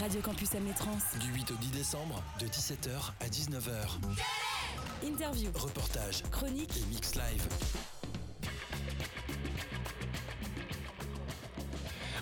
Radio 0.00 0.20
Campus 0.22 0.54
Amnétrance. 0.54 1.02
Du 1.20 1.32
8 1.32 1.50
au 1.50 1.54
10 1.54 1.70
décembre, 1.72 2.22
de 2.40 2.46
17h 2.46 3.12
à 3.20 3.26
19h. 3.28 5.06
Interview, 5.06 5.50
Reportage 5.54 6.22
chronique, 6.30 6.70
et 6.76 6.94
mix 6.94 7.14
live. 7.14 7.46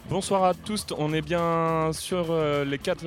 Bonsoir 0.09 0.45
à 0.45 0.55
tous, 0.55 0.87
on 0.97 1.13
est 1.13 1.21
bien 1.23 1.91
sur 1.93 2.31
euh, 2.31 2.65
les 2.65 2.79
4 2.79 3.05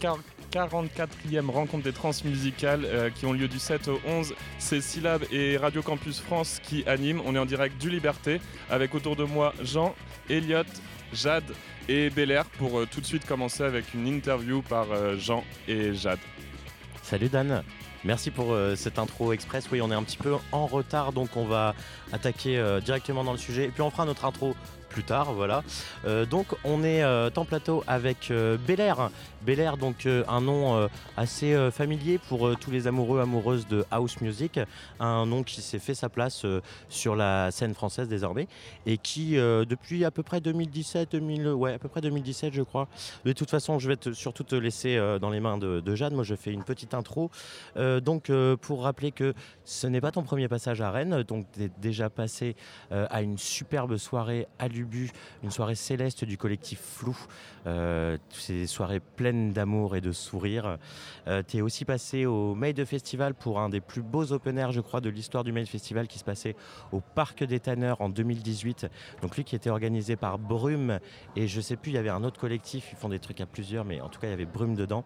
quar- 0.00 0.18
44e 0.52 1.48
rencontres 1.50 1.84
des 1.84 1.94
transmusicales 1.94 2.84
euh, 2.84 3.08
qui 3.10 3.24
ont 3.24 3.32
lieu 3.32 3.48
du 3.48 3.58
7 3.58 3.88
au 3.88 3.98
11. 4.06 4.34
C'est 4.58 4.82
Syllab 4.82 5.22
et 5.32 5.56
Radio 5.56 5.82
Campus 5.82 6.20
France 6.20 6.60
qui 6.62 6.84
animent. 6.86 7.22
On 7.24 7.34
est 7.34 7.38
en 7.38 7.46
direct 7.46 7.80
du 7.80 7.88
Liberté 7.88 8.40
avec 8.68 8.94
autour 8.94 9.16
de 9.16 9.24
moi 9.24 9.54
Jean, 9.62 9.94
Elliot, 10.28 10.64
Jade 11.14 11.54
et 11.88 12.10
Belair 12.10 12.44
pour 12.58 12.78
euh, 12.78 12.88
tout 12.90 13.00
de 13.00 13.06
suite 13.06 13.26
commencer 13.26 13.62
avec 13.62 13.94
une 13.94 14.06
interview 14.06 14.62
par 14.62 14.86
euh, 14.92 15.16
Jean 15.16 15.44
et 15.68 15.94
Jade. 15.94 16.18
Salut 17.02 17.28
Dan, 17.28 17.62
merci 18.04 18.30
pour 18.30 18.52
euh, 18.52 18.74
cette 18.76 18.98
intro 18.98 19.32
express. 19.32 19.68
Oui, 19.72 19.80
on 19.80 19.90
est 19.90 19.94
un 19.94 20.02
petit 20.02 20.16
peu 20.16 20.34
en 20.52 20.66
retard, 20.66 21.12
donc 21.12 21.36
on 21.36 21.44
va 21.44 21.74
attaquer 22.12 22.62
directement 22.84 23.24
dans 23.24 23.32
le 23.32 23.38
sujet. 23.38 23.64
Et 23.64 23.68
puis 23.68 23.82
on 23.82 23.90
fera 23.90 24.04
notre 24.04 24.24
intro 24.24 24.54
plus 24.92 25.02
tard, 25.02 25.32
voilà. 25.32 25.64
Euh, 26.04 26.26
donc 26.26 26.46
on 26.64 26.84
est 26.84 27.02
euh, 27.02 27.30
en 27.36 27.44
plateau 27.44 27.82
avec 27.86 28.30
euh, 28.30 28.58
Belair. 28.58 29.10
Belair, 29.42 29.76
donc 29.76 30.06
un 30.06 30.40
nom 30.40 30.88
assez 31.16 31.70
familier 31.72 32.18
pour 32.18 32.56
tous 32.60 32.70
les 32.70 32.86
amoureux, 32.86 33.18
amoureuses 33.18 33.66
de 33.66 33.84
house 33.90 34.20
music. 34.20 34.60
Un 35.00 35.26
nom 35.26 35.42
qui 35.42 35.60
s'est 35.60 35.80
fait 35.80 35.94
sa 35.94 36.08
place 36.08 36.46
sur 36.88 37.16
la 37.16 37.50
scène 37.50 37.74
française 37.74 38.06
désormais 38.06 38.46
et 38.86 38.98
qui, 38.98 39.32
depuis 39.32 40.04
à 40.04 40.12
peu 40.12 40.22
près 40.22 40.40
2017, 40.40 41.10
2000, 41.10 41.48
ouais, 41.48 41.72
à 41.72 41.80
peu 41.80 41.88
près 41.88 42.00
2017, 42.00 42.54
je 42.54 42.62
crois. 42.62 42.86
De 43.24 43.32
toute 43.32 43.50
façon, 43.50 43.80
je 43.80 43.88
vais 43.88 43.96
surtout 44.12 44.44
te 44.44 44.54
laisser 44.54 44.96
dans 45.20 45.30
les 45.30 45.40
mains 45.40 45.58
de, 45.58 45.94
Jeanne. 45.96 46.14
Moi, 46.14 46.22
je 46.22 46.36
fais 46.36 46.52
une 46.52 46.62
petite 46.62 46.94
intro. 46.94 47.28
Donc, 47.76 48.30
pour 48.60 48.84
rappeler 48.84 49.10
que 49.10 49.34
ce 49.64 49.88
n'est 49.88 50.00
pas 50.00 50.12
ton 50.12 50.22
premier 50.22 50.46
passage 50.46 50.80
à 50.80 50.92
Rennes, 50.92 51.24
donc 51.24 51.46
tu 51.52 51.64
es 51.64 51.70
déjà 51.80 52.10
passé 52.10 52.54
à 52.92 53.22
une 53.22 53.38
superbe 53.38 53.96
soirée 53.96 54.46
à 54.60 54.68
Une 55.42 55.50
soirée 55.50 55.74
céleste 55.74 56.24
du 56.24 56.36
collectif 56.36 56.80
Flou. 56.80 57.16
Euh, 57.66 58.16
ces 58.30 58.66
soirées 58.66 59.00
pleines 59.00 59.52
d'amour 59.52 59.96
et 59.96 60.00
de 60.00 60.12
sourires. 60.12 60.78
Euh, 61.28 61.42
tu 61.46 61.58
es 61.58 61.60
aussi 61.60 61.84
passé 61.84 62.26
au 62.26 62.54
Made 62.54 62.84
Festival 62.84 63.34
pour 63.34 63.60
un 63.60 63.68
des 63.68 63.80
plus 63.80 64.02
beaux 64.02 64.32
open 64.32 64.58
air, 64.58 64.72
je 64.72 64.80
crois, 64.80 65.00
de 65.00 65.08
l'histoire 65.08 65.44
du 65.44 65.52
Made 65.52 65.68
Festival 65.68 66.08
qui 66.08 66.18
se 66.18 66.24
passait 66.24 66.56
au 66.90 67.00
Parc 67.00 67.44
des 67.44 67.60
Tanneurs 67.60 68.00
en 68.00 68.08
2018. 68.08 68.86
Donc, 69.20 69.36
lui 69.36 69.44
qui 69.44 69.54
était 69.54 69.70
organisé 69.70 70.16
par 70.16 70.38
Brume 70.38 70.98
et 71.36 71.46
je 71.46 71.60
sais 71.60 71.76
plus, 71.76 71.92
il 71.92 71.94
y 71.94 71.98
avait 71.98 72.08
un 72.08 72.24
autre 72.24 72.40
collectif, 72.40 72.88
ils 72.92 72.96
font 72.96 73.08
des 73.08 73.20
trucs 73.20 73.40
à 73.40 73.46
plusieurs, 73.46 73.84
mais 73.84 74.00
en 74.00 74.08
tout 74.08 74.20
cas, 74.20 74.26
il 74.26 74.30
y 74.30 74.34
avait 74.34 74.44
Brume 74.44 74.74
dedans. 74.74 75.04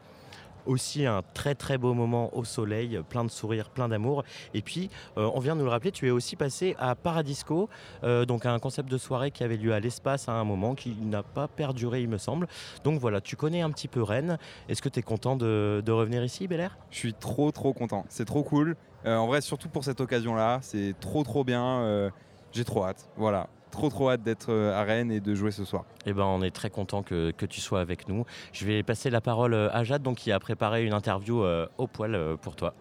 Aussi 0.67 1.07
un 1.07 1.23
très 1.35 1.55
très 1.55 1.79
beau 1.79 1.95
moment 1.95 2.37
au 2.37 2.45
soleil, 2.45 3.01
plein 3.09 3.25
de 3.25 3.31
sourires, 3.31 3.71
plein 3.71 3.89
d'amour. 3.89 4.25
Et 4.55 4.63
puis, 4.63 4.91
euh, 5.17 5.31
on 5.35 5.41
vient 5.41 5.55
de 5.55 5.61
nous 5.61 5.65
le 5.65 5.71
rappeler, 5.71 5.93
tu 5.93 6.07
es 6.07 6.11
aussi 6.11 6.37
passé 6.37 6.77
à 6.79 6.95
Paradisco, 6.95 7.69
euh, 8.05 8.25
donc 8.25 8.47
un 8.47 8.59
concept 8.59 8.91
de 8.91 8.99
soirée 8.99 9.31
qui 9.31 9.45
avait 9.45 9.57
lieu 9.57 9.73
à 9.73 9.81
l'espace 9.81 10.29
à 10.29 10.33
un 10.33 10.45
moment, 10.45 10.75
qui 10.75 10.91
n'a 11.01 11.23
pas 11.23 11.49
perduré, 11.49 12.03
il 12.03 12.09
me 12.09 12.19
semble. 12.19 12.49
Donc 12.85 13.01
voilà, 13.01 13.21
tu 13.21 13.37
connais 13.37 13.61
un 13.61 13.71
petit 13.71 13.89
peu 13.89 14.03
Rennes. 14.03 14.39
Est-ce 14.69 14.83
que 14.83 14.89
tu 14.89 15.01
es 15.01 15.03
content 15.03 15.37
de, 15.37 15.83
revenir 15.89 16.23
ici, 16.25 16.47
Belair 16.47 16.77
Je 16.91 16.99
suis 16.99 17.15
trop 17.15 17.51
trop 17.51 17.73
content. 17.73 18.05
C'est 18.09 18.27
trop 18.27 18.43
cool. 18.43 18.77
Euh, 19.07 19.17
en 19.17 19.27
vrai, 19.27 19.41
surtout 19.41 19.69
pour 19.69 19.85
cette 19.85 20.01
occasion-là, 20.01 20.59
c'est 20.63 20.95
trop 21.01 21.23
trop 21.23 21.45
bien. 21.45 22.11
J'ai 22.53 22.65
trop 22.65 22.85
hâte. 22.85 23.09
Voilà. 23.17 23.49
Trop 23.77 23.91
trop 23.91 24.09
hâte 24.09 24.23
d'être 24.23 24.47
euh, 24.49 24.73
à 24.73 24.85
Rennes 24.85 25.13
et 25.13 25.21
de 25.21 25.35
jouer 25.35 25.51
ce 25.51 25.67
soir. 25.67 25.85
Eh 26.07 26.15
ben, 26.15 26.25
on 26.25 26.41
est 26.41 26.51
très 26.51 26.71
content 26.71 27.03
que, 27.03 27.31
que 27.33 27.45
tu 27.45 27.61
sois 27.61 27.81
avec 27.81 28.09
nous. 28.09 28.25
Je 28.55 28.65
vais 28.65 28.83
passer 28.83 29.11
la 29.11 29.21
parole 29.21 29.53
euh, 29.53 29.69
à 29.71 29.85
Jade, 29.85 30.03
donc 30.03 30.17
qui 30.17 30.33
a 30.33 30.41
préparé 30.41 30.87
une 30.87 30.95
interview 30.95 31.43
euh, 31.43 31.67
au 31.77 31.87
poil 31.87 32.15
euh, 32.15 32.37
pour 32.39 32.57
toi. 32.57 32.73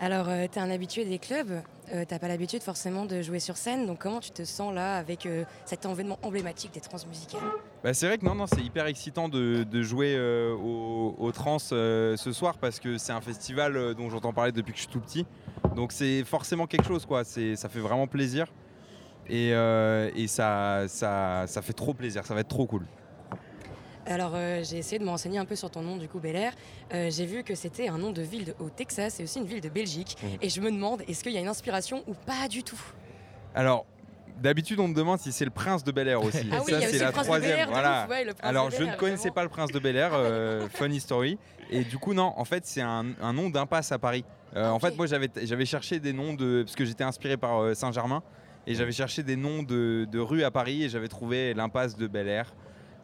Alors, 0.00 0.26
tu 0.26 0.58
es 0.58 0.58
un 0.58 0.70
habitué 0.70 1.04
des 1.04 1.20
clubs, 1.20 1.62
euh, 1.94 2.04
t'as 2.08 2.18
pas 2.18 2.26
l'habitude 2.26 2.62
forcément 2.62 3.04
de 3.04 3.22
jouer 3.22 3.38
sur 3.38 3.56
scène, 3.56 3.86
donc 3.86 3.98
comment 4.00 4.18
tu 4.18 4.32
te 4.32 4.42
sens 4.44 4.74
là 4.74 4.96
avec 4.96 5.26
euh, 5.26 5.44
cet 5.64 5.84
événement 5.84 6.18
emblématique 6.22 6.72
des 6.74 6.80
transmusicales? 6.80 7.40
Bah, 7.84 7.94
c'est 7.94 8.08
vrai 8.08 8.18
que 8.18 8.24
non, 8.24 8.34
non, 8.34 8.46
c'est 8.46 8.62
hyper 8.62 8.86
excitant 8.86 9.28
de, 9.28 9.62
de 9.62 9.82
jouer 9.82 10.14
euh, 10.16 10.54
au, 10.56 11.14
au 11.18 11.30
Trans 11.30 11.58
euh, 11.70 12.16
ce 12.16 12.32
soir 12.32 12.56
parce 12.58 12.80
que 12.80 12.98
c'est 12.98 13.12
un 13.12 13.20
festival 13.20 13.76
euh, 13.76 13.94
dont 13.94 14.10
j'entends 14.10 14.32
parler 14.32 14.50
depuis 14.50 14.72
que 14.72 14.78
je 14.78 14.84
suis 14.84 14.92
tout 14.92 15.00
petit. 15.00 15.24
Donc 15.76 15.92
c'est 15.92 16.24
forcément 16.24 16.66
quelque 16.66 16.86
chose, 16.88 17.06
quoi. 17.06 17.22
C'est, 17.22 17.54
ça 17.54 17.68
fait 17.68 17.78
vraiment 17.80 18.08
plaisir. 18.08 18.46
Et, 19.30 19.52
euh, 19.54 20.10
et 20.16 20.26
ça, 20.26 20.84
ça, 20.88 21.44
ça 21.46 21.62
fait 21.62 21.72
trop 21.72 21.94
plaisir, 21.94 22.26
ça 22.26 22.34
va 22.34 22.40
être 22.40 22.48
trop 22.48 22.66
cool. 22.66 22.84
Alors, 24.06 24.32
euh, 24.34 24.62
j'ai 24.64 24.78
essayé 24.78 24.98
de 24.98 25.04
me 25.04 25.10
renseigner 25.10 25.38
un 25.38 25.44
peu 25.44 25.54
sur 25.54 25.70
ton 25.70 25.82
nom, 25.82 25.96
du 25.96 26.08
coup, 26.08 26.18
Bel 26.18 26.34
Air. 26.34 26.52
Euh, 26.92 27.10
j'ai 27.12 27.26
vu 27.26 27.44
que 27.44 27.54
c'était 27.54 27.86
un 27.88 27.98
nom 27.98 28.10
de 28.10 28.22
ville 28.22 28.46
de- 28.46 28.54
au 28.58 28.68
Texas 28.70 29.20
et 29.20 29.22
aussi 29.22 29.38
une 29.38 29.44
ville 29.46 29.60
de 29.60 29.68
Belgique. 29.68 30.16
Et 30.42 30.48
je 30.48 30.60
me 30.60 30.70
demande, 30.72 31.02
est-ce 31.06 31.22
qu'il 31.22 31.32
y 31.32 31.36
a 31.36 31.40
une 31.40 31.48
inspiration 31.48 32.02
ou 32.08 32.14
pas 32.14 32.48
du 32.48 32.64
tout? 32.64 32.80
Alors, 33.54 33.86
d'habitude, 34.38 34.80
on 34.80 34.88
me 34.88 34.94
demande 34.94 35.20
si 35.20 35.30
c'est 35.30 35.44
le 35.44 35.50
prince 35.52 35.84
de 35.84 35.92
Bel 35.92 36.08
Air 36.08 36.24
aussi. 36.24 36.48
Ah 36.52 36.62
oui, 36.66 36.72
ça, 36.72 36.80
c'est 36.80 36.98
la 36.98 37.06
le 37.06 37.12
prince 37.12 37.26
de 37.26 37.30
troisième. 37.30 37.68
Voilà. 37.68 38.04
ouf, 38.04 38.10
ouais, 38.10 38.26
Alors, 38.42 38.70
je 38.70 38.82
ne 38.82 38.96
connaissais 38.96 39.30
pas 39.30 39.44
le 39.44 39.48
prince 39.48 39.70
de 39.70 39.78
Bel 39.78 39.94
Air, 39.96 40.10
euh, 40.14 40.68
funny 40.70 40.98
story. 40.98 41.38
Et 41.70 41.84
du 41.84 41.98
coup, 41.98 42.14
non, 42.14 42.32
en 42.36 42.44
fait, 42.44 42.66
c'est 42.66 42.80
un, 42.82 43.06
un 43.22 43.32
nom 43.32 43.48
d'impasse 43.48 43.92
à 43.92 43.98
Paris. 44.00 44.24
Euh, 44.56 44.70
En 44.70 44.80
fait, 44.80 44.96
moi, 44.96 45.06
j'avais 45.06 45.28
j'avais 45.44 45.66
cherché 45.66 46.00
des 46.00 46.12
noms 46.12 46.34
de. 46.34 46.62
Parce 46.64 46.74
que 46.74 46.84
j'étais 46.84 47.04
inspiré 47.04 47.36
par 47.36 47.60
euh, 47.62 47.74
Saint-Germain. 47.74 48.24
Et 48.66 48.74
j'avais 48.74 48.92
cherché 48.92 49.22
des 49.22 49.36
noms 49.36 49.62
de, 49.62 50.06
de 50.10 50.18
rues 50.18 50.42
à 50.44 50.50
Paris. 50.50 50.84
Et 50.84 50.88
j'avais 50.88 51.08
trouvé 51.08 51.54
l'impasse 51.54 51.96
de 51.96 52.06
Bel 52.06 52.28
Air, 52.28 52.54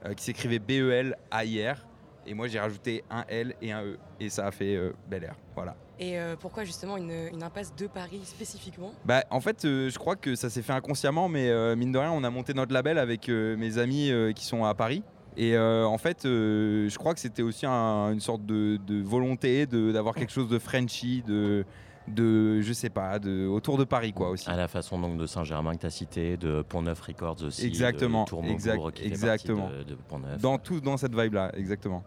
euh, 0.04 0.14
qui 0.14 0.24
s'écrivait 0.24 0.58
B-E-L-A-I-R. 0.58 1.86
Et 2.28 2.34
moi, 2.34 2.48
j'ai 2.48 2.58
rajouté 2.58 3.04
un 3.10 3.24
L 3.28 3.54
et 3.62 3.72
un 3.72 3.84
E. 3.84 3.98
Et 4.20 4.28
ça 4.30 4.46
a 4.46 4.50
fait 4.50 4.74
euh, 4.76 4.92
Bel 5.08 5.24
Air. 5.24 5.36
Voilà. 5.54 5.76
Et 5.98 6.18
euh, 6.18 6.34
pourquoi 6.38 6.64
justement 6.64 6.96
une, 6.96 7.28
une 7.32 7.42
impasse 7.42 7.74
de 7.74 7.86
Paris 7.86 8.20
spécifiquement? 8.24 8.92
Bah, 9.04 9.24
en 9.30 9.40
fait, 9.40 9.64
euh, 9.64 9.88
je 9.88 9.98
crois 9.98 10.16
que 10.16 10.34
ça 10.34 10.50
s'est 10.50 10.62
fait 10.62 10.72
inconsciemment, 10.72 11.28
mais 11.28 11.50
mine 11.76 11.92
de 11.92 11.98
rien, 11.98 12.10
on 12.12 12.22
a 12.24 12.30
monté 12.30 12.52
notre 12.52 12.74
label 12.74 12.98
avec 12.98 13.28
mes 13.28 13.78
amis 13.78 14.10
qui 14.34 14.44
sont 14.44 14.64
à 14.64 14.74
Paris. 14.74 15.02
Et 15.38 15.56
en 15.58 15.98
fait, 15.98 16.20
je 16.24 16.96
crois 16.98 17.14
que 17.14 17.20
c'était 17.20 17.42
aussi 17.42 17.64
un- 17.66 18.12
une 18.12 18.20
sorte 18.20 18.44
de, 18.44 18.78
de 18.86 19.02
volonté 19.02 19.66
de- 19.66 19.92
d'avoir 19.92 20.14
quelque 20.14 20.32
chose 20.32 20.48
de 20.48 20.58
Frenchy, 20.58 21.22
de, 21.26 21.64
de, 22.08 22.60
je 22.60 22.72
sais 22.72 22.90
pas, 22.90 23.18
de, 23.18 23.46
autour 23.46 23.78
de 23.78 23.84
Paris, 23.84 24.12
quoi, 24.12 24.30
aussi. 24.30 24.48
À 24.48 24.56
la 24.56 24.68
façon 24.68 24.98
donc 24.98 25.16
de 25.18 25.26
Saint-Germain 25.26 25.74
que 25.74 25.80
tu 25.80 25.86
as 25.86 25.90
cité, 25.90 26.36
de 26.36 26.62
Pont-Neuf 26.62 27.00
Records 27.00 27.42
aussi. 27.42 27.66
Exactement, 27.66 28.24
De 28.24 28.28
Tourmaubourg 28.28 28.54
exact- 28.54 28.92
qui 28.92 29.04
exactement. 29.06 29.68
de, 29.70 29.82
de 29.82 29.94
Pont-Neuf. 29.94 30.40
Dans 30.40 30.58
tout, 30.58 30.80
dans 30.80 30.96
cette 30.96 31.14
vibe-là, 31.14 31.50
exactement. 31.56 32.04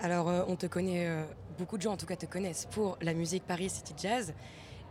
Alors, 0.00 0.28
euh, 0.28 0.42
on 0.48 0.56
te 0.56 0.66
connaît, 0.66 1.06
euh, 1.08 1.22
beaucoup 1.58 1.76
de 1.76 1.82
gens 1.82 1.92
en 1.92 1.96
tout 1.96 2.06
cas 2.06 2.16
te 2.16 2.26
connaissent 2.26 2.66
pour 2.70 2.98
la 3.02 3.14
musique 3.14 3.44
Paris 3.46 3.70
City 3.70 3.94
Jazz. 3.96 4.34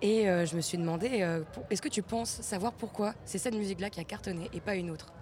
Et 0.02 0.28
euh, 0.28 0.46
je 0.46 0.56
me 0.56 0.62
suis 0.62 0.78
demandé, 0.78 1.22
euh, 1.22 1.42
pour- 1.54 1.64
est-ce 1.70 1.82
que 1.82 1.90
tu 1.90 2.02
penses 2.02 2.42
savoir 2.42 2.74
pourquoi? 2.74 3.14
C'est 3.26 3.38
cette 3.38 3.54
musique-là 3.56 3.90
qui 3.90 4.00
a 4.00 4.04
cartonné 4.04 4.50
et 4.54 4.60
pas 4.60 4.76
une 4.76 4.90
autre 4.90 5.14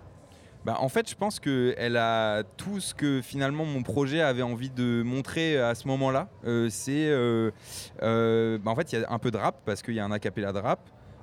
Bah, 0.66 0.76
en 0.80 0.90
fait, 0.90 1.10
je 1.10 1.16
pense 1.16 1.40
qu'elle 1.40 1.96
a 1.98 2.44
tout 2.58 2.80
ce 2.80 2.94
que 2.94 3.22
finalement 3.22 3.66
mon 3.66 3.82
projet 3.82 4.22
avait 4.22 4.42
envie 4.42 4.70
de 4.70 5.02
montrer 5.04 5.58
à 5.58 5.74
ce 5.74 5.88
moment-là. 5.88 6.28
Euh, 6.46 6.68
c'est. 6.70 7.08
euh, 7.10 7.52
euh, 8.04 8.58
bah, 8.58 8.72
en 8.72 8.76
fait, 8.76 8.92
il 8.92 9.00
y 9.00 9.04
a 9.04 9.12
un 9.12 9.20
peu 9.20 9.32
de 9.32 9.38
rap 9.38 9.62
parce 9.66 9.82
qu'il 9.82 9.94
y 9.94 10.00
a 10.00 10.06
un 10.06 10.12
acapella 10.12 10.52
de 10.52 10.60
rap. 10.60 10.82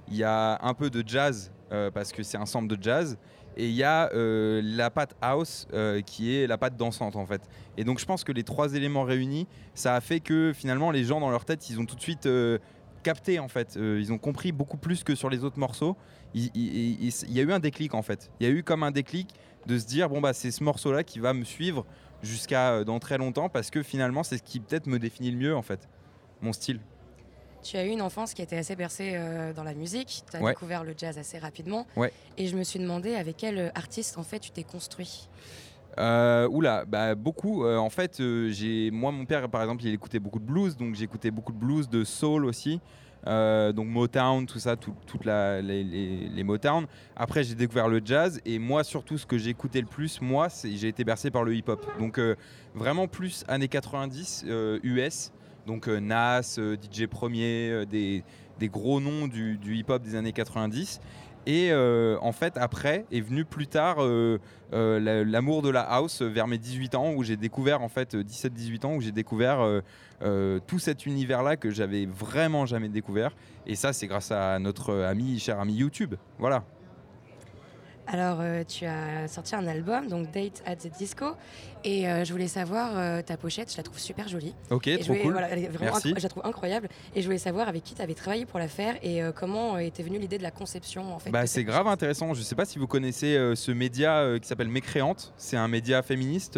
Il 0.08 0.16
y 0.16 0.24
a 0.24 0.58
un 0.62 0.72
peu 0.74 0.88
de 0.88 1.06
jazz 1.06 1.52
euh, 1.72 1.91
parce 1.91 2.12
que 2.12 2.22
c'est 2.22 2.38
un 2.38 2.47
sample 2.47 2.74
de 2.74 2.82
jazz. 2.82 3.19
Et 3.58 3.66
il 3.69 3.74
y 3.74 3.82
a 3.84 4.10
euh, 4.12 4.60
la 4.64 4.91
patte 4.91 5.16
house 5.22 5.66
euh, 5.72 6.00
qui 6.03 6.34
est 6.36 6.47
la 6.47 6.58
patte 6.58 6.77
dansante 6.77 7.16
en 7.16 7.24
fait. 7.27 7.42
Et 7.77 7.84
donc 7.84 7.98
je 7.98 8.04
pense 8.04 8.22
que 8.22 8.32
les 8.32 8.42
trois 8.44 8.74
éléments 8.74 9.03
réunis, 9.04 9.47
ça 9.74 9.94
a 9.94 10.00
fait 10.00 10.21
que 10.21 10.53
finalement 10.54 10.91
les 10.91 11.04
gens 11.04 11.21
dans 11.21 11.30
leur 11.30 11.44
tête, 11.47 11.68
ils 11.71 11.80
ont 11.80 11.86
tout 11.86 11.97
de 11.97 12.00
suite 12.03 12.27
euh, 12.27 12.59
capté 13.03 13.39
en 13.39 13.48
fait. 13.48 13.77
Euh, 13.78 13.98
ils 13.98 14.12
ont 14.12 14.18
compris 14.18 14.53
beaucoup 14.53 14.77
plus 14.77 15.04
que 15.04 15.15
sur 15.15 15.30
les 15.30 15.42
autres 15.42 15.59
morceaux. 15.59 15.97
Il, 16.36 16.50
il- 16.54 17.03
il- 17.06 17.15
il 17.28 17.33
y 17.33 17.41
a 17.41 17.42
eu 17.42 17.50
un 17.53 17.59
déclic 17.59 17.94
en 17.94 18.03
fait. 18.03 18.30
Il 18.38 18.47
y 18.47 18.50
a 18.50 18.53
eu 18.53 18.62
comme 18.62 18.83
un 18.84 18.91
déclic 18.92 19.30
de 19.66 19.77
se 19.78 19.86
dire 19.86 20.09
bon 20.10 20.21
bah 20.21 20.33
c'est 20.34 20.50
ce 20.53 20.62
morceau 20.62 20.92
là 20.92 21.03
qui 21.03 21.18
va 21.18 21.33
me 21.33 21.42
suivre 21.44 21.84
jusqu'à 22.22 22.72
euh, 22.74 22.84
dans 22.84 22.98
très 23.00 23.16
longtemps 23.18 23.48
parce 23.48 23.71
que 23.71 23.83
finalement 23.83 24.22
c'est 24.22 24.36
ce 24.38 24.42
qui 24.42 24.60
peut-être 24.60 24.86
me 24.86 24.98
définit 24.98 25.30
le 25.33 25.38
mieux 25.38 25.56
en 25.56 25.62
fait. 25.62 25.88
Mon 26.42 26.53
style. 26.53 26.78
Tu 27.62 27.77
as 27.78 27.84
eu 27.84 27.88
une 27.88 28.03
enfance 28.03 28.33
qui 28.34 28.42
était 28.42 28.59
assez 28.59 28.77
bercée 28.77 29.12
euh, 29.15 29.53
dans 29.53 29.65
la 29.65 29.74
musique, 29.74 30.22
tu 30.30 30.36
as 30.36 30.41
Ouais. 30.42 30.53
découvert 30.53 30.84
le 30.84 30.94
jazz 30.97 31.18
assez 31.18 31.38
rapidement. 31.38 31.86
Ouais. 31.97 32.12
Et 32.36 32.47
je 32.47 32.56
me 32.56 32.62
suis 32.62 32.78
demandé 32.78 33.15
avec 33.16 33.39
quel 33.39 33.72
artiste 33.74 34.18
en 34.18 34.22
fait 34.22 34.39
tu 34.39 34.50
t'es 34.50 34.62
construit? 34.62 35.28
Euh, 35.98 36.47
oula, 36.48 36.84
bah 36.84 37.15
beaucoup. 37.15 37.65
Euh, 37.65 37.78
en 37.78 37.89
fait, 37.89 38.21
euh, 38.21 38.50
j'ai 38.50 38.91
moi 38.91 39.10
mon 39.10 39.24
père 39.24 39.48
par 39.48 39.62
exemple, 39.62 39.82
il 39.84 39.94
écoutait 39.94 40.18
beaucoup 40.18 40.39
de 40.39 40.44
blues, 40.44 40.77
donc 40.77 40.94
j'écoutais 40.94 41.30
beaucoup 41.30 41.53
de 41.53 41.59
blues, 41.59 41.89
de 41.89 42.04
soul 42.04 42.44
aussi. 42.44 42.80
Euh, 43.27 43.72
donc 43.72 43.89
Motown, 43.89 44.47
tout 44.47 44.59
ça, 44.59 44.77
tout- 44.77 44.95
toute 45.07 45.24
la, 45.24 45.60
les, 45.63 46.45
Motown. 46.45 46.86
Après, 47.16 47.42
j'ai 47.45 47.54
découvert 47.54 47.89
le 47.89 48.01
jazz 48.04 48.41
et 48.45 48.59
moi, 48.59 48.84
surtout, 48.84 49.18
ce 49.18 49.27
que 49.27 49.36
écouté 49.51 49.80
le 49.80 49.86
plus, 49.86 50.21
moi, 50.21 50.48
j'ai 50.65 50.89
été 50.89 51.03
bercé 51.04 51.30
par 51.30 51.42
le 51.45 51.54
hip-hop. 51.54 51.84
Donc 51.98 52.18
euh, 52.18 52.36
vraiment 52.74 53.09
plus 53.09 53.45
années 53.48 53.68
90 53.68 54.45
euh, 54.48 54.78
US. 54.83 55.33
Donc 55.66 55.89
Nas, 55.89 56.57
DJ 56.80 57.07
Premier, 57.07 57.84
des, 57.91 58.22
des 58.60 58.68
gros 58.68 59.01
noms 59.01 59.27
du 59.59 59.77
hip-hop 59.77 60.01
des 60.03 60.15
années 60.15 60.33
90. 60.33 61.01
Et 61.47 61.71
euh, 61.71 62.16
en 62.22 62.33
fait, 62.33 62.57
après 62.57 63.04
est 63.13 63.21
venu 63.21 63.45
plus 63.45 63.69
tard 63.69 63.97
euh, 64.03 64.39
euh, 64.72 64.98
la- 64.98 65.22
l'amour 65.25 65.63
de 65.63 65.71
la 65.71 65.83
house 65.83 66.22
vers 66.22 66.48
mes 66.48 66.59
18 66.59 66.95
ans, 66.97 67.13
où 67.15 67.22
j'ai 67.22 67.37
découvert, 67.37 67.83
en 67.83 67.89
fait, 67.89 68.16
17-18 68.16 68.84
ans, 68.87 68.95
où 68.97 69.01
j'ai 69.01 69.13
découvert 69.13 69.65
tout 70.66 70.78
cet 70.78 71.07
univers-là 71.07 71.57
que 71.57 71.71
j'avais 71.71 72.07
vraiment 72.07 72.66
jamais 72.66 72.89
découvert. 72.89 73.34
Et 73.66 73.75
ça, 73.77 73.93
c'est 73.93 74.07
grâce 74.07 74.33
à 74.33 74.59
notre 74.59 74.95
ami, 75.03 75.39
cher 75.39 75.60
ami 75.60 75.75
YouTube. 75.75 76.15
Voilà. 76.39 76.65
Alors, 78.08 78.38
euh, 78.41 78.62
tu 78.62 78.84
as 78.86 79.26
sorti 79.26 79.56
un 79.56 79.66
album, 79.66 80.06
donc 80.06 80.30
Date 80.30 80.62
at 80.64 80.76
the 80.76 80.88
Disco, 80.97 81.32
et 81.82 82.08
euh, 82.08 82.24
je 82.24 82.30
voulais 82.32 82.47
savoir 82.47 82.92
euh, 82.97 83.20
ta 83.20 83.36
pochette, 83.36 83.72
je 83.72 83.76
la 83.76 83.82
trouve 83.82 83.98
super 83.98 84.28
jolie. 84.28 84.54
Ok, 84.70 84.86
Et 84.86 84.98
trop 84.98 85.08
voulais- 85.08 85.22
cool. 85.22 85.32
voilà, 85.32 85.50
elle 85.50 85.64
est 85.64 85.68
vraiment 85.68 85.92
Merci. 85.92 86.14
je 86.16 86.22
la 86.22 86.28
trouve 86.28 86.47
incroyable, 86.47 86.88
et 87.16 87.20
je 87.20 87.26
voulais 87.26 87.38
savoir 87.38 87.68
avec 87.68 87.82
qui 87.82 87.94
tu 87.94 88.03
avais 88.03 88.14
travaillé 88.14 88.47
pour 88.47 88.60
la 88.60 88.68
faire 88.68 88.94
et 89.03 89.20
comment 89.34 89.76
était 89.78 90.04
venue 90.04 90.18
l'idée 90.20 90.38
de 90.38 90.44
la 90.44 90.53
conception 90.53 91.12
en 91.14 91.18
fait. 91.18 91.30
Bah, 91.30 91.47
c'est 91.48 91.64
grave 91.64 91.88
intéressant. 91.88 92.32
Je 92.32 92.42
sais 92.42 92.54
pas 92.54 92.64
si 92.64 92.78
vous 92.78 92.86
connaissez 92.86 93.36
ce 93.56 93.72
média 93.72 94.38
qui 94.41 94.47
s'appelle 94.47 94.68
Mécréante. 94.68 95.32
C'est 95.36 95.56
un 95.56 95.68
média 95.68 96.03
féministe. 96.03 96.54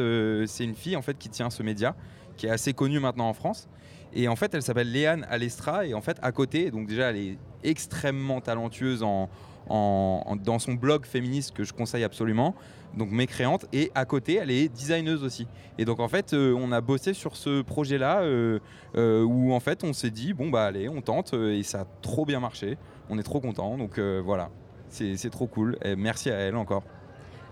c'est 0.47 0.65
une 0.65 0.75
fille 0.75 0.97
en 0.97 1.03
fait 1.03 1.17
qui 1.17 1.31
tient 1.31 1.49
ce 1.51 1.63
média, 1.63 1.95
qui 2.37 2.47
est 2.47 2.51
assez 2.51 2.75
connue 2.75 3.01
maintenant 3.01 3.29
en 3.29 3.35
France. 3.35 3.69
Et 4.15 4.27
en 4.29 4.37
fait, 4.37 4.55
elle 4.55 4.63
s'appelle 4.63 4.91
Léane 4.91 5.27
Alestra. 5.31 5.87
Et 5.87 5.93
en 5.95 6.01
fait, 6.01 6.19
à 6.23 6.33
côté, 6.33 6.71
donc 6.71 6.87
déjà, 6.89 7.11
elle 7.11 7.17
est 7.17 7.39
extrêmement 7.63 8.41
talentueuse 8.41 9.03
en, 9.03 9.29
dans 9.69 10.59
son 10.59 10.75
blog 10.75 11.05
féministe 11.05 11.55
que 11.55 11.65
je 11.65 11.73
conseille 11.73 12.05
absolument. 12.05 12.55
Donc 12.97 13.11
Mécréante. 13.11 13.67
Et 13.73 13.91
à 13.95 14.05
côté, 14.05 14.37
elle 14.37 14.51
est 14.51 14.69
designeuse 14.69 15.23
aussi. 15.23 15.47
Et 15.79 15.85
donc 15.85 16.01
en 16.01 16.09
fait, 16.09 16.33
euh, 16.33 16.55
on 16.55 16.73
a 16.73 16.81
bossé 16.81 17.15
sur 17.15 17.37
ce 17.37 17.63
projet-là 17.63 18.23
euh, 18.23 18.59
euh, 18.97 19.23
où 19.23 19.53
en 19.53 19.61
fait, 19.61 19.85
on 19.85 19.93
s'est 19.93 20.11
dit 20.11 20.33
bon 20.33 20.51
bah 20.51 20.65
allez, 20.65 20.89
on 20.89 21.01
tente. 21.01 21.35
Et 21.35 21.63
ça 21.63 21.83
a 21.83 21.87
trop 22.03 22.25
bien 22.25 22.41
marché. 22.41 22.79
On 23.11 23.19
est 23.19 23.23
trop 23.23 23.41
content. 23.41 23.77
Donc 23.77 23.99
voilà. 23.99 24.51
C'est 24.89 25.31
trop 25.31 25.47
cool. 25.47 25.79
Et 25.85 25.97
merci 25.97 26.31
à 26.31 26.37
elle 26.37 26.57
encore. 26.57 26.83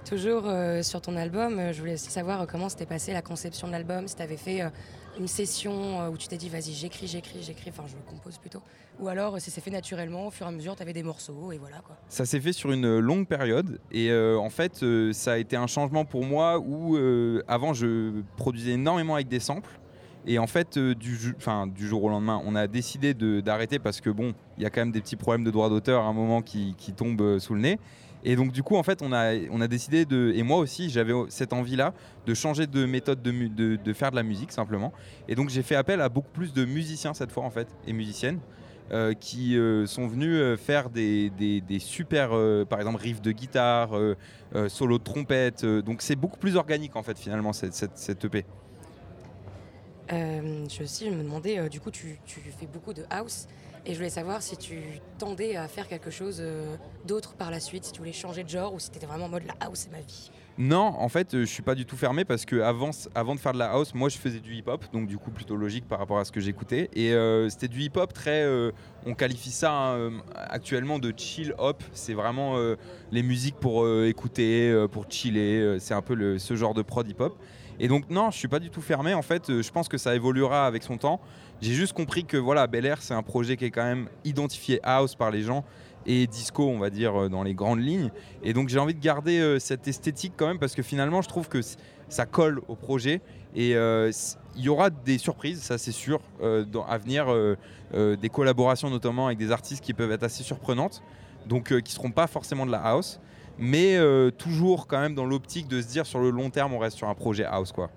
Toujours 0.09 0.45
sur 0.83 1.01
ton 1.01 1.17
album, 1.17 1.73
je 1.73 1.81
voulais 1.81 1.95
aussi 1.95 2.13
savoir 2.13 2.47
comment 2.47 2.69
s'était 2.69 2.87
passée 2.87 3.13
la 3.13 3.23
conception 3.23 3.67
de 3.67 3.73
l'album, 3.73 4.07
si 4.07 4.15
tu 4.15 4.23
avais 4.23 4.37
fait 4.37 4.63
une 5.19 5.29
session 5.29 6.01
euh, 6.01 6.09
où 6.11 6.17
tu 6.17 6.29
t'es 6.29 6.37
dit 6.37 6.49
vas-y 6.49 6.73
j'écris, 6.73 7.07
j'écris, 7.07 7.43
j'écris, 7.43 7.71
enfin 7.71 7.85
je 7.87 7.95
compose 8.11 8.39
plutôt, 8.39 8.61
ou 9.01 9.09
alors 9.09 9.35
euh, 9.35 9.39
si 9.39 9.51
c'est 9.51 9.61
fait 9.61 9.71
naturellement, 9.71 10.27
au 10.27 10.31
fur 10.31 10.47
et 10.47 10.49
à 10.49 10.53
mesure 10.53 10.77
tu 10.77 10.83
avais 10.83 10.93
des 10.93 11.03
morceaux 11.03 11.53
et 11.53 11.59
voilà 11.59 11.79
quoi. 11.79 11.97
Ça 12.09 12.27
s'est 12.27 12.41
fait 12.41 12.53
sur 12.53 12.73
une 12.73 12.99
longue 12.99 13.27
période 13.27 13.81
et 13.91 14.11
euh, 14.11 14.37
en 14.39 14.51
fait 14.51 14.83
euh, 14.83 15.13
ça 15.13 15.33
a 15.33 15.39
été 15.39 15.57
un 15.57 15.67
changement 15.67 16.05
pour 16.05 16.25
moi 16.25 16.59
où 16.59 16.97
euh, 16.97 17.43
avant 17.49 17.73
je 17.73 18.21
produisais 18.37 18.73
énormément 18.73 19.15
avec 19.15 19.29
des 19.29 19.41
samples 19.41 19.71
et 20.27 20.39
en 20.39 20.47
fait 20.47 20.77
euh, 20.77 20.95
du, 20.95 21.17
du 21.75 21.87
jour 21.87 22.05
au 22.05 22.09
lendemain 22.09 22.43
on 22.45 22.55
a 22.55 22.67
décidé 22.67 23.15
d'arrêter 23.15 23.79
parce 23.79 24.01
que 24.01 24.11
bon 24.11 24.35
il 24.59 24.63
y 24.65 24.67
a 24.67 24.71
quand 24.71 24.81
même 24.81 24.93
des 24.93 25.01
petits 25.01 25.17
problèmes 25.17 25.45
de 25.45 25.51
droit 25.51 25.71
d'auteur 25.71 26.03
à 26.03 26.07
un 26.07 26.13
moment 26.13 26.43
qui, 26.43 26.75
qui 26.77 26.93
tombent 26.93 27.21
euh, 27.23 27.39
sous 27.39 27.55
le 27.55 27.61
nez 27.61 27.79
et 28.27 28.35
donc 28.35 28.53
du 28.53 28.63
coup 28.63 28.77
en 28.77 28.83
fait 28.83 29.01
on 29.03 29.13
a, 29.13 29.35
on 29.51 29.61
a 29.61 29.69
décidé 29.69 30.05
de 30.05 30.33
et 30.35 30.43
moi 30.43 30.59
aussi 30.59 30.91
j'avais 30.91 31.13
cette 31.29 31.53
envie 31.53 31.77
là 31.77 31.95
de 32.27 32.35
changer 32.35 32.67
de 32.67 32.85
méthode 32.85 33.23
de, 33.23 33.77
de, 33.77 33.93
faire 33.93 34.11
de 34.11 34.17
la 34.17 34.25
musique 34.25 34.51
simplement 34.53 34.93
et 35.29 35.37
donc 35.37 35.49
j'ai 35.49 35.63
fait 35.63 35.77
appel 35.77 36.01
à 36.01 36.09
beaucoup 36.09 36.33
plus 36.33 36.53
de 36.53 36.65
musiciens 36.65 37.15
cette 37.15 37.31
fois 37.31 37.45
en 37.45 37.51
fait 37.51 37.69
et 37.87 37.93
musiciennes 37.93 38.41
euh, 38.93 39.15
qui 39.15 39.57
euh, 39.57 39.87
sont 39.87 40.07
venus 40.07 40.35
euh, 40.35 40.57
faire 40.57 40.91
des, 40.91 41.31
des- 41.31 41.61
super, 41.81 42.31
par 42.69 42.79
exemple, 42.79 43.01
riffs 43.03 43.21
de 43.23 43.33
guitare, 43.33 43.91
solo 44.69 44.99
de 44.99 45.05
trompette. 45.05 45.65
donc 45.65 46.03
c'est 46.03 46.17
beaucoup 46.17 46.39
plus 46.39 46.57
organique 46.57 46.97
en 46.97 47.03
fait 47.03 47.19
finalement 47.19 47.53
cette, 47.53 47.75
cette, 47.75 47.97
cette 47.97 48.25
EP. 48.25 48.45
Je 50.09 50.83
aussi 50.83 51.11
me 51.11 51.23
demandais, 51.23 51.69
du 51.69 51.81
coup 51.81 51.91
tu, 51.91 52.19
tu 52.27 52.41
fais 52.59 52.67
beaucoup 52.67 52.93
de 52.95 53.05
house 53.11 53.47
et 53.87 53.93
je 53.93 53.97
voulais 53.97 54.11
savoir 54.11 54.43
si 54.43 54.57
tu 54.57 54.79
tendais 55.19 55.57
à 55.57 55.69
faire 55.69 55.87
quelque 55.87 56.11
chose 56.11 56.39
euh, 56.41 56.77
d'autre 57.07 57.35
par 57.35 57.51
la 57.51 57.61
suite, 57.61 57.85
si 57.85 57.93
tu 57.93 58.01
voulais 58.01 58.13
changer 58.13 58.43
de 58.43 58.49
genre 58.49 58.75
ou 58.75 58.81
si 58.81 58.91
tu 58.91 58.97
étais 58.97 59.07
vraiment 59.07 59.27
en 59.27 59.29
mode 59.29 59.45
la 59.47 59.55
house 59.61 59.81
c'est 59.85 59.93
ma 59.93 60.01
vie. 60.01 60.31
Non, 60.59 60.95
en 60.99 61.09
fait, 61.11 61.35
euh, 61.35 61.41
je 61.41 61.51
suis 61.51 61.63
pas 61.63 61.75
du 61.75 61.85
tout 61.85 61.97
fermé 61.97 62.25
parce 62.25 62.47
que 62.47 62.63
avant, 62.63 62.91
avant 63.15 63.35
de 63.35 63.41
faire 63.41 63.53
de 63.53 63.59
la 63.59 63.71
house, 63.73 63.95
moi 63.95 64.09
je 64.09 64.17
faisais 64.17 64.41
du 64.41 64.55
hip-hop, 64.55 64.87
donc 64.93 65.07
du 65.07 65.19
coup 65.19 65.31
plutôt 65.31 65.55
logique 65.55 65.87
par 65.87 65.99
rapport 65.99 66.19
à 66.19 66.25
ce 66.25 66.33
que 66.33 66.41
j'écoutais. 66.41 66.89
Et 66.95 67.13
euh, 67.13 67.49
c'était 67.49 67.69
du 67.69 67.81
hip-hop 67.83 68.13
très, 68.13 68.45
on 69.05 69.15
qualifie 69.15 69.51
ça 69.51 69.73
hein, 69.73 70.13
actuellement 70.35 70.99
de 70.99 71.13
chill 71.17 71.55
hop. 71.59 71.83
C'est 71.93 72.15
vraiment 72.15 72.57
les 73.13 73.23
musiques 73.23 73.57
pour 73.57 73.87
écouter, 74.05 74.87
pour 74.91 75.05
chiller. 75.11 75.77
c'est 75.79 75.95
un 75.95 76.03
peu 76.03 76.39
ce 76.39 76.57
genre 76.57 76.75
de 76.75 76.83
prod 76.83 77.07
hip-hop. 77.07 77.39
Et 77.79 77.89
donc 77.89 78.09
non, 78.11 78.31
je 78.31 78.39
suis 78.39 78.49
pas 78.49 78.59
du 78.59 78.71
tout 78.71 78.81
fermé. 78.81 79.15
En 79.15 79.23
fait, 79.23 79.51
euh, 79.51 79.63
je 79.63 79.71
pense 79.71 79.89
que 79.89 79.99
ça 79.99 80.15
évoluera 80.15 80.67
avec 80.67 80.83
son 80.83 80.97
temps. 80.97 81.21
J'ai 81.61 81.75
juste 81.75 81.93
compris 81.93 82.25
que 82.25 82.37
voilà, 82.37 82.67
Bel 82.67 82.87
Air, 82.87 83.03
c'est 83.03 83.15
un 83.15 83.23
projet 83.23 83.57
qui 83.57 83.67
est 83.67 83.71
quand 83.71 83.85
même 83.85 84.09
identifié 84.25 84.81
house 84.83 85.15
par 85.15 85.31
les 85.31 85.43
gens 85.43 85.65
et 86.07 86.27
disco, 86.27 86.69
on 86.69 86.79
va 86.79 86.91
dire, 86.91 87.23
euh, 87.23 87.29
dans 87.29 87.43
les 87.43 87.55
grandes 87.55 87.81
lignes. 87.81 88.11
Et 88.43 88.53
donc 88.53 88.69
j'ai 88.69 88.79
envie 88.79 88.95
de 88.95 89.01
garder 89.01 89.41
euh, 89.41 89.59
cette 89.59 89.89
esthétique 89.89 90.35
quand 90.37 90.47
même 90.47 90.59
parce 90.59 90.75
que 90.75 90.83
finalement 90.83 91.23
je 91.23 91.29
trouve 91.29 91.49
que 91.49 91.61
ça 92.09 92.25
colle 92.25 92.61
au 92.69 92.77
projet 92.77 93.21
et 93.55 93.71
il 93.71 94.63
y 94.63 94.69
aura 94.69 94.91
des 94.91 95.17
surprises, 95.17 95.63
ça 95.63 95.79
c'est 95.79 95.91
sûr, 95.91 96.21
à 96.43 96.99
venir, 96.99 97.27
des 97.95 98.29
collaborations 98.29 98.91
notamment 98.91 99.27
avec 99.27 99.39
des 99.39 99.51
artistes 99.51 99.83
qui 99.83 99.95
peuvent 99.95 100.13
être 100.13 100.23
assez 100.23 100.43
surprenantes, 100.45 101.03
donc 101.47 101.81
qui 101.81 101.93
seront 101.93 102.11
pas 102.11 102.27
forcément 102.27 102.67
de 102.67 102.71
la 102.71 102.79
house, 102.79 103.19
mais 103.59 103.97
euh, 103.97 104.31
toujours 104.31 104.87
quand 104.87 105.01
même 105.01 105.15
dans 105.15 105.25
l'optique 105.25 105.69
de 105.69 105.81
se 105.81 105.87
dire 105.87 106.07
sur 106.07 106.19
le 106.21 106.31
long 106.31 106.51
terme 106.51 106.73
on 106.73 106.79
reste 106.79 106.97
sur 106.97 107.09
un 107.09 107.15
projet 107.15 107.45
house 107.45 107.73
quoi. 107.73 107.91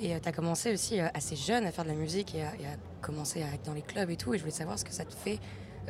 Et 0.00 0.18
tu 0.20 0.28
as 0.28 0.32
commencé 0.32 0.72
aussi 0.72 1.00
euh, 1.00 1.08
assez 1.12 1.34
jeune 1.34 1.66
à 1.66 1.72
faire 1.72 1.84
de 1.84 1.90
la 1.90 1.96
musique 1.96 2.34
et 2.34 2.42
à, 2.42 2.54
et 2.54 2.66
à 2.66 2.76
commencer 3.00 3.42
à 3.42 3.54
être 3.54 3.64
dans 3.64 3.72
les 3.72 3.82
clubs 3.82 4.08
et 4.10 4.16
tout. 4.16 4.32
Et 4.32 4.38
je 4.38 4.42
voulais 4.44 4.54
savoir 4.54 4.78
ce 4.78 4.84
que 4.84 4.92
ça 4.92 5.04
te 5.04 5.12
fait 5.12 5.40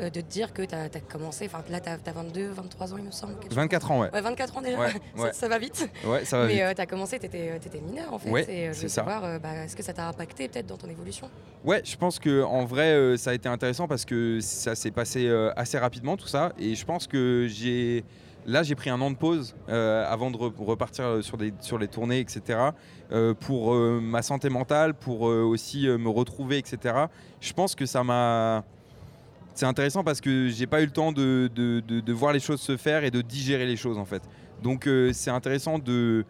euh, 0.00 0.10
de 0.10 0.20
te 0.20 0.30
dire 0.30 0.52
que 0.52 0.62
tu 0.62 0.74
as, 0.74 0.88
commencé. 1.00 1.46
Enfin, 1.46 1.62
là, 1.70 1.80
tu 1.80 1.88
as, 1.88 2.12
22, 2.12 2.50
23 2.50 2.94
ans, 2.94 2.96
il 2.98 3.04
me 3.04 3.10
semble. 3.10 3.34
quelque 3.34 3.50
chose 3.50 3.56
24 3.56 3.90
ans 3.90 4.00
ouais. 4.00 4.10
Ouais, 4.12 4.20
24 4.20 4.56
ans 4.56 4.60
déjà. 4.62 4.78
Ouais, 4.78 4.92
ça, 5.16 5.22
ouais. 5.22 5.32
ça 5.32 5.48
va 5.48 5.58
vite. 5.58 5.90
Ouais, 6.04 6.24
ça 6.24 6.38
va 6.38 6.46
vite. 6.46 6.56
Mais 6.56 6.74
tu 6.74 6.80
as 6.80 6.86
commencé, 6.86 7.18
tu 7.18 7.26
étais, 7.26 7.80
mineur 7.80 8.12
en 8.12 8.18
fait. 8.18 8.30
Et 8.48 8.68
euh, 8.68 8.72
je 8.72 8.78
voulais 8.78 8.88
savoir, 8.88 9.24
euh, 9.24 9.38
bah, 9.38 9.64
est-ce 9.64 9.76
que 9.76 9.82
ça 9.82 9.92
t'a 9.92 10.08
impacté 10.08 10.48
peut-être 10.48 10.66
dans 10.66 10.76
ton 10.76 10.88
évolution? 10.88 11.28
Ouais, 11.64 11.82
je 11.84 11.96
pense 11.96 12.18
que 12.18 12.42
en 12.44 12.64
vrai, 12.64 12.92
euh, 12.92 13.16
ça 13.16 13.30
a 13.30 13.34
été 13.34 13.48
intéressant 13.48 13.88
parce 13.88 14.04
que 14.04 14.38
ça 14.40 14.74
s'est 14.74 14.92
passé 14.92 15.26
euh, 15.26 15.52
assez 15.56 15.78
rapidement 15.78 16.16
tout 16.16 16.28
ça, 16.28 16.52
et 16.58 16.74
je 16.74 16.84
pense 16.84 17.06
que 17.06 17.46
j'ai 17.48 18.04
là 18.48 18.62
j'ai 18.64 18.74
pris 18.74 18.90
un 18.90 19.00
an 19.00 19.10
de 19.12 19.16
pause 19.16 19.54
euh, 19.68 20.04
avant 20.10 20.30
de 20.32 20.36
re- 20.36 20.52
repartir 20.64 21.04
euh, 21.04 21.22
sur 21.22 21.36
des 21.36 21.52
sur 21.60 21.78
les 21.78 21.86
tournées, 21.86 22.18
etc. 22.18 22.58
euh, 23.12 23.34
pour 23.34 23.74
ma 23.74 24.22
santé 24.22 24.48
mentale, 24.48 24.94
pour 24.94 25.22
aussi 25.22 25.86
me 25.86 26.08
retrouver, 26.08 26.58
etc. 26.58 26.94
Je 27.40 27.52
pense 27.52 27.74
que 27.76 27.86
ça 27.86 28.02
m'a 28.02 28.64
c'est 29.54 29.66
intéressant 29.66 30.02
parce 30.04 30.20
que 30.20 30.48
j'ai 30.48 30.66
pas 30.66 30.80
eu 30.82 30.86
le 30.86 30.92
temps 30.92 31.10
de, 31.12 31.50
de- 31.54 31.80
de- 31.80 32.12
voir 32.12 32.32
les 32.32 32.40
choses 32.40 32.60
se 32.60 32.76
faire 32.76 33.02
et 33.04 33.10
de 33.10 33.20
digérer 33.22 33.66
les 33.66 33.76
choses 33.76 33.98
en 33.98 34.04
fait. 34.04 34.22
Donc 34.62 34.88
c'est 35.12 35.30
intéressant 35.30 35.78
de, 35.78 36.24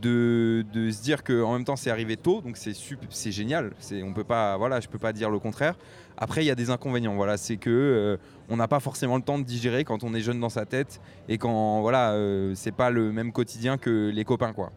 de, 0.00 0.64
de 0.72 0.90
se 0.90 1.02
dire 1.02 1.22
que 1.22 1.42
en 1.42 1.52
même 1.52 1.64
temps 1.64 1.76
c'est 1.76 1.90
arrivé 1.90 2.16
tôt, 2.16 2.40
donc 2.40 2.56
c'est 2.56 2.72
c'est 3.10 3.32
génial. 3.32 3.72
C'est 3.78 4.02
on 4.02 4.12
peut 4.12 4.24
pas 4.24 4.56
voilà, 4.56 4.80
je 4.80 4.88
peux 4.88 4.98
pas 4.98 5.12
dire 5.12 5.30
le 5.30 5.38
contraire. 5.38 5.76
Après 6.16 6.44
il 6.44 6.46
y 6.46 6.50
a 6.50 6.54
des 6.54 6.70
inconvénients. 6.70 7.14
Voilà, 7.14 7.36
c'est 7.36 7.56
que 7.56 7.70
euh, 7.70 8.16
on 8.48 8.56
n'a 8.56 8.68
pas 8.68 8.80
forcément 8.80 9.16
le 9.16 9.22
temps 9.22 9.38
de 9.38 9.44
digérer 9.44 9.84
quand 9.84 10.04
on 10.04 10.14
est 10.14 10.20
jeune 10.20 10.40
dans 10.40 10.48
sa 10.48 10.66
tête 10.66 11.00
et 11.28 11.38
quand 11.38 11.80
voilà 11.80 12.12
euh, 12.12 12.52
c'est 12.54 12.72
pas 12.72 12.90
le 12.90 13.12
même 13.12 13.32
quotidien 13.32 13.78
que 13.78 14.10
les 14.12 14.24
copains 14.24 14.52
quoi. 14.52 14.72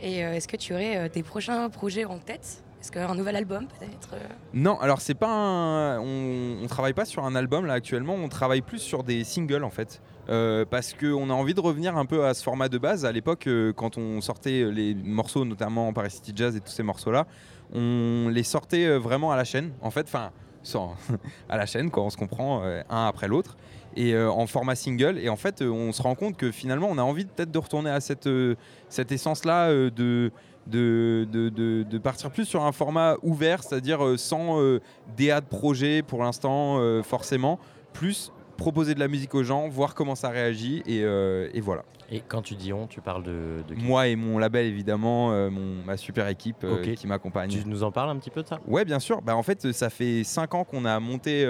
Et 0.00 0.24
euh, 0.24 0.34
est-ce 0.34 0.48
que 0.48 0.56
tu 0.56 0.72
aurais 0.72 1.08
des 1.10 1.22
prochains 1.22 1.68
projets 1.68 2.04
en 2.04 2.18
tête? 2.18 2.62
Est-ce 2.80 2.90
qu'un 2.90 3.14
nouvel 3.14 3.36
album 3.36 3.66
peut-être 3.66 4.14
Non, 4.54 4.80
alors 4.80 5.02
c'est 5.02 5.14
pas 5.14 5.28
un... 5.28 6.00
on, 6.00 6.62
on 6.62 6.66
travaille 6.66 6.94
pas 6.94 7.04
sur 7.04 7.26
un 7.26 7.34
album 7.34 7.66
là 7.66 7.74
actuellement, 7.74 8.14
on 8.14 8.30
travaille 8.30 8.62
plus 8.62 8.78
sur 8.78 9.04
des 9.04 9.22
singles 9.22 9.64
en 9.64 9.70
fait. 9.70 10.00
Euh, 10.30 10.64
parce 10.64 10.94
qu'on 10.94 11.28
a 11.28 11.32
envie 11.32 11.54
de 11.54 11.60
revenir 11.60 11.96
un 11.96 12.06
peu 12.06 12.24
à 12.24 12.34
ce 12.34 12.42
format 12.44 12.68
de 12.68 12.78
base. 12.78 13.04
À 13.04 13.10
l'époque, 13.10 13.48
euh, 13.48 13.72
quand 13.72 13.98
on 13.98 14.20
sortait 14.20 14.70
les 14.70 14.94
morceaux, 14.94 15.44
notamment 15.44 15.92
Paris 15.92 16.12
City 16.12 16.32
Jazz 16.34 16.54
et 16.54 16.60
tous 16.60 16.70
ces 16.70 16.84
morceaux-là, 16.84 17.26
on 17.74 18.28
les 18.32 18.44
sortait 18.44 18.86
euh, 18.86 18.98
vraiment 18.98 19.32
à 19.32 19.36
la 19.36 19.44
chaîne. 19.44 19.72
En 19.82 19.90
fait, 19.90 20.02
enfin, 20.02 20.30
sans- 20.62 20.94
à 21.48 21.56
la 21.56 21.66
chaîne, 21.66 21.90
quoi, 21.90 22.04
on 22.04 22.10
se 22.10 22.16
comprend 22.16 22.62
euh, 22.62 22.82
un 22.88 23.06
après 23.06 23.26
l'autre. 23.26 23.56
Et 23.96 24.14
euh, 24.14 24.30
en 24.30 24.46
format 24.46 24.76
single. 24.76 25.18
Et 25.18 25.28
en 25.28 25.36
fait, 25.36 25.62
euh, 25.62 25.68
on 25.68 25.90
se 25.90 26.00
rend 26.00 26.14
compte 26.14 26.36
que 26.36 26.52
finalement, 26.52 26.86
on 26.88 26.98
a 26.98 27.02
envie 27.02 27.24
peut-être 27.24 27.50
de 27.50 27.58
retourner 27.58 27.90
à 27.90 28.00
cette, 28.00 28.28
euh, 28.28 28.54
essence-là 28.96 29.70
euh, 29.70 29.90
de, 29.90 30.30
de, 30.68 31.98
partir 31.98 32.30
plus 32.30 32.44
sur 32.44 32.64
un 32.64 32.70
format 32.70 33.16
ouvert, 33.22 33.64
c'est-à-dire 33.64 34.04
euh, 34.04 34.16
sans 34.16 34.60
euh, 34.60 34.80
DA 35.16 35.40
de 35.40 35.46
projet 35.46 36.02
pour 36.02 36.22
l'instant, 36.22 36.78
euh, 36.78 37.02
forcément, 37.02 37.58
plus 37.92 38.30
proposer 38.60 38.94
de 38.94 39.00
la 39.00 39.08
musique 39.08 39.34
aux 39.34 39.42
gens, 39.42 39.68
voir 39.68 39.94
comment 39.94 40.14
ça 40.14 40.28
réagit, 40.28 40.82
et, 40.86 41.02
euh, 41.02 41.48
et 41.54 41.60
voilà. 41.62 41.82
Et 42.12 42.20
quand 42.20 42.42
tu 42.42 42.54
dis 42.56 42.72
on, 42.74 42.86
tu 42.86 43.00
parles 43.00 43.22
de, 43.22 43.62
Moi 43.76 44.08
et 44.08 44.16
mon 44.16 44.36
label, 44.38 44.66
évidemment, 44.66 45.32
euh, 45.32 45.48
mon, 45.48 45.82
ma 45.84 45.96
super 45.96 46.28
équipe 46.28 46.62
euh, 46.64 46.94
qui 46.94 47.06
m'accompagne. 47.06 47.48
Tu 47.50 47.66
nous 47.66 47.82
en 47.82 47.90
parles 47.90 48.10
un 48.10 48.16
petit 48.18 48.30
peu 48.30 48.42
de 48.42 48.48
ça? 48.48 48.60
Ouais, 48.66 48.84
bien 48.84 48.98
sûr. 48.98 49.22
Bah, 49.22 49.34
en 49.34 49.42
fait, 49.42 49.72
ça 49.72 49.88
fait 49.88 50.22
5 50.24 50.54
ans 50.54 50.64
qu'on 50.64 50.84
a 50.84 51.00
monté 51.00 51.44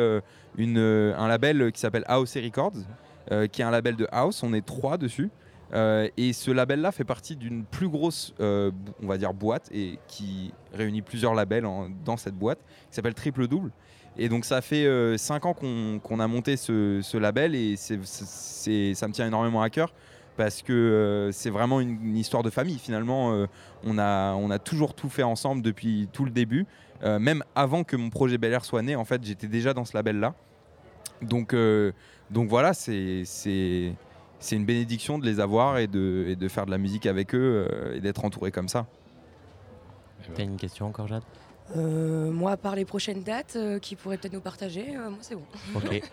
une, 0.57 0.79
un 0.79 1.29
label 1.29 1.73
qui 1.73 1.81
s'appelle 1.81 2.05
House 2.07 2.37
Records, 2.37 2.73
qui 3.51 3.61
est 3.63 3.65
un 3.65 3.71
label 3.71 3.97
de 3.97 4.07
house. 4.13 4.43
On 4.45 4.53
est 4.55 4.65
trois 4.65 4.97
dessus. 4.97 5.31
Et 5.73 6.33
ce 6.33 6.51
label-là 6.51 6.93
fait 6.93 7.05
partie 7.05 7.37
d'une 7.37 7.65
plus 7.65 7.89
grosse, 7.89 8.35
on 8.39 9.07
va 9.07 9.19
dire, 9.19 9.33
boîte 9.35 9.69
et 9.73 9.99
qui 10.07 10.53
réunit 10.75 11.03
plusieurs 11.03 11.35
labels 11.35 11.67
en- 11.67 11.89
dans 12.05 12.17
cette 12.17 12.35
boîte, 12.35 12.59
qui 12.91 12.95
s'appelle 12.97 13.15
Triple 13.15 13.49
Double. 13.49 13.73
Et 14.21 14.29
donc 14.29 14.45
ça 14.45 14.61
fait 14.61 14.87
5 15.17 15.47
ans 15.47 15.55
qu'on 15.55 16.21
a 16.21 16.27
monté 16.27 16.57
ce, 16.57 17.17
label 17.17 17.55
et 17.55 17.77
ça 17.77 17.97
me 17.97 19.13
tient 19.13 19.27
énormément 19.27 19.63
à 19.63 19.71
cœur 19.71 19.93
parce 20.37 20.63
que 20.63 20.73
euh, 20.73 21.33
c'est 21.33 21.51
vraiment 21.51 21.81
une, 21.81 22.17
histoire 22.17 22.43
de 22.43 22.51
famille 22.51 22.79
finalement. 22.79 23.33
euh, 23.33 23.47
on, 23.85 23.99
a, 23.99 24.59
toujours 24.59 24.95
tout 24.95 25.09
fait 25.09 25.23
ensemble 25.23 25.63
depuis 25.63 26.09
tout 26.13 26.25
le 26.25 26.31
début. 26.31 26.67
Euh, 27.03 27.19
même 27.19 27.43
avant 27.55 27.85
que 27.85 27.97
mon 27.97 28.11
projet 28.11 28.39
Bel 28.39 28.53
Air 28.53 28.65
soit 28.65 28.83
né, 28.83 28.95
en 28.95 29.05
fait, 29.05 29.25
j'étais 29.25 29.47
déjà 29.47 29.73
dans 29.73 29.85
ce 29.85 29.97
label-là. 29.97 30.35
Donc, 31.23 31.55
euh, 31.55 31.93
voilà, 32.31 32.73
c'est 32.75 33.25
une 34.53 34.65
bénédiction 34.65 35.19
de 35.19 35.27
les 35.27 35.41
avoir 35.41 35.79
et 35.79 35.87
de, 35.87 36.27
et 36.29 36.37
de 36.37 36.49
faire 36.49 36.67
de 36.67 36.71
la 36.71 36.79
musique 36.79 37.07
avec 37.07 37.35
eux 37.35 37.67
euh, 37.71 37.97
et 37.97 38.01
d'être 38.01 38.25
entouré 38.25 38.51
comme 38.51 38.69
ça. 38.69 38.87
T'as 40.35 40.43
une 40.43 40.57
question 40.57 40.87
encore, 40.87 41.09
Jade? 41.09 41.23
Euh, 41.77 42.31
moi, 42.31 42.57
par 42.57 42.75
les 42.75 42.85
prochaines 42.85 43.23
dates 43.23 43.55
euh, 43.57 43.79
qui 43.79 43.97
pourraient 43.97 44.17
peut-être 44.17 44.33
nous 44.33 44.41
partager, 44.41 44.97
euh, 44.97 45.11
moi 45.11 45.19
c'est 45.21 45.35
bon. 45.35 45.45
Ok. 45.75 46.03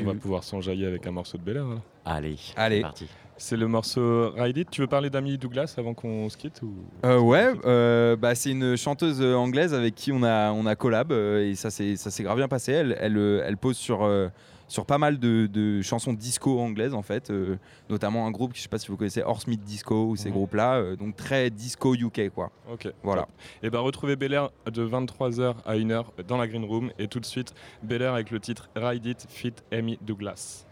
On 0.00 0.04
va 0.04 0.14
pouvoir 0.14 0.42
s'enjailler 0.42 0.86
avec 0.86 1.06
un 1.06 1.12
morceau 1.12 1.38
de 1.38 1.42
Bel 1.44 1.56
Air. 1.58 1.64
alors. 1.66 1.80
Allez, 2.04 2.36
Allez. 2.56 2.76
c'est 2.76 2.82
parti. 2.82 3.06
C'est 3.36 3.56
le 3.56 3.66
morceau 3.68 4.30
Ride 4.36 4.56
It. 4.56 4.70
Tu 4.70 4.80
veux 4.80 4.86
parler 4.86 5.08
d'Amélie 5.08 5.38
Douglas 5.38 5.74
avant 5.78 5.94
qu'on 5.94 6.28
se 6.28 6.36
quitte 6.36 6.62
ou... 6.62 6.74
Euh, 7.04 7.18
ouais, 7.18 7.52
euh, 7.64 8.14
bah, 8.16 8.34
c'est 8.34 8.50
une 8.50 8.76
chanteuse 8.76 9.22
anglaise 9.22 9.72
avec 9.74 9.94
qui 9.94 10.12
on 10.12 10.22
a, 10.22 10.52
on 10.52 10.66
a 10.66 10.74
collab 10.76 11.12
euh, 11.12 11.48
et 11.48 11.54
ça 11.54 11.70
s'est 11.70 11.96
ça 11.96 12.10
s'est 12.10 12.22
grave 12.22 12.36
bien 12.38 12.48
passé. 12.48 12.72
Elle, 12.72 12.96
elle, 13.00 13.16
elle 13.44 13.56
pose 13.56 13.76
sur, 13.76 14.02
euh, 14.04 14.28
sur 14.72 14.86
pas 14.86 14.96
mal 14.96 15.18
de, 15.18 15.46
de 15.52 15.82
chansons 15.82 16.14
disco 16.14 16.58
anglaises 16.58 16.94
en 16.94 17.02
fait, 17.02 17.30
euh, 17.30 17.58
notamment 17.90 18.26
un 18.26 18.30
groupe, 18.30 18.52
je 18.54 18.62
sais 18.62 18.70
pas 18.70 18.78
si 18.78 18.88
vous 18.88 18.96
connaissez, 18.96 19.22
Horsemith 19.22 19.62
Disco 19.62 20.06
ou 20.06 20.16
ces 20.16 20.30
groupes-là, 20.30 20.76
euh, 20.76 20.96
donc 20.96 21.14
très 21.14 21.50
disco 21.50 21.94
UK 21.94 22.30
quoi. 22.30 22.50
Ok. 22.72 22.90
Voilà. 23.02 23.28
Et 23.62 23.68
ben 23.68 23.80
retrouvez 23.80 24.16
Bel 24.16 24.32
Air 24.32 24.50
de 24.72 24.86
23h 24.86 25.56
à 25.66 25.76
1h 25.76 26.04
dans 26.26 26.38
la 26.38 26.48
Green 26.48 26.64
Room 26.64 26.90
et 26.98 27.06
tout 27.06 27.20
de 27.20 27.26
suite 27.26 27.52
Bel 27.82 28.00
Air 28.00 28.14
avec 28.14 28.30
le 28.30 28.40
titre 28.40 28.70
Ride 28.74 29.04
It 29.04 29.26
Fit 29.28 29.52
Amy 29.70 29.98
Douglas. 30.00 30.64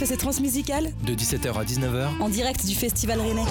Fait 0.00 0.06
ses 0.06 0.16
transmusicales 0.16 0.94
De 1.04 1.12
17h 1.12 1.52
à 1.52 1.62
19h, 1.62 2.22
en 2.22 2.30
direct 2.30 2.64
du 2.64 2.74
Festival 2.74 3.20
Rennais. 3.20 3.44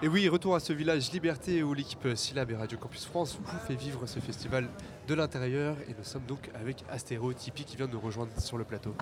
Et 0.00 0.06
oui, 0.06 0.28
retour 0.28 0.54
à 0.54 0.60
ce 0.60 0.72
village 0.72 1.10
Liberté 1.10 1.64
où 1.64 1.74
l'équipe 1.74 2.06
Syllab 2.14 2.52
et 2.52 2.54
Radio 2.54 2.78
Campus 2.78 3.04
France 3.04 3.36
vous 3.44 3.58
fait 3.66 3.74
vivre 3.74 4.06
ce 4.06 4.20
festival 4.20 4.68
de 5.08 5.14
l'intérieur. 5.14 5.76
Et 5.88 5.94
nous 5.98 6.04
sommes 6.04 6.22
donc 6.28 6.50
avec 6.54 6.84
Astéro 6.88 7.32
Tipeee 7.32 7.64
qui 7.64 7.76
vient 7.76 7.88
de 7.88 7.94
nous 7.94 7.98
rejoindre 7.98 8.30
sur 8.38 8.58
le 8.58 8.62
plateau. 8.62 8.94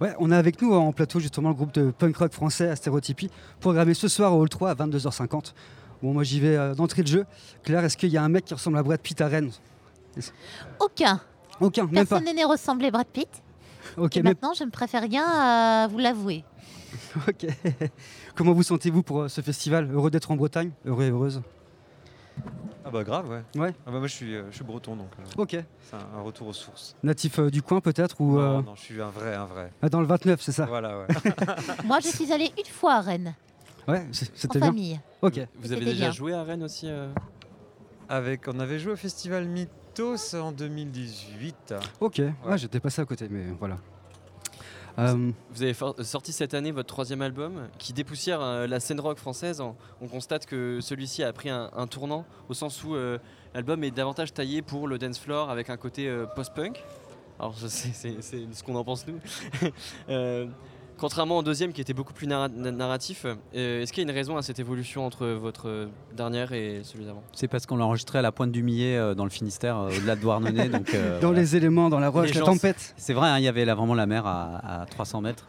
Ouais, 0.00 0.14
on 0.20 0.30
a 0.30 0.38
avec 0.38 0.62
nous 0.62 0.72
en 0.72 0.92
plateau 0.92 1.18
justement 1.18 1.48
le 1.48 1.56
groupe 1.56 1.74
de 1.74 1.90
punk 1.90 2.16
rock 2.16 2.32
français 2.32 2.68
Astérotypie, 2.68 3.30
programmé 3.58 3.94
ce 3.94 4.06
soir 4.06 4.32
au 4.32 4.42
Hall 4.42 4.48
3 4.48 4.70
à 4.70 4.74
22h50. 4.76 5.54
Bon, 6.04 6.12
moi 6.12 6.22
j'y 6.22 6.38
vais 6.38 6.54
euh, 6.54 6.76
d'entrée 6.76 7.02
de 7.02 7.08
jeu. 7.08 7.26
Claire, 7.64 7.84
est-ce 7.84 7.96
qu'il 7.96 8.10
y 8.10 8.16
a 8.16 8.22
un 8.22 8.28
mec 8.28 8.44
qui 8.44 8.54
ressemble 8.54 8.78
à 8.78 8.84
Brad 8.84 9.00
Pitt 9.00 9.20
à 9.20 9.26
Rennes? 9.26 9.50
Aucun. 10.78 11.20
Aucun, 11.60 11.82
même 11.84 11.92
pas. 11.92 12.04
Personne 12.04 12.24
n'est 12.24 12.34
né 12.34 12.44
ressembler 12.44 12.90
Brad 12.90 13.06
Pitt. 13.06 13.28
Ok, 13.96 14.16
et 14.16 14.22
maintenant, 14.22 14.52
je 14.54 14.64
ne 14.64 14.70
préfère 14.70 15.02
rien 15.02 15.24
à 15.26 15.86
vous 15.88 15.98
l'avouer. 15.98 16.44
ok. 17.28 17.46
Comment 18.34 18.52
vous 18.52 18.62
sentez-vous 18.62 19.02
pour 19.02 19.22
euh, 19.22 19.28
ce 19.28 19.40
festival? 19.40 19.90
Heureux 19.92 20.10
d'être 20.10 20.30
en 20.30 20.36
Bretagne? 20.36 20.70
Heureux 20.84 21.04
et 21.04 21.10
heureuse? 21.10 21.42
Ah 22.84 22.90
bah 22.90 23.04
grave, 23.04 23.28
ouais. 23.30 23.60
Ouais. 23.60 23.72
Ah 23.86 23.90
bah 23.92 23.98
moi 23.98 24.08
je 24.08 24.14
suis, 24.14 24.34
euh, 24.34 24.44
je 24.50 24.56
suis 24.56 24.64
breton 24.64 24.96
donc 24.96 25.06
euh, 25.18 25.42
Ok. 25.42 25.50
c'est 25.50 25.94
un, 25.94 26.18
un 26.18 26.20
retour 26.22 26.48
aux 26.48 26.52
sources. 26.52 26.96
Natif 27.04 27.38
euh, 27.38 27.48
du 27.50 27.62
coin 27.62 27.80
peut-être 27.80 28.20
ou 28.20 28.32
non, 28.36 28.40
euh, 28.58 28.62
non, 28.62 28.74
je 28.74 28.80
suis 28.80 29.00
un 29.00 29.10
vrai, 29.10 29.34
un 29.34 29.44
vrai. 29.44 29.70
ah, 29.82 29.88
dans 29.88 30.00
le 30.00 30.06
29, 30.06 30.40
c'est 30.42 30.50
ça? 30.52 30.66
Voilà, 30.66 30.98
ouais. 30.98 31.06
Moi, 31.84 32.00
je 32.00 32.08
suis 32.08 32.32
allée 32.32 32.50
une 32.58 32.64
fois 32.72 32.94
à 32.94 33.00
Rennes, 33.00 33.34
Ouais, 33.86 34.04
c- 34.12 34.26
en 34.26 34.30
c'était 34.34 34.58
bien. 34.58 34.68
famille. 34.68 35.00
Ok. 35.22 35.40
Vous 35.54 35.70
avez 35.72 35.84
déjà 35.84 36.00
bien. 36.06 36.10
joué 36.10 36.32
à 36.34 36.42
Rennes 36.42 36.64
aussi 36.64 36.86
euh? 36.88 37.08
Avec, 38.08 38.48
on 38.48 38.58
avait 38.58 38.78
joué 38.80 38.92
au 38.92 38.96
festival 38.96 39.46
Mythos 39.98 40.34
en 40.34 40.52
2018. 40.52 41.74
Ok. 42.00 42.22
Ouais, 42.46 42.56
j'étais 42.56 42.80
passé 42.80 43.02
à 43.02 43.04
côté, 43.04 43.28
mais 43.30 43.44
voilà. 43.58 43.76
Euh, 44.98 45.30
Vous 45.50 45.62
avez 45.62 45.74
for- 45.74 45.94
sorti 46.02 46.32
cette 46.32 46.54
année 46.54 46.70
votre 46.70 46.88
troisième 46.88 47.20
album 47.22 47.68
qui 47.78 47.92
dépoussière 47.92 48.40
euh, 48.40 48.66
la 48.66 48.80
scène 48.80 49.00
rock 49.00 49.18
française. 49.18 49.60
On, 49.60 49.74
on 50.00 50.08
constate 50.08 50.46
que 50.46 50.80
celui-ci 50.80 51.22
a 51.22 51.32
pris 51.34 51.50
un, 51.50 51.70
un 51.76 51.86
tournant 51.86 52.24
au 52.48 52.54
sens 52.54 52.82
où 52.84 52.94
euh, 52.94 53.18
l'album 53.54 53.84
est 53.84 53.90
davantage 53.90 54.32
taillé 54.32 54.62
pour 54.62 54.88
le 54.88 54.96
dance 54.98 55.18
floor 55.18 55.50
avec 55.50 55.68
un 55.70 55.76
côté 55.76 56.08
euh, 56.08 56.24
post-punk. 56.26 56.82
Alors 57.38 57.54
c'est 57.58 57.92
ce 58.52 58.62
qu'on 58.62 58.74
en 58.76 58.84
pense 58.84 59.06
nous. 59.06 59.18
Contrairement 60.98 61.38
au 61.38 61.42
deuxième 61.42 61.72
qui 61.72 61.80
était 61.80 61.94
beaucoup 61.94 62.12
plus 62.12 62.26
narra- 62.28 62.48
na- 62.48 62.70
narratif, 62.70 63.26
euh, 63.26 63.82
est-ce 63.82 63.92
qu'il 63.92 64.02
y 64.04 64.06
a 64.06 64.10
une 64.10 64.16
raison 64.16 64.36
à 64.36 64.42
cette 64.42 64.60
évolution 64.60 65.04
entre 65.04 65.26
votre 65.26 65.68
euh, 65.68 65.86
dernière 66.16 66.52
et 66.52 66.82
celui 66.84 67.04
d'avant? 67.04 67.22
C'est 67.32 67.48
parce 67.48 67.66
qu'on 67.66 67.76
l'a 67.76 67.84
enregistré 67.84 68.20
à 68.20 68.22
la 68.22 68.30
pointe 68.30 68.52
du 68.52 68.62
Millet 68.62 68.96
euh, 68.96 69.14
dans 69.14 69.24
le 69.24 69.30
Finistère, 69.30 69.76
euh, 69.78 69.88
au-delà 69.88 70.14
de 70.14 70.20
Douarnenez. 70.20 70.68
donc, 70.68 70.94
euh, 70.94 71.14
dans 71.20 71.28
voilà. 71.28 71.40
les 71.40 71.56
éléments, 71.56 71.90
dans 71.90 71.98
la 71.98 72.08
roche, 72.08 72.28
Les 72.28 72.34
la 72.34 72.40
gens- 72.40 72.52
tempête. 72.52 72.94
C'est 72.96 73.14
vrai, 73.14 73.28
hein, 73.28 73.38
il 73.38 73.44
y 73.44 73.48
avait 73.48 73.64
là 73.64 73.74
vraiment 73.74 73.94
la 73.94 74.06
mer 74.06 74.26
à, 74.26 74.82
à 74.82 74.86
300 74.86 75.22
mètres. 75.22 75.46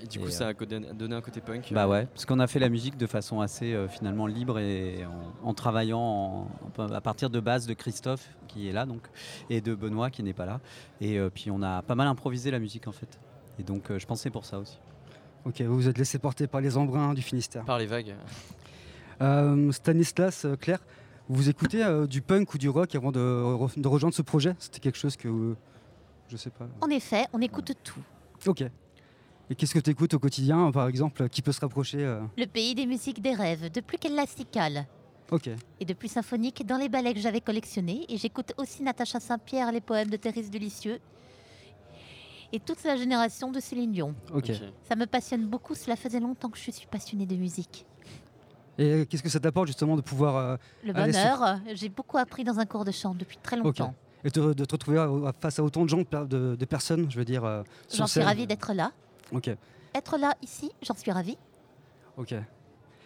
Et 0.00 0.06
du 0.06 0.20
coup, 0.20 0.28
Et, 0.28 0.30
ça 0.30 0.46
a 0.46 0.52
donné 0.54 1.16
un 1.16 1.20
côté 1.20 1.40
punk. 1.40 1.72
Bah 1.72 1.88
ouais, 1.88 2.06
parce 2.06 2.24
qu'on 2.24 2.38
a 2.38 2.46
fait 2.46 2.60
la 2.60 2.68
musique 2.68 2.96
de 2.96 3.06
façon 3.08 3.40
assez 3.40 3.72
euh, 3.74 3.88
finalement 3.88 4.28
libre 4.28 4.60
et 4.60 5.04
en, 5.42 5.48
en 5.48 5.54
travaillant 5.54 5.98
en- 5.98 6.48
en- 6.80 6.92
à 6.92 7.00
partir 7.00 7.30
de 7.30 7.40
base 7.40 7.66
de 7.66 7.74
Christophe 7.74 8.28
qui 8.46 8.68
est 8.68 8.72
là 8.72 8.86
donc 8.86 9.00
et 9.50 9.60
de 9.60 9.74
Benoît 9.74 10.10
qui 10.10 10.22
n'est 10.22 10.34
pas 10.34 10.46
là. 10.46 10.60
Et 11.00 11.18
euh, 11.18 11.30
puis 11.34 11.50
on 11.50 11.62
a 11.62 11.82
pas 11.82 11.96
mal 11.96 12.06
improvisé 12.06 12.52
la 12.52 12.60
musique 12.60 12.86
en 12.86 12.92
fait. 12.92 13.18
Et 13.58 13.62
donc 13.62 13.90
euh, 13.90 13.98
je 13.98 14.06
pensais 14.06 14.30
pour 14.30 14.44
ça 14.44 14.58
aussi. 14.58 14.78
Ok, 15.44 15.60
vous 15.62 15.74
vous 15.74 15.88
êtes 15.88 15.98
laissé 15.98 16.18
porter 16.18 16.46
par 16.46 16.60
les 16.60 16.76
embruns 16.76 17.14
du 17.14 17.22
Finistère. 17.22 17.64
Par 17.64 17.78
les 17.78 17.86
vagues. 17.86 18.14
Euh, 19.20 19.72
Stanislas, 19.72 20.44
euh, 20.44 20.56
Claire, 20.56 20.80
vous 21.28 21.48
écoutez 21.48 21.82
euh, 21.84 22.06
du 22.06 22.22
punk 22.22 22.54
ou 22.54 22.58
du 22.58 22.68
rock 22.68 22.94
avant 22.94 23.10
de, 23.12 23.18
re- 23.20 23.80
de 23.80 23.88
rejoindre 23.88 24.14
ce 24.14 24.22
projet? 24.22 24.54
C'était 24.58 24.80
quelque 24.80 24.98
chose 24.98 25.16
que. 25.16 25.28
euh, 25.28 25.56
je 26.28 26.36
sais 26.36 26.50
pas. 26.50 26.66
En 26.80 26.88
effet, 26.90 27.26
on 27.32 27.40
écoute 27.40 27.72
tout. 27.82 28.00
Ok. 28.46 28.62
Et 29.50 29.54
qu'est-ce 29.54 29.72
que 29.74 29.78
tu 29.78 29.90
écoutes 29.90 30.12
au 30.14 30.18
quotidien, 30.18 30.70
par 30.70 30.86
exemple, 30.88 31.28
qui 31.30 31.40
peut 31.40 31.52
se 31.52 31.60
rapprocher 31.60 32.04
euh, 32.04 32.20
Le 32.36 32.44
pays 32.46 32.74
des 32.74 32.84
musiques 32.86 33.22
des 33.22 33.32
rêves, 33.34 33.72
de 33.72 33.80
plus 33.80 33.96
qu'élasticales 33.96 34.86
Ok. 35.30 35.48
et 35.80 35.84
de 35.86 35.94
plus 35.94 36.08
symphonique 36.08 36.66
dans 36.66 36.76
les 36.76 36.88
ballets 36.90 37.14
que 37.14 37.20
j'avais 37.20 37.40
collectionnés. 37.40 38.04
Et 38.10 38.18
j'écoute 38.18 38.52
aussi 38.58 38.82
Natacha 38.82 39.20
Saint-Pierre, 39.20 39.72
les 39.72 39.80
poèmes 39.80 40.10
de 40.10 40.16
Thérèse 40.18 40.50
Delicieux 40.50 40.98
et 42.52 42.60
toute 42.60 42.82
la 42.84 42.96
génération 42.96 43.50
de 43.50 43.60
Céline 43.60 43.92
Dion. 43.92 44.14
Ça 44.88 44.96
me 44.96 45.06
passionne 45.06 45.46
beaucoup, 45.46 45.74
cela 45.74 45.96
faisait 45.96 46.20
longtemps 46.20 46.48
que 46.50 46.58
je 46.58 46.70
suis 46.70 46.86
passionnée 46.86 47.26
de 47.26 47.36
musique. 47.36 47.86
Et 48.78 49.06
qu'est-ce 49.06 49.22
que 49.24 49.28
ça 49.28 49.40
t'apporte 49.40 49.66
justement 49.66 49.96
de 49.96 50.00
pouvoir. 50.02 50.36
euh, 50.36 50.56
Le 50.84 50.92
sur- 50.94 51.02
bonheur, 51.04 51.42
euh, 51.42 51.54
j'ai 51.74 51.88
beaucoup 51.88 52.16
appris 52.16 52.44
dans 52.44 52.58
un 52.60 52.64
cours 52.66 52.84
de 52.84 52.92
chant 52.92 53.14
depuis 53.14 53.36
très 53.42 53.56
longtemps. 53.56 53.94
Et 54.24 54.30
te- 54.30 54.52
de 54.52 54.64
te 54.64 54.72
retrouver 54.74 55.04
face 55.40 55.58
à 55.58 55.62
autant 55.64 55.84
de 55.84 55.88
gens, 55.88 55.98
de, 55.98 56.26
de- 56.26 56.56
de 56.56 56.64
personnes, 56.64 57.10
je 57.10 57.16
veux 57.18 57.24
dire. 57.24 57.44
euh, 57.44 57.62
J'en 57.92 58.06
suis 58.06 58.20
ravie 58.20 58.46
d'être 58.46 58.72
là. 58.72 58.92
Ok. 59.32 59.50
Être 59.94 60.16
là 60.18 60.34
ici, 60.42 60.70
j'en 60.82 60.94
suis 60.94 61.10
ravie. 61.10 61.36
Ok. 62.16 62.34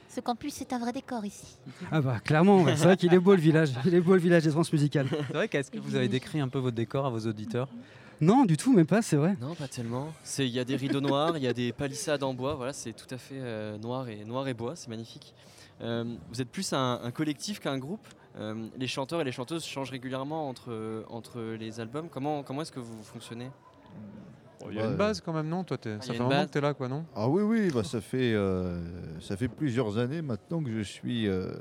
Ce 0.08 0.20
campus 0.20 0.60
est 0.60 0.72
un 0.74 0.78
vrai 0.78 0.92
décor 0.92 1.24
ici. 1.24 1.56
Ah 1.90 2.02
bah 2.02 2.20
clairement, 2.20 2.62
ouais. 2.62 2.76
c'est 2.76 2.84
vrai 2.84 2.96
qu'il 2.98 3.14
est 3.14 3.18
beau 3.18 3.34
le 3.34 3.40
village. 3.40 3.72
Il 3.86 3.94
est 3.94 4.00
beau 4.02 4.12
le 4.14 4.20
village 4.20 4.42
des 4.44 4.50
transmusicales. 4.50 5.06
C'est 5.10 5.32
vrai 5.32 5.48
qu'est-ce 5.48 5.70
que 5.70 5.78
vous 5.78 5.94
avez 5.96 6.08
décrit 6.08 6.40
un 6.40 6.48
peu 6.48 6.58
votre 6.58 6.76
décor 6.76 7.06
à 7.06 7.10
vos 7.10 7.20
auditeurs? 7.26 7.68
Non, 8.22 8.44
du 8.44 8.56
tout, 8.56 8.72
même 8.72 8.86
pas, 8.86 9.02
c'est 9.02 9.16
vrai. 9.16 9.36
Non, 9.40 9.54
pas 9.56 9.66
tellement. 9.68 10.12
C'est 10.22 10.46
il 10.46 10.52
y 10.52 10.60
a 10.60 10.64
des 10.64 10.76
rideaux 10.76 11.00
noirs, 11.00 11.36
il 11.36 11.42
y 11.42 11.48
a 11.48 11.52
des 11.52 11.72
palissades 11.72 12.22
en 12.22 12.32
bois. 12.34 12.54
Voilà, 12.54 12.72
c'est 12.72 12.92
tout 12.92 13.12
à 13.12 13.18
fait 13.18 13.38
euh, 13.40 13.76
noir 13.78 14.08
et 14.08 14.24
noir 14.24 14.46
et 14.46 14.54
bois. 14.54 14.76
C'est 14.76 14.88
magnifique. 14.88 15.34
Euh, 15.80 16.04
vous 16.30 16.40
êtes 16.40 16.48
plus 16.48 16.72
un, 16.72 17.00
un 17.02 17.10
collectif 17.10 17.58
qu'un 17.58 17.78
groupe. 17.78 18.06
Euh, 18.38 18.68
les 18.78 18.86
chanteurs 18.86 19.20
et 19.20 19.24
les 19.24 19.32
chanteuses 19.32 19.64
changent 19.64 19.90
régulièrement 19.90 20.48
entre 20.48 21.04
entre 21.10 21.42
les 21.58 21.80
albums. 21.80 22.08
Comment 22.08 22.42
comment 22.44 22.62
est-ce 22.62 22.72
que 22.72 22.80
vous 22.80 23.02
fonctionnez? 23.02 23.50
Il 24.70 24.76
y 24.76 24.80
a 24.80 24.86
une 24.86 24.96
base 24.96 25.20
quand 25.20 25.32
même, 25.32 25.48
non? 25.48 25.64
Toi, 25.64 25.76
t'es- 25.76 25.96
Ah, 25.98 26.02
ça 26.02 26.12
fait 26.14 26.20
un 26.20 26.28
moment 26.28 26.46
là, 26.54 26.74
quoi, 26.74 26.86
non? 26.88 27.04
Ah 27.16 27.28
oui, 27.28 27.42
oui, 27.42 27.70
bah 27.74 27.82
ça, 27.82 28.00
fait, 28.00 28.32
euh, 28.32 28.80
ça 29.20 29.36
fait 29.36 29.48
plusieurs 29.48 29.98
années 29.98 30.22
maintenant 30.22 30.62
que 30.62 30.70
je 30.70 30.82
suis. 30.82 31.24
que 31.24 31.60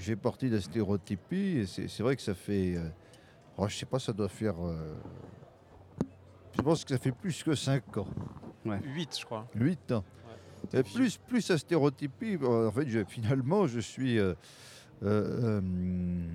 j'ai 0.00 0.16
parti 0.16 0.50
de 0.50 0.56
la 0.56 0.60
stéréotypie. 0.60 1.58
Et 1.58 1.66
c'est 1.66 1.86
c'est 1.86 2.02
vrai 2.02 2.16
que 2.16 2.22
ça 2.22 2.34
fait. 2.34 2.74
euh, 2.74 2.88
oh, 3.56 3.68
je 3.68 3.76
sais 3.76 3.86
pas, 3.86 4.00
ça 4.00 4.12
doit 4.12 4.28
faire. 4.28 4.56
euh, 4.66 4.94
je 6.58 6.62
pense 6.62 6.84
que 6.84 6.90
ça 6.94 6.98
fait 6.98 7.12
plus 7.12 7.42
que 7.42 7.54
5 7.54 7.96
ans? 7.98 8.06
8, 8.66 9.16
je 9.18 9.24
crois. 9.24 9.46
8 9.54 9.92
ans. 9.92 10.04
Et 10.74 10.82
plus, 10.82 11.16
plus 11.16 11.50
à 11.50 11.56
stéréotypie, 11.58 12.36
euh, 12.42 12.68
en 12.68 12.72
fait, 12.72 12.88
je- 12.88 13.04
finalement, 13.04 13.66
je 13.66 13.78
suis 13.80 14.18
euh, 14.18 14.34
euh, 15.04 15.60
euh, 15.62 16.28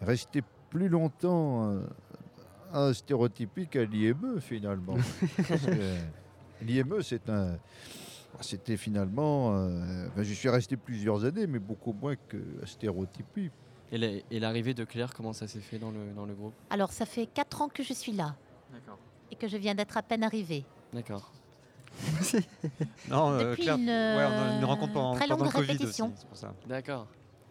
resté 0.00 0.42
plus 0.70 0.88
longtemps 0.88 1.70
euh, 1.72 1.80
à 2.72 2.94
stéréotypie 2.94 3.66
qu'à 3.66 3.84
l'IME, 3.84 4.40
finalement. 4.40 4.96
L'IME, 6.62 7.02
c'est 7.02 7.28
un. 7.28 7.56
C'était 8.40 8.76
finalement. 8.76 9.54
euh, 9.56 10.06
enfin, 10.08 10.22
je 10.22 10.32
suis 10.34 10.48
resté 10.48 10.76
plusieurs 10.76 11.24
années, 11.24 11.46
mais 11.46 11.58
beaucoup 11.58 11.92
moins 11.92 12.14
que 12.28 12.38
stéréotypie. 12.64 13.50
Et 13.92 14.40
l'arrivée 14.40 14.72
de 14.74 14.84
Claire, 14.84 15.12
comment 15.14 15.32
ça 15.32 15.46
s'est 15.46 15.60
fait 15.60 15.78
dans 15.78 15.90
le 15.90 16.12
dans 16.16 16.26
le 16.26 16.34
groupe? 16.34 16.54
Alors, 16.70 16.90
ça 16.92 17.06
fait 17.06 17.26
4 17.26 17.60
ans 17.62 17.68
que 17.68 17.82
je 17.82 17.92
suis 17.92 18.12
là 18.12 18.34
D'accord. 18.72 18.98
Et 19.34 19.36
que 19.36 19.48
je 19.48 19.56
viens 19.56 19.74
d'être 19.74 19.96
à 19.96 20.02
peine 20.02 20.22
arrivée. 20.22 20.64
D'accord. 20.92 21.30
Non, 23.08 23.30
euh, 23.32 23.50
Depuis 23.50 23.62
Claire, 23.64 23.76
une, 23.76 23.88
ouais, 23.88 24.24
on 24.26 24.52
a 24.52 24.56
une 24.58 24.64
rencontre 24.64 24.92
pendant, 24.92 25.14
très 25.14 25.28
pendant 25.28 25.44
longue 25.44 25.52
le 25.52 25.58
Covid 25.60 25.72
répétition. 25.72 26.06
aussi, 26.06 26.14
c'est 26.20 26.28
pour 26.28 26.36
ça. 26.36 26.52
D'accord. 26.66 27.06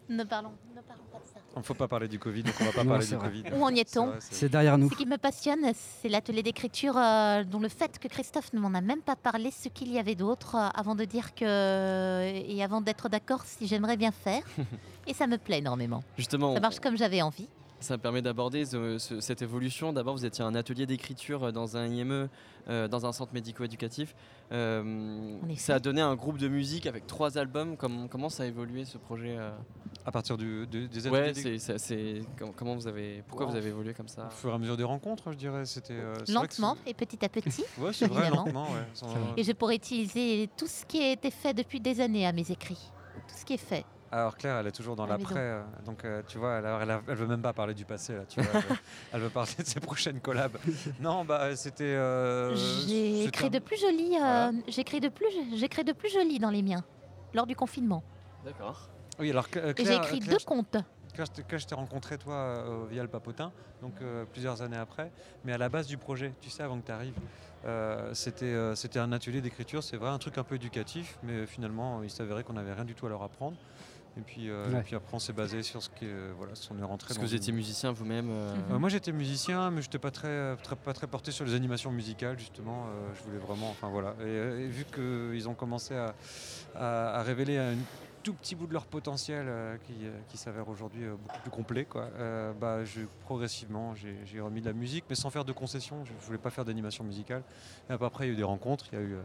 Ne 0.09 0.23
parlons, 0.25 0.51
ne 0.75 0.81
parlons 0.81 1.03
pas 1.11 1.19
de 1.19 1.23
ça. 1.33 1.39
Il 1.55 1.59
ne 1.59 1.63
faut 1.63 1.73
pas 1.73 1.87
parler 1.87 2.07
du 2.09 2.19
Covid, 2.19 2.43
donc 2.43 2.53
on 2.59 2.65
va 2.65 2.71
pas 2.73 2.83
Non, 2.83 2.89
parler 2.91 3.05
du 3.05 3.15
vrai. 3.15 3.27
Covid. 3.29 3.43
Où 3.55 3.63
en 3.63 3.69
y 3.69 3.79
est-on 3.79 4.13
C'est 4.19 4.49
derrière 4.49 4.77
nous. 4.77 4.89
Ce 4.89 4.95
qui 4.95 5.05
me 5.05 5.17
passionne, 5.17 5.71
c'est 5.73 6.09
l'atelier 6.09 6.43
d'écriture 6.43 6.97
euh, 6.97 7.43
dont 7.45 7.59
le 7.59 7.69
fait 7.69 7.99
que 7.99 8.07
Christophe 8.09 8.51
ne 8.53 8.59
m'en 8.59 8.73
a 8.73 8.81
même 8.81 9.01
pas 9.01 9.15
parlé, 9.15 9.49
ce 9.51 9.69
qu'il 9.69 9.91
y 9.91 9.97
avait 9.99 10.15
d'autre, 10.15 10.55
euh, 10.55 10.67
avant 10.75 10.95
de 10.95 11.05
dire 11.05 11.33
que. 11.35 11.45
et 12.25 12.61
avant 12.63 12.81
d'être 12.81 13.07
d'accord 13.07 13.43
si 13.45 13.67
j'aimerais 13.67 13.95
bien 13.97 14.11
faire. 14.11 14.43
et 15.07 15.13
ça 15.13 15.25
me 15.27 15.37
plaît 15.37 15.59
énormément. 15.59 16.03
Justement, 16.17 16.53
Ça 16.53 16.59
marche 16.59 16.79
comme 16.79 16.97
j'avais 16.97 17.21
envie. 17.21 17.47
Ça 17.83 17.97
permet 17.97 18.21
d'aborder 18.21 18.65
ce- 18.65 18.97
ce- 18.97 19.19
cette 19.19 19.41
évolution. 19.41 19.91
D'abord, 19.91 20.15
vous 20.15 20.25
étiez 20.25 20.43
un 20.43 20.55
atelier 20.55 20.85
d'écriture 20.85 21.51
dans 21.51 21.75
un 21.75 21.85
IME, 21.87 22.29
euh, 22.69 22.87
dans 22.87 23.05
un 23.05 23.11
centre 23.11 23.33
médico-éducatif. 23.33 24.15
Euh, 24.53 25.35
ça 25.57 25.75
a 25.75 25.79
donné 25.79 25.99
un 26.01 26.15
groupe 26.15 26.37
de 26.37 26.47
musique 26.47 26.85
avec 26.85 27.07
trois 27.07 27.37
albums. 27.37 27.75
Comment, 27.75 28.07
comment 28.07 28.29
ça 28.29 28.43
a 28.43 28.45
évolué 28.45 28.85
ce 28.85 28.97
projet 28.97 29.35
euh 29.37 29.51
À 30.05 30.11
partir 30.11 30.37
du, 30.37 30.65
du- 30.67 30.87
des 30.87 31.07
Ouais, 31.09 31.29
ateliers 31.29 31.57
c'est, 31.59 31.77
c'est- 31.77 31.77
c'est- 31.77 32.21
com- 32.39 32.51
comment 32.55 32.75
vous 32.75 32.87
avez, 32.87 33.21
pourquoi 33.27 33.45
vous 33.47 33.55
avez 33.55 33.69
évolué 33.69 33.93
comme 33.93 34.07
ça 34.07 34.27
Au 34.27 34.31
fur 34.31 34.49
et 34.49 34.53
à 34.53 34.57
mesure 34.57 34.77
des 34.77 34.83
rencontres, 34.83 35.31
je 35.33 35.37
dirais. 35.37 35.65
C'était 35.65 35.93
euh, 35.93 36.13
c'est 36.25 36.31
vrai 36.33 36.47
que 36.47 36.51
Lentement 36.61 36.77
et 36.85 36.93
petit 36.93 37.23
à 37.25 37.29
petit. 37.29 37.63
Ouais, 37.77 37.91
c'est 37.93 38.07
vrai, 38.07 38.27
évidemment. 38.27 38.45
lentement. 38.45 38.63
Ouais, 38.71 38.85
sans- 38.93 39.07
Et 39.35 39.43
je 39.43 39.51
pourrais 39.51 39.75
utiliser 39.75 40.49
tout 40.55 40.67
ce 40.67 40.85
qui 40.85 41.01
a 41.01 41.11
été 41.11 41.31
fait 41.31 41.53
depuis 41.53 41.79
des 41.81 41.99
années 41.99 42.25
à 42.25 42.31
mes 42.31 42.49
écrits. 42.49 42.91
Tout 43.27 43.35
ce 43.37 43.45
qui 43.45 43.53
est 43.53 43.57
fait. 43.57 43.85
Alors 44.13 44.37
Claire, 44.37 44.57
elle 44.57 44.67
est 44.67 44.71
toujours 44.71 44.95
dans 44.95 45.07
maison. 45.07 45.17
l'après, 45.17 45.39
euh, 45.39 45.63
donc 45.87 46.05
euh, 46.05 46.21
tu 46.27 46.37
vois, 46.37 46.59
elle, 46.59 46.65
a- 46.67 46.79
elle, 46.83 46.91
a- 46.91 47.01
elle 47.07 47.15
veut 47.15 47.25
même 47.25 47.41
pas 47.41 47.51
parler 47.51 47.73
du 47.73 47.83
passé 47.83 48.13
là, 48.13 48.25
tu 48.29 48.39
vois, 48.41 48.51
elle, 48.53 48.61
veut, 48.61 48.75
elle 49.13 49.21
veut 49.21 49.29
parler 49.31 49.51
de 49.57 49.63
ses 49.65 49.79
prochaines 49.79 50.19
collabs. 50.21 50.55
Non, 50.99 51.25
bah 51.25 51.55
c'était. 51.55 51.83
euh, 51.95 52.53
J'ai 52.55 53.23
écrit 53.25 53.47
un- 53.47 53.49
de 53.49 53.57
plus 53.57 53.81
joli. 53.81 54.15
euh, 54.21 54.51
J'écris 54.67 54.99
de 54.99 55.09
plus, 55.09 55.25
j'écris 55.55 55.83
de 55.83 55.93
plus 55.93 56.13
joli 56.13 56.37
dans 56.37 56.51
les 56.51 56.61
miens 56.61 56.83
lors 57.33 57.47
du 57.47 57.55
confinement. 57.55 58.03
D'accord. 58.45 58.87
Oui, 59.17 59.31
alors 59.31 59.47
Cla- 59.47 59.63
Et 59.63 59.73
j'ai 59.77 59.83
Claire, 59.83 59.97
écrit 60.03 60.19
Claire, 60.19 60.37
deux 60.37 60.45
contes. 60.45 60.77
quand 61.17 61.25
je 61.25 61.31
t'ai- 61.31 61.43
quand 61.49 61.57
je 61.57 61.65
t'ai 61.65 61.75
rencontré 61.75 62.19
toi 62.19 62.33
euh, 62.35 62.85
via 62.91 63.01
le 63.01 63.09
papotin, 63.09 63.51
donc 63.81 63.93
euh, 64.03 64.25
plusieurs 64.31 64.61
années 64.61 64.77
après, 64.77 65.11
mais 65.43 65.53
à 65.53 65.57
la 65.57 65.69
base 65.69 65.87
du 65.87 65.97
projet, 65.97 66.31
tu 66.39 66.51
sais, 66.51 66.61
avant 66.61 66.79
que 66.79 66.85
tu 66.85 66.91
arrives, 66.91 67.15
c'était 68.13 68.45
euh, 68.45 68.75
c'était 68.75 68.99
un 68.99 69.11
atelier 69.13 69.39
d'écriture, 69.41 69.83
c'est 69.83 69.95
vrai, 69.97 70.09
un 70.09 70.17
truc 70.17 70.37
un 70.37 70.43
peu 70.43 70.55
éducatif, 70.55 71.17
mais 71.23 71.45
finalement, 71.45 72.03
il 72.03 72.09
s'avérait 72.09 72.43
qu'on 72.43 72.53
n'avait 72.53 72.73
rien 72.73 72.83
du 72.85 72.93
tout 72.95 73.05
à 73.05 73.09
leur 73.09 73.23
apprendre. 73.23 73.55
Et 74.15 74.21
puis, 74.21 74.49
euh, 74.49 74.69
Ouais. 74.71 74.79
et 74.79 74.83
puis 74.83 74.95
après, 74.95 75.15
on 75.15 75.19
s'est 75.19 75.33
basé 75.33 75.63
sur 75.63 75.81
ce 75.81 75.89
qui 75.89 76.05
est, 76.05 76.31
voilà, 76.37 76.53
on 76.69 76.77
est 76.77 76.83
rentré 76.83 77.07
Parce 77.07 77.17
que 77.17 77.23
vous 77.25 77.31
une- 77.31 77.37
étiez 77.37 77.51
musicien 77.51 77.91
vous-même. 77.91 78.29
euh, 78.29 78.53
euh, 78.71 78.77
moi 78.79 78.87
j'étais 78.89 79.11
musicien, 79.11 79.71
mais 79.71 79.81
je 79.81 79.87
n'étais 79.87 79.97
pas 79.97 80.11
très, 80.11 80.55
très- 80.57 80.75
pas 80.75 80.93
très 80.93 81.07
porté 81.07 81.31
sur 81.31 81.45
les 81.45 81.55
animations 81.55 81.91
musicales 81.91 82.37
justement. 82.37 82.85
Euh, 82.85 83.09
je 83.15 83.23
voulais 83.23 83.39
vraiment, 83.39 83.69
enfin 83.71 83.89
voilà. 83.89 84.11
Et, 84.19 84.23
euh, 84.25 84.59
et 84.59 84.67
vu 84.67 84.85
qu'ils 84.85 85.49
ont 85.49 85.55
commencé 85.55 85.95
à, 85.95 86.13
à- 86.75 87.19
à 87.19 87.23
révéler 87.23 87.57
un 87.57 87.73
tout 88.21 88.33
petit 88.35 88.53
bout 88.55 88.67
de 88.67 88.73
leur 88.73 88.85
potentiel 88.85 89.47
euh, 89.49 89.77
qui, 89.83 89.93
euh, 90.05 90.11
qui 90.29 90.37
s'avère 90.37 90.69
aujourd'hui 90.69 91.03
euh, 91.03 91.15
beaucoup 91.15 91.39
plus 91.41 91.51
complet, 91.51 91.83
quoi. 91.85 92.09
euh, 92.19 92.53
bah, 92.53 92.85
je, 92.85 93.01
progressivement 93.25 93.95
j'ai 93.95 94.39
remis 94.41 94.61
de 94.61 94.67
la 94.67 94.73
musique, 94.73 95.05
mais 95.09 95.15
sans 95.15 95.31
faire 95.31 95.43
de 95.43 95.51
concessions. 95.53 96.05
Je 96.05 96.13
ne 96.13 96.17
voulais 96.19 96.37
pas 96.37 96.51
faire 96.51 96.65
d'animation 96.65 97.03
musicale. 97.03 97.41
Et 97.89 97.93
après 97.93 98.25
il 98.25 98.27
y 98.27 98.31
a 98.31 98.33
eu 98.33 98.37
des 98.37 98.43
rencontres, 98.43 98.85
il 98.93 98.99
y 98.99 99.01
a 99.01 99.03
eu. 99.05 99.15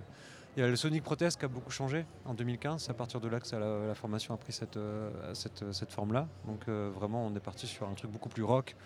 Euh, 0.58 0.62
il 0.62 0.64
y 0.64 0.64
a 0.64 0.68
le 0.68 0.76
Sonic 0.76 1.02
Protest 1.02 1.38
qui 1.38 1.44
a 1.44 1.48
beaucoup 1.48 1.70
changé 1.70 2.04
en 2.24 2.34
2015. 2.34 2.82
C'est 2.82 2.90
à 2.90 2.94
partir 2.94 3.20
de 3.20 3.28
là 3.28 3.40
que 3.40 3.46
ça- 3.46 3.58
la, 3.58 3.86
la 3.86 3.94
formation 3.94 4.34
a 4.34 4.36
pris 4.36 4.52
cette, 4.52 4.76
euh, 4.76 5.10
cette, 5.34 5.72
cette 5.72 5.92
forme-là. 5.92 6.26
Donc 6.46 6.62
euh, 6.68 6.90
vraiment, 6.94 7.26
on 7.26 7.34
est 7.34 7.40
parti 7.40 7.66
sur 7.66 7.88
un 7.88 7.94
truc 7.94 8.10
beaucoup 8.10 8.28
plus 8.28 8.42
rock, 8.44 8.76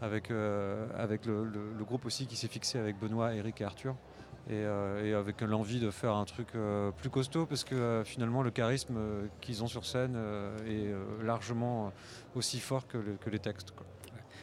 avec, 0.00 0.30
euh, 0.30 0.86
avec 0.96 1.26
le, 1.26 1.44
le- 1.44 1.72
le 1.76 1.84
groupe 1.84 2.06
aussi 2.06 2.26
qui 2.26 2.36
s'est 2.36 2.48
fixé 2.48 2.78
avec 2.78 2.98
Benoît, 2.98 3.34
Eric 3.34 3.60
et 3.60 3.64
Arthur. 3.64 3.94
Et, 4.50 4.52
euh, 4.54 5.04
et 5.04 5.12
avec 5.12 5.42
l'envie 5.42 5.78
de 5.78 5.90
faire 5.90 6.14
un 6.14 6.24
truc 6.24 6.48
euh, 6.54 6.90
plus 6.92 7.10
costaud, 7.10 7.44
parce 7.44 7.64
que 7.64 7.74
euh, 7.74 8.02
finalement, 8.04 8.42
le 8.42 8.50
charisme 8.50 8.94
euh, 8.96 9.26
qu'ils 9.42 9.62
ont 9.62 9.66
sur 9.66 9.84
scène 9.84 10.14
euh, 10.16 10.56
est 10.66 10.90
euh, 10.90 11.22
largement 11.22 11.92
aussi 12.34 12.58
fort 12.58 12.86
que, 12.86 12.96
le- 12.96 13.16
que 13.20 13.28
les 13.28 13.40
textes. 13.40 13.72
quoi. 13.72 13.84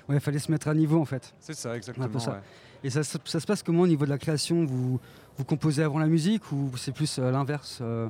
Ouais, 0.07 0.17
il 0.17 0.21
fallait 0.21 0.37
se 0.37 0.51
mettre 0.51 0.67
à 0.67 0.75
niveau 0.75 1.01
en 1.01 1.05
fait. 1.05 1.33
C'est 1.39 1.55
ça, 1.55 1.69
Un 1.69 1.71
peu 1.71 1.77
exactement. 1.77 2.19
ça. 2.19 2.31
ouais. 2.33 2.37
Et 2.85 2.91
ça, 2.91 3.03
se- 3.03 3.17
ça 3.25 3.39
se 3.39 3.47
passe 3.47 3.63
comment 3.63 3.81
au 3.81 3.87
niveau 3.87 4.05
de 4.05 4.11
la 4.11 4.19
création? 4.19 4.63
Vous, 4.63 4.99
vous 5.37 5.43
composez 5.43 5.81
avant 5.81 5.97
la 5.97 6.05
musique 6.05 6.51
ou 6.51 6.69
c'est 6.77 6.91
plus 6.91 7.17
euh, 7.17 7.31
l'inverse 7.31 7.79
euh, 7.81 8.07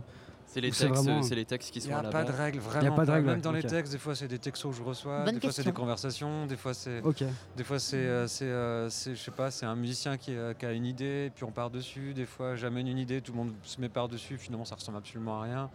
C'est 0.47 0.59
les 0.59 0.69
textes, 0.69 0.83
vraiment- 0.83 1.23
c'est 1.23 1.33
les 1.35 1.45
textes 1.45 1.71
qui 1.71 1.79
Il 1.79 1.81
sont 1.83 1.88
n'y 1.88 1.93
à 1.93 1.99
a 1.99 2.03
pas 2.09 2.25
de 2.25 2.31
règles, 2.33 2.57
Il 2.59 2.63
y 2.63 2.65
a 2.65 2.69
vraiment. 2.69 2.95
pas 2.97 3.05
de 3.05 3.11
règles, 3.11 3.25
Même 3.27 3.35
ouais, 3.38 3.41
dans 3.41 3.51
les 3.53 3.63
textes, 3.63 3.93
des 3.93 3.97
fois 3.97 4.15
c'est 4.15 4.27
des 4.27 4.38
textos 4.38 4.71
que 4.71 4.77
je 4.77 4.83
reçois, 4.83 5.23
Bonne 5.23 5.35
des 5.35 5.39
fois 5.39 5.51
c'est 5.53 5.63
des 5.63 5.71
conversations, 5.71 6.45
des 6.45 6.57
fois 6.57 6.73
c'est. 6.73 7.01
Ok. 7.03 7.23
Des 7.55 7.63
fois 7.63 7.79
c'est, 7.79 7.95
euh, 7.95 8.27
c'est, 8.27 8.43
euh, 8.45 8.89
c'est- 8.89 9.15
je 9.15 9.21
sais 9.23 9.31
pas, 9.31 9.49
c'est 9.49 9.65
un 9.65 9.75
musicien 9.77 10.17
qui, 10.17 10.35
euh, 10.35 10.53
qui 10.53 10.65
a 10.65 10.73
une 10.73 10.85
idée, 10.85 11.31
puis 11.33 11.45
on 11.45 11.51
part 11.51 11.69
dessus. 11.69 12.13
Des 12.13 12.25
fois 12.25 12.57
j'amène 12.57 12.88
une 12.89 12.97
idée, 12.99 13.21
tout 13.21 13.31
le 13.31 13.38
monde 13.38 13.53
se 13.63 13.79
met 13.79 13.88
par 13.89 14.09
dessus. 14.09 14.38
Finalement 14.38 14.65
ça 14.65 14.75
ressemble 14.75 14.97
absolument 14.97 15.39
à 15.39 15.43
rien. 15.45 15.69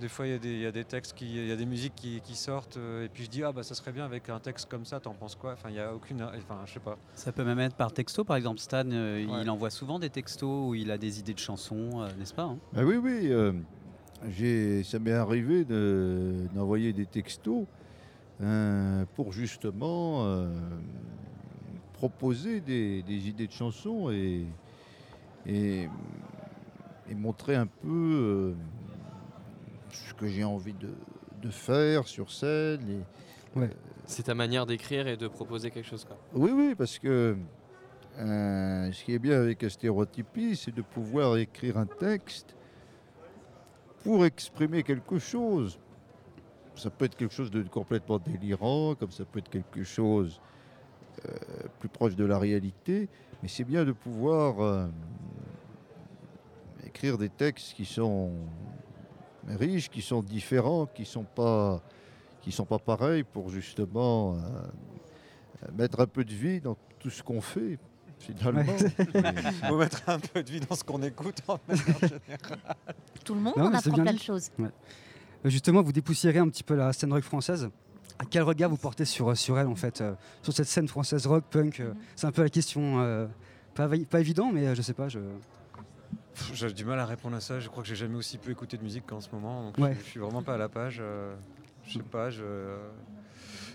Des 0.00 0.08
fois 0.08 0.26
il 0.26 0.30
y, 0.32 0.34
a 0.34 0.38
des- 0.38 0.52
il 0.54 0.60
y 0.60 0.66
a 0.66 0.72
des 0.72 0.84
textes, 0.84 1.12
qui, 1.14 1.36
il 1.36 1.46
y 1.46 1.52
a 1.52 1.56
des 1.56 1.66
musiques 1.66 1.94
qui, 1.94 2.20
qui 2.20 2.34
sortent, 2.34 2.76
euh, 2.76 3.04
et 3.04 3.08
puis 3.08 3.24
je 3.24 3.30
dis 3.30 3.44
ah 3.44 3.52
bah 3.52 3.62
ça 3.62 3.74
serait 3.76 3.92
bien 3.92 4.04
avec 4.04 4.28
un 4.28 4.40
texte 4.40 4.66
comme 4.68 4.84
ça. 4.84 4.98
T'en 4.98 5.14
penses 5.14 5.36
quoi? 5.36 5.52
Enfin 5.52 5.70
il 5.70 5.76
y 5.76 5.80
a 5.80 5.94
aucune, 5.94 6.20
enfin 6.22 6.60
je 6.66 6.72
sais 6.72 6.80
pas. 6.80 6.98
Ça 7.14 7.30
peut 7.32 7.44
même 7.44 7.60
être 7.60 7.76
par 7.76 7.92
texto, 7.92 8.24
par 8.24 8.36
exemple. 8.36 8.58
Stan, 8.58 8.82
euh, 8.90 9.24
Ouais. 9.24 9.42
il 9.42 9.50
envoie 9.50 9.70
souvent 9.70 9.98
des 10.00 10.10
textos 10.10 10.68
où 10.70 10.74
il 10.74 10.90
a 10.90 10.98
des 10.98 11.20
idées 11.20 11.34
de 11.34 11.38
chansons, 11.38 12.02
euh, 12.02 12.08
n'est-ce 12.18 12.34
pas 12.34 12.42
hein? 12.42 12.58
Ah 12.76 12.84
oui, 12.84 12.96
oui. 12.96 13.30
euh, 13.30 13.52
j'ai- 14.28 14.82
ça 14.82 14.98
m'est 14.98 15.12
arrivé 15.12 15.64
de- 15.64 16.48
d'envoyer 16.54 16.92
des 16.92 17.06
textos 17.06 17.66
euh, 18.40 19.04
pour 19.14 19.32
justement 19.32 20.24
euh, 20.26 20.48
proposer 21.92 22.60
des, 22.60 23.02
des 23.04 23.28
idées 23.28 23.46
de 23.46 23.52
chansons 23.52 24.10
et, 24.10 24.44
et, 25.46 25.88
et 27.08 27.14
montrer 27.14 27.54
un 27.54 27.66
peu 27.66 27.86
euh, 27.88 28.54
ce 29.94 30.14
que 30.14 30.26
j'ai 30.26 30.44
envie 30.44 30.74
de, 30.74 30.90
de 31.42 31.50
faire 31.50 32.06
sur 32.06 32.30
scène. 32.30 32.88
Et, 32.88 33.00
Ouais. 33.56 33.70
C'est 34.06 34.24
ta 34.24 34.34
manière 34.34 34.66
d'écrire 34.66 35.06
et 35.06 35.16
de 35.16 35.28
proposer 35.28 35.70
quelque 35.70 35.86
chose. 35.86 36.04
Quoi. 36.04 36.18
oui, 36.34 36.50
oui, 36.52 36.74
parce 36.76 36.98
que 36.98 37.36
euh, 38.18 38.92
ce 38.92 39.04
qui 39.04 39.14
est 39.14 39.18
bien 39.18 39.40
avec 39.40 39.62
la 39.62 39.70
stéréotypie, 39.70 40.56
c'est 40.56 40.74
de 40.74 40.82
pouvoir 40.82 41.36
écrire 41.36 41.78
un 41.78 41.86
texte 41.86 42.56
pour 44.02 44.24
exprimer 44.24 44.82
quelque 44.82 45.18
chose. 45.18 45.78
Ça 46.76 46.90
peut 46.90 47.04
être 47.04 47.16
quelque 47.16 47.32
chose 47.32 47.50
de 47.50 47.62
complètement 47.62 48.18
délirant, 48.18 48.94
comme 48.96 49.12
ça 49.12 49.24
peut 49.24 49.38
être 49.38 49.48
quelque 49.48 49.84
chose 49.84 50.40
euh, 51.24 51.30
plus 51.78 51.88
proche 51.88 52.16
de 52.16 52.24
la 52.24 52.38
réalité, 52.38 53.08
mais 53.40 53.48
c'est 53.48 53.64
bien 53.64 53.84
de 53.84 53.92
pouvoir 53.92 54.60
euh, 54.60 54.88
écrire 56.84 57.16
des 57.16 57.28
textes 57.28 57.74
qui 57.74 57.84
sont 57.84 58.32
riches, 59.48 59.88
qui 59.90 60.02
sont 60.02 60.22
différents, 60.22 60.86
qui 60.86 61.04
sont 61.04 61.24
pas 61.24 61.80
qui 62.42 62.52
sont 62.52 62.66
pas 62.66 62.78
pareils 62.78 63.22
pour 63.24 63.48
justement 63.48 64.34
euh, 64.34 65.70
mettre 65.76 66.00
un 66.00 66.06
peu 66.06 66.24
de 66.24 66.34
vie 66.34 66.60
dans 66.60 66.76
tout 66.98 67.08
ce 67.10 67.22
qu'on 67.22 67.40
fait 67.40 67.78
finalement. 68.18 68.62
Il 68.98 69.68
faut 69.68 69.76
mettre 69.78 70.02
un 70.08 70.18
peu 70.18 70.42
de 70.42 70.50
vie 70.50 70.60
dans 70.60 70.74
ce 70.76 70.84
qu'on 70.84 71.02
écoute 71.02 71.38
en 71.48 71.58
générale. 71.68 72.20
Tout 73.24 73.34
le 73.34 73.40
monde 73.40 73.54
Non, 73.56 73.64
en 73.66 73.72
apprend 73.74 73.90
bien 73.92 74.02
plein 74.04 74.12
de 74.12 74.18
choses. 74.18 74.50
Ouais. 74.58 74.66
Euh, 74.66 75.48
Justement, 75.48 75.82
vous 75.82 75.92
dépoussiérez 75.92 76.38
un 76.38 76.48
petit 76.48 76.62
peu 76.62 76.74
la 76.74 76.92
scène 76.92 77.12
rock 77.12 77.22
française. 77.22 77.68
À 78.18 78.24
quel 78.26 78.42
regard 78.42 78.70
vous 78.70 78.76
portez 78.76 79.04
sur, 79.04 79.30
euh, 79.30 79.34
sur 79.34 79.58
elle 79.58 79.66
en 79.66 79.74
fait 79.74 80.00
euh, 80.00 80.14
Sur 80.42 80.52
cette 80.52 80.68
scène 80.68 80.86
française 80.88 81.26
rock, 81.26 81.44
punk 81.50 81.80
euh, 81.80 81.92
C'est 82.14 82.26
un 82.26 82.32
peu 82.32 82.42
la 82.42 82.48
question. 82.50 83.00
euh, 83.00 83.26
pas, 83.74 83.88
pas 84.08 84.20
évident, 84.20 84.50
mais 84.52 84.66
euh, 84.68 84.74
je 84.74 84.82
sais 84.82 84.94
pas. 84.94 85.08
Je... 85.08 85.18
J'ai 86.52 86.72
du 86.72 86.84
mal 86.84 86.98
à 86.98 87.06
répondre 87.06 87.36
à 87.36 87.40
ça. 87.40 87.60
Je 87.60 87.68
crois 87.68 87.82
que 87.82 87.88
j'ai 87.88 87.96
jamais 87.96 88.16
aussi 88.16 88.38
peu 88.38 88.50
écouté 88.50 88.76
de 88.76 88.82
musique 88.82 89.06
qu'en 89.06 89.20
ce 89.20 89.28
moment. 89.32 89.62
Donc 89.64 89.78
Ouais. 89.78 89.94
je, 89.94 90.00
je 90.00 90.04
suis 90.10 90.20
vraiment 90.20 90.42
pas 90.42 90.54
à 90.54 90.58
la 90.58 90.68
page. 90.68 90.98
euh, 91.00 91.34
je 91.86 91.94
sais 91.94 92.02
pas. 92.04 92.30
Je... 92.30 92.42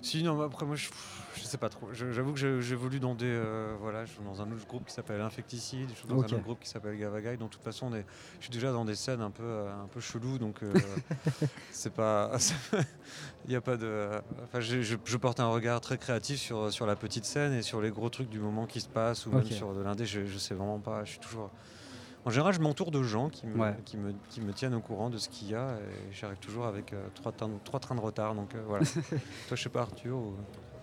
Si, 0.02 0.24
non, 0.24 0.40
après, 0.42 0.66
moi, 0.66 0.78
je, 0.78 0.88
je 1.36 1.42
sais 1.44 1.58
pas 1.58 1.68
trop. 1.68 1.90
J'avoue 1.92 2.32
que 2.34 2.62
j'évolue 2.62 3.02
dans 3.02 3.16
des. 3.16 3.26
euh, 3.26 3.76
voilà, 3.82 4.06
je 4.06 4.12
suis 4.14 4.24
dans 4.24 4.42
un 4.42 4.50
autre 4.50 4.66
groupe 4.66 4.86
qui 4.86 4.94
s'appelle 4.94 5.20
Infecticide. 5.20 5.90
Je 5.90 5.96
suis 5.96 6.08
dans 6.08 6.16
un 6.16 6.24
autre 6.24 6.40
groupe 6.40 6.60
qui 6.62 6.70
s'appelle 6.70 6.98
Gavagai. 6.98 7.36
Donc, 7.36 7.50
de 7.50 7.56
toute 7.56 7.64
façon, 7.64 7.88
on 7.92 7.96
est- 7.96 8.06
je 8.40 8.46
suis 8.46 8.54
déjà 8.54 8.72
dans 8.72 8.86
des 8.86 8.96
scènes 8.96 9.20
un 9.22 9.30
peu, 9.32 9.44
euh, 9.44 9.74
un 9.84 9.88
peu 9.88 10.00
chelou. 10.00 10.38
Donc, 10.38 10.64
euh, 10.64 10.74
c'est 11.72 11.92
pas. 11.94 12.32
Il 13.46 13.50
n'y 13.50 13.56
a 13.58 13.62
pas 13.62 13.76
de. 13.78 14.10
Enfin, 14.44 14.62
je, 14.62 14.82
je 14.82 15.18
porte 15.18 15.40
un 15.42 15.48
regard 15.50 15.82
très 15.82 15.98
créatif 15.98 16.40
sur, 16.40 16.72
sur 16.72 16.86
la 16.86 16.96
petite 16.96 17.26
scène 17.26 17.52
et 17.54 17.62
sur 17.62 17.82
les 17.82 17.90
gros 17.92 18.10
trucs 18.10 18.30
du 18.30 18.40
moment 18.40 18.66
qui 18.68 18.80
se 18.80 18.88
passent 18.90 19.26
ou 19.26 19.32
même 19.32 19.46
sur 19.46 19.74
de 19.74 19.82
l'indé. 19.82 20.06
Je, 20.06 20.26
je 20.26 20.38
sais 20.38 20.54
vraiment 20.56 20.80
pas. 20.80 21.04
Je 21.04 21.12
suis 21.12 21.20
toujours. 21.20 21.52
En 22.26 22.30
général, 22.32 22.54
je 22.54 22.60
m'entoure 22.60 22.92
de 22.92 23.02
gens 23.02 23.30
qui 23.30 23.48
me, 23.48 23.58
Ouais. 23.58 23.76
qui, 23.86 23.98
me, 23.98 24.14
qui 24.30 24.42
me 24.42 24.52
tiennent 24.54 24.74
au 24.76 24.82
courant 24.82 25.10
de 25.10 25.18
ce 25.18 25.30
qu'il 25.30 25.50
y 25.50 25.56
a 25.56 25.70
et 25.78 26.12
j'arrive 26.14 26.38
toujours 26.40 26.66
avec 26.66 26.94
euh, 26.94 27.08
trois, 27.16 27.32
trains, 27.32 27.50
trois 27.64 27.80
trains 27.80 27.96
de 27.96 28.02
retard. 28.02 28.36
Donc 28.36 28.56
euh, 28.56 28.62
voilà. 28.68 28.86
Toi, 29.48 29.56
je 29.56 29.64
sais 29.64 29.70
pas, 29.70 29.82
Arthur. 29.82 30.18
ou- 30.18 30.34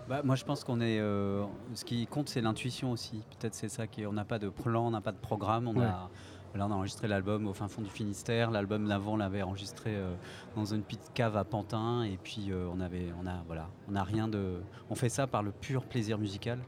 Bah, 0.08 0.22
moi, 0.24 0.34
je 0.34 0.44
pense 0.44 0.64
qu'on 0.64 0.80
est. 0.80 0.98
euh, 0.98 1.44
ce 1.74 1.84
qui 1.84 2.06
compte, 2.06 2.28
c'est 2.28 2.40
l'intuition 2.40 2.90
aussi. 2.90 3.22
Peut-être 3.38 3.54
c'est 3.54 3.68
ça 3.68 3.86
qui. 3.86 4.06
On 4.06 4.12
n'a 4.12 4.24
pas 4.24 4.38
de 4.38 4.48
plan, 4.48 4.86
on 4.86 4.90
n'a 4.90 5.00
pas 5.02 5.12
de 5.12 5.18
programme. 5.18 5.68
On 5.68 5.76
Ouais. 5.76 5.84
a. 5.84 6.08
Là, 6.54 6.66
on 6.66 6.70
a 6.72 6.74
enregistré 6.74 7.06
l'album 7.06 7.46
au 7.48 7.52
fin 7.52 7.68
fond 7.68 7.82
du 7.82 7.90
Finistère. 7.90 8.50
L'album 8.50 8.88
d'avant, 8.88 9.12
on 9.12 9.16
l'avait 9.18 9.42
enregistré 9.42 9.94
euh, 9.94 10.14
dans 10.54 10.64
une 10.64 10.80
petite 10.82 11.12
cave 11.12 11.36
à 11.36 11.44
Pantin. 11.44 12.02
Et 12.04 12.16
puis, 12.22 12.50
euh, 12.50 12.66
on 12.74 12.80
avait, 12.80 13.12
on 13.22 13.26
a, 13.26 13.42
voilà, 13.46 13.68
on 13.88 13.92
n'a 13.92 14.04
rien 14.04 14.26
de. 14.26 14.62
On 14.88 14.94
fait 14.94 15.10
ça 15.10 15.26
par 15.26 15.42
le 15.42 15.50
pur 15.52 15.84
plaisir 15.84 16.16
musical. 16.16 16.58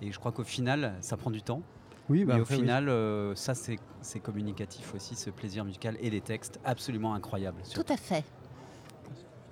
Et 0.00 0.12
je 0.12 0.18
crois 0.20 0.30
qu'au 0.30 0.44
final, 0.44 0.94
ça 1.00 1.16
prend 1.16 1.30
du 1.32 1.42
temps. 1.42 1.62
Oui, 2.08 2.24
bah 2.24 2.34
Mais 2.34 2.40
au 2.40 2.44
oui. 2.44 2.56
final, 2.56 2.88
euh, 2.88 3.34
ça, 3.34 3.54
c'est 3.54 3.78
c'est 4.00 4.18
communicatif 4.20 4.94
aussi, 4.94 5.14
ce 5.14 5.30
plaisir 5.30 5.64
musical 5.64 5.96
et 6.00 6.10
les 6.10 6.20
textes 6.20 6.58
absolument 6.64 7.14
incroyables. 7.14 7.62
Tout 7.72 7.84
à 7.88 7.96
fait. 7.96 8.24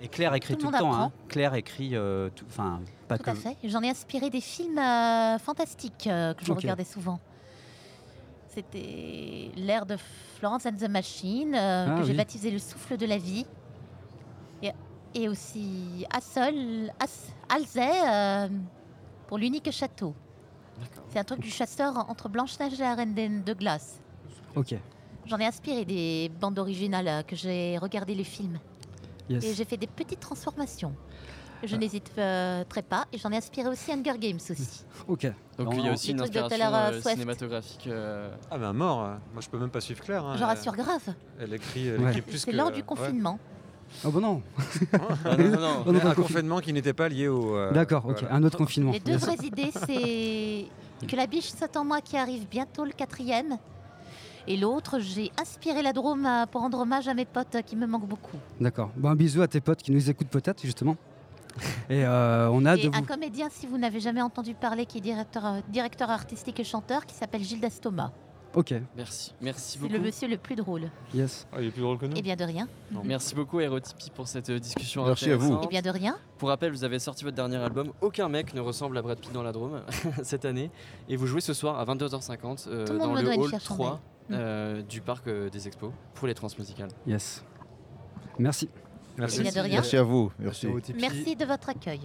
Et 0.01 0.07
Claire 0.09 0.33
écrit 0.33 0.55
Tout 0.55 0.61
tout, 0.61 0.67
le 0.67 0.73
le 0.73 0.79
temps. 0.79 0.93
hein. 0.93 1.11
Claire 1.29 1.53
écrit, 1.55 1.95
euh, 1.95 2.29
tout- 2.35 2.45
enfin, 2.49 2.81
pas 3.07 3.17
Tout 3.17 3.23
que. 3.23 3.29
à 3.29 3.35
fait. 3.35 3.55
J'en 3.63 3.81
ai 3.81 3.89
inspiré 3.89 4.29
des 4.29 4.41
films 4.41 4.77
euh, 4.79 5.37
fantastiques 5.37 6.07
euh, 6.07 6.33
que 6.33 6.43
je 6.43 6.51
regardais 6.51 6.83
souvent. 6.83 7.19
C'était 8.53 9.51
l'ère 9.55 9.85
de 9.85 9.95
Florence 10.37 10.65
and 10.65 10.73
the 10.77 10.89
Machine, 10.89 11.55
euh, 11.55 11.87
Ah 11.89 11.99
que 11.99 12.03
j'ai 12.05 12.13
baptisé 12.13 12.51
Le 12.51 12.59
souffle 12.59 12.97
de 12.97 13.05
la 13.05 13.17
vie. 13.17 13.45
Et, 14.61 14.71
et 15.13 15.29
aussi 15.29 16.05
Assol, 16.11 16.91
As, 16.99 17.27
Alzey 17.47 17.89
euh, 18.09 18.49
pour 19.27 19.37
l'unique 19.37 19.71
château. 19.71 20.13
C'est 21.09 21.19
un 21.19 21.23
truc 21.23 21.39
du 21.41 21.49
chasseur 21.49 22.09
entre 22.09 22.29
Blanche-Neige 22.29 22.73
et 22.73 22.77
la 22.83 22.95
Reine 22.95 23.13
des- 23.13 23.29
de 23.29 23.53
glace. 23.53 23.99
Ok. 24.55 24.75
J'en 25.25 25.37
ai 25.37 25.45
inspiré 25.45 25.85
des 25.85 26.31
bandes 26.39 26.57
originales 26.59 27.07
euh, 27.07 27.21
que 27.23 27.35
j'ai 27.35 27.77
regardé 27.77 28.15
les 28.15 28.23
films. 28.23 28.59
Yes. 29.29 29.43
Et 29.43 29.53
j'ai 29.53 29.65
fait 29.65 29.77
des 29.77 29.87
petites 29.87 30.19
transformations. 30.19 30.93
Je 31.63 31.75
n'hésite 31.75 32.11
euh, 32.17 32.63
très 32.67 32.81
pas. 32.81 33.05
Et 33.13 33.19
j'en 33.19 33.31
ai 33.31 33.37
inspiré 33.37 33.69
aussi 33.69 33.91
Hunger 33.91 34.17
Games 34.19 34.39
aussi. 34.49 34.83
Ok. 35.07 35.25
Donc 35.57 35.67
Non, 35.67 35.71
il 35.79 35.85
y 35.85 35.89
a 35.89 35.93
aussi 35.93 36.11
une 36.11 36.21
inspiration 36.21 36.73
euh, 36.73 36.91
Swift. 37.01 37.09
cinématographique. 37.09 37.87
euh, 37.87 38.29
Ah, 38.49 38.57
ben 38.57 38.73
mort. 38.73 38.97
Moi, 39.33 39.41
je 39.41 39.49
peux 39.49 39.59
même 39.59 39.69
pas 39.69 39.81
suivre 39.81 40.01
Claire. 40.03 40.25
hein. 40.25 40.35
J'en 40.37 40.49
Elle- 40.49 40.55
rassure 40.57 40.75
grave. 40.75 41.13
Elle 41.39 41.53
écrit, 41.53 41.87
elle 41.87 42.01
Ouais. 42.01 42.09
écrit 42.09 42.21
plus 42.21 42.37
C'est 42.39 42.51
que. 42.51 42.55
lors 42.57 42.71
du 42.71 42.81
ouais. 42.81 42.85
Confinement. 44.03 44.03
Oh 44.05 44.11
bah 44.11 44.19
non. 44.19 44.41
Ah, 45.25 45.37
non, 45.37 45.49
non, 45.49 45.59
non. 45.59 45.83
Oh, 45.87 45.91
non, 45.91 46.05
un 46.05 46.13
confinement 46.15 46.59
qui 46.59 46.73
n'était 46.73 46.93
pas 46.93 47.09
lié 47.09 47.27
au. 47.27 47.55
euh, 47.55 47.71
D'accord, 47.71 48.05
ok. 48.05 48.19
voilà. 48.21 48.35
Un 48.35 48.43
autre 48.43 48.57
confinement. 48.57 48.91
Les 48.91 48.99
deux 48.99 49.17
vraies 49.17 49.35
idées, 49.43 49.71
c'est 49.85 50.65
que 51.07 51.15
la 51.15 51.27
biche 51.27 51.49
saute 51.51 51.75
en 51.77 51.85
moi 51.85 52.01
qui 52.01 52.17
arrive 52.17 52.47
bientôt 52.47 52.85
le 52.85 52.91
quatrième. 52.91 53.57
Et 54.47 54.57
l'autre, 54.57 54.97
j'ai 54.99 55.31
inspiré 55.39 55.83
la 55.83 55.93
Drôme 55.93 56.27
pour 56.51 56.61
rendre 56.61 56.79
hommage 56.79 57.07
à 57.07 57.13
mes 57.13 57.25
potes 57.25 57.57
qui 57.65 57.75
me 57.75 57.85
manquent 57.85 58.07
beaucoup. 58.07 58.37
D'accord. 58.59 58.89
Bon, 58.97 59.09
un 59.09 59.15
bisou 59.15 59.41
à 59.43 59.47
tes 59.47 59.61
potes 59.61 59.83
qui 59.83 59.91
nous 59.91 60.09
écoutent 60.09 60.29
peut-être, 60.29 60.63
justement. 60.63 60.95
Et 61.89 62.03
euh, 62.05 62.49
on 62.51 62.65
a 62.65 62.75
Et 62.75 62.87
de 62.87 62.95
un 62.95 63.01
vous. 63.01 63.05
comédien, 63.05 63.49
si 63.51 63.67
vous 63.67 63.77
n'avez 63.77 63.99
jamais 63.99 64.21
entendu 64.21 64.55
parler, 64.55 64.85
qui 64.87 64.97
est 64.97 65.01
directeur, 65.01 65.45
euh, 65.45 65.59
directeur 65.69 66.09
artistique 66.09 66.59
et 66.59 66.63
chanteur, 66.63 67.05
qui 67.05 67.13
s'appelle 67.13 67.43
Gilles 67.43 67.59
Dastoma. 67.59 68.11
Ok, 68.53 68.73
Merci, 68.97 69.33
merci 69.39 69.71
C'est 69.73 69.79
beaucoup. 69.79 69.93
le 69.93 69.99
monsieur 69.99 70.27
le 70.27 70.37
plus 70.37 70.55
drôle. 70.57 70.89
yes. 71.13 71.47
Ah, 71.53 71.61
il 71.61 71.67
est 71.67 71.71
plus 71.71 71.81
drôle 71.81 71.97
que 71.97 72.05
nous 72.05 72.13
Eh 72.17 72.21
bien 72.21 72.35
de 72.35 72.43
rien. 72.43 72.67
Merci 73.03 73.33
beaucoup 73.33 73.61
Aerotipi 73.61 74.09
pour 74.09 74.27
cette 74.27 74.49
euh, 74.49 74.59
discussion 74.59 75.05
Merci 75.05 75.31
à 75.31 75.37
vous. 75.37 75.43
intéressante. 75.53 75.65
Eh 75.65 75.69
bien 75.69 75.81
de 75.81 75.89
rien. 75.89 76.17
Pour 76.37 76.49
rappel, 76.49 76.71
vous 76.73 76.83
avez 76.83 76.99
sorti 76.99 77.23
votre 77.23 77.35
dernier 77.37 77.55
album. 77.55 77.93
Aucun 78.01 78.27
mec 78.27 78.53
ne 78.53 78.59
ressemble 78.59 78.97
à 78.97 79.01
Brad 79.01 79.17
Pitt 79.19 79.31
dans 79.31 79.43
la 79.43 79.53
Drôme 79.53 79.81
cette 80.23 80.43
année. 80.43 80.69
Et 81.07 81.15
vous 81.15 81.27
jouez 81.27 81.39
ce 81.39 81.53
soir 81.53 81.79
à 81.79 81.85
22h50 81.85 82.65
euh, 82.67 82.85
dans 82.97 83.13
le 83.13 83.25
hall 83.37 83.47
fière 83.47 83.61
chandelle. 83.61 83.85
3 83.85 84.01
euh, 84.31 84.81
du 84.81 84.99
parc 84.99 85.27
euh, 85.27 85.49
des 85.49 85.67
expos 85.67 85.91
pour 86.13 86.27
les 86.27 86.33
transmusicales. 86.33 86.89
Yes. 87.07 87.45
Merci. 88.37 88.69
Eh 89.17 89.41
bien 89.41 89.51
de 89.51 89.59
rien. 89.59 89.75
Merci 89.75 89.95
à 89.95 90.03
vous. 90.03 90.29
Merci. 90.39 90.67
Merci 90.99 91.35
de 91.37 91.45
votre 91.45 91.69
accueil. 91.69 92.01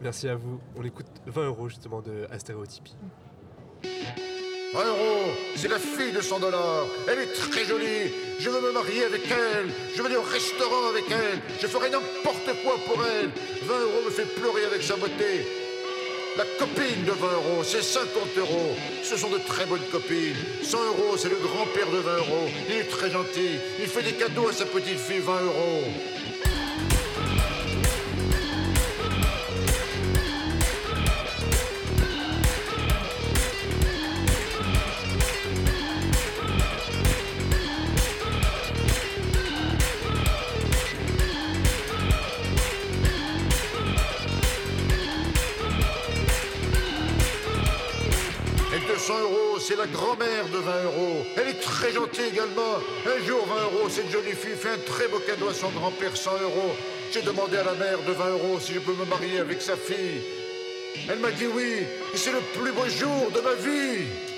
Merci 0.00 0.28
à 0.28 0.34
vous. 0.34 0.60
On 0.78 0.82
écoute 0.82 1.06
20 1.26 1.46
euros 1.46 1.68
justement 1.68 2.00
de 2.00 2.26
Astéréotypie. 2.30 2.96
20 4.72 4.86
euros, 4.86 5.32
c'est 5.54 5.68
la 5.68 5.78
fille 5.78 6.12
de 6.12 6.22
100 6.22 6.40
dollars. 6.40 6.86
Elle 7.06 7.18
est 7.18 7.32
très 7.34 7.64
jolie. 7.64 8.10
Je 8.38 8.48
veux 8.48 8.60
me 8.60 8.72
marier 8.72 9.04
avec 9.04 9.20
elle. 9.30 9.68
Je 9.94 10.00
veux 10.00 10.06
aller 10.06 10.16
au 10.16 10.22
restaurant 10.22 10.88
avec 10.88 11.04
elle. 11.10 11.40
Je 11.60 11.66
ferai 11.66 11.90
n'importe 11.90 12.50
quoi 12.64 12.76
pour 12.86 13.04
elle. 13.04 13.28
20 13.64 13.80
euros 13.80 14.02
me 14.06 14.10
fait 14.10 14.24
pleurer 14.34 14.64
avec 14.64 14.82
sa 14.82 14.96
beauté. 14.96 15.46
La 16.38 16.44
copine 16.58 17.04
de 17.04 17.12
20 17.12 17.32
euros, 17.32 17.62
c'est 17.62 17.82
50 17.82 18.38
euros. 18.38 18.74
Ce 19.02 19.18
sont 19.18 19.28
de 19.28 19.38
très 19.46 19.66
bonnes 19.66 19.84
copines. 19.90 20.34
100 20.62 20.78
euros, 20.86 21.18
c'est 21.18 21.28
le 21.28 21.36
grand-père 21.36 21.90
de 21.90 21.98
20 21.98 22.16
euros. 22.16 22.48
Il 22.70 22.76
est 22.76 22.88
très 22.88 23.10
gentil. 23.10 23.58
Il 23.78 23.86
fait 23.86 24.02
des 24.02 24.12
cadeaux 24.12 24.48
à 24.48 24.54
sa 24.54 24.64
petite 24.64 24.98
fille, 24.98 25.18
20 25.18 25.32
euros. 25.42 25.84
C'est 49.62 49.76
la 49.76 49.86
grand-mère 49.86 50.48
de 50.52 50.58
20 50.58 50.84
euros. 50.84 51.24
Elle 51.36 51.48
est 51.48 51.60
très 51.60 51.92
gentille 51.92 52.24
également. 52.32 52.74
Un 53.06 53.24
jour, 53.24 53.46
20 53.46 53.54
euros, 53.64 53.88
cette 53.88 54.10
jolie 54.10 54.32
fille 54.32 54.56
fait 54.56 54.70
un 54.70 54.78
très 54.78 55.06
beau 55.06 55.20
cadeau 55.20 55.48
à 55.48 55.54
son 55.54 55.70
grand-père, 55.70 56.16
100 56.16 56.30
euros. 56.42 56.74
J'ai 57.12 57.22
demandé 57.22 57.58
à 57.58 57.64
la 57.64 57.74
mère 57.74 58.02
de 58.02 58.12
20 58.12 58.30
euros 58.30 58.58
si 58.58 58.74
je 58.74 58.80
peux 58.80 58.94
me 58.94 59.04
marier 59.04 59.38
avec 59.38 59.62
sa 59.62 59.76
fille. 59.76 60.20
Elle 61.08 61.20
m'a 61.20 61.30
dit 61.30 61.46
oui, 61.46 61.86
et 62.12 62.16
c'est 62.16 62.32
le 62.32 62.40
plus 62.58 62.72
beau 62.72 62.88
jour 62.88 63.30
de 63.32 63.40
ma 63.40 63.54
vie. 63.54 64.31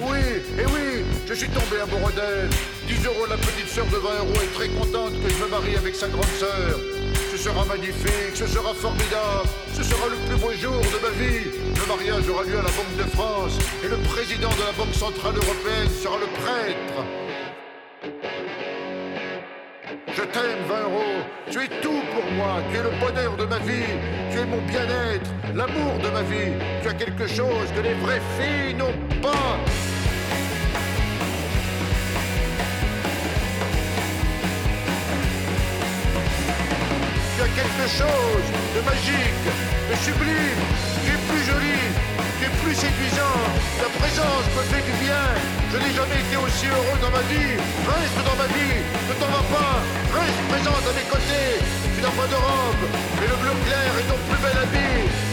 Oui, 0.00 0.18
et 0.58 0.66
oui, 0.66 1.04
je 1.26 1.34
suis 1.34 1.48
tombé 1.48 1.80
amoureux 1.82 2.12
d'elle. 2.12 2.48
10 2.86 3.06
euros, 3.06 3.26
la 3.28 3.36
petite 3.36 3.68
sœur 3.68 3.86
de 3.86 3.96
20 3.96 4.08
euros 4.20 4.40
est 4.42 4.54
très 4.54 4.68
contente 4.68 5.12
que 5.22 5.28
je 5.28 5.42
me 5.42 5.48
marie 5.48 5.76
avec 5.76 5.94
sa 5.94 6.08
grande 6.08 6.32
sœur. 6.38 6.78
Ce 7.32 7.36
sera 7.36 7.64
magnifique, 7.64 8.34
ce 8.34 8.46
sera 8.46 8.74
formidable, 8.74 9.48
ce 9.74 9.82
sera 9.82 10.08
le 10.08 10.16
plus 10.26 10.36
beau 10.36 10.52
jour 10.52 10.80
de 10.80 10.98
ma 11.02 11.10
vie. 11.10 11.50
Le 11.74 11.86
mariage 11.86 12.28
aura 12.28 12.44
lieu 12.44 12.58
à 12.58 12.62
la 12.62 12.70
Banque 12.70 12.96
de 12.96 13.10
France 13.16 13.58
et 13.84 13.88
le 13.88 13.96
président 14.08 14.50
de 14.50 14.64
la 14.64 14.72
Banque 14.72 14.94
Centrale 14.94 15.34
Européenne 15.36 15.88
sera 16.02 16.16
le 16.18 16.26
prêtre. 16.40 17.27
Je 20.18 20.24
t'aime, 20.24 20.64
20 20.66 20.80
euros. 20.80 21.22
Tu 21.48 21.58
es 21.60 21.68
tout 21.80 22.02
pour 22.12 22.32
moi. 22.32 22.56
Tu 22.72 22.78
es 22.78 22.82
le 22.82 22.90
bonheur 22.98 23.36
de 23.36 23.44
ma 23.44 23.58
vie. 23.58 23.94
Tu 24.32 24.38
es 24.40 24.44
mon 24.44 24.60
bien-être, 24.62 25.30
l'amour 25.54 25.94
de 26.02 26.10
ma 26.10 26.22
vie. 26.22 26.54
Tu 26.82 26.88
as 26.88 26.94
quelque 26.94 27.28
chose 27.28 27.68
que 27.76 27.80
les 27.80 27.94
vraies 27.94 28.20
filles 28.36 28.74
n'ont 28.74 28.98
pas. 29.22 29.54
Tu 37.36 37.42
as 37.44 37.52
quelque 37.60 37.86
chose 37.88 38.48
de 38.74 38.80
magique, 38.90 39.46
de 39.88 39.96
sublime. 40.04 40.62
Tu 41.04 41.10
es 41.12 41.20
plus 41.28 41.44
jolie, 41.46 41.90
plus 42.46 42.74
séduisant. 42.74 43.42
Ta 43.82 43.88
présence 43.98 44.46
me 44.54 44.62
fait 44.70 44.82
du 44.86 44.94
bien. 45.02 45.24
Je 45.72 45.76
n'ai 45.78 45.92
jamais 45.94 46.20
été 46.22 46.36
aussi 46.38 46.66
heureux 46.66 46.98
dans 47.02 47.10
ma 47.10 47.22
vie. 47.26 47.58
Reste 47.82 48.20
dans 48.22 48.38
ma 48.38 48.48
vie, 48.54 48.78
ne 49.08 49.14
t'en 49.18 49.26
vas 49.26 49.46
pas. 49.50 49.74
Reste 50.14 50.42
présente 50.48 50.84
à 50.86 50.92
mes 50.94 51.08
côtés. 51.10 51.50
Tu 51.94 52.00
n'as 52.02 52.14
pas 52.14 52.28
de 52.30 52.38
robe, 52.38 52.84
mais 53.18 53.26
le 53.26 53.36
bleu 53.42 53.54
clair 53.66 53.90
est 53.98 54.06
ton 54.06 54.18
plus 54.28 54.40
bel 54.42 54.56
habit. 54.62 55.27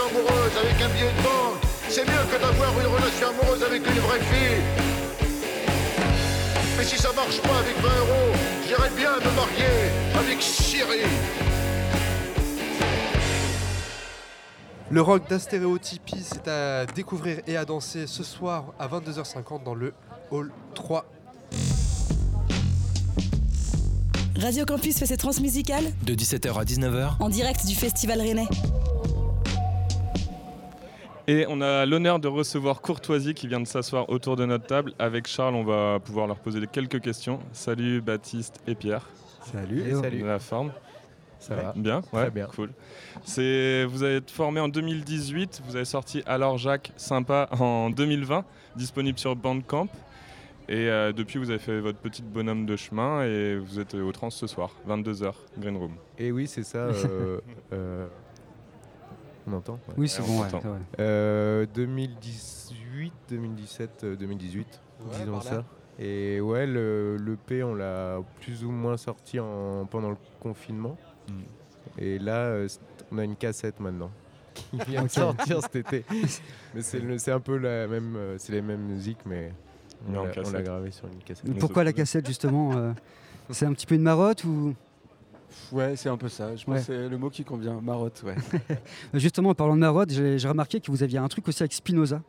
Relation 0.00 0.18
amoureuse 0.18 0.52
avec 0.62 0.82
un 0.82 0.88
billet 0.88 1.12
de 1.12 1.22
banque, 1.22 1.60
c'est 1.88 2.04
mieux 2.04 2.24
que 2.30 2.40
d'avoir 2.40 2.80
une 2.80 2.86
relation 2.86 3.28
amoureuse 3.28 3.62
avec 3.62 3.86
une 3.86 3.98
vraie 4.00 4.20
fille. 4.20 4.62
Mais 6.78 6.84
si 6.84 6.96
ça 6.96 7.12
marche 7.12 7.40
pas 7.40 7.58
avec 7.58 7.76
20 7.76 7.88
euros, 7.88 8.32
j'irais 8.66 8.90
bien 8.96 9.16
me 9.16 9.36
marier 9.36 9.90
avec 10.14 10.40
Cyril. 10.40 11.06
Le 14.90 15.02
rock 15.02 15.28
d'Astéréotypie, 15.28 16.24
c'est 16.24 16.48
à 16.48 16.86
découvrir 16.86 17.40
et 17.46 17.56
à 17.56 17.64
danser 17.64 18.06
ce 18.06 18.24
soir 18.24 18.72
à 18.78 18.88
22h50 18.88 19.62
dans 19.62 19.74
le 19.74 19.92
Hall 20.30 20.50
3. 20.74 21.04
Radio 24.36 24.64
Campus 24.64 24.98
fait 24.98 25.06
ses 25.06 25.18
transmusicales 25.18 25.84
De 26.02 26.14
17h 26.14 26.58
à 26.58 26.64
19h, 26.64 27.16
en 27.20 27.28
direct 27.28 27.66
du 27.66 27.74
Festival 27.74 28.20
Rennais. 28.20 28.48
Et 31.32 31.46
on 31.48 31.60
a 31.60 31.86
l'honneur 31.86 32.18
de 32.18 32.26
recevoir 32.26 32.80
Courtoisie 32.80 33.34
qui 33.34 33.46
vient 33.46 33.60
de 33.60 33.66
s'asseoir 33.66 34.08
autour 34.10 34.34
de 34.34 34.44
notre 34.46 34.66
table. 34.66 34.94
Avec 34.98 35.28
Charles, 35.28 35.54
on 35.54 35.62
va 35.62 36.00
pouvoir 36.00 36.26
leur 36.26 36.36
poser 36.40 36.60
quelques 36.66 37.00
questions. 37.00 37.38
Salut 37.52 38.00
Baptiste 38.00 38.56
et 38.66 38.74
Pierre. 38.74 39.08
Salut, 39.52 39.80
Hello. 39.82 40.02
salut. 40.02 40.22
De 40.22 40.26
la 40.26 40.40
forme. 40.40 40.72
Ça 41.38 41.54
Ouais. 41.54 41.62
va 41.62 41.72
Bien, 41.76 42.00
Très 42.02 42.16
ouais, 42.24 42.30
bien. 42.32 42.46
cool. 42.46 42.70
C'est, 43.22 43.84
vous 43.84 44.02
avez 44.02 44.16
été 44.16 44.32
formé 44.32 44.58
en 44.58 44.66
2018, 44.68 45.62
vous 45.68 45.76
avez 45.76 45.84
sorti 45.84 46.24
Alors 46.26 46.58
Jacques 46.58 46.90
Sympa 46.96 47.48
en 47.60 47.90
2020, 47.90 48.44
disponible 48.74 49.16
sur 49.20 49.36
Bandcamp. 49.36 49.86
Et 50.68 50.88
euh, 50.90 51.12
depuis, 51.12 51.38
vous 51.38 51.50
avez 51.50 51.58
fait 51.60 51.78
votre 51.80 51.98
petite 51.98 52.26
bonhomme 52.26 52.66
de 52.66 52.74
chemin 52.76 53.22
et 53.24 53.56
vous 53.56 53.78
êtes 53.78 53.94
au 53.94 54.10
trans 54.12 54.30
ce 54.30 54.46
soir, 54.48 54.70
22h, 54.88 55.32
Green 55.58 55.76
Room. 55.76 55.92
Et 56.18 56.32
oui, 56.32 56.46
c'est 56.48 56.62
ça. 56.64 56.78
euh, 56.78 57.40
euh, 57.72 58.06
on 59.50 59.56
entend 59.56 59.74
ouais. 59.88 59.94
Oui, 59.96 60.08
c'est 60.08 60.22
on 60.22 60.26
bon, 60.26 60.42
ouais, 60.42 60.48
t'entend. 60.48 60.70
ouais. 60.72 60.78
Euh, 61.00 61.66
2018, 61.74 63.12
2017, 63.30 64.04
euh, 64.04 64.16
2018, 64.16 64.80
Ouais, 65.00 65.18
disons 65.20 65.40
ça. 65.40 65.64
Et 65.98 66.40
ouais, 66.40 66.66
le, 66.66 67.16
le 67.16 67.36
P, 67.36 67.62
on 67.62 67.74
l'a 67.74 68.18
plus 68.40 68.64
ou 68.64 68.70
moins 68.70 68.96
sorti 68.96 69.38
en, 69.40 69.86
pendant 69.90 70.10
le 70.10 70.16
confinement. 70.40 70.96
Et 71.98 72.18
là, 72.18 72.36
euh, 72.46 72.68
on 73.12 73.18
a 73.18 73.24
une 73.24 73.36
cassette 73.36 73.80
maintenant. 73.80 74.10
Qui 74.54 74.76
vient 74.88 75.04
de 75.04 75.08
sortir 75.08 75.60
cet 75.62 75.76
été. 75.76 76.04
Mais 76.74 76.82
c'est 76.82 77.00
le- 77.00 77.18
c'est 77.18 77.32
un 77.32 77.40
peu 77.40 77.56
la 77.56 77.86
même, 77.86 78.14
euh, 78.16 78.36
c'est 78.38 78.52
les 78.52 78.62
mêmes 78.62 78.80
musiques, 78.82 79.20
mais 79.26 79.52
on 80.08 80.12
l'a- 80.24 80.62
gravé 80.62 80.90
sur 80.90 81.06
une 81.06 81.18
cassette. 81.18 81.58
Pourquoi 81.58 81.84
la 81.84 81.92
cassette 81.92 82.26
justement 82.26 82.76
euh, 82.76 82.92
C'est 83.50 83.66
un 83.66 83.72
petit 83.72 83.86
peu 83.86 83.94
une 83.96 84.02
marotte 84.02 84.44
ou 84.44 84.74
Ouais, 85.72 85.96
c'est 85.96 86.08
un 86.08 86.16
peu 86.16 86.28
ça. 86.28 86.54
Je 86.56 86.64
pense 86.64 86.74
Ouais. 86.74 86.80
que 86.80 86.86
c'est 86.86 87.08
le 87.08 87.18
mot 87.18 87.30
qui 87.30 87.44
convient. 87.44 87.80
Marotte, 87.80 88.22
ouais. 88.24 88.34
Justement, 89.14 89.50
en 89.50 89.54
parlant 89.54 89.74
de 89.74 89.80
marotte, 89.80 90.10
j'ai 90.10 90.38
j'ai 90.38 90.48
remarqué 90.48 90.80
que 90.80 90.90
vous 90.90 91.02
aviez 91.02 91.18
un 91.18 91.28
truc 91.28 91.46
aussi 91.48 91.62
avec 91.62 91.72
Spinoza. 91.72 92.22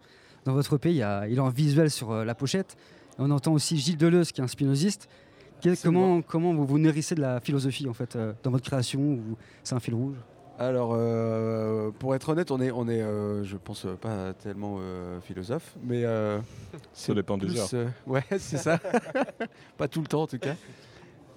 dans 0.46 0.54
votre 0.54 0.76
EP, 0.76 0.90
il, 0.90 0.96
y 0.98 1.04
a, 1.04 1.28
il 1.28 1.38
est 1.38 1.40
en 1.42 1.50
visuel 1.50 1.90
sur 1.92 2.12
euh, 2.12 2.24
la 2.26 2.36
pochette. 2.36 2.76
Et 3.18 3.22
on 3.22 3.30
entend 3.32 3.54
aussi 3.54 3.78
Gilles 3.78 3.98
Deleuze, 3.98 4.32
qui 4.32 4.42
est 4.42 4.44
un 4.44 4.48
spinoziste. 4.48 5.08
Quel- 5.62 5.78
comment, 5.78 6.22
comment 6.24 6.54
vous 6.54 6.66
vous 6.66 6.80
nourrissez 6.80 7.14
de 7.14 7.22
la 7.22 7.40
philosophie 7.40 7.88
en 7.88 7.94
fait 7.94 8.16
euh, 8.16 8.34
dans 8.42 8.50
votre 8.52 8.64
création 8.66 9.00
ou 9.00 9.38
C'est 9.64 9.76
un 9.76 9.80
fil 9.80 9.94
rouge? 9.94 10.16
Alors, 10.60 10.92
euh, 10.96 11.90
pour 11.98 12.14
être 12.14 12.30
honnête, 12.30 12.52
on 12.52 12.62
est, 12.62 12.70
on 12.72 12.88
est 12.88 13.02
euh, 13.02 13.44
je 13.44 13.58
pense, 13.58 13.86
euh, 13.86 13.96
pas 13.96 14.34
tellement 14.34 14.78
euh, 14.80 15.20
philosophe, 15.22 15.74
mais. 15.84 16.04
euh, 16.06 16.40
c'est 16.94 17.16
dépend 17.16 17.38
des 17.38 17.48
plus, 17.48 17.60
heures. 17.60 17.68
euh, 17.74 17.88
ouais, 18.08 18.24
c'est 18.38 18.58
ça. 18.58 18.80
pas 19.78 19.88
tout 19.88 20.02
le 20.02 20.08
temps 20.08 20.22
en 20.24 20.28
tout 20.28 20.38
cas. 20.38 20.56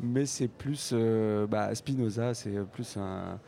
Mais 0.04 0.26
c'est 0.26 0.48
plus. 0.48 0.90
euh, 0.92 1.46
bah, 1.46 1.74
Spinoza, 1.74 2.34
c'est 2.34 2.52
plus 2.72 2.96
un. 2.96 3.38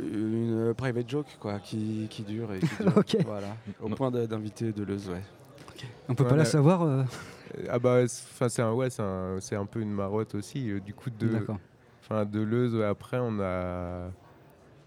Une 0.00 0.72
private 0.74 1.08
joke 1.08 1.26
quoi, 1.38 1.58
qui, 1.60 2.06
qui 2.10 2.22
dure 2.22 2.52
et 2.54 2.60
qui 2.60 2.66
dure. 2.80 2.96
Ok. 2.96 3.16
Voilà, 3.26 3.56
au 3.80 3.88
point 3.90 4.10
de- 4.10 4.26
d'inviter 4.26 4.72
Deleuze, 4.72 5.08
ouais. 5.10 5.22
On 6.08 6.14
peut 6.14 6.26
pas 6.26 6.36
la 6.36 6.44
savoir 6.46 6.82
euh, 6.82 7.02
Ah 7.68 7.78
bah, 7.78 8.06
c'est- 8.08 8.24
enfin 8.32 8.48
c'est 8.48 8.62
un, 8.62 8.72
ouais, 8.72 8.88
c'est 8.90 9.02
un, 9.02 9.36
c'est 9.40 9.56
un 9.56 9.66
peu 9.66 9.80
une 9.80 9.92
marotte 9.92 10.34
aussi. 10.34 10.70
euh, 10.70 10.80
du 10.80 10.94
coup 10.94 11.10
de, 11.10 11.28
enfin 12.02 12.24
Deleuze. 12.24 12.74
ouais, 12.74 12.84
après 12.86 13.18
on 13.20 13.38
a, 13.40 14.10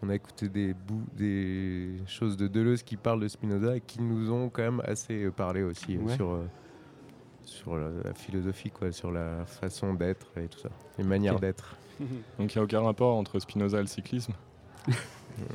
on 0.01 0.09
a 0.09 0.15
écouté 0.15 0.49
des 0.49 0.73
bouts, 0.73 1.05
des 1.15 1.91
choses 2.07 2.35
de 2.35 2.47
Deleuze 2.47 2.81
qui 2.83 2.97
parlent 2.97 3.21
de 3.21 3.27
Spinoza 3.27 3.77
et 3.77 3.81
qui 3.81 4.01
nous 4.01 4.31
ont 4.31 4.49
quand 4.49 4.63
même 4.63 4.81
assez 4.83 5.25
euh, 5.25 5.31
parlé 5.31 5.61
aussi 5.63 5.95
euh, 5.95 5.99
Ouais. 6.01 6.15
sur, 6.15 6.31
euh, 6.31 6.45
sur 7.47 7.75
la, 7.75 7.89
la 8.03 8.13
philosophie 8.13 8.69
quoi, 8.71 8.91
sur 8.91 9.11
la 9.11 9.45
façon 9.45 9.93
d'être 9.93 10.27
et 10.37 10.47
tout 10.47 10.59
ça, 10.59 10.69
les 10.97 11.03
manières 11.03 11.39
d'être. 11.39 11.75
Donc 12.39 12.53
il 12.53 12.57
n'y 12.57 12.61
a 12.61 12.63
aucun 12.63 12.81
rapport 12.81 13.15
entre 13.17 13.39
Spinoza 13.39 13.77
et 13.79 13.81
le 13.81 13.87
cyclisme? 13.87 14.33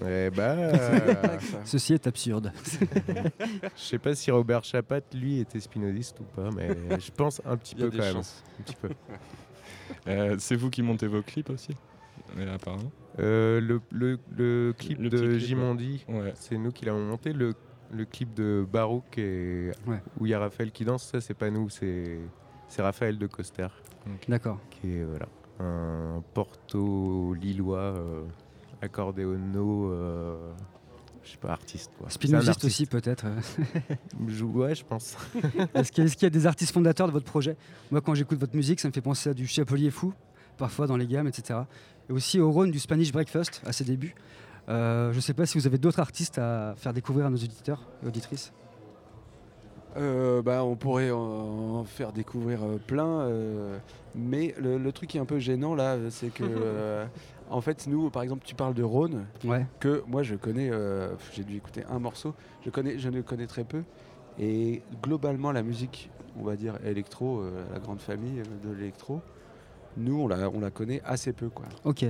Eh 0.07 0.31
bah, 0.31 0.55
Ceci 1.65 1.95
est 1.95 2.07
absurde. 2.07 2.53
Je 3.77 3.83
sais 3.83 3.99
pas 3.99 4.15
si 4.15 4.31
Robert 4.31 4.63
Chapat, 4.63 5.01
lui, 5.13 5.41
était 5.41 5.59
spinoziste 5.59 6.21
ou 6.21 6.23
pas, 6.23 6.51
mais 6.55 6.69
je 7.01 7.11
pense 7.11 7.43
un 7.45 7.57
petit 7.57 7.75
Il 7.75 7.81
y 7.81 7.83
a 7.83 7.87
peu 7.87 7.91
des 7.91 7.99
quand 7.99 8.05
même. 8.05 8.13
chances. 8.15 8.45
Un 8.61 8.63
petit 8.63 8.77
peu. 8.77 8.91
Euh, 10.07 10.37
c'est 10.39 10.55
vous 10.55 10.71
qui 10.71 10.83
montez 10.83 11.09
vos 11.09 11.23
clips 11.23 11.51
aussi? 11.51 11.75
Euh, 12.39 12.55
Apparemment. 12.55 12.93
Euh, 13.19 13.61
le, 13.61 13.81
le- 13.91 14.21
le 14.37 14.73
clip 14.79 15.01
Le 15.01 15.09
de 15.11 15.19
clip, 15.19 15.39
Jimondi, 15.41 16.05
ouais. 16.09 16.33
c'est 16.37 16.59
nous 16.59 16.71
qui 16.71 16.85
l'avons 16.85 17.05
monté. 17.05 17.33
Le, 17.33 17.53
le 17.93 18.05
clip 18.05 18.33
de 18.35 18.67
Barouk 18.71 19.19
et 19.19 19.71
où 20.19 20.27
il 20.27 20.31
y 20.31 20.35
a 20.35 20.39
Raphaël 20.39 20.71
qui 20.73 20.85
danse, 20.85 21.05
ça 21.05 21.21
c'est 21.21 21.35
pas 21.35 21.51
nous, 21.51 21.69
c'est 21.69 22.19
c'est 22.69 22.83
Raphaël 22.83 23.19
de 23.19 23.27
Coster. 23.27 23.69
D'accord. 24.29 24.59
Qui 24.71 24.95
est 24.97 25.05
voilà, 25.05 25.27
un 25.61 26.23
porto 26.35 27.35
lillois, 27.35 27.79
euh, 27.79 28.23
accordéono, 28.81 29.91
euh, 29.91 30.37
je 31.25 31.31
sais 31.33 31.37
pas, 31.39 31.51
artiste. 31.53 31.91
Quoi. 31.99 32.09
Artiste. 32.09 32.65
aussi 32.65 32.87
peut-être. 32.87 33.27
Je- 34.29 34.45
ouais, 34.45 34.75
je 34.75 34.85
pense. 34.85 35.17
Est-ce 35.75 35.93
qu'il 35.93 36.03
y, 36.03 36.05
a- 36.05 36.07
est-ce 36.09 36.17
qu'il 36.17 36.25
y 36.25 36.27
a 36.27 36.31
des 36.31 36.47
artistes 36.47 36.73
fondateurs 36.73 37.07
de 37.07 37.13
votre 37.13 37.25
projet? 37.27 37.57
Moi, 37.91 38.01
quand 38.01 38.15
j'écoute 38.15 38.39
votre 38.39 38.57
musique, 38.57 38.81
ça 38.81 38.89
me 38.89 38.93
fait 38.93 39.01
penser 39.01 39.31
à 39.31 39.35
du 39.35 39.47
Chapelier 39.47 39.91
Fou, 39.91 40.13
parfois 40.59 40.87
dans 40.87 40.97
les 40.97 41.07
gammes, 41.07 41.27
etc. 41.29 41.61
Et 42.09 42.13
aussi 42.13 42.41
au 42.41 42.51
Rhône 42.51 42.71
du 42.71 42.79
Spanish 42.81 43.13
Breakfast 43.13 43.63
à 43.67 43.73
ses 43.73 43.85
débuts. 43.85 44.15
Euh, 44.68 45.11
je 45.12 45.16
ne 45.16 45.20
sais 45.20 45.35
pas 45.35 45.44
si 45.46 45.59
vous 45.59 45.66
avez 45.66 45.79
d'autres 45.79 45.98
artistes 46.01 46.38
à 46.38 46.75
faire 46.77 46.92
découvrir 46.92 47.27
à 47.27 47.31
nos 47.31 47.37
auditeurs 47.37 47.81
et 48.03 48.07
auditrices. 48.07 48.53
Euh, 49.96 50.40
bah, 50.40 50.64
on 50.64 50.75
pourrait 50.75 51.11
en, 51.11 51.85
faire 51.85 52.12
découvrir 52.12 52.62
euh, 52.62 52.79
plein, 52.87 53.20
euh, 53.22 53.77
mais 54.14 54.55
le, 54.59 54.79
le 54.79 54.92
truc 54.92 55.11
qui 55.11 55.18
est 55.18 55.20
un 55.20 55.27
peu 55.27 55.38
gênant 55.38 55.75
là, 55.75 55.98
c'est 56.09 56.31
que 56.33 56.44
euh, 56.48 57.05
en 57.51 57.61
fait 57.61 57.87
nous, 57.87 58.09
par 58.09 58.22
exemple, 58.22 58.42
tu 58.46 58.55
parles 58.55 58.72
de 58.72 58.83
Rhône, 58.83 59.27
Ouais. 59.44 59.66
que 59.81 60.03
moi 60.07 60.22
je 60.22 60.35
connais, 60.35 60.70
j'ai 61.35 61.44
dû 61.44 61.57
écouter 61.57 61.85
un 61.90 61.98
morceau, 61.98 62.35
je 62.64 62.70
connais, 62.70 62.98
je 62.98 63.11
ne 63.11 63.20
connais 63.20 63.46
très 63.46 63.64
peu, 63.64 63.83
et 64.38 64.81
globalement 65.03 65.53
la 65.53 65.62
musique, 65.62 66.09
on 66.40 66.44
va 66.44 66.57
dire 66.57 66.79
électro, 66.87 67.42
la 67.70 67.79
grande 67.79 68.01
famille 68.01 68.42
de 68.64 68.72
l'électro, 68.72 69.20
nous 69.98 70.18
on 70.22 70.27
la, 70.27 70.48
on 70.48 70.61
la 70.61 70.70
connaît 70.70 71.03
assez 71.05 71.35
peu 71.35 71.51
quoi. 71.51 71.66
Ok. 71.85 72.07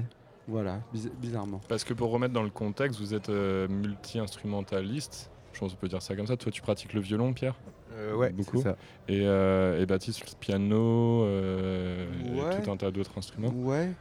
Voilà, 0.48 0.80
biz- 0.94 1.10
bizarrement. 1.20 1.60
Parce 1.68 1.84
que 1.84 1.94
pour 1.94 2.10
remettre 2.10 2.34
dans 2.34 2.42
le 2.42 2.50
contexte, 2.50 2.98
vous 3.00 3.14
êtes 3.14 3.28
euh, 3.28 3.68
multi-instrumentaliste. 3.68 5.30
Je 5.52 5.60
pense 5.60 5.72
qu'on 5.72 5.78
peut 5.78 5.88
dire 5.88 6.00
ça 6.02 6.16
comme 6.16 6.26
ça. 6.26 6.36
Toi, 6.36 6.50
tu 6.50 6.62
pratiques 6.62 6.94
le 6.94 7.00
violon, 7.00 7.32
Pierre? 7.32 7.54
Euh, 7.94 8.14
ouais, 8.16 8.30
beaucoup. 8.30 8.56
c'est 8.56 8.62
ça. 8.64 8.76
Et, 9.06 9.20
euh, 9.26 9.80
et 9.80 9.86
Baptiste, 9.86 10.20
le 10.20 10.34
piano, 10.38 11.24
euh, 11.24 12.06
et 12.26 12.40
Ouais. 12.40 12.62
tout 12.62 12.70
un 12.70 12.76
tas 12.76 12.90
d'autres 12.90 13.16
instruments. 13.18 13.50
Ouais. 13.54 13.92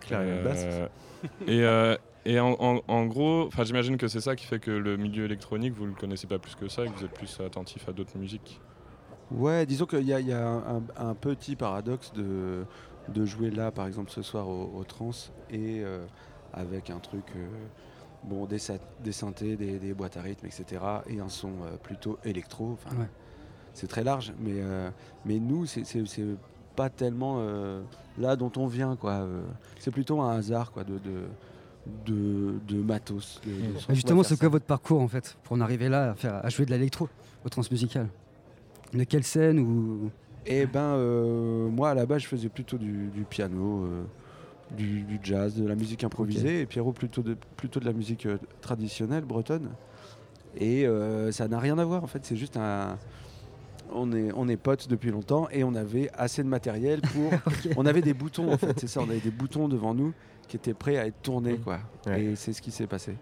Clarinette 0.00 0.44
basse. 0.44 0.66
Et 1.46 1.62
euh, 1.64 1.96
et 2.24 2.38
en, 2.38 2.56
en- 2.60 2.80
en 2.86 3.06
gros, 3.06 3.46
enfin, 3.48 3.64
j'imagine 3.64 3.96
que 3.96 4.06
c'est 4.06 4.20
ça 4.20 4.36
qui 4.36 4.46
fait 4.46 4.60
que 4.60 4.70
le 4.70 4.96
milieu 4.96 5.24
électronique, 5.24 5.72
vous 5.74 5.86
le 5.86 5.92
connaissez 5.94 6.28
pas 6.28 6.38
plus 6.38 6.54
que 6.54 6.68
ça 6.68 6.84
et 6.84 6.88
que 6.88 6.96
vous 6.98 7.04
êtes 7.04 7.14
plus 7.14 7.40
attentif 7.44 7.88
à 7.88 7.92
d'autres 7.92 8.16
musiques. 8.16 8.60
Ouais, 9.32 9.66
disons 9.66 9.86
qu'il 9.86 10.02
y 10.06 10.12
a, 10.12 10.20
il 10.20 10.28
y 10.28 10.32
a 10.32 10.46
un, 10.46 10.82
un 10.96 11.14
petit 11.14 11.56
paradoxe 11.56 12.12
de, 12.12 12.64
de 13.08 13.24
jouer 13.24 13.50
là, 13.50 13.70
par 13.70 13.86
exemple, 13.86 14.10
ce 14.10 14.22
soir 14.22 14.48
au, 14.48 14.72
au 14.76 14.84
trans 14.84 15.10
et 15.50 15.82
euh, 15.82 16.04
avec 16.52 16.90
un 16.90 16.98
truc, 16.98 17.24
euh, 17.36 17.46
bon, 18.24 18.46
des, 18.46 18.58
des 19.02 19.12
synthés, 19.12 19.56
des, 19.56 19.78
des 19.78 19.94
boîtes 19.94 20.16
à 20.16 20.22
rythme, 20.22 20.46
etc. 20.46 20.64
et 21.08 21.20
un 21.20 21.28
son 21.28 21.50
euh, 21.62 21.76
plutôt 21.82 22.18
électro. 22.24 22.78
Ouais. 22.98 23.06
C'est 23.74 23.86
très 23.88 24.04
large, 24.04 24.32
mais, 24.38 24.60
mais 25.24 25.38
nous, 25.38 25.64
c'est- 25.64 25.82
pas 26.76 26.88
tellement 26.90 27.42
là 28.18 28.36
dont 28.36 28.52
on 28.56 28.66
vient, 28.66 28.96
quoi. 28.96 29.26
c'est 29.78 29.90
plutôt 29.90 30.20
un 30.20 30.36
hasard, 30.36 30.72
quoi, 30.72 30.84
de, 30.84 30.98
de, 30.98 31.24
de, 32.06 32.54
de 32.68 32.82
matos. 32.82 33.40
de- 33.44 33.50
de 33.50 33.72
Bah, 33.72 33.94
justement, 33.94 34.22
c'est 34.22 34.38
quoi 34.38 34.48
votre 34.50 34.64
parcours 34.66 35.00
en 35.00 35.08
fait 35.08 35.36
pour 35.42 35.56
en 35.56 35.60
arriver 35.62 35.88
là 35.88 36.10
à, 36.10 36.14
faire, 36.14 36.34
à 36.44 36.48
jouer 36.50 36.64
de 36.66 36.70
l'électro 36.70 37.08
au 37.44 37.48
transmusical 37.48 38.08
De 38.92 39.04
quelle 39.04 39.24
scène 39.24 39.58
ou 39.58 40.10
Eh 40.46 40.66
ben, 40.66 40.80
euh, 40.80 41.68
moi 41.68 41.90
à 41.90 41.94
la 41.94 42.06
base, 42.06 42.22
je 42.22 42.26
faisais 42.26 42.48
plutôt 42.48 42.78
du, 42.78 43.08
du 43.08 43.22
piano, 43.24 43.84
euh, 43.84 44.02
du, 44.76 45.02
du 45.02 45.20
jazz, 45.22 45.54
de 45.54 45.66
la 45.66 45.74
musique 45.74 46.04
improvisée, 46.04 46.60
et 46.62 46.66
Pierrot 46.66 46.92
plutôt 46.92 47.22
de, 47.22 47.36
plutôt 47.56 47.80
de 47.80 47.84
la 47.84 47.92
musique 47.92 48.26
euh, 48.26 48.38
traditionnelle 48.60 49.24
bretonne. 49.24 49.70
Et 50.58 50.86
ça 51.30 51.48
n'a 51.48 51.58
rien 51.58 51.78
à 51.78 51.84
voir 51.84 52.04
en 52.04 52.06
fait, 52.06 52.26
c'est 52.26 52.36
juste 52.36 52.56
un. 52.58 52.98
On 53.94 54.10
est, 54.12 54.30
on 54.34 54.48
est 54.48 54.56
potes 54.56 54.88
depuis 54.88 55.10
longtemps 55.10 55.48
et 55.50 55.64
on 55.64 55.74
avait 55.74 56.10
assez 56.14 56.42
de 56.42 56.48
matériel 56.48 57.00
pour. 57.00 57.30
On 57.76 57.84
avait 57.86 58.00
des 58.00 58.14
boutons 58.14 58.50
en 58.52 58.56
fait, 58.58 58.78
c'est 58.80 58.86
ça, 58.86 59.00
on 59.00 59.08
avait 59.10 59.20
des 59.20 59.30
boutons 59.30 59.68
devant 59.68 59.94
nous 59.94 60.12
qui 60.48 60.56
étaient 60.56 60.72
prêts 60.74 60.96
à 60.96 61.06
être 61.06 61.20
tournés 61.22 61.56
quoi. 61.56 61.80
Et 62.16 62.36
c'est 62.36 62.52
ce 62.54 62.62
qui 62.62 62.70
s'est 62.70 62.86
passé. 62.86 63.16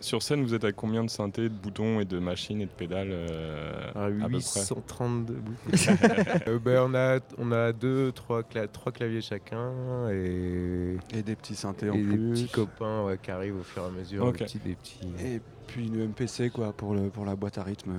Sur 0.00 0.22
scène, 0.22 0.42
vous 0.44 0.54
êtes 0.54 0.62
avec 0.62 0.76
combien 0.76 1.02
de 1.02 1.10
synthés, 1.10 1.48
de 1.48 1.54
boutons 1.54 1.98
et 1.98 2.04
de 2.04 2.20
machines 2.20 2.60
et 2.60 2.66
de 2.66 2.70
pédales 2.70 3.10
euh, 3.10 3.90
à 3.96 4.08
peu 4.08 4.38
près 4.38 4.60
832 4.60 5.34
boutons. 5.34 5.58
Euh, 6.46 6.58
ben, 6.60 6.84
on 6.88 6.94
a 6.94 7.18
on 7.36 7.50
a 7.50 7.72
deux 7.72 8.12
trois, 8.12 8.42
cla- 8.42 8.68
trois 8.68 8.92
claviers 8.92 9.20
chacun 9.20 9.72
et 10.10 10.96
et 11.12 11.22
des 11.22 11.34
petits 11.34 11.56
synthés 11.56 11.90
en 11.90 11.94
et 11.94 12.02
plus. 12.02 12.16
des 12.16 12.30
petits 12.32 12.48
copains 12.48 13.04
ouais, 13.06 13.18
qui 13.20 13.30
arrivent 13.32 13.56
au 13.58 13.62
fur 13.64 13.82
et 13.82 13.86
à 13.86 13.90
mesure 13.90 14.32
des 14.32 14.38
petits, 14.44 14.58
des 14.58 14.74
petits 14.76 15.00
Et 15.24 15.40
puis 15.66 15.86
une 15.88 16.06
MPC 16.08 16.50
quoi 16.50 16.72
pour, 16.72 16.94
le, 16.94 17.08
pour 17.10 17.24
la 17.24 17.34
boîte 17.34 17.58
à 17.58 17.64
rythme 17.64 17.92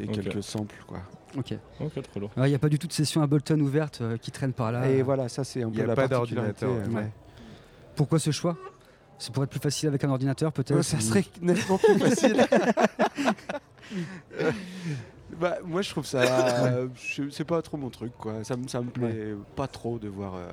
et, 0.00 0.06
quelques 0.08 0.42
samples 0.42 0.82
quoi. 0.86 1.00
Ok. 1.36 1.52
Ok, 1.80 2.02
trop 2.02 2.20
lourd. 2.20 2.30
Il 2.38 2.42
n'y 2.44 2.54
a 2.54 2.58
pas 2.58 2.70
du 2.70 2.78
tout 2.78 2.86
de 2.86 2.92
session 2.92 3.20
Ableton 3.22 3.60
ouverte 3.60 4.00
euh, 4.00 4.16
qui 4.16 4.30
traîne 4.30 4.54
par 4.54 4.72
là. 4.72 4.88
Et 4.90 5.00
euh. 5.00 5.04
voilà, 5.04 5.28
ça 5.28 5.44
c'est 5.44 5.62
un 5.62 5.68
Il 5.68 5.74
peu 5.74 5.78
y 5.80 5.82
a 5.82 5.86
la 5.86 5.94
pas 5.94 6.08
particularité. 6.08 6.64
euh, 6.64 6.86
Ouais. 6.86 7.10
Pourquoi 7.94 8.18
ce 8.18 8.30
choix? 8.30 8.56
C'est 9.18 9.32
pour 9.32 9.42
être 9.42 9.50
plus 9.50 9.60
facile 9.60 9.88
avec 9.88 10.04
un 10.04 10.10
ordinateur 10.10 10.52
peut-être 10.52 10.76
Ouais, 10.76 10.82
ça 10.82 11.00
serait 11.00 11.24
nettement 11.42 11.76
plus 11.78 11.98
facile. 11.98 12.46
bah, 15.40 15.58
moi 15.64 15.82
je 15.82 15.90
trouve 15.90 16.06
ça. 16.06 16.20
euh, 16.66 16.88
c'est 17.30 17.44
pas 17.44 17.60
trop 17.62 17.76
mon 17.76 17.90
truc 17.90 18.12
quoi. 18.16 18.44
Ça, 18.44 18.56
me- 18.56 18.68
ça 18.68 18.80
me 18.80 18.90
plaît 18.90 19.34
pas 19.56 19.66
trop 19.66 19.98
de 19.98 20.08
voir 20.08 20.34
euh, 20.36 20.48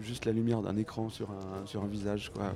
juste 0.00 0.24
la 0.24 0.32
lumière 0.32 0.62
d'un 0.62 0.76
écran 0.76 1.08
sur 1.10 1.30
un, 1.30 1.66
sur 1.66 1.82
un 1.82 1.86
visage 1.86 2.30
quoi. 2.34 2.52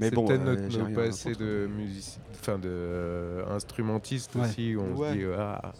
Mais 0.00 0.10
c'est 0.10 0.14
bon, 0.14 0.26
peut-être 0.26 0.42
euh, 0.46 0.68
notre, 0.68 0.94
passés 0.94 1.30
contre. 1.32 1.40
de 1.44 1.68
music... 1.76 2.18
enfin 2.38 2.56
de 2.58 2.68
euh, 2.70 3.44
instrumentistes 3.54 4.34
Ouais. 4.36 4.42
aussi 4.42 4.76
où 4.76 4.80
on 4.82 4.96
Ouais. 4.96 5.10
se 5.10 5.14
dit 5.16 5.24
ah, 5.36 5.72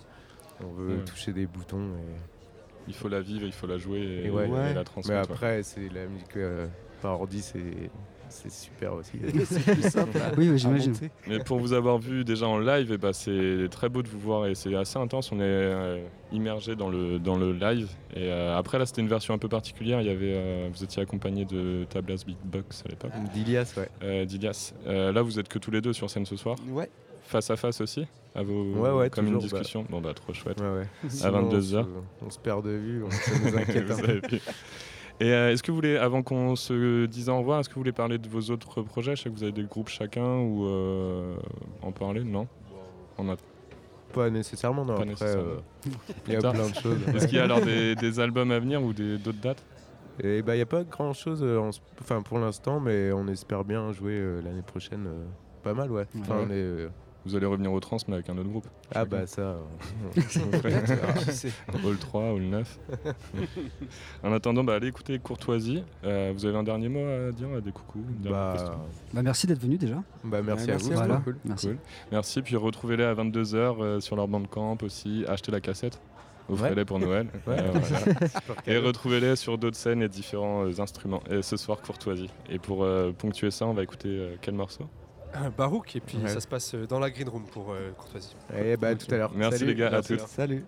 on 0.63 0.73
veut 0.73 0.97
Ouais. 0.99 1.05
toucher 1.05 1.33
des 1.33 1.47
boutons 1.47 1.91
et, 1.95 2.89
Il 2.89 2.95
faut 2.95 3.09
la 3.09 3.21
vivre, 3.21 3.47
il 3.47 3.53
faut 3.53 3.67
la 3.69 3.79
jouer 3.79 4.01
et, 4.01 4.27
et 4.27 4.31
ouais. 4.31 4.47
et 4.49 4.51
la 4.51 4.75
mais 4.75 4.85
transmettre. 4.85 5.29
ouais. 5.31 5.35
après 5.37 5.63
c'est 5.63 5.89
la 5.93 6.07
musique 6.07 6.37
euh, 6.37 6.67
par 7.01 7.13
ordi 7.21 7.41
c'est 7.43 7.91
c'est 8.31 8.51
super 8.53 8.95
aussi 8.95 9.13
C'est 9.45 9.73
plus 9.73 9.83
simple 9.91 10.19
Oui, 10.39 10.49
oui, 10.51 10.59
j'imagine. 10.59 10.95
Mais 11.27 11.39
pour 11.41 11.59
vous 11.59 11.73
avoir 11.73 11.99
vu 11.99 12.25
déjà 12.25 12.47
en 12.47 12.59
live, 12.59 12.91
eh 12.93 12.99
ben, 12.99 13.13
c'est 13.13 13.69
très 13.71 13.89
beau 13.89 14.03
de 14.03 14.09
vous 14.09 14.19
voir 14.21 14.47
et 14.47 14.55
c'est 14.55 14.75
assez 14.75 14.99
intense. 14.99 15.33
On 15.33 15.37
est 15.37 15.43
euh, 15.43 15.99
immergé 16.33 16.77
dans 16.77 16.89
le, 16.89 17.19
dans 17.19 17.37
le 17.37 17.53
live. 17.53 17.89
Et 18.15 18.31
euh, 18.31 18.57
après, 18.57 18.79
là, 18.79 18.87
c'était 18.87 19.01
une 19.03 19.09
version 19.09 19.35
un 19.35 19.39
peu 19.39 19.49
particulière. 19.49 20.01
Il 20.01 20.07
y 20.07 20.11
avait, 20.11 20.35
euh, 20.37 20.69
vous 20.73 20.85
étiez 20.85 21.03
accompagné 21.03 21.45
de 21.45 21.85
Tablas 21.91 22.23
Beatbox 22.27 22.83
à 22.87 22.89
l'époque. 22.89 23.13
d'Ilias 23.33 23.75
ouais 23.77 23.89
Euh, 24.03 24.25
d'Ilias. 24.25 24.75
Euh, 24.87 25.13
là, 25.13 25.23
vous 25.23 25.39
êtes 25.39 25.49
que 25.49 25.59
tous 25.59 25.71
les 25.71 25.81
deux 25.81 25.93
sur 25.93 26.09
scène 26.11 26.27
ce 26.27 26.37
soir. 26.37 26.57
Ouais. 26.71 26.89
Face 27.25 27.51
à 27.51 27.57
face 27.57 27.81
aussi 27.83 28.07
à 28.35 28.43
vos, 28.43 28.63
Ouais, 28.75 28.91
ouais, 28.91 29.11
Comme 29.11 29.27
toujours, 29.27 29.43
une 29.43 29.49
bah. 29.49 29.59
discussion. 29.59 29.85
Bon, 29.91 30.01
bah, 30.01 30.15
trop 30.15 30.33
chouette. 30.33 30.59
ouais, 30.61 30.67
ouais. 30.67 30.87
À 31.05 31.09
Sinon, 31.11 31.39
on 31.39 31.51
22h. 31.51 31.83
se- 31.83 32.25
on 32.27 32.31
se 32.31 32.39
perd 32.39 32.65
de 32.65 32.71
vue 32.71 33.03
on, 33.05 33.11
ça 33.11 33.33
nous 33.45 33.57
inquiète 33.59 33.91
Et 35.21 35.33
euh, 35.33 35.51
est-ce 35.53 35.63
que 35.65 35.71
vous 35.73 35.77
voulez, 35.77 35.97
avant 35.97 36.23
qu'on 36.23 36.55
se 36.55 37.07
dise 37.07 37.29
au 37.29 37.39
revoir, 37.39 37.61
est-ce 37.61 37.69
que 37.69 37.75
vous 37.75 37.81
voulez 37.81 37.93
parler 37.93 38.19
de 38.19 38.29
vos 38.29 38.51
autres 38.53 38.83
projets? 38.83 39.17
Je 39.17 39.23
sais 39.23 39.31
que 39.31 39.35
vous 39.35 39.43
avez 39.43 39.53
des 39.53 39.65
groupes 39.65 39.89
chacun 39.89 40.39
ou 40.39 40.67
euh, 40.67 41.37
en 41.83 41.91
parler 41.91 42.23
Non? 42.23 42.47
On 43.19 43.29
a... 43.31 43.37
Pas 44.13 44.31
nécessairement, 44.31 44.85
non. 44.85 44.95
Pas 44.95 45.03
Après, 45.03 45.07
nécessairement. 45.11 45.43
euh, 45.51 45.91
il 46.29 46.33
y 46.33 46.37
a 46.37 46.41
plein 46.41 46.53
de 46.69 46.75
choses. 46.75 46.99
Est-ce 47.15 47.27
qu'il 47.27 47.37
y 47.37 47.41
a 47.41 47.45
alors 47.45 47.61
des, 47.61 47.95
des 47.97 48.21
albums 48.21 48.51
à 48.53 48.59
venir 48.61 48.83
ou 48.83 48.93
d'autres 48.93 49.41
dates? 49.41 49.63
Et 50.23 50.41
bah, 50.43 50.55
il 50.55 50.59
n'y 50.59 50.63
a 50.63 50.67
pas 50.67 50.83
grand 50.85 51.13
chose 51.13 51.45
enfin, 52.01 52.23
pour 52.23 52.39
l'instant, 52.39 52.81
mais 52.81 53.13
on 53.13 53.27
espère 53.29 53.65
bien 53.65 53.93
jouer 53.93 54.19
l'année 54.43 54.63
prochaine. 54.63 55.09
pas 55.63 55.75
mal, 55.75 55.91
ouais. 55.91 56.07
Enfin, 56.21 56.37
Ouais. 56.39 56.45
on 56.49 56.51
est, 56.51 56.89
Vous 57.29 57.37
allez 57.37 57.47
revenir 57.47 57.71
au 57.71 57.79
trans, 57.79 57.99
mais 58.09 58.15
avec 58.15 58.31
un 58.31 58.39
autre 58.39 58.49
groupe. 58.49 58.67
Ah 58.95 59.05
bah 59.05 59.27
ça, 59.27 59.43
euh, 59.43 59.61
Hall 61.85 61.99
3, 61.99 62.33
Hall 62.33 62.43
9. 62.43 62.79
en 64.23 64.33
attendant, 64.33 64.65
bah, 64.65 64.75
allez 64.75 64.89
écouter 64.89 65.19
Courtoisie. 65.19 65.85
Euh, 66.05 66.33
vous 66.35 66.47
avez 66.47 66.57
un 66.57 66.63
dernier 66.63 66.89
mot 66.89 67.05
à 67.07 67.31
dire 67.33 67.49
Des 67.61 67.71
dernière 68.23 68.31
Bah, 68.31 68.81
Bah, 69.13 69.23
merci 69.23 69.47
d'être 69.47 69.61
venu 69.61 69.77
déjà. 69.77 70.03
Bah, 70.25 70.41
merci 70.43 70.71
à 70.71 70.79
vous, 70.79 70.91
Voilà, 70.91 71.17
c'était 71.19 71.25
cool. 71.25 71.37
Merci. 71.45 71.67
Cool. 71.67 71.79
Merci. 72.13 72.43
Puis 72.43 72.57
retrouvez-les 72.57 73.05
à 73.05 73.15
22h 73.15 74.01
sur 74.01 74.17
leur 74.17 74.27
bandcamp 74.27 74.79
aussi. 74.83 75.25
Achetez 75.29 75.53
la 75.53 75.61
cassette. 75.61 76.01
Offrez-les 76.51 76.77
Ouais. 76.77 76.85
pour 76.85 76.99
Noël. 76.99 77.27
Ouais. 77.47 77.57
Euh, 77.61 77.71
voilà. 77.73 77.99
Super 78.29 78.57
et 78.67 78.79
retrouvez-les 78.79 79.37
sur 79.37 79.59
d'autres 79.59 79.77
scènes 79.77 80.03
et 80.03 80.09
différents 80.09 80.65
euh, 80.65 80.81
instruments. 80.81 81.23
Et 81.31 81.43
ce 81.43 81.57
soir, 81.57 81.81
Courtoisie. 81.83 82.31
Et 82.49 82.59
pour 82.59 82.85
euh, 82.85 83.13
ponctuer 83.13 83.51
ça, 83.51 83.67
on 83.67 83.75
va 83.75 83.83
écouter 83.83 84.09
euh, 84.09 84.37
quel 84.41 84.55
morceau? 84.55 84.85
Barouk, 85.57 85.95
et 85.97 86.01
puis 86.01 86.19
Ouais. 86.19 86.29
ça 86.29 86.41
se 86.41 86.47
passe 86.49 86.75
euh, 86.75 86.87
dans 86.87 86.99
la 86.99 87.11
green 87.11 87.29
room 87.29 87.45
pour 87.45 87.73
euh, 87.73 87.91
Courtoisie. 87.97 88.35
Et 88.57 88.77
bah, 88.77 88.89
à 88.89 88.95
tout 88.95 89.13
à 89.15 89.19
l'heure. 89.19 89.33
Merci 89.35 89.59
Salut. 89.61 89.71
les 89.73 89.77
gars, 89.79 89.89
à 89.95 90.03
toutes. 90.03 90.21
Salut. 90.21 90.65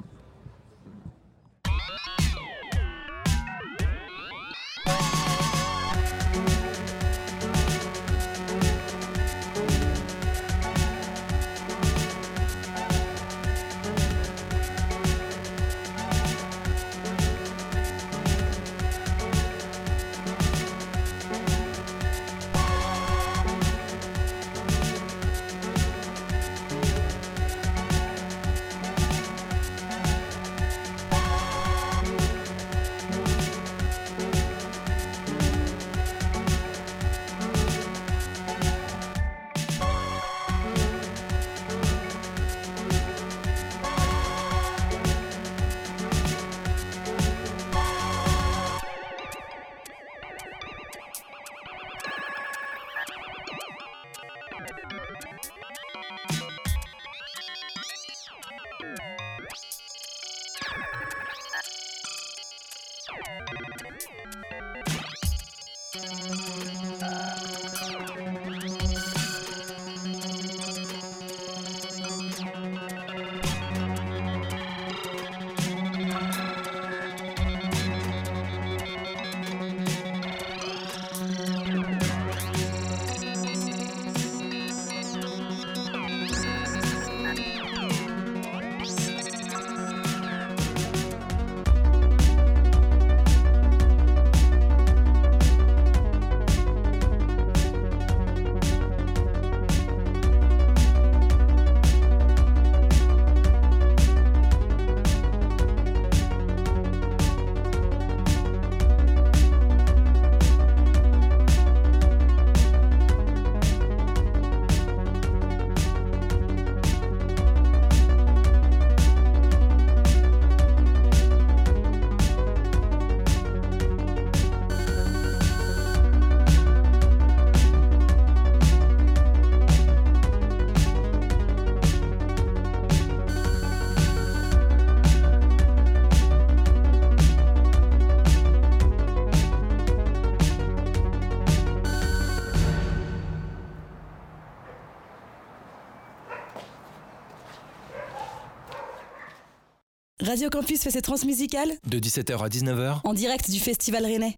Radio 150.31 150.49
Campus 150.49 150.81
fait 150.81 150.93
ses 150.93 151.03
transmusicales 151.03 151.73
De 151.89 151.99
17h 151.99 152.39
à 152.39 152.49
19h, 152.49 153.01
en 153.03 153.15
direct 153.15 153.51
du 153.51 153.59
Festival 153.59 154.05
Rennais. 154.05 154.37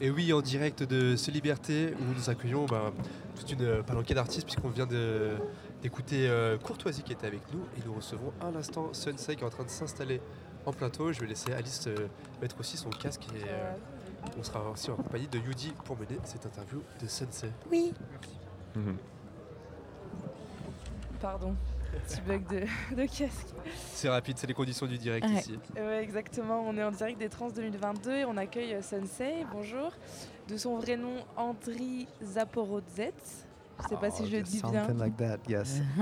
Et 0.00 0.10
oui, 0.10 0.32
en 0.32 0.40
direct 0.40 0.82
de 0.82 1.14
Ce 1.14 1.30
Liberté, 1.30 1.94
où 2.00 2.18
nous 2.18 2.30
accueillons 2.30 2.66
ben, 2.66 2.92
toute 3.38 3.52
une 3.52 3.62
euh, 3.62 3.82
palanquée 3.84 4.14
d'artistes, 4.14 4.44
puisqu'on 4.44 4.70
vient 4.70 4.88
d'écouter 5.80 6.28
euh, 6.28 6.58
Courtoisie 6.58 7.04
qui 7.04 7.12
était 7.12 7.28
avec 7.28 7.42
nous, 7.52 7.60
et 7.78 7.86
nous 7.86 7.94
recevons 7.94 8.32
à 8.40 8.50
l'instant 8.50 8.92
Sunsei 8.92 9.36
qui 9.36 9.44
est 9.44 9.46
en 9.46 9.50
train 9.50 9.62
de 9.62 9.70
s'installer 9.70 10.20
en 10.66 10.72
plateau. 10.72 11.12
Je 11.12 11.20
vais 11.20 11.28
laisser 11.28 11.52
Alice 11.52 11.84
euh, 11.86 12.08
mettre 12.42 12.58
aussi 12.58 12.76
son 12.76 12.90
casque, 12.90 13.22
et 13.36 13.48
euh, 13.48 13.72
on 14.36 14.42
sera 14.42 14.68
aussi 14.68 14.90
en 14.90 14.96
compagnie 14.96 15.28
de 15.28 15.38
Yudi 15.38 15.74
pour 15.84 15.96
mener 15.96 16.18
cette 16.24 16.44
interview 16.44 16.82
de 17.00 17.06
Sensei. 17.06 17.52
Oui. 17.70 17.92
Pardon, 21.20 21.54
petit 21.94 22.20
bug 22.20 22.42
de, 22.48 22.60
de 22.96 23.06
casque. 23.06 23.48
C'est 23.92 24.08
rapide, 24.08 24.36
c'est 24.38 24.46
les 24.46 24.54
conditions 24.54 24.86
du 24.86 24.98
direct 24.98 25.26
Ouais. 25.26 25.34
ici. 25.40 25.58
Ouais, 25.76 26.02
exactement, 26.02 26.62
on 26.66 26.76
est 26.76 26.82
en 26.84 26.90
direct 26.90 27.18
des 27.18 27.28
Trans 27.28 27.50
2022 27.50 28.10
et 28.12 28.24
on 28.24 28.36
accueille 28.36 28.76
Sensei, 28.82 29.46
bonjour, 29.52 29.92
de 30.48 30.56
son 30.56 30.76
vrai 30.78 30.96
nom 30.96 31.16
Andri 31.36 32.06
Zaporodzet. 32.22 33.12
Je 33.82 33.88
sais 33.88 33.96
pas 33.96 34.10
si 34.10 34.26
je 34.28 34.36
le 34.36 34.42
dis 34.42 34.60
bien. 34.62 34.84
Something 34.86 34.98
like 34.98 35.16
that, 35.16 35.38
yes. 35.48 35.80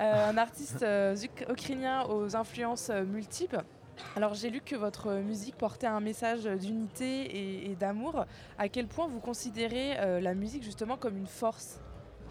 Euh, 0.00 0.30
un 0.30 0.38
artiste 0.38 0.82
euh, 0.82 1.14
uk- 1.14 1.50
ukrainien 1.52 2.04
aux 2.06 2.34
influences 2.34 2.88
euh, 2.88 3.04
multiples. 3.04 3.60
Alors 4.16 4.32
j'ai 4.32 4.48
lu 4.48 4.62
que 4.62 4.74
votre 4.74 5.12
musique 5.16 5.56
portait 5.58 5.88
un 5.88 6.00
message 6.00 6.44
d'unité 6.44 7.24
et, 7.24 7.70
et 7.70 7.74
d'amour. 7.76 8.24
À 8.56 8.70
quel 8.70 8.86
point 8.86 9.06
vous 9.08 9.20
considérez 9.20 9.98
euh, 9.98 10.18
la 10.20 10.32
musique 10.32 10.62
justement 10.62 10.96
comme 10.96 11.18
une 11.18 11.26
force? 11.26 11.80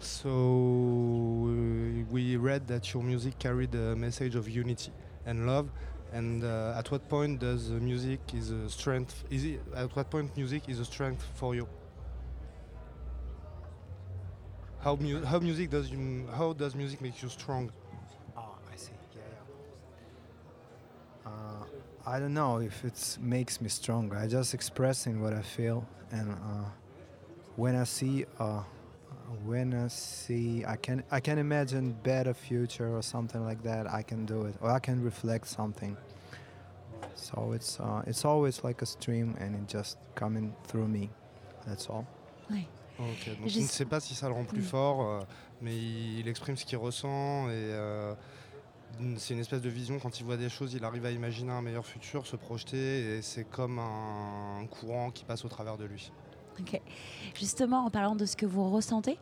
So 0.00 0.28
uh, 0.30 2.04
we 2.10 2.36
read 2.36 2.66
that 2.68 2.92
your 2.94 3.02
music 3.02 3.38
carried 3.38 3.74
a 3.74 3.94
message 3.96 4.34
of 4.34 4.48
unity 4.48 4.92
and 5.26 5.46
love. 5.46 5.68
And 6.12 6.42
uh, 6.42 6.74
at 6.76 6.90
what 6.90 7.08
point 7.08 7.38
does 7.40 7.70
music 7.70 8.20
is 8.34 8.50
a 8.50 8.68
strength? 8.70 9.24
Is 9.30 9.44
it, 9.44 9.60
at 9.76 9.94
what 9.94 10.10
point 10.10 10.36
music 10.36 10.68
is 10.68 10.80
a 10.80 10.84
strength 10.84 11.24
for 11.34 11.54
you? 11.54 11.68
How, 14.80 14.96
mu- 14.96 15.24
how 15.24 15.38
music 15.38 15.70
does 15.70 15.90
you, 15.90 16.26
how 16.34 16.52
does 16.52 16.74
music 16.74 17.00
make 17.00 17.22
you 17.22 17.28
strong? 17.28 17.70
Oh, 18.36 18.54
I 18.72 18.76
see. 18.76 18.92
Yeah, 19.14 19.22
yeah. 21.26 21.30
Uh, 21.30 21.64
I 22.06 22.18
don't 22.18 22.34
know 22.34 22.58
if 22.58 22.84
it 22.84 23.18
makes 23.20 23.60
me 23.60 23.68
stronger. 23.68 24.16
I 24.16 24.26
just 24.26 24.54
expressing 24.54 25.20
what 25.20 25.32
I 25.32 25.42
feel, 25.42 25.86
and 26.10 26.30
uh, 26.32 26.64
when 27.56 27.76
I 27.76 27.84
see, 27.84 28.24
uh, 28.38 28.62
when 29.46 29.72
I 29.74 29.88
see, 29.88 30.64
I 30.64 30.76
can 30.76 31.02
I 31.10 31.20
can 31.20 31.38
imagine 31.38 31.92
better 32.02 32.34
future 32.34 32.88
or 32.96 33.02
something 33.02 33.44
like 33.44 33.62
that. 33.62 33.86
I 33.86 34.02
can 34.02 34.24
do 34.26 34.46
it, 34.46 34.54
or 34.60 34.70
I 34.70 34.80
can 34.80 35.02
reflect 35.02 35.46
something. 35.46 35.96
So 37.14 37.52
it's 37.52 37.78
uh, 37.80 38.02
it's 38.06 38.24
always 38.24 38.62
like 38.64 38.82
a 38.82 38.86
stream, 38.86 39.34
and 39.40 39.54
it 39.54 39.68
just 39.68 39.98
coming 40.14 40.52
through 40.66 40.88
me. 40.88 41.08
That's 41.66 41.88
all. 41.88 42.04
Oui. 42.50 42.66
Ok, 42.98 43.28
donc 43.40 43.48
Je 43.48 43.60
ne 43.60 43.64
sais- 43.66 43.84
pas 43.86 44.00
si 44.00 44.14
ça 44.14 44.28
le 44.28 44.34
rend 44.34 44.44
plus 44.44 44.60
Mm. 44.60 44.64
fort, 44.64 45.00
euh, 45.02 45.20
mais 45.62 45.74
il, 45.76 46.18
il 46.20 46.28
exprime 46.28 46.56
ce 46.56 46.66
qu'il 46.66 46.76
ressent 46.78 47.48
et 47.48 47.52
euh, 47.54 48.14
c'est 49.16 49.32
une 49.32 49.40
espèce 49.40 49.62
de 49.62 49.70
vision. 49.70 49.98
Quand 49.98 50.20
il 50.20 50.24
voit 50.26 50.36
des 50.36 50.50
choses, 50.50 50.74
il 50.74 50.84
arrive 50.84 51.06
à 51.06 51.10
imaginer 51.10 51.50
un 51.52 51.62
meilleur 51.62 51.86
futur, 51.86 52.26
se 52.26 52.36
projeter 52.36 53.16
et 53.16 53.22
c'est 53.22 53.44
comme 53.44 53.78
un 53.78 54.66
courant 54.70 55.10
qui 55.10 55.24
passe 55.24 55.44
au 55.46 55.48
travers 55.48 55.78
de 55.78 55.84
lui. 55.86 56.12
Ok. 56.60 56.80
Justement, 57.34 57.84
en 57.84 57.90
parlant 57.90 58.16
de 58.16 58.26
ce 58.26 58.36
que 58.36 58.46
vous 58.46 58.70
ressentez, 58.70 59.18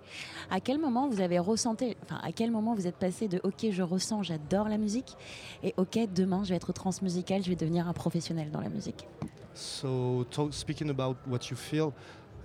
à 0.51 0.61
quel 0.61 0.79
moment 0.79 1.09
vous 1.09 1.21
avez 1.21 1.39
ressenti, 1.39 1.97
enfin, 2.03 2.19
à 2.23 2.33
quel 2.33 2.51
moment 2.51 2.75
vous 2.75 2.87
êtes 2.87 2.97
passé 2.97 3.29
de 3.29 3.41
OK, 3.43 3.67
je 3.71 3.83
ressens, 3.83 4.23
j'adore 4.23 4.69
la 4.69 4.79
musique, 4.79 5.17
et 5.63 5.75
OK, 5.77 5.99
demain, 6.15 6.43
je 6.45 6.51
vais 6.51 6.57
être 6.57 6.73
transmusicale, 6.73 7.43
je 7.43 7.51
vais 7.51 7.57
devenir 7.57 7.87
un 7.87 7.93
professionnel 7.93 8.51
dans 8.51 8.61
la 8.61 8.71
musique? 8.71 9.07
So, 9.55 10.25
talk, 10.31 10.53
speaking 10.55 10.91
about 10.91 11.17
what 11.27 11.51
you 11.51 11.57
feel, 11.57 11.93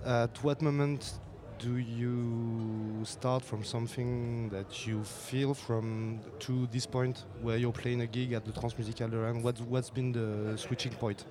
at 0.04 0.28
what 0.42 0.56
moment 0.60 1.18
do 1.58 1.78
you 1.78 3.04
start 3.04 3.42
from 3.42 3.64
something 3.64 4.50
that 4.50 4.86
you 4.86 5.02
feel 5.04 5.54
from 5.54 6.18
to 6.40 6.66
this 6.70 6.86
point 6.86 7.24
where 7.42 7.56
you're 7.56 7.72
playing 7.72 8.02
a 8.02 8.06
gig 8.06 8.34
at 8.34 8.44
the 8.44 8.52
Transmusical 8.52 9.12
Around? 9.14 9.42
What, 9.42 9.60
what's 9.62 9.90
been 9.90 10.12
the 10.12 10.56
switching 10.58 10.92
point? 10.92 11.24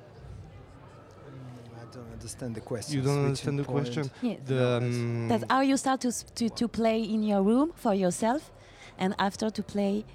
I 2.24 2.26
don't 2.26 2.32
understand 2.32 2.55
the 2.55 2.61
question. 2.61 2.95
You 2.95 3.01
don't 3.01 3.24
understand 3.26 3.59
the 3.59 3.63
question? 3.65 4.11
Yes. 4.21 4.39
The, 4.45 4.78
um, 4.78 5.28
That's 5.28 5.43
how 5.49 5.61
you 5.61 5.76
start 5.78 6.01
to, 6.01 6.07
s- 6.07 6.24
to, 6.36 6.49
to 6.49 6.67
play 6.69 7.01
in 7.03 7.21
your 7.24 7.41
room 7.43 7.74
for 7.76 7.93
yourself, 7.93 8.49
and 8.97 9.13
after 9.19 9.49
to 9.49 9.63
play 9.63 10.05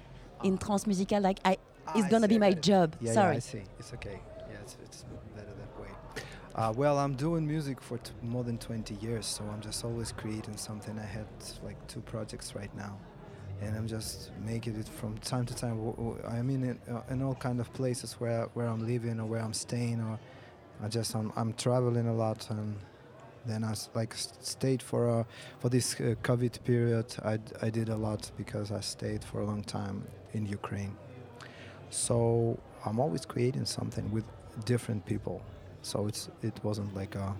in 0.43 0.57
transmusical, 0.57 1.21
like 1.21 1.39
I, 1.45 1.57
it's 1.95 2.05
I 2.07 2.09
gonna 2.09 2.27
see, 2.27 2.33
be 2.35 2.39
my 2.39 2.53
job. 2.53 2.95
Yeah, 2.99 3.13
Sorry. 3.13 3.33
Yeah, 3.33 3.37
I 3.37 3.39
see. 3.39 3.61
It's 3.79 3.93
okay. 3.93 4.19
Yeah, 4.49 4.55
it's, 4.63 4.77
it's 4.83 5.05
better 5.35 5.53
that 5.61 5.79
way. 5.81 5.89
Uh, 6.55 6.73
well, 6.75 6.97
I'm 6.97 7.13
doing 7.15 7.45
music 7.47 7.79
for 7.79 7.97
t- 7.99 8.11
more 8.23 8.43
than 8.43 8.57
20 8.57 8.95
years, 8.95 9.25
so 9.27 9.43
I'm 9.53 9.61
just 9.61 9.85
always 9.85 10.11
creating 10.11 10.57
something. 10.57 10.97
I 10.97 11.05
had 11.05 11.27
like 11.63 11.77
two 11.87 12.01
projects 12.01 12.55
right 12.55 12.75
now, 12.75 12.97
and 13.61 13.75
I'm 13.77 13.87
just 13.87 14.31
making 14.43 14.77
it 14.79 14.87
from 14.87 15.17
time 15.19 15.45
to 15.45 15.53
time. 15.53 15.77
W- 15.77 15.95
w- 15.95 16.21
I'm 16.27 16.49
in 16.49 16.63
it, 16.71 16.77
uh, 16.91 17.01
in 17.11 17.21
all 17.21 17.35
kind 17.35 17.59
of 17.59 17.71
places 17.73 18.13
where 18.13 18.47
where 18.55 18.65
I'm 18.67 18.85
living 18.87 19.19
or 19.19 19.25
where 19.27 19.41
I'm 19.41 19.53
staying, 19.53 20.01
or 20.01 20.17
I 20.83 20.87
just 20.87 21.15
I'm, 21.15 21.31
I'm 21.35 21.53
traveling 21.53 22.07
a 22.07 22.13
lot 22.13 22.49
and. 22.49 22.75
Then 23.45 23.63
I 23.63 23.73
like 23.95 24.13
stayed 24.15 24.83
for 24.83 25.09
uh, 25.09 25.23
for 25.59 25.69
this 25.69 25.95
uh, 25.95 26.13
COVID 26.23 26.61
period. 26.65 27.05
I 27.23 27.39
I 27.65 27.69
did 27.69 27.87
a 27.89 27.95
lot 27.95 28.29
because 28.37 28.69
I 28.69 28.81
stayed 28.81 29.23
for 29.23 29.39
a 29.39 29.45
long 29.45 29.63
time 29.63 30.03
in 30.33 30.45
Ukraine. 30.45 30.93
So 31.89 32.59
I'm 32.85 32.99
always 32.99 33.25
creating 33.25 33.65
something 33.65 34.11
with 34.11 34.25
different 34.65 35.05
people. 35.05 35.41
So 35.81 36.07
it's 36.07 36.29
it 36.43 36.59
wasn't 36.63 36.93
like 36.93 37.15
a 37.15 37.33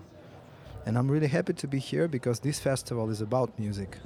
and 0.85 0.97
I'm 0.97 1.09
really 1.11 1.27
happy 1.27 1.53
to 1.53 1.67
be 1.67 1.79
here 1.79 2.07
because 2.07 2.39
this 2.39 2.59
festival 2.59 3.09
is 3.09 3.21
about 3.21 3.59
music. 3.59 3.97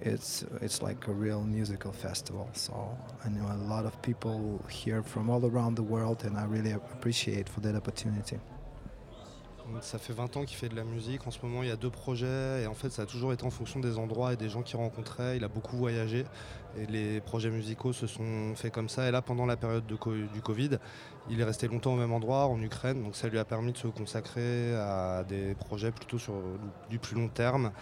It's 0.00 0.44
it's 0.60 0.82
like 0.82 1.08
a 1.08 1.12
real 1.12 1.42
musical 1.42 1.92
festival. 1.92 2.48
So 2.52 2.96
I 3.24 3.28
know 3.28 3.46
a 3.50 3.60
lot 3.68 3.86
of 3.86 4.00
people 4.02 4.64
here 4.68 5.02
from 5.02 5.30
all 5.30 5.44
around 5.46 5.76
the 5.76 5.82
world 5.82 6.24
and 6.24 6.36
I 6.36 6.44
really 6.44 6.72
appreciate 6.72 7.48
for 7.48 7.60
that 7.60 7.74
opportunity. 7.74 8.38
Ça 9.80 9.98
fait 9.98 10.12
20 10.12 10.36
ans 10.36 10.44
qu'il 10.44 10.56
fait 10.56 10.68
de 10.68 10.76
la 10.76 10.84
musique. 10.84 11.26
En 11.26 11.30
ce 11.30 11.38
moment, 11.42 11.62
il 11.62 11.68
y 11.68 11.72
a 11.72 11.76
deux 11.76 11.90
projets. 11.90 12.62
Et 12.62 12.66
en 12.66 12.74
fait, 12.74 12.90
ça 12.90 13.02
a 13.02 13.06
toujours 13.06 13.32
été 13.32 13.44
en 13.44 13.50
fonction 13.50 13.80
des 13.80 13.98
endroits 13.98 14.32
et 14.32 14.36
des 14.36 14.48
gens 14.48 14.62
qu'il 14.62 14.76
rencontrait. 14.76 15.36
Il 15.36 15.44
a 15.44 15.48
beaucoup 15.48 15.76
voyagé. 15.76 16.26
Et 16.76 16.86
les 16.86 17.20
projets 17.20 17.50
musicaux 17.50 17.92
se 17.92 18.06
sont 18.06 18.54
faits 18.54 18.72
comme 18.72 18.88
ça. 18.88 19.08
Et 19.08 19.10
là, 19.10 19.22
pendant 19.22 19.46
la 19.46 19.56
période 19.56 19.86
du 19.86 20.40
Covid, 20.42 20.78
il 21.30 21.40
est 21.40 21.44
resté 21.44 21.66
longtemps 21.66 21.94
au 21.94 21.96
même 21.96 22.12
endroit, 22.12 22.46
en 22.46 22.60
Ukraine. 22.60 23.02
Donc 23.02 23.16
ça 23.16 23.28
lui 23.28 23.38
a 23.38 23.44
permis 23.44 23.72
de 23.72 23.78
se 23.78 23.88
consacrer 23.88 24.74
à 24.74 25.24
des 25.24 25.54
projets 25.54 25.92
plutôt 25.92 26.18
sur 26.18 26.34
du 26.90 26.98
plus 26.98 27.16
long 27.16 27.28
terme. 27.28 27.72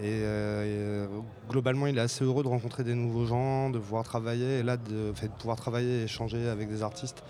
Et, 0.00 0.22
euh, 0.22 1.06
euh, 1.06 1.20
globalement, 1.48 1.86
il 1.86 1.98
est 1.98 2.00
assez 2.00 2.24
heureux 2.24 2.42
de 2.42 2.48
rencontrer 2.48 2.84
des 2.84 2.94
nouveaux 2.94 3.26
gens, 3.26 3.70
de 3.70 3.78
pouvoir 3.78 4.04
travailler. 4.04 4.58
Et 4.58 4.62
là, 4.62 4.76
de 4.76 5.12
pouvoir 5.38 5.56
travailler 5.56 6.00
et 6.00 6.04
échanger 6.04 6.48
avec 6.48 6.68
des 6.68 6.82
artistes. 6.82 7.22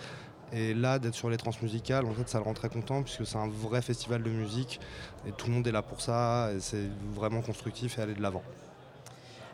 Et 0.53 0.75
là, 0.75 0.99
d'être 0.99 1.15
sur 1.15 1.29
les 1.29 1.37
transmusicales, 1.37 2.07
en 2.07 2.13
fait, 2.13 2.29
ça 2.29 2.39
le 2.39 2.45
rend 2.45 2.55
très 2.55 2.69
content 2.69 3.03
puisque 3.03 3.27
c'est 3.27 3.37
un 3.37 3.49
vrai 3.49 3.83
festival 3.83 4.23
de 4.23 4.31
musique 4.31 4.81
et 5.27 5.33
tout 5.33 5.49
le 5.49 5.55
monde 5.55 5.67
est 5.67 5.73
là 5.73 5.83
pour 5.83 6.01
ça. 6.01 6.51
Et 6.55 6.61
c'est 6.61 6.89
vraiment 7.15 7.43
constructif 7.43 7.99
et 7.99 8.03
aller 8.03 8.15
de 8.15 8.23
l'avant. 8.23 8.43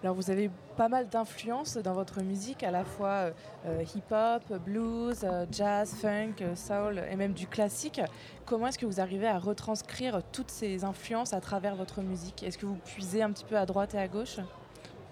Alors 0.04 0.16
vous 0.16 0.30
avez 0.30 0.50
pas 0.76 0.90
mal 0.90 1.08
d'influences 1.08 1.78
dans 1.78 1.94
votre 1.94 2.22
musique, 2.22 2.62
à 2.62 2.70
la 2.70 2.84
fois 2.84 3.08
euh, 3.08 3.30
euh, 3.64 3.82
hip-hop, 3.96 4.42
blues, 4.62 5.20
euh, 5.24 5.46
jazz, 5.50 5.94
funk, 5.94 6.44
soul 6.54 7.02
et 7.10 7.16
même 7.16 7.32
du 7.32 7.46
classique. 7.46 8.02
Comment 8.44 8.66
est-ce 8.66 8.78
que 8.78 8.84
vous 8.84 9.00
arrivez 9.00 9.26
à 9.26 9.38
retranscrire 9.38 10.20
toutes 10.30 10.50
ces 10.50 10.84
influences 10.84 11.32
à 11.32 11.40
travers 11.40 11.74
votre 11.74 12.02
musique? 12.02 12.42
Est-ce 12.42 12.58
que 12.58 12.66
vous 12.66 12.78
puisez 12.84 13.22
un 13.22 13.32
petit 13.32 13.46
peu 13.46 13.56
à 13.56 13.64
droite 13.64 13.94
et 13.94 13.98
à 13.98 14.06
gauche? 14.06 14.40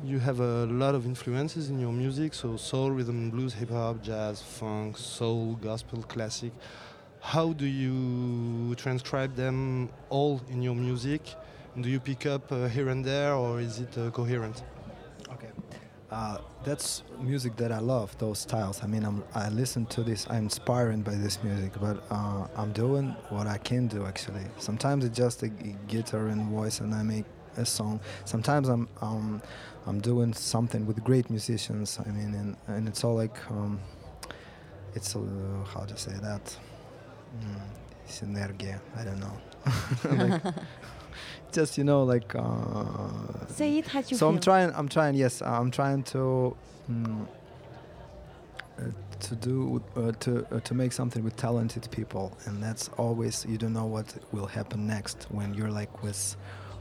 You 0.05 0.18
have 0.18 0.40
a 0.40 0.66
lot 0.66 0.96
of 0.96 1.07
influences 1.07 1.70
in 1.70 1.78
your 1.78 1.92
music, 1.92 2.34
so 2.34 2.57
soul, 2.57 2.90
rhythm, 2.90 3.30
blues, 3.30 3.55
hip 3.55 3.70
hop, 3.70 4.03
jazz, 4.03 4.42
funk, 4.42 4.98
soul, 4.98 5.55
gospel, 5.62 6.03
classic. 6.03 6.50
How 7.20 7.53
do 7.53 7.66
you 7.66 8.74
transcribe 8.74 9.36
them 9.36 9.90
all 10.09 10.40
in 10.50 10.61
your 10.61 10.74
music? 10.74 11.22
Do 11.80 11.88
you 11.88 12.00
pick 12.00 12.26
up 12.26 12.50
uh, 12.50 12.66
here 12.66 12.88
and 12.88 13.05
there, 13.05 13.34
or 13.34 13.61
is 13.61 13.78
it 13.78 13.96
uh, 13.96 14.11
coherent? 14.11 14.64
Okay, 15.34 15.50
uh, 16.11 16.38
that's 16.64 17.05
music 17.20 17.55
that 17.59 17.70
I 17.70 17.78
love. 17.78 18.18
Those 18.18 18.40
styles. 18.40 18.82
I 18.82 18.88
mean, 18.88 19.05
I'm, 19.05 19.22
I 19.36 19.50
listen 19.50 19.86
to 19.86 20.03
this. 20.03 20.26
I'm 20.28 20.44
inspired 20.44 21.05
by 21.05 21.14
this 21.14 21.40
music, 21.44 21.74
but 21.80 22.03
uh, 22.11 22.48
I'm 22.57 22.72
doing 22.72 23.14
what 23.28 23.46
I 23.46 23.59
can 23.59 23.86
do. 23.86 24.05
Actually, 24.05 24.46
sometimes 24.59 25.05
it's 25.05 25.16
just 25.16 25.44
a 25.44 25.48
guitar 25.48 26.26
and 26.26 26.50
voice, 26.50 26.80
and 26.80 26.92
I 26.92 27.05
make 27.05 27.24
a 27.57 27.64
song. 27.64 28.00
Sometimes 28.24 28.68
I'm 28.68 28.88
um, 29.00 29.42
I'm 29.87 30.01
doing 30.01 30.33
something 30.33 30.87
with 30.87 31.03
great 31.03 31.28
musicians. 31.30 31.99
I 32.05 32.11
mean, 32.11 32.35
and, 32.35 32.57
and 32.68 32.89
it's 32.89 33.05
all 33.05 33.14
like 33.14 33.39
um, 33.51 33.80
it's 34.95 35.16
uh, 35.16 35.20
how 35.72 35.85
to 35.85 35.97
say 35.97 36.12
that. 36.22 36.57
Mm, 37.41 37.61
synergia. 38.09 38.80
I 38.97 39.05
don't 39.05 39.20
know. 39.20 39.37
like, 40.45 40.55
just 41.53 41.78
you 41.78 41.85
know, 41.85 42.05
like. 42.05 42.35
Uh, 42.35 43.47
Say 43.49 43.78
it 43.78 43.87
how 43.87 44.01
you 44.01 44.16
so 44.16 44.28
I'm 44.28 44.41
trying. 44.41 44.72
I'm 44.74 44.89
trying. 44.89 45.14
Yes, 45.14 45.43
I'm 45.43 45.70
trying 45.70 46.03
to. 46.05 46.57
mm, 46.91 47.26
uh, 48.78 48.85
to 49.20 49.37
do 49.37 49.83
uh, 49.97 50.11
to 50.18 50.45
uh, 50.51 50.61
to 50.61 50.74
make 50.74 50.93
something 50.93 51.22
with 51.22 51.37
talented 51.37 51.89
people, 51.91 52.37
and 52.47 52.62
that's 52.62 52.89
always 52.99 53.47
you 53.49 53.57
don't 53.57 53.72
know 53.72 53.85
what 53.87 54.07
will 54.33 54.47
happen 54.47 54.87
next 54.87 55.26
when 55.30 55.55
you're 55.55 55.70
like 55.70 56.03
with, 56.03 56.37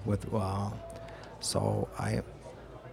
with. 0.06 0.26
Uh, 0.34 0.72
so 1.40 1.88
I, 2.00 2.22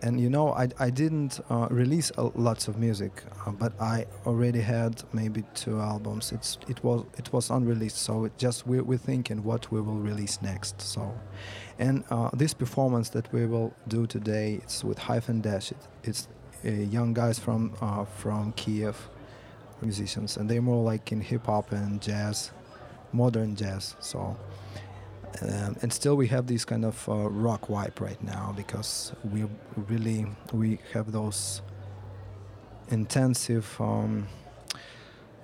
and 0.03 0.21
you 0.21 0.31
know 0.31 0.53
I 0.53 0.69
I 0.79 0.91
didn't 0.91 1.41
uh, 1.51 1.69
release 1.71 2.11
a, 2.17 2.25
lots 2.35 2.69
of 2.69 2.79
music, 2.79 3.23
uh, 3.47 3.53
but 3.53 3.73
I 3.81 4.07
already 4.27 4.61
had 4.61 5.03
maybe 5.13 5.45
two 5.55 5.81
albums. 5.81 6.33
It's 6.33 6.59
it 6.69 6.83
was 6.85 7.05
it 7.17 7.33
was 7.33 7.51
unreleased, 7.51 7.99
so 7.99 8.31
just 8.39 8.67
we're, 8.67 8.83
we're 8.83 8.99
thinking 8.99 9.43
what 9.45 9.71
we 9.73 9.81
will 9.81 9.99
release 9.99 10.41
next. 10.43 10.81
So, 10.81 11.15
and 11.79 12.05
uh, 12.11 12.31
this 12.33 12.55
performance 12.55 13.09
that 13.11 13.33
we 13.33 13.47
will 13.47 13.73
do 13.89 14.07
today, 14.07 14.61
it's 14.63 14.85
with 14.85 14.99
Hyphen 14.99 15.41
Dash. 15.41 15.73
It, 15.73 15.79
it's 16.05 16.29
uh, 16.65 16.71
young 16.71 17.15
guys 17.15 17.39
from 17.39 17.75
uh, 17.81 18.05
from 18.05 18.53
Kiev, 18.53 18.97
musicians, 19.81 20.37
and 20.37 20.49
they're 20.49 20.63
more 20.63 20.85
like 20.85 21.13
in 21.13 21.21
hip 21.21 21.47
hop 21.47 21.73
and 21.73 22.01
jazz, 22.01 22.51
modern 23.13 23.57
jazz. 23.57 23.97
So, 24.01 24.37
um, 25.43 25.77
and 25.83 25.93
still 25.93 26.17
we 26.17 26.27
have 26.29 26.47
this 26.47 26.65
kind 26.65 26.85
of 26.85 27.09
uh, 27.09 27.29
rock 27.31 27.69
vibe 27.69 28.01
right 28.01 28.23
now 28.23 28.53
because 28.57 29.13
we 29.33 29.45
really 29.77 30.27
we 30.53 30.79
have 30.93 31.13
those 31.13 31.63
intensive 32.91 33.77
um, 33.81 34.27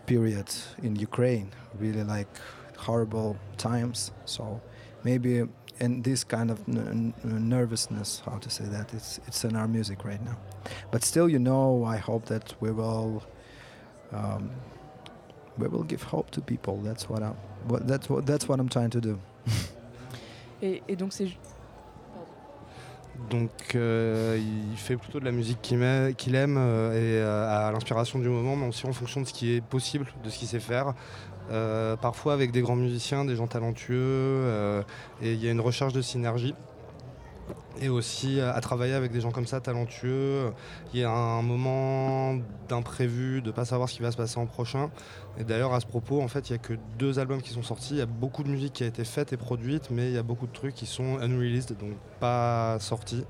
periods 0.07 0.75
in 0.83 0.97
Ukraine, 0.97 1.51
really 1.79 2.03
like 2.03 2.29
horrible 2.77 3.37
times. 3.57 4.11
So 4.25 4.61
maybe 5.05 5.45
and 5.81 6.05
this 6.05 6.23
kind 6.23 6.51
of 6.51 6.67
nervousness, 6.69 8.23
how 8.25 8.39
to 8.39 8.51
say 8.51 8.65
that, 8.65 8.95
it's 8.95 9.19
it's 9.27 9.45
in 9.45 9.57
our 9.57 9.69
music 9.69 10.05
right 10.05 10.25
now. 10.25 10.37
But 10.91 11.03
still, 11.03 11.29
you 11.29 11.39
know, 11.39 11.85
I 11.85 11.97
hope 11.97 12.27
that 12.27 12.55
we 12.61 12.71
will 12.71 13.23
um, 14.13 14.51
we 15.59 15.69
will 15.69 15.83
give 15.83 16.03
hope 16.03 16.31
to 16.33 16.41
people. 16.41 16.81
That's 16.83 17.09
what 17.09 17.23
I 17.23 17.33
what 17.65 17.87
that's 17.87 18.09
what 18.09 18.27
that's 18.27 18.49
what 18.49 18.61
I'm 18.61 18.69
trying 18.69 18.91
to 18.91 19.01
do. 19.01 19.21
et, 20.65 20.97
donc 20.97 21.13
c'est 21.13 21.29
Donc 23.31 23.51
euh, 23.75 24.39
il 24.73 24.77
fait 24.77 24.97
plutôt 24.97 25.21
de 25.21 25.25
la 25.25 25.33
musique 25.33 25.61
qu'il 25.61 25.83
aime, 26.35 26.57
euh, 26.59 26.93
et 26.93 27.23
euh, 27.23 27.69
à 27.69 27.71
l'inspiration 27.71 28.19
du 28.19 28.29
moment, 28.29 28.57
mais 28.57 28.67
aussi 28.67 28.87
en 28.87 28.93
fonction 28.93 29.21
de 29.21 29.27
ce 29.27 29.33
qui 29.33 29.53
est 29.53 29.61
possible, 29.61 30.07
de 30.25 30.31
ce 30.31 30.39
qu'il 30.39 30.49
sait 30.49 30.61
faire. 30.61 30.95
Parfois 32.01 32.33
avec 32.33 32.53
des 32.53 32.63
grands 32.63 32.77
musiciens, 32.77 33.25
des 33.25 33.37
gens 33.37 33.47
talentueux, 33.47 34.83
et 35.23 35.33
il 35.33 35.45
y 35.45 35.49
a 35.49 35.51
une 35.51 35.61
recherche 35.61 35.93
de 35.93 36.01
synergie. 36.01 36.55
Et 37.81 37.89
aussi 37.89 38.41
à 38.41 38.61
travailler 38.61 38.95
avec 38.95 39.13
des 39.13 39.21
gens 39.21 39.31
comme 39.31 39.47
ça 39.47 39.61
talentueux. 39.61 40.53
Il 40.93 41.01
y 41.01 41.05
a 41.05 41.11
un 41.11 41.43
moment 41.43 42.39
d'imprévu, 42.69 43.43
de 43.43 43.51
pas 43.51 43.65
savoir 43.65 43.89
ce 43.89 43.95
qui 43.95 44.03
va 44.03 44.11
se 44.11 44.17
passer 44.17 44.39
en 44.39 44.47
prochain. 44.47 44.91
Et 45.39 45.45
d'ailleurs 45.45 45.75
à 45.75 45.81
ce 45.81 45.87
propos, 45.87 46.23
en 46.23 46.29
fait, 46.29 46.51
il 46.51 46.53
y 46.53 46.57
a 46.57 46.59
que 46.59 46.75
deux 46.99 47.19
albums 47.19 47.43
qui 47.43 47.51
sont 47.51 47.63
sortis. 47.63 47.95
Il 47.95 47.99
y 47.99 48.03
a 48.03 48.07
beaucoup 48.07 48.43
de 48.43 48.49
musique 48.49 48.75
qui 48.75 48.85
a 48.85 48.87
été 48.87 49.05
faite 49.05 49.33
et 49.33 49.37
produite, 49.37 49.91
mais 49.91 50.09
il 50.09 50.15
y 50.15 50.19
a 50.19 50.23
beaucoup 50.23 50.47
de 50.47 50.53
trucs 50.53 50.75
qui 50.75 50.87
sont 50.87 51.19
unreleased, 51.19 51.77
donc 51.79 51.95
pas 52.21 52.79
sortis. 52.81 53.25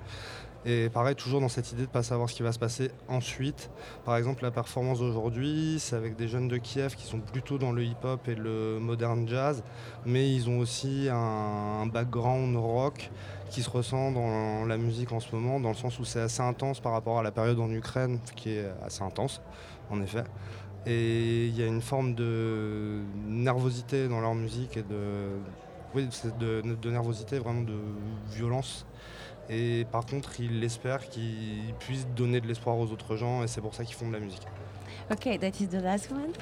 Et 0.67 0.89
pareil, 0.89 1.15
toujours 1.15 1.43
dans 1.43 1.51
cette 1.51 1.73
idée 1.73 1.83
de 1.83 1.89
ne 1.89 1.93
pas 1.93 2.03
savoir 2.03 2.31
ce 2.31 2.35
qui 2.35 2.43
va 2.43 2.51
se 2.51 2.59
passer 2.59 2.91
ensuite. 3.09 3.69
Par 4.07 4.17
exemple, 4.17 4.43
la 4.43 4.51
performance 4.51 5.01
d'aujourd'hui, 5.01 5.77
c'est 5.79 5.95
avec 5.95 6.17
des 6.17 6.27
jeunes 6.27 6.49
de 6.49 6.57
Kiev 6.57 6.95
qui 6.97 7.05
sont 7.05 7.21
plutôt 7.21 7.59
dans 7.59 7.71
le 7.71 7.85
hip-hop 7.85 8.27
et 8.29 8.35
le 8.35 8.79
modern 8.81 9.29
jazz, 9.29 9.63
mais 10.07 10.33
ils 10.33 10.49
ont 10.49 10.59
aussi 10.59 11.09
un 11.11 11.87
background 11.87 12.57
rock 12.57 13.11
qui 13.51 13.63
se 13.63 13.71
ressent 13.71 14.13
dans 14.13 14.65
la 14.65 14.77
musique 14.77 15.13
en 15.13 15.21
ce 15.21 15.35
moment, 15.35 15.61
dans 15.61 15.71
le 15.71 15.75
sens 15.75 15.99
où 15.99 16.05
c'est 16.05 16.21
assez 16.21 16.43
intense 16.43 16.81
par 16.81 16.93
rapport 16.93 17.19
à 17.19 17.23
la 17.23 17.31
période 17.31 17.61
en 17.61 17.71
Ukraine, 17.71 18.19
qui 18.37 18.51
est 18.51 18.67
assez 18.85 19.03
intense, 19.03 19.41
en 19.91 20.01
effet. 20.03 20.25
Et 20.87 21.47
il 21.47 21.57
y 21.59 21.63
a 21.63 21.67
une 21.67 21.81
forme 21.81 22.15
de 22.15 23.01
nervosité 23.27 24.09
dans 24.09 24.21
leur 24.21 24.35
musique 24.35 24.77
et 24.77 24.83
de, 24.83 25.39
oui, 25.95 26.09
de, 26.39 26.63
de 26.63 26.91
nervosité, 26.91 27.39
vraiment 27.39 27.63
de 27.63 27.79
violence 28.31 28.87
et 29.49 29.87
par 29.91 30.07
contre, 30.07 30.41
ils 30.41 30.63
espèrent 30.65 31.09
qu'ils 31.09 31.75
puissent 31.79 32.07
donner 32.09 32.41
de 32.41 32.47
l'espoir 32.47 32.79
aux 32.79 32.91
autres 32.91 33.17
gens 33.17 33.43
et 33.43 33.47
c'est 33.47 33.61
pour 33.61 33.75
ça 33.75 33.85
qu'ils 33.85 33.95
font 33.95 34.09
de 34.09 34.13
la 34.13 34.21
musique. 34.21 34.47
Ok, 35.11 35.39
that 35.39 35.61
is 35.61 35.69
the 35.69 35.83
last 35.83 36.11
one. 36.11 36.33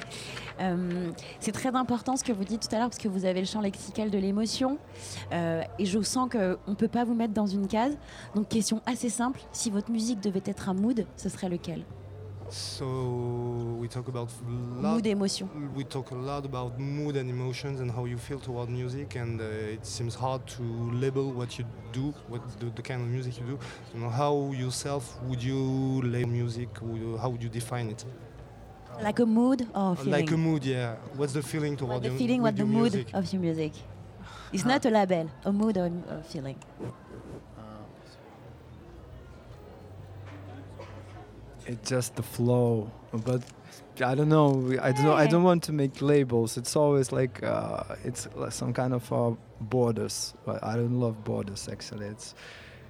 Euh, 0.61 1.11
c'est 1.39 1.51
très 1.51 1.75
important 1.75 2.15
ce 2.15 2.23
que 2.23 2.31
vous 2.31 2.43
dites 2.45 2.67
tout 2.67 2.75
à 2.75 2.79
l'heure 2.79 2.89
parce 2.89 2.99
que 2.99 3.07
vous 3.07 3.25
avez 3.25 3.41
le 3.41 3.45
champ 3.45 3.59
lexical 3.59 4.09
de 4.09 4.17
l'émotion 4.17 4.77
euh, 5.31 5.63
et 5.79 5.85
je 5.85 6.01
sens 6.01 6.29
qu'on 6.29 6.57
ne 6.67 6.75
peut 6.75 6.87
pas 6.87 7.03
vous 7.03 7.15
mettre 7.15 7.33
dans 7.33 7.47
une 7.47 7.67
case. 7.67 7.97
Donc 8.35 8.49
question 8.49 8.81
assez 8.85 9.09
simple, 9.09 9.41
si 9.51 9.69
votre 9.69 9.91
musique 9.91 10.21
devait 10.21 10.43
être 10.45 10.69
un 10.69 10.73
mood, 10.73 11.05
ce 11.17 11.29
serait 11.29 11.49
lequel? 11.49 11.83
So 12.49 12.85
we 13.79 13.89
talk 13.89 14.07
about 14.07 14.27
mood 14.45 15.07
emotion. 15.07 15.49
We 15.75 15.85
talk 15.85 16.11
a 16.11 16.15
lot 16.15 16.45
about 16.45 16.77
mood 16.77 17.17
and 17.17 17.27
emotions 17.27 17.81
and 17.81 17.89
how 17.89 18.05
you 18.05 18.17
feel 18.17 18.37
toward 18.39 18.69
music, 18.69 19.15
and 19.15 19.39
uh, 19.39 19.73
it 19.73 19.83
seems 19.83 20.13
hard 20.15 20.45
to 20.57 20.63
label 20.93 21.33
what 21.33 21.57
you 21.57 21.65
do, 21.91 22.13
what 22.29 22.41
the, 22.59 22.67
the 22.75 22.81
kind 22.83 23.01
of 23.01 23.07
music 23.07 23.39
you 23.39 23.45
do. 23.45 23.59
You 23.95 24.01
know, 24.01 24.09
how 24.09 24.51
yourself 24.53 25.17
would 25.23 25.41
you 25.41 26.01
label 26.03 26.29
music? 26.29 26.69
How 27.19 27.29
would 27.29 27.41
you 27.41 27.49
define 27.49 27.89
it? 27.89 28.05
Like 29.01 29.19
a 29.19 29.25
mood 29.25 29.67
or 29.73 29.95
feeling? 29.95 30.11
Like 30.11 30.31
a 30.31 30.37
mood, 30.37 30.65
yeah. 30.65 30.95
What's 31.15 31.33
the 31.33 31.43
feeling 31.43 31.75
toward 31.75 31.93
what 31.93 32.03
the 32.03 32.09
your, 32.09 32.17
feeling? 32.17 32.41
What 32.41 32.55
the 32.55 32.65
mood 32.65 32.93
music? 32.93 33.13
of 33.13 33.33
your 33.33 33.41
music? 33.41 33.73
It's 34.51 34.65
not 34.65 34.85
a 34.85 34.89
label, 34.89 35.29
a 35.45 35.51
mood 35.51 35.77
or 35.77 35.91
a 36.09 36.21
feeling. 36.23 36.57
it's 41.65 41.89
just 41.89 42.15
the 42.15 42.23
flow 42.23 42.91
but 43.23 43.41
i 44.03 44.15
don't 44.15 44.29
know 44.29 44.75
i 44.81 44.91
don't 44.91 45.03
know 45.03 45.13
i 45.13 45.25
don't 45.25 45.43
want 45.43 45.63
to 45.63 45.71
make 45.71 46.01
labels 46.01 46.57
it's 46.57 46.75
always 46.75 47.11
like 47.11 47.41
uh, 47.43 47.83
it's 48.03 48.27
like 48.35 48.51
some 48.51 48.73
kind 48.73 48.93
of 48.93 49.11
uh, 49.13 49.31
borders 49.61 50.33
but 50.45 50.63
i 50.63 50.75
don't 50.75 50.99
love 50.99 51.23
borders 51.23 51.69
actually 51.71 52.07
it's 52.07 52.35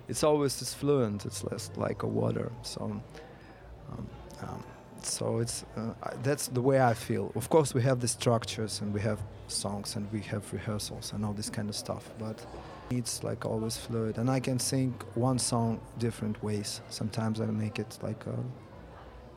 it's 0.07 0.23
always 0.23 0.57
just 0.59 0.75
fluent 0.75 1.25
it's 1.25 1.43
less 1.43 1.69
like 1.75 2.03
a 2.03 2.07
water 2.07 2.51
so 2.61 2.81
um, 2.81 3.03
um, 4.41 4.63
so 5.05 5.39
it's 5.39 5.65
uh, 5.77 5.93
that's 6.23 6.47
the 6.47 6.61
way 6.61 6.81
i 6.81 6.93
feel 6.93 7.31
of 7.35 7.49
course 7.49 7.73
we 7.73 7.81
have 7.81 7.99
the 7.99 8.07
structures 8.07 8.81
and 8.81 8.93
we 8.93 9.01
have 9.01 9.19
songs 9.47 9.95
and 9.95 10.11
we 10.11 10.21
have 10.21 10.43
rehearsals 10.53 11.13
and 11.13 11.25
all 11.25 11.33
this 11.33 11.49
kind 11.49 11.69
of 11.69 11.75
stuff 11.75 12.09
but 12.19 12.45
it's 12.89 13.23
like 13.23 13.45
always 13.45 13.77
fluid 13.77 14.17
and 14.17 14.29
i 14.29 14.39
can 14.39 14.59
sing 14.59 14.93
one 15.15 15.39
song 15.39 15.79
different 15.99 16.41
ways 16.43 16.81
sometimes 16.89 17.39
i 17.41 17.45
make 17.45 17.79
it 17.79 17.97
like 18.01 18.25
uh, 18.27 18.31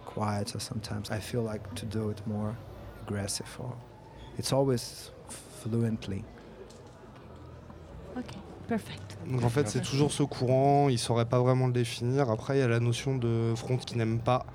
quieter 0.04 0.58
sometimes 0.60 1.10
i 1.10 1.18
feel 1.18 1.42
like 1.42 1.74
to 1.74 1.86
do 1.86 2.10
it 2.10 2.20
more 2.26 2.56
aggressive 3.02 3.48
or 3.58 3.74
it's 4.38 4.52
always 4.52 5.10
fluently 5.28 6.24
Ok, 8.18 8.32
perfect. 8.66 9.18
Donc 9.26 9.44
en 9.44 9.50
fait, 9.50 9.68
c'est 9.68 9.82
toujours 9.82 10.10
ce 10.10 10.22
courant, 10.22 10.88
il 10.88 10.98
saurait 10.98 11.26
pas 11.26 11.38
vraiment 11.38 11.66
le 11.66 11.72
définir. 11.72 12.30
Après, 12.30 12.56
il 12.56 12.60
y 12.60 12.62
a 12.62 12.68
la 12.68 12.80
notion 12.80 13.16
de 13.16 13.52
front 13.54 13.76
qui 13.76 13.98
n'aime 13.98 14.20
pas. 14.20 14.46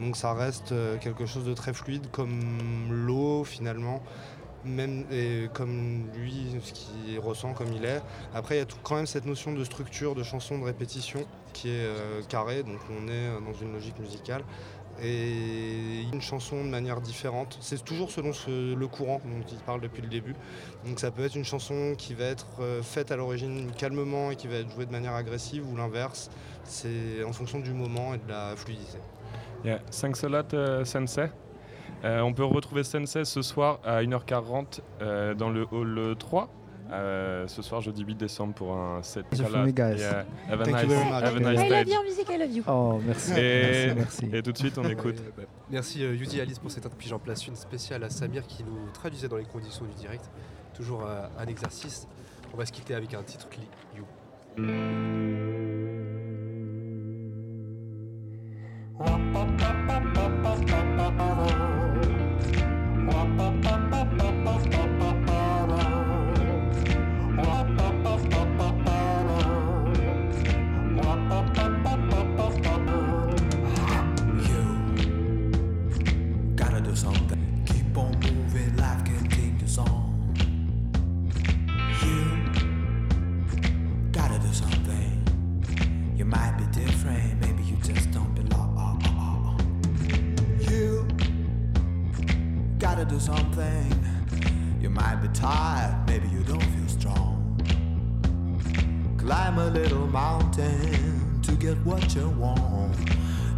Donc 0.00 0.16
ça 0.16 0.32
reste 0.32 0.72
euh, 0.72 0.96
quelque 0.96 1.26
chose 1.26 1.44
de 1.44 1.52
très 1.52 1.74
fluide, 1.74 2.10
comme 2.10 2.40
l'eau 2.90 3.44
finalement, 3.44 4.02
même 4.64 5.04
et 5.12 5.48
comme 5.52 6.04
lui, 6.14 6.46
ce 6.62 6.72
qu'il 6.72 7.18
ressent, 7.18 7.52
comme 7.52 7.72
il 7.72 7.84
est. 7.84 8.00
Après, 8.34 8.56
il 8.56 8.58
y 8.58 8.62
a 8.62 8.66
quand 8.82 8.96
même 8.96 9.06
cette 9.06 9.26
notion 9.26 9.52
de 9.52 9.62
structure, 9.62 10.14
de 10.14 10.22
chanson, 10.22 10.58
de 10.58 10.64
répétition 10.64 11.26
qui 11.52 11.68
est 11.68 11.84
euh, 11.84 12.22
carrée, 12.28 12.62
donc 12.62 12.78
on 12.90 13.08
est 13.08 13.10
euh, 13.10 13.40
dans 13.40 13.52
une 13.52 13.72
logique 13.72 13.98
musicale. 13.98 14.42
Et 15.02 16.02
une 16.12 16.20
chanson 16.20 16.62
de 16.62 16.68
manière 16.68 17.00
différente. 17.00 17.56
C'est 17.62 17.82
toujours 17.82 18.10
selon 18.10 18.32
le 18.48 18.86
courant 18.86 19.22
dont 19.24 19.46
il 19.50 19.56
parle 19.58 19.80
depuis 19.80 20.02
le 20.02 20.08
début. 20.08 20.34
Donc 20.84 21.00
ça 21.00 21.10
peut 21.10 21.24
être 21.24 21.36
une 21.36 21.44
chanson 21.44 21.94
qui 21.96 22.12
va 22.12 22.24
être 22.24 22.46
faite 22.82 23.10
à 23.10 23.16
l'origine 23.16 23.70
calmement 23.78 24.30
et 24.30 24.36
qui 24.36 24.46
va 24.46 24.56
être 24.56 24.70
jouée 24.70 24.84
de 24.84 24.92
manière 24.92 25.14
agressive 25.14 25.66
ou 25.66 25.74
l'inverse. 25.74 26.28
C'est 26.64 27.24
en 27.24 27.32
fonction 27.32 27.60
du 27.60 27.72
moment 27.72 28.12
et 28.12 28.18
de 28.18 28.28
la 28.28 28.54
fluidité. 28.56 28.98
Yeah. 29.64 29.78
Thanks 29.90 30.24
a 30.24 30.28
lot, 30.28 30.54
euh, 30.54 30.84
Sensei. 30.84 31.30
Euh, 32.04 32.20
on 32.22 32.32
peut 32.32 32.44
retrouver 32.44 32.82
Sensei 32.82 33.24
ce 33.24 33.42
soir 33.42 33.78
à 33.84 34.02
1h40 34.02 34.80
euh, 35.02 35.34
dans 35.34 35.50
le 35.50 35.66
hall 35.70 36.16
3. 36.18 36.48
Euh, 36.92 37.46
ce 37.46 37.62
soir, 37.62 37.80
jeudi 37.82 38.02
8 38.02 38.16
décembre, 38.16 38.52
pour 38.54 38.72
un 38.74 39.00
set 39.02 39.24
gala. 39.32 39.64
me, 39.64 39.70
guys. 39.70 39.98
Yeah. 39.98 40.24
Have 40.50 40.60
a 40.60 40.64
Thank 40.64 40.82
you 40.82 40.88
nice, 40.88 40.88
very 40.88 41.04
much. 41.04 41.22
have 41.22 41.36
a 41.36 41.38
I 41.38 41.40
nice 41.42 41.60
I 41.60 41.68
day. 41.68 41.78
love 41.78 41.88
your 41.88 42.02
music, 42.02 42.26
I 42.30 42.36
love 42.38 42.50
you. 42.50 42.62
Oh, 42.66 43.00
merci. 43.06 43.32
Et, 43.38 43.94
Merci, 43.94 44.26
merci. 44.26 44.36
et 44.36 44.42
tout 44.42 44.50
de 44.52 44.58
suite, 44.58 44.76
on 44.78 44.84
écoute. 44.88 45.18
Ouais, 45.20 45.32
bah, 45.36 45.42
merci 45.70 46.00
Yuzi 46.00 46.38
et 46.38 46.40
Alice 46.40 46.58
pour 46.58 46.70
cette 46.70 46.84
intro. 46.86 46.96
Puis 46.98 47.08
j'en 47.08 47.20
place 47.20 47.46
une 47.46 47.54
spéciale 47.54 48.02
à 48.02 48.10
Samir 48.10 48.44
qui 48.46 48.64
nous 48.64 48.90
traduisait 48.92 49.28
dans 49.28 49.36
les 49.36 49.44
conditions 49.44 49.84
du 49.84 49.94
direct. 49.94 50.28
Toujours 50.74 51.04
un 51.38 51.46
exercice. 51.46 52.08
On 52.52 52.56
va 52.56 52.66
se 52.66 52.72
quitter 52.72 52.94
avec 52.94 53.14
un 53.14 53.22
titre 53.22 53.48
qui 53.50 53.60
You. 53.96 54.04
Might 86.30 86.56
be 86.56 86.64
different, 86.66 87.40
maybe 87.40 87.62
you 87.64 87.76
just 87.82 88.10
don't 88.12 88.29
gotta 93.04 93.14
do 93.14 93.20
something. 93.20 94.04
You 94.78 94.90
might 94.90 95.16
be 95.22 95.28
tired, 95.28 96.06
maybe 96.06 96.28
you 96.28 96.42
don't 96.42 96.62
feel 96.62 96.88
strong. 96.88 97.56
Climb 99.16 99.58
a 99.58 99.70
little 99.70 100.06
mountain 100.06 101.40
to 101.40 101.52
get 101.52 101.78
what 101.78 102.14
you 102.14 102.28
want. 102.28 102.94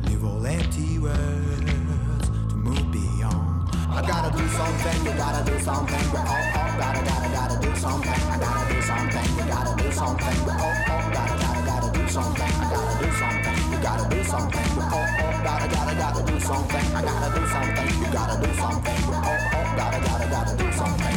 Leave 0.04 0.24
all 0.24 0.46
empty 0.46 0.98
words 1.00 2.28
to 2.50 2.54
move 2.54 2.92
beyond. 2.92 3.68
I 3.90 4.04
gotta 4.06 4.30
do 4.36 4.46
something, 4.48 5.06
you 5.06 5.12
gotta 5.18 5.50
do 5.50 5.58
something. 5.58 6.12
We 6.12 6.18
all, 6.18 6.26
all 6.28 6.78
gotta, 6.78 7.04
gotta, 7.04 7.28
gotta 7.34 7.66
do 7.66 7.74
something. 7.74 8.10
I 8.10 8.38
gotta 8.38 8.74
do 8.74 8.80
something, 8.82 9.36
you 9.38 9.44
gotta 9.50 9.82
do 9.82 9.90
something. 9.90 10.44
We 10.44 10.52
all 10.52 10.74
gotta, 11.18 11.42
gotta, 11.42 11.66
gotta 11.66 11.98
do 11.98 12.08
something. 12.08 12.42
I 12.42 12.70
gotta 12.70 13.04
do 13.04 13.10
something, 13.18 13.71
gotta 13.82 14.08
do 14.08 14.22
something. 14.22 14.78
All, 14.78 14.92
all 14.92 15.42
gotta, 15.42 15.68
gotta, 15.68 15.94
gotta 15.96 16.22
do 16.24 16.38
something. 16.38 16.94
I 16.94 17.02
gotta 17.02 17.40
do 17.40 17.46
something, 17.48 17.88
you 18.00 18.12
gotta 18.12 18.46
do 18.46 18.54
something. 18.54 19.04
All, 19.12 19.24
all 19.24 19.76
gotta, 19.76 20.00
gotta, 20.06 20.26
gotta 20.30 20.56
do 20.56 20.72
something. 20.72 21.16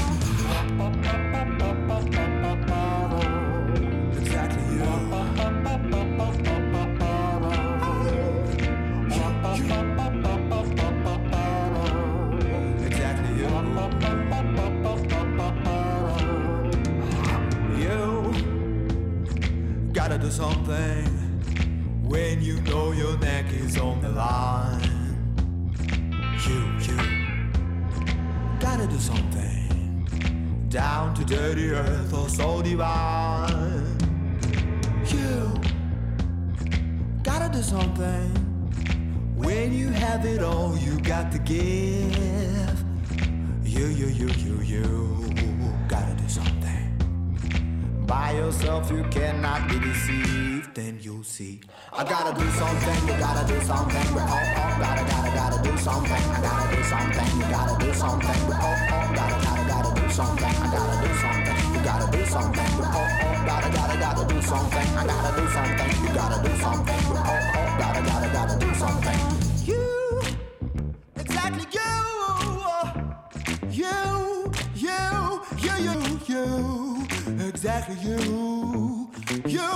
Exactly 4.19 4.63
you. 4.73 4.83
Exactly 12.87 13.31
you. 13.37 13.49
You 19.85 19.93
gotta 19.93 20.17
do 20.17 20.31
something 20.31 21.14
you 22.45 22.61
know 22.61 22.91
your 22.91 23.17
neck 23.17 23.45
is 23.53 23.75
on 23.79 23.99
the 24.01 24.09
line. 24.09 24.79
You, 26.45 26.59
you 26.85 26.97
gotta 28.59 28.85
do 28.85 28.99
something 28.99 30.05
down 30.69 31.15
to 31.15 31.25
dirty 31.25 31.71
earth 31.71 32.13
or 32.13 32.29
so 32.29 32.61
divine. 32.61 33.97
You 35.07 35.59
gotta 37.23 37.49
do 37.51 37.63
something. 37.63 38.29
When 39.35 39.73
you 39.73 39.89
have 39.89 40.23
it 40.27 40.43
all, 40.43 40.77
you 40.77 40.99
got 40.99 41.31
to 41.31 41.39
give. 41.39 42.85
You, 43.63 43.87
you, 43.87 44.05
you, 44.05 44.27
you, 44.27 44.61
you. 44.61 45.44
By 48.25 48.31
yourself, 48.31 48.89
you 48.89 49.03
cannot 49.11 49.69
be 49.69 49.77
deceived. 49.77 50.73
Then 50.73 50.97
you'll 50.99 51.23
see. 51.23 51.61
I 51.93 52.03
gotta 52.03 52.33
do 52.33 52.49
something, 52.57 53.07
you 53.07 53.13
gotta 53.19 53.45
do 53.45 53.61
something. 53.61 54.15
We 54.15 54.19
all, 54.19 54.45
all 54.61 54.79
gotta, 54.81 55.05
gotta, 55.05 55.31
gotta 55.37 55.59
do 55.61 55.77
something. 55.77 56.23
I 56.33 56.41
gotta 56.41 56.75
do 56.75 56.81
something, 56.89 57.29
you 57.37 57.45
gotta 57.53 57.85
do 57.85 57.93
something. 57.93 58.47
We 58.47 58.53
all, 58.53 58.77
all 58.93 59.13
gotta, 59.13 59.37
gotta, 59.45 59.63
gotta 59.69 60.01
do 60.01 60.09
something. 60.09 60.55
I 60.57 60.67
gotta 60.73 60.95
do 61.05 61.13
something, 61.21 61.73
you 61.75 61.81
gotta 61.85 62.17
do 62.17 62.25
something. 62.25 62.69
We 62.79 62.85
all, 62.97 63.09
all 63.21 63.45
gotta, 63.45 63.69
gotta, 63.77 63.95
gotta 63.99 64.33
do 64.33 64.41
something. 64.41 64.87
I 64.97 65.05
gotta 65.05 65.31
do 65.39 65.47
something, 65.57 65.91
you 66.01 66.13
gotta 66.15 66.49
do 66.49 66.53
something. 66.57 67.01
We 67.05 67.17
all, 67.29 67.41
all 67.53 67.77
gotta, 67.77 68.01
gotta, 68.09 68.29
gotta 68.33 68.57
do 68.57 68.73
something. 68.73 69.44
Exactly 77.87 78.11
you, 78.11 79.09
you. 79.45 79.69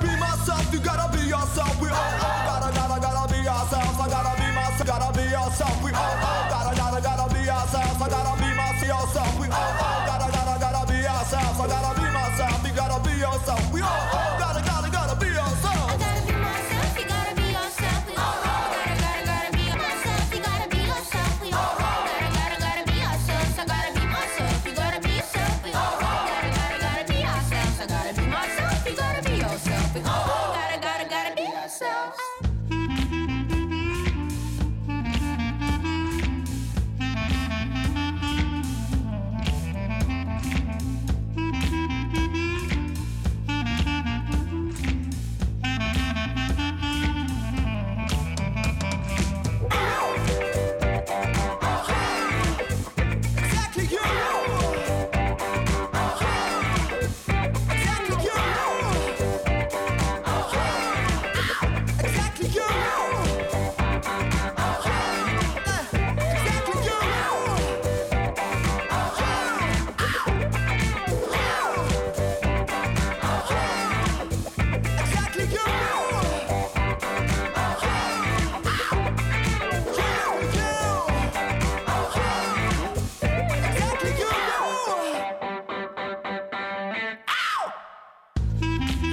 Be 0.00 0.10
myself, 0.16 0.72
you 0.72 0.80
gotta 0.80 1.16
be 1.16 1.24
yourself. 1.24 1.80
We 1.80 1.88
all, 1.88 1.96
all 1.96 2.44
gotta, 2.48 2.74
gotta, 2.74 3.00
gotta 3.00 3.32
be 3.32 3.48
ourselves. 3.48 4.00
I 4.00 4.08
gotta 4.08 4.40
be 4.40 4.48
myself, 4.54 4.86
gotta 4.86 5.18
be 5.18 5.24
yourself. 5.24 5.84
We 5.84 5.92
all, 5.92 6.02
all 6.02 6.48
gotta, 6.48 6.76
gotta, 6.76 7.00
gotta 7.02 7.34
be 7.34 7.50
ourselves. 7.50 8.02
I 8.02 8.08
gotta 8.08 8.40
be 8.40 8.48
myself. 8.56 9.40
We 9.40 9.46
all, 9.48 9.56
all 9.56 10.06
gotta, 10.06 10.32
gotta, 10.32 10.60
gotta 10.60 10.92
be 10.92 11.06
ourselves. 11.06 11.60
I 11.60 11.66
gotta 11.68 12.00
be 12.00 12.06
myself, 12.08 12.66
you 12.66 12.74
gotta 12.74 12.98
be 13.04 13.14
yourself. 13.18 13.72
We 13.72 13.80
all, 13.82 14.08
all 14.12 14.37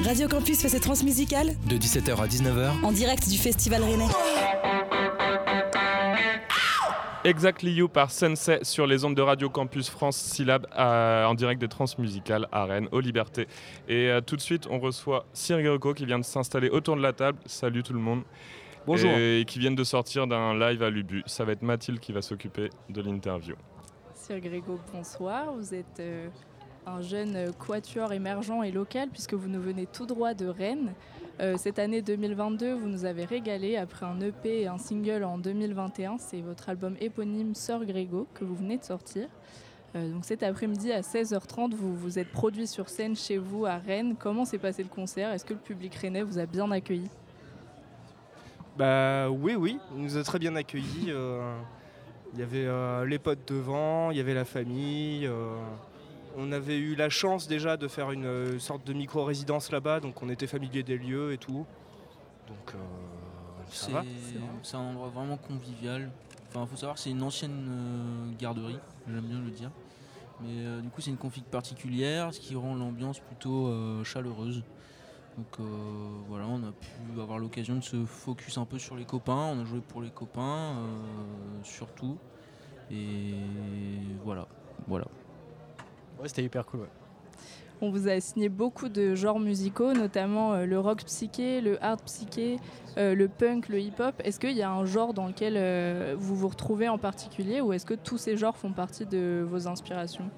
Radio 0.06 0.28
Campus 0.28 0.62
fait 0.62 0.70
ses 0.70 0.80
transmusicales 0.80 1.53
De 1.68 1.78
17h 1.78 2.16
à 2.16 2.28
19h, 2.28 2.86
en 2.86 2.91
direct 2.91 3.28
du 3.28 3.39
Festival 3.39 3.82
Rennais. 3.82 4.06
Exactly 7.24 7.72
You 7.74 7.88
par 7.88 8.12
Sensei 8.12 8.60
sur 8.62 8.86
les 8.86 9.03
ondes 9.03 9.16
de 9.16 9.24
Radio 9.24 9.49
Campus 9.49 9.89
France 9.89 10.18
Syllab 10.18 10.68
euh, 10.78 11.26
en 11.26 11.34
direct 11.34 11.60
des 11.60 11.68
transmusicales 11.68 12.47
à 12.51 12.66
Rennes, 12.66 12.88
aux 12.91 12.99
Libertés. 12.99 13.47
Et 13.88 14.12
euh, 14.12 14.22
tout 14.22 14.36
de 14.36 14.41
suite, 14.41 14.68
on 14.70 14.78
reçoit 14.78 15.26
Cyril 15.34 15.66
Greco 15.66 15.95
qui 15.95 16.06
vient 16.06 16.20
de 16.20 16.24
s'installer 16.24 16.70
autour 16.70 16.95
de 16.97 17.01
la 17.01 17.12
table. 17.12 17.39
Salut 17.47 17.82
tout 17.82 17.93
le 17.93 17.99
monde. 17.99 18.22
Bonjour. 18.86 19.10
Et, 19.10 19.43
qui 19.47 19.58
viennent 19.58 19.74
de 19.74 19.84
sortir 19.84 20.28
d'un 20.28 20.53
live 20.53 20.84
à 20.84 20.91
Lubu. 20.91 21.24
Ça 21.26 21.45
va 21.45 21.53
être 21.53 21.64
Mathilde 21.64 21.99
qui 21.99 22.12
va 22.12 22.22
s'occuper 22.22 22.70
de 22.89 23.01
l'interview. 23.01 23.56
Sir 24.14 24.39
Grégo, 24.39 24.80
bonsoir. 24.93 25.51
Vous 25.53 25.74
êtes 25.74 25.99
euh, 25.99 26.28
un 26.88 27.02
jeune 27.02 27.52
quatuor 27.54 28.14
émergent 28.14 28.64
et 28.64 28.72
local 28.72 29.10
puisque 29.10 29.34
vous 29.34 29.48
nous 29.48 29.62
venez 29.62 29.86
tout 29.86 30.06
droit 30.06 30.34
de 30.34 30.48
Rennes. 30.48 30.94
Euh, 31.42 31.56
cette 31.58 31.80
année 31.80 32.02
2022, 32.02 32.74
vous 32.74 32.88
nous 32.88 33.04
avez 33.06 33.26
régalé 33.26 33.76
après 33.76 34.06
un 34.06 34.20
EP 34.22 34.62
et 34.62 34.68
un 34.68 34.78
single 34.78 35.24
en 35.24 35.38
2021. 35.38 36.18
C'est 36.18 36.42
votre 36.42 36.70
album 36.70 36.96
éponyme 37.02 37.56
Sœur 37.56 37.84
Grégo 37.86 38.28
que 38.34 38.46
vous 38.46 38.56
venez 38.56 38.78
de 38.78 38.84
sortir. 38.84 39.28
Euh, 39.96 40.10
donc 40.12 40.24
cet 40.26 40.44
après-midi 40.44 40.92
à 40.92 41.02
16h30, 41.02 41.74
vous 41.74 41.96
vous 41.96 42.20
êtes 42.20 42.32
produit 42.32 42.68
sur 42.68 42.88
scène 42.90 43.16
chez 43.16 43.38
vous 43.38 43.66
à 43.66 43.78
Rennes. 43.78 44.16
Comment 44.18 44.46
s'est 44.46 44.58
passé 44.58 44.84
le 44.84 44.90
concert? 44.90 45.32
Est-ce 45.32 45.44
que 45.46 45.54
le 45.54 45.60
public 45.60 45.96
rennais 45.96 46.24
vous 46.24 46.40
a 46.40 46.46
bien 46.46 46.70
accueilli? 46.72 47.10
Bah 48.78 49.30
oui, 49.30 49.56
oui, 49.56 49.80
il 49.96 50.04
nous 50.04 50.18
a 50.18 50.24
très 50.24 50.40
bien 50.40 50.56
accueillis. 50.56 51.08
euh, 51.10 51.58
Il 52.34 52.40
y 52.40 52.44
avait 52.44 53.06
les 53.08 53.20
potes 53.20 53.48
devant, 53.48 54.12
il 54.12 54.18
y 54.18 54.20
avait 54.20 54.34
la 54.34 54.44
famille. 54.46 55.30
On 56.38 56.52
avait 56.52 56.78
eu 56.78 56.96
la 56.96 57.10
chance 57.10 57.48
déjà 57.48 57.78
de 57.78 57.88
faire 57.88 58.12
une 58.12 58.26
euh, 58.26 58.60
sorte 58.60 58.86
de 58.86 58.94
micro-résidence 58.94 59.72
là-bas, 59.72 60.00
donc 60.00 60.22
on 60.22 60.30
était 60.30 60.48
familier 60.48 60.84
des 60.84 60.98
lieux 60.98 61.34
et 61.34 61.38
tout. 61.38 61.66
Donc 62.48 62.74
euh, 62.76 62.78
ça 63.70 63.86
C'est 63.86 63.92
va. 63.92 64.04
c'est 64.64 64.76
un 64.76 64.82
endroit 64.82 65.10
vraiment 65.10 65.38
convivial. 65.38 66.12
Enfin, 66.50 66.66
faut 66.68 66.78
savoir 66.78 66.96
que 66.96 67.02
c'est 67.02 67.10
une 67.12 67.24
ancienne 67.24 67.68
euh, 67.70 68.32
garderie, 68.40 68.80
j'aime 69.08 69.26
bien 69.26 69.40
le 69.40 69.52
dire. 69.52 69.72
Mais 70.42 70.66
euh, 70.66 70.82
du 70.82 70.90
coup, 70.90 71.02
c'est 71.02 71.12
une 71.12 71.18
config 71.18 71.44
particulière, 71.46 72.34
ce 72.34 72.40
qui 72.40 72.56
rend 72.56 72.76
l'ambiance 72.76 73.20
plutôt 73.20 73.74
chaleureuse. 74.04 74.64
Donc 75.38 75.68
voilà, 76.30 76.46
on 76.48 76.64
a 76.64 76.72
pu 76.72 77.20
avoir 77.22 77.40
l'occasion 77.40 77.76
de 77.76 77.84
se 77.84 78.06
focus 78.06 78.58
un 78.58 78.66
peu 78.66 78.80
sur 78.80 78.96
les 78.96 79.04
copains. 79.06 79.52
On 79.54 79.62
a 79.62 79.66
joué 79.66 79.82
pour 79.82 80.02
les 80.02 80.10
copains, 80.10 80.78
surtout. 81.64 82.18
Et 82.90 83.34
voilà, 84.24 84.48
voilà. 84.88 85.08
Ouais, 86.22 86.28
c'était 86.28 86.43
hyper 86.43 86.66
cool. 86.66 86.82
ouais. 86.82 86.89
On 87.82 87.89
vous 87.91 88.07
a 88.07 88.20
signé 88.22 88.47
beaucoup 88.47 88.88
de 88.88 89.16
genres 89.16 89.39
musicaux, 89.39 89.93
notamment 89.93 90.53
euh, 90.53 90.66
le 90.66 90.80
rock 90.80 91.03
psyché, 91.03 91.59
le 91.59 91.84
hard 91.84 92.01
psyché, 92.03 92.57
euh, 92.97 93.13
le 93.16 93.28
punk, 93.28 93.68
le 93.68 93.80
hip-hop. 93.82 94.16
Est-ce 94.24 94.39
qu'il 94.39 94.53
y 94.55 94.61
a 94.61 94.72
un 94.72 94.86
genre 94.86 95.13
dans 95.13 95.28
lequel 95.28 95.55
euh, 95.57 96.16
vous 96.18 96.36
vous 96.38 96.47
retrouvez 96.47 96.88
en 96.88 96.97
particulier 96.97 97.59
ou 97.59 97.74
est-ce 97.74 97.86
que 97.86 97.93
tous 97.93 98.18
ces 98.18 98.38
genres 98.38 98.55
font 98.55 98.72
partie 98.72 99.05
de 99.05 99.45
vos 99.47 99.68
inspirations? 99.68 100.30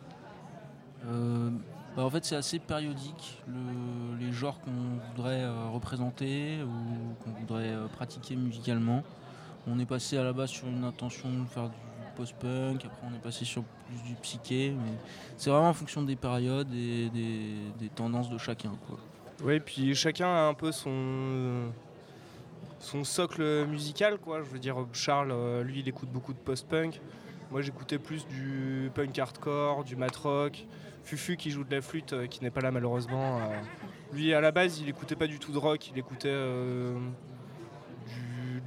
Euh, 1.05 1.51
bah, 1.95 2.03
en 2.03 2.09
fait, 2.09 2.25
c'est 2.25 2.36
assez 2.36 2.57
périodique, 2.59 3.41
le- 3.47 4.17
les 4.19 4.32
genres 4.32 4.59
qu'on 4.61 4.71
voudrait 5.11 5.43
euh, 5.43 5.69
représenter 5.69 6.57
ou 6.63 7.23
qu'on 7.23 7.32
voudrait 7.39 7.69
euh, 7.69 7.86
pratiquer 7.88 8.36
musicalement. 8.36 9.03
On 9.67 9.78
est 9.80 9.86
passé 9.86 10.17
à 10.17 10.23
la 10.23 10.34
base 10.34 10.49
sur 10.49 10.67
une 10.67 10.84
intention 10.84 11.30
de 11.30 11.45
faire 11.45 11.69
du 11.69 11.75
post-punk, 12.18 12.84
après 12.86 13.07
on 13.09 13.15
est 13.15 13.22
passé 13.22 13.45
sur 13.45 13.63
plus 13.63 14.01
du 14.09 14.15
psyché, 14.15 14.74
c'est 15.38 15.49
vraiment 15.49 15.70
en 15.70 15.74
fonction 15.74 16.01
des 16.01 16.15
périodes 16.15 16.74
et 16.74 17.09
des, 17.09 17.89
tendances 17.95 18.30
de 18.30 18.38
chacun. 18.38 18.72
Oui, 19.43 19.59
puis 19.59 19.93
chacun 19.93 20.28
a 20.28 20.47
un 20.47 20.53
peu 20.53 20.72
son, 20.72 21.72
socle 23.03 23.65
musical, 23.68 24.18
quoi. 24.18 24.41
Je 24.41 24.49
veux 24.49 24.59
dire, 24.59 24.76
Charles, 24.93 25.32
euh, 25.32 25.63
lui, 25.63 25.82
il 25.82 25.88
écoute 25.88 26.09
beaucoup 26.09 26.34
de 26.34 26.39
post-punk. 26.39 26.99
Moi, 27.51 27.61
j'écoutais 27.61 27.97
plus 27.97 28.28
du 28.28 28.91
punk 28.93 29.18
hardcore, 29.18 29.84
du 29.84 29.95
mat 29.95 30.15
rock. 30.15 30.65
Fufu 31.03 31.38
qui 31.38 31.51
joue 31.51 31.63
de 31.63 31.74
la 31.74 31.82
flûte, 31.82 32.13
euh, 32.13 32.28
qui 32.28 32.43
n'est 32.43 32.51
pas 32.51 32.61
là 32.61 32.72
malheureusement. 32.72 33.38
euh, 33.38 33.61
lui, 34.11 34.34
à 34.34 34.41
la 34.41 34.51
base, 34.51 34.80
il 34.80 34.89
écoutait 34.89 35.15
pas 35.15 35.28
du 35.28 35.39
tout 35.39 35.53
de 35.53 35.57
rock, 35.57 35.89
il 35.89 35.97
écoutait 35.97 36.34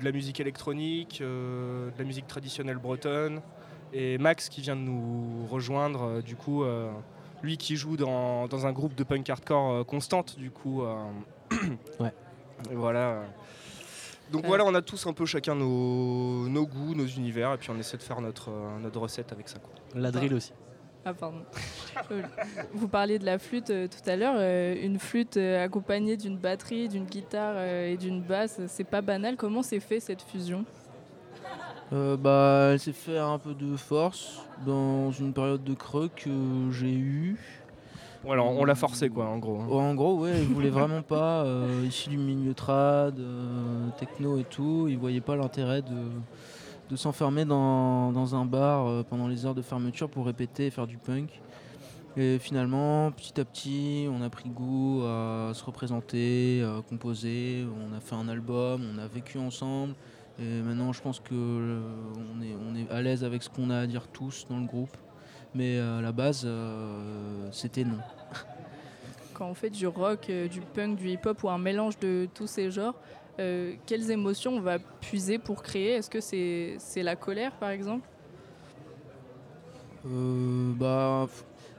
de 0.00 0.04
la 0.04 0.12
musique 0.12 0.40
électronique, 0.40 1.20
euh, 1.20 1.90
de 1.90 1.98
la 1.98 2.04
musique 2.04 2.26
traditionnelle 2.26 2.78
bretonne. 2.78 3.40
Et 3.92 4.18
Max 4.18 4.48
qui 4.48 4.60
vient 4.60 4.76
de 4.76 4.80
nous 4.82 5.46
rejoindre, 5.50 6.02
euh, 6.04 6.22
du 6.22 6.36
coup, 6.36 6.62
euh, 6.64 6.90
lui 7.42 7.56
qui 7.56 7.76
joue 7.76 7.96
dans, 7.96 8.46
dans 8.48 8.66
un 8.66 8.72
groupe 8.72 8.94
de 8.94 9.04
punk 9.04 9.28
hardcore 9.28 9.70
euh, 9.72 9.84
constante, 9.84 10.38
du 10.38 10.50
coup. 10.50 10.82
euh, 10.82 10.94
Ouais. 12.00 12.12
et 12.70 12.74
voilà. 12.74 13.22
Donc 14.30 14.46
voilà, 14.46 14.64
on 14.64 14.74
a 14.76 14.82
tous 14.82 15.08
un 15.08 15.12
peu 15.12 15.26
chacun 15.26 15.56
nos, 15.56 16.48
nos 16.48 16.64
goûts, 16.64 16.94
nos 16.94 17.06
univers, 17.06 17.52
et 17.54 17.58
puis 17.58 17.70
on 17.70 17.78
essaie 17.80 17.96
de 17.96 18.02
faire 18.02 18.20
notre, 18.20 18.50
euh, 18.50 18.78
notre 18.80 19.00
recette 19.00 19.32
avec 19.32 19.48
ça. 19.48 19.58
Quoi. 19.58 19.72
La 20.00 20.12
drill 20.12 20.34
aussi. 20.34 20.52
Ah 21.04 21.14
pardon. 21.14 21.38
Vous 22.74 22.88
parliez 22.88 23.18
de 23.18 23.24
la 23.24 23.38
flûte 23.38 23.70
euh, 23.70 23.88
tout 23.88 24.08
à 24.08 24.16
l'heure. 24.16 24.34
euh, 24.36 24.74
une 24.82 24.98
flûte 24.98 25.36
euh, 25.38 25.64
accompagnée 25.64 26.16
d'une 26.16 26.36
batterie, 26.36 26.88
d'une 26.88 27.04
guitare 27.06 27.54
euh, 27.56 27.92
et 27.92 27.96
d'une 27.96 28.20
basse, 28.20 28.60
c'est 28.66 28.84
pas 28.84 29.00
banal. 29.00 29.36
Comment 29.36 29.62
s'est 29.62 29.80
fait 29.80 29.98
cette 30.00 30.22
fusion? 30.22 30.64
Euh, 31.92 32.16
bah, 32.16 32.70
elle 32.72 32.78
s'est 32.78 32.92
fait 32.92 33.18
un 33.18 33.38
peu 33.38 33.54
de 33.54 33.76
force 33.76 34.42
dans 34.64 35.10
une 35.10 35.32
période 35.32 35.64
de 35.64 35.74
creux 35.74 36.10
que 36.14 36.30
j'ai 36.70 36.92
eu. 36.92 37.36
Voilà, 38.22 38.42
on 38.42 38.64
l'a 38.66 38.74
forcé 38.74 39.08
quoi, 39.08 39.24
en 39.26 39.38
gros. 39.38 39.58
hein. 39.60 39.66
En 39.70 39.94
gros, 39.94 40.18
ouais, 40.20 40.38
il 40.42 40.48
voulait 40.48 40.68
vraiment 40.68 41.00
pas, 41.00 41.42
euh, 41.44 41.86
issu 41.88 42.10
du 42.10 42.18
milieu 42.18 42.52
trad, 42.52 43.18
euh, 43.18 43.88
techno 43.98 44.38
et 44.38 44.44
tout, 44.44 44.86
il 44.90 44.98
voyait 44.98 45.22
pas 45.22 45.36
l'intérêt 45.36 45.80
de, 45.80 45.96
de 46.90 46.96
s'enfermer 46.96 47.44
dans, 47.44 48.12
dans 48.12 48.34
un 48.34 48.44
bar 48.44 48.86
euh, 48.86 49.02
pendant 49.02 49.28
les 49.28 49.46
heures 49.46 49.54
de 49.54 49.62
fermeture 49.62 50.10
pour 50.10 50.26
répéter 50.26 50.66
et 50.66 50.70
faire 50.70 50.86
du 50.86 50.98
punk. 50.98 51.40
Et 52.16 52.38
finalement, 52.40 53.12
petit 53.12 53.40
à 53.40 53.44
petit, 53.44 54.08
on 54.10 54.20
a 54.22 54.28
pris 54.28 54.48
goût 54.48 55.04
à 55.04 55.52
se 55.54 55.62
représenter, 55.62 56.60
à 56.62 56.82
composer, 56.82 57.64
on 57.88 57.96
a 57.96 58.00
fait 58.00 58.16
un 58.16 58.28
album, 58.28 58.82
on 58.92 58.98
a 58.98 59.06
vécu 59.06 59.38
ensemble. 59.38 59.94
Et 60.40 60.62
maintenant, 60.62 60.92
je 60.92 61.02
pense 61.02 61.20
que 61.20 61.34
euh, 61.34 61.80
est, 62.42 62.54
on 62.68 62.74
est 62.74 62.90
à 62.90 63.02
l'aise 63.02 63.24
avec 63.24 63.42
ce 63.42 63.50
qu'on 63.50 63.68
a 63.70 63.78
à 63.80 63.86
dire 63.86 64.08
tous 64.08 64.46
dans 64.48 64.58
le 64.58 64.66
groupe. 64.66 64.96
Mais 65.54 65.78
euh, 65.78 65.98
à 65.98 66.02
la 66.02 66.12
base, 66.12 66.42
euh, 66.46 67.48
c'était 67.52 67.84
non. 67.84 67.98
Quand 69.34 69.48
on 69.48 69.54
fait 69.54 69.70
du 69.70 69.86
rock, 69.86 70.30
du 70.50 70.60
punk, 70.60 70.96
du 70.96 71.10
hip-hop 71.10 71.42
ou 71.44 71.50
un 71.50 71.58
mélange 71.58 71.98
de 71.98 72.28
tous 72.34 72.46
ces 72.46 72.70
genres, 72.70 72.94
euh, 73.40 73.74
quelles 73.86 74.10
émotions 74.10 74.52
on 74.52 74.60
va 74.60 74.78
puiser 74.78 75.38
pour 75.38 75.62
créer? 75.62 75.92
Est-ce 75.92 76.10
que 76.10 76.20
c'est 76.20 77.02
la 77.02 77.16
colère 77.16 77.52
par 77.52 77.70
exemple? 77.70 78.08
Euh, 80.06 80.72
bah, 80.74 81.28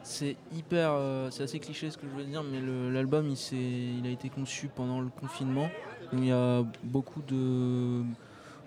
c'est 0.03 0.35
hyper, 0.55 0.91
euh, 0.93 1.29
c'est 1.31 1.43
assez 1.43 1.59
cliché 1.59 1.89
ce 1.89 1.97
que 1.97 2.07
je 2.07 2.15
veux 2.15 2.27
dire, 2.27 2.43
mais 2.43 2.59
l'album 2.91 3.27
il, 3.29 4.05
a 4.05 4.09
été 4.09 4.29
conçu 4.29 4.67
pendant 4.67 4.99
le 4.99 5.09
confinement. 5.09 5.69
Donc 6.11 6.21
il 6.21 6.27
y 6.27 6.31
a 6.31 6.63
beaucoup 6.83 7.21
de, 7.21 8.03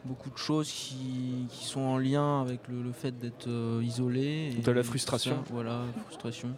beaucoup 0.05 0.31
de 0.31 0.39
choses 0.39 0.71
qui, 0.71 1.47
qui 1.51 1.65
sont 1.65 1.81
en 1.81 1.99
lien 1.99 2.41
avec 2.41 2.69
le, 2.69 2.83
le 2.83 2.93
fait 2.93 3.19
d'être 3.19 3.49
euh, 3.49 3.83
isolé. 3.83 4.53
et 4.57 4.63
De 4.63 4.73
la 4.73 4.83
frustration. 4.83 5.37
ça, 5.37 5.53
voilà, 5.53 5.83
frustration. 6.07 6.51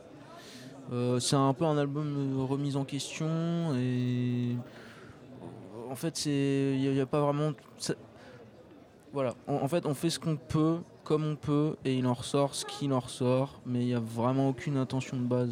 Euh, 0.93 1.19
c'est 1.19 1.37
un 1.37 1.53
peu 1.53 1.65
un 1.65 1.79
album 1.79 2.41
remise 2.49 2.77
en 2.77 2.85
question 2.85 3.27
et 3.75 4.53
euh, 4.53 4.55
en 5.97 5.99
fait 5.99 6.15
c'est, 6.19 6.77
voilà, 9.15 9.33
en, 9.47 9.67
fait, 9.67 9.87
on 9.87 9.95
fait 9.95 10.11
ce 10.11 10.19
qu'on 10.19 10.37
peut, 10.37 10.81
comme 11.03 11.25
on 11.25 11.37
peut, 11.37 11.77
et 11.87 11.95
il 11.95 12.07
en 12.07 12.13
ressort 12.13 12.55
ce 12.55 12.67
qu'il 12.67 12.93
en 12.93 13.01
ressort, 13.01 13.63
mais 13.65 13.81
il 13.81 13.87
n'y 13.87 13.95
a 13.95 13.99
vraiment 13.99 14.51
aucune 14.51 14.77
intention 14.77 15.17
de 15.17 15.23
base. 15.23 15.49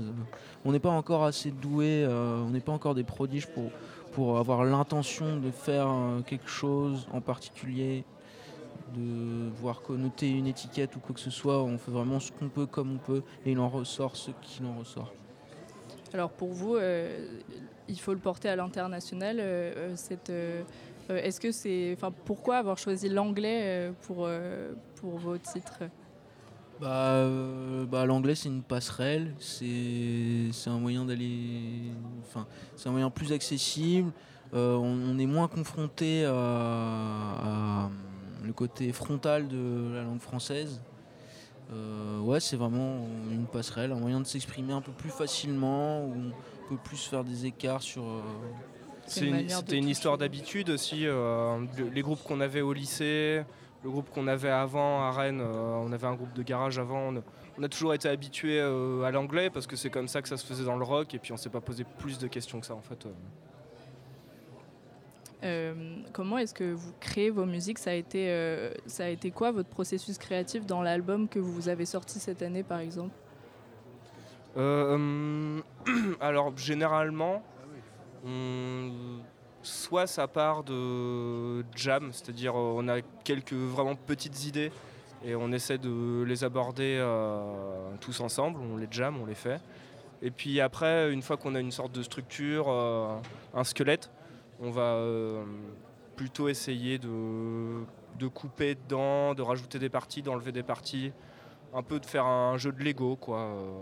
On 0.67 0.73
n'est 0.73 0.81
pas 0.81 0.91
encore 0.91 1.25
assez 1.25 1.51
doué, 1.51 2.05
euh, 2.05 2.43
on 2.47 2.51
n'est 2.51 2.61
pas 2.61 2.73
encore 2.73 2.95
des 2.95 3.05
prodiges 3.05 3.47
pour, 3.47 3.71
pour 4.13 4.37
avoir 4.37 4.65
l'intention 4.65 5.39
de 5.39 5.51
faire 5.51 5.89
euh, 5.89 6.21
quelque 6.21 6.47
chose 6.47 7.09
en 7.11 7.23
particulier, 7.23 8.05
de 8.95 9.49
voir 9.63 9.81
connoter 9.81 10.29
une 10.29 10.47
étiquette 10.47 10.95
ou 10.97 11.01
quoi 11.01 11.15
que 11.15 11.21
ce 11.23 11.31
soit. 11.31 11.63
On 11.63 11.79
fait 11.79 11.91
vraiment 11.91 12.21
ce 12.21 12.33
qu'on 12.33 12.51
peut, 12.51 12.67
comme 12.67 12.97
on 12.97 12.99
peut, 12.99 13.23
et 13.47 13.53
il 13.53 13.59
en 13.59 13.71
ressort 13.71 14.15
ce 14.15 14.31
qu'il 14.43 14.67
en 14.67 14.79
ressort. 14.79 15.11
Alors 16.15 16.31
pour 16.31 16.53
vous, 16.53 16.77
euh, 16.77 17.27
il 17.89 17.99
faut 17.99 18.13
le 18.13 18.21
porter 18.21 18.49
à 18.49 18.55
l'international. 18.55 19.39
euh, 19.41 19.97
euh, 20.31 20.63
est-ce 21.11 21.41
que 21.41 21.51
c'est, 21.51 21.93
enfin, 21.97 22.13
pourquoi 22.25 22.59
avoir 22.59 22.79
choisi 22.79 23.09
l'anglais 23.09 23.91
pour 24.03 24.29
pour 24.95 25.19
vos 25.19 25.37
titres? 25.37 25.81
Bah, 26.81 27.29
bah, 27.91 28.07
l'anglais 28.07 28.37
c'est 28.37 28.49
une 28.49 28.63
passerelle, 28.63 29.35
c'est 29.41 30.51
un 30.67 30.79
moyen 30.79 31.05
d'aller, 31.05 31.91
enfin 32.23 32.47
c'est 32.77 32.89
un 32.89 32.93
moyen 32.93 33.11
plus 33.11 33.33
accessible. 33.33 34.13
On, 34.53 34.57
on 34.57 35.19
est 35.19 35.27
moins 35.27 35.49
confronté 35.49 36.25
à, 36.25 36.31
à, 36.33 37.91
le 38.45 38.53
côté 38.53 38.93
frontal 38.93 39.49
de 39.49 39.93
la 39.95 40.05
langue 40.05 40.21
française. 40.21 40.81
Euh, 41.73 42.21
ouais, 42.21 42.41
c'est 42.41 42.57
vraiment 42.57 43.07
une 43.31 43.47
passerelle, 43.47 43.93
un 43.93 43.97
moyen 43.99 44.21
de 44.21 44.27
s'exprimer 44.27 44.73
un 44.73 44.81
peu 44.83 44.93
plus 44.93 45.11
facilement, 45.11 46.05
où 46.05 46.13
on 46.15 46.69
peut 46.69 46.81
plus 46.83 47.03
faire 47.07 47.25
des 47.25 47.47
écarts 47.47 47.83
sur. 47.83 48.03
euh, 48.05 48.21
une- 49.27 49.33
C'était 49.59 49.77
une 49.79 49.89
histoire 49.89 50.19
d'habitude 50.19 50.71
aussi. 50.71 51.07
euh, 51.07 51.59
le- 51.79 51.89
les 51.89 52.03
groupes 52.03 52.23
qu'on 52.23 52.41
avait 52.41 52.61
au 52.63 52.73
lycée, 52.73 53.43
le 53.83 53.91
groupe 53.91 54.09
qu'on 54.11 54.27
avait 54.29 54.51
avant 54.51 55.03
à 55.03 55.11
Rennes, 55.13 55.41
euh, 55.43 55.83
on 55.85 55.93
avait 55.93 56.07
un 56.07 56.15
groupe 56.15 56.33
de 56.35 56.43
garage 56.43 56.79
avant. 56.79 57.09
On, 57.13 57.23
on 57.59 57.63
a 57.63 57.69
toujours 57.69 57.93
été 57.95 58.09
habitué 58.09 58.61
à 58.61 59.11
l'anglais 59.11 59.51
parce 59.51 59.67
que 59.67 59.77
c'est 59.77 59.91
comme 59.91 60.09
ça 60.09 60.23
que 60.23 60.29
ça 60.29 60.37
se 60.37 60.45
faisait 60.47 60.65
dans 60.65 60.77
le 60.77 60.85
rock 60.85 61.13
et 61.15 61.19
puis 61.19 61.33
on 61.33 61.37
s'est 61.37 61.51
pas 61.51 61.61
posé 61.61 61.85
plus 61.99 62.19
de 62.19 62.27
questions 62.29 62.61
que 62.61 62.67
ça 62.67 62.75
en 62.75 62.81
fait. 62.81 63.07
Euh. 65.45 65.75
Comment 66.13 66.39
est-ce 66.39 66.55
que 66.55 66.73
vous 66.73 66.93
créez 67.01 67.31
vos 67.31 67.45
musiques? 67.45 67.79
Ça 67.79 67.91
a, 67.91 67.95
été, 67.95 68.31
euh, 68.31 68.73
ça 68.87 69.05
a 69.05 69.09
été 69.09 69.31
quoi 69.31 69.53
votre 69.53 69.69
processus 69.69 70.17
créatif 70.19 70.65
dans 70.65 70.83
l'album 70.83 71.29
que 71.29 71.39
vous 71.39 71.69
avez 71.69 71.85
sorti 71.85 72.19
cette 72.19 72.43
année 72.43 72.63
par 72.63 72.79
exemple? 72.79 73.15
Euh, 74.57 74.95
hum, 74.95 75.63
alors 76.21 76.57
généralement, 76.57 77.43
soit 79.63 80.07
ça 80.07 80.29
part 80.29 80.65
de 80.65 81.63
jam, 81.75 82.11
c'est-à-dire 82.13 82.55
on 82.55 82.89
a 82.89 83.03
quelques 83.25 83.53
vraiment 83.53 83.97
petites 83.97 84.47
idées 84.47 84.73
et 85.27 85.35
on 85.35 85.53
essaie 85.53 85.79
de 85.79 86.23
les 86.23 86.45
aborder 86.45 87.05
tous 88.01 88.21
ensemble, 88.21 88.61
on 88.61 88.77
les 88.77 88.89
jam, 88.91 89.17
on 89.21 89.27
les 89.27 89.35
fait. 89.35 89.61
Et 90.23 90.31
puis 90.31 90.61
après, 90.61 91.13
une 91.13 91.21
fois 91.21 91.37
qu'on 91.37 91.55
a 91.55 91.61
une 91.61 91.73
sorte 91.73 91.93
de 91.93 92.03
structure, 92.03 92.71
un 93.55 93.65
squelette, 93.65 94.11
on 94.61 94.71
va 94.71 94.95
euh, 94.95 95.45
plutôt 96.17 96.49
essayer 96.49 96.99
de, 96.99 97.83
de 98.19 98.27
couper 98.27 98.75
dedans, 98.75 99.35
de 99.35 99.43
rajouter 99.43 99.79
des 99.79 99.89
parties, 99.89 100.23
d'enlever 100.23 100.53
des 100.53 100.63
parties, 100.63 101.13
un 101.75 101.83
peu 101.83 101.99
de 102.01 102.07
faire 102.07 102.25
un 102.27 102.57
jeu 102.57 102.73
de 102.73 102.83
Lego 102.83 103.17
quoi. 103.17 103.39
euh. 103.39 103.81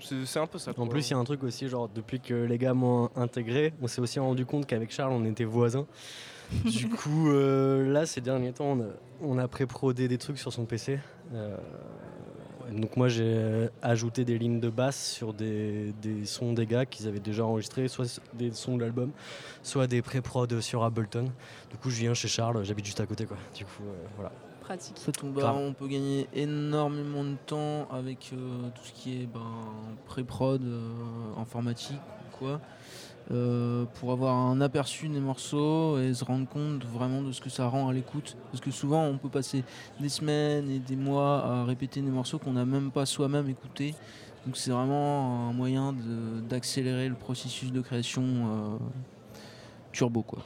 C'est 0.00 0.38
un 0.38 0.46
peu 0.46 0.58
ça. 0.58 0.72
En 0.76 0.86
plus, 0.86 1.08
il 1.08 1.12
y 1.12 1.16
a 1.16 1.18
un 1.18 1.24
truc 1.24 1.42
aussi, 1.44 1.68
genre 1.68 1.88
depuis 1.88 2.20
que 2.20 2.34
les 2.34 2.58
gars 2.58 2.74
m'ont 2.74 3.08
intégré, 3.16 3.72
on 3.80 3.86
s'est 3.86 4.02
aussi 4.02 4.18
rendu 4.18 4.44
compte 4.44 4.66
qu'avec 4.66 4.90
Charles, 4.90 5.12
on 5.12 5.24
était 5.24 5.44
voisins. 5.44 5.86
du 6.64 6.90
coup, 6.90 7.30
euh, 7.30 7.90
là, 7.90 8.04
ces 8.04 8.20
derniers 8.20 8.52
temps, 8.52 8.72
on 8.72 8.80
a, 8.82 8.86
on 9.22 9.38
a 9.38 9.48
pré-prodé 9.48 10.08
des 10.08 10.18
trucs 10.18 10.38
sur 10.38 10.52
son 10.52 10.66
PC. 10.66 10.98
Euh, 11.32 11.56
donc 12.72 12.96
moi, 12.96 13.08
j'ai 13.08 13.68
ajouté 13.82 14.24
des 14.24 14.38
lignes 14.38 14.60
de 14.60 14.70
basse 14.70 15.12
sur 15.12 15.32
des, 15.32 15.92
des 16.02 16.24
sons 16.24 16.52
des 16.52 16.66
gars 16.66 16.86
qu'ils 16.86 17.08
avaient 17.08 17.20
déjà 17.20 17.44
enregistrés, 17.44 17.88
soit 17.88 18.20
des 18.34 18.52
sons 18.52 18.76
de 18.76 18.82
l'album, 18.82 19.10
soit 19.62 19.86
des 19.86 20.02
pré-prod 20.02 20.60
sur 20.60 20.84
Ableton. 20.84 21.26
Du 21.70 21.76
coup, 21.76 21.90
je 21.90 22.00
viens 22.00 22.14
chez 22.14 22.28
Charles, 22.28 22.64
j'habite 22.64 22.86
juste 22.86 23.00
à 23.00 23.06
côté, 23.06 23.26
quoi. 23.26 23.36
Du 23.54 23.64
coup, 23.64 23.82
euh, 23.82 24.06
voilà. 24.16 24.32
Pratique. 24.60 24.96
En 24.96 25.00
fait, 25.00 25.22
on, 25.22 25.30
bah, 25.30 25.54
peut 25.78 25.88
gagner 25.88 26.26
énormément 26.32 27.22
de 27.22 27.36
temps 27.46 27.86
avec 27.90 28.30
euh, 28.32 28.68
tout 28.74 28.84
ce 28.84 28.92
qui 28.92 29.22
est 29.22 29.26
ben, 29.26 29.40
pré-prod, 30.06 30.62
euh, 30.64 30.90
informatique, 31.36 32.00
quoi, 32.38 32.60
euh, 33.30 33.86
pour 33.94 34.12
avoir 34.12 34.36
un 34.36 34.60
aperçu 34.60 35.08
des 35.08 35.20
morceaux 35.20 35.98
et 35.98 36.12
se 36.12 36.24
rendre 36.26 36.46
compte 36.46 36.84
vraiment 36.84 37.22
de 37.22 37.32
ce 37.32 37.40
que 37.40 37.48
ça 37.48 37.66
rend 37.68 37.88
à 37.88 37.92
l'écoute. 37.92 38.36
Parce 38.50 38.60
que 38.60 38.70
souvent, 38.70 39.04
on 39.04 39.16
peut 39.16 39.30
passer 39.30 39.64
des 39.98 40.10
semaines 40.10 40.70
et 40.70 40.78
des 40.78 40.96
mois 40.96 41.42
à 41.42 41.64
répéter 41.64 42.02
des 42.02 42.10
morceaux 42.10 42.38
qu'on 42.38 42.52
n'a 42.52 42.66
même 42.66 42.90
pas 42.90 43.06
soi-même 43.06 43.48
écoutés. 43.48 43.94
Donc, 44.44 44.58
c'est 44.58 44.70
vraiment 44.70 45.48
un 45.48 45.52
moyen 45.54 45.94
d'accélérer 46.50 47.08
le 47.08 47.14
processus 47.14 47.72
de 47.72 47.80
création 47.80 48.22
euh, 48.22 48.76
turbo, 49.90 50.20
quoi. 50.20 50.40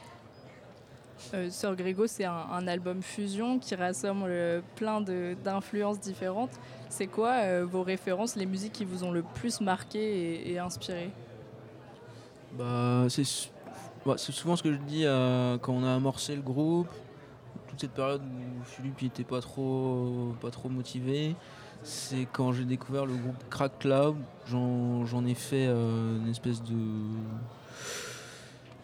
Euh, 1.35 1.51
Sœur 1.51 1.75
Grégo, 1.75 2.07
c'est 2.07 2.27
un, 2.27 2.69
album 2.69 3.03
fusion 3.03 3.59
qui 3.59 3.75
rassemble 3.75 4.63
plein 4.77 5.01
d'influences 5.01 5.99
différentes. 5.99 6.61
C'est 6.89 7.09
quoi 7.09 7.65
vos 7.65 7.83
références, 7.83 8.37
les 8.37 8.47
musiques 8.47 8.73
qui 8.73 8.85
vous 8.85 9.03
ont 9.03 9.11
le 9.11 9.25
plus 9.35 9.61
marqué 9.61 10.49
et 10.49 10.61
inspiré? 10.61 11.11
Bah, 12.59 13.07
bah, 14.05 14.15
c'est 14.19 14.33
souvent 14.33 14.57
ce 14.57 14.65
que 14.65 14.73
je 14.73 14.79
dis 14.79 15.05
euh, 15.05 15.59
quand 15.59 15.73
on 15.73 15.85
a 15.85 15.95
amorcé 15.95 16.35
le 16.35 16.43
groupe, 16.43 16.89
toute 17.69 17.81
cette 17.81 17.93
période 17.93 18.23
où 18.23 18.65
Philippe 18.65 19.01
n'était 19.01 19.23
pas 19.23 19.41
trop, 19.41 20.35
pas 20.41 20.51
trop 20.51 20.69
motivé. 20.69 21.37
C'est 21.85 22.27
quand 22.33 22.53
j'ai 22.53 22.65
découvert 22.65 23.07
le 23.07 23.15
groupe 23.15 23.37
Crack 23.49 23.79
Cloud, 23.79 24.17
j'en 24.47 25.25
ai 25.25 25.35
fait 25.35 25.67
euh, 25.69 26.19
une 26.19 26.29
espèce 26.29 26.61
de 26.63 26.75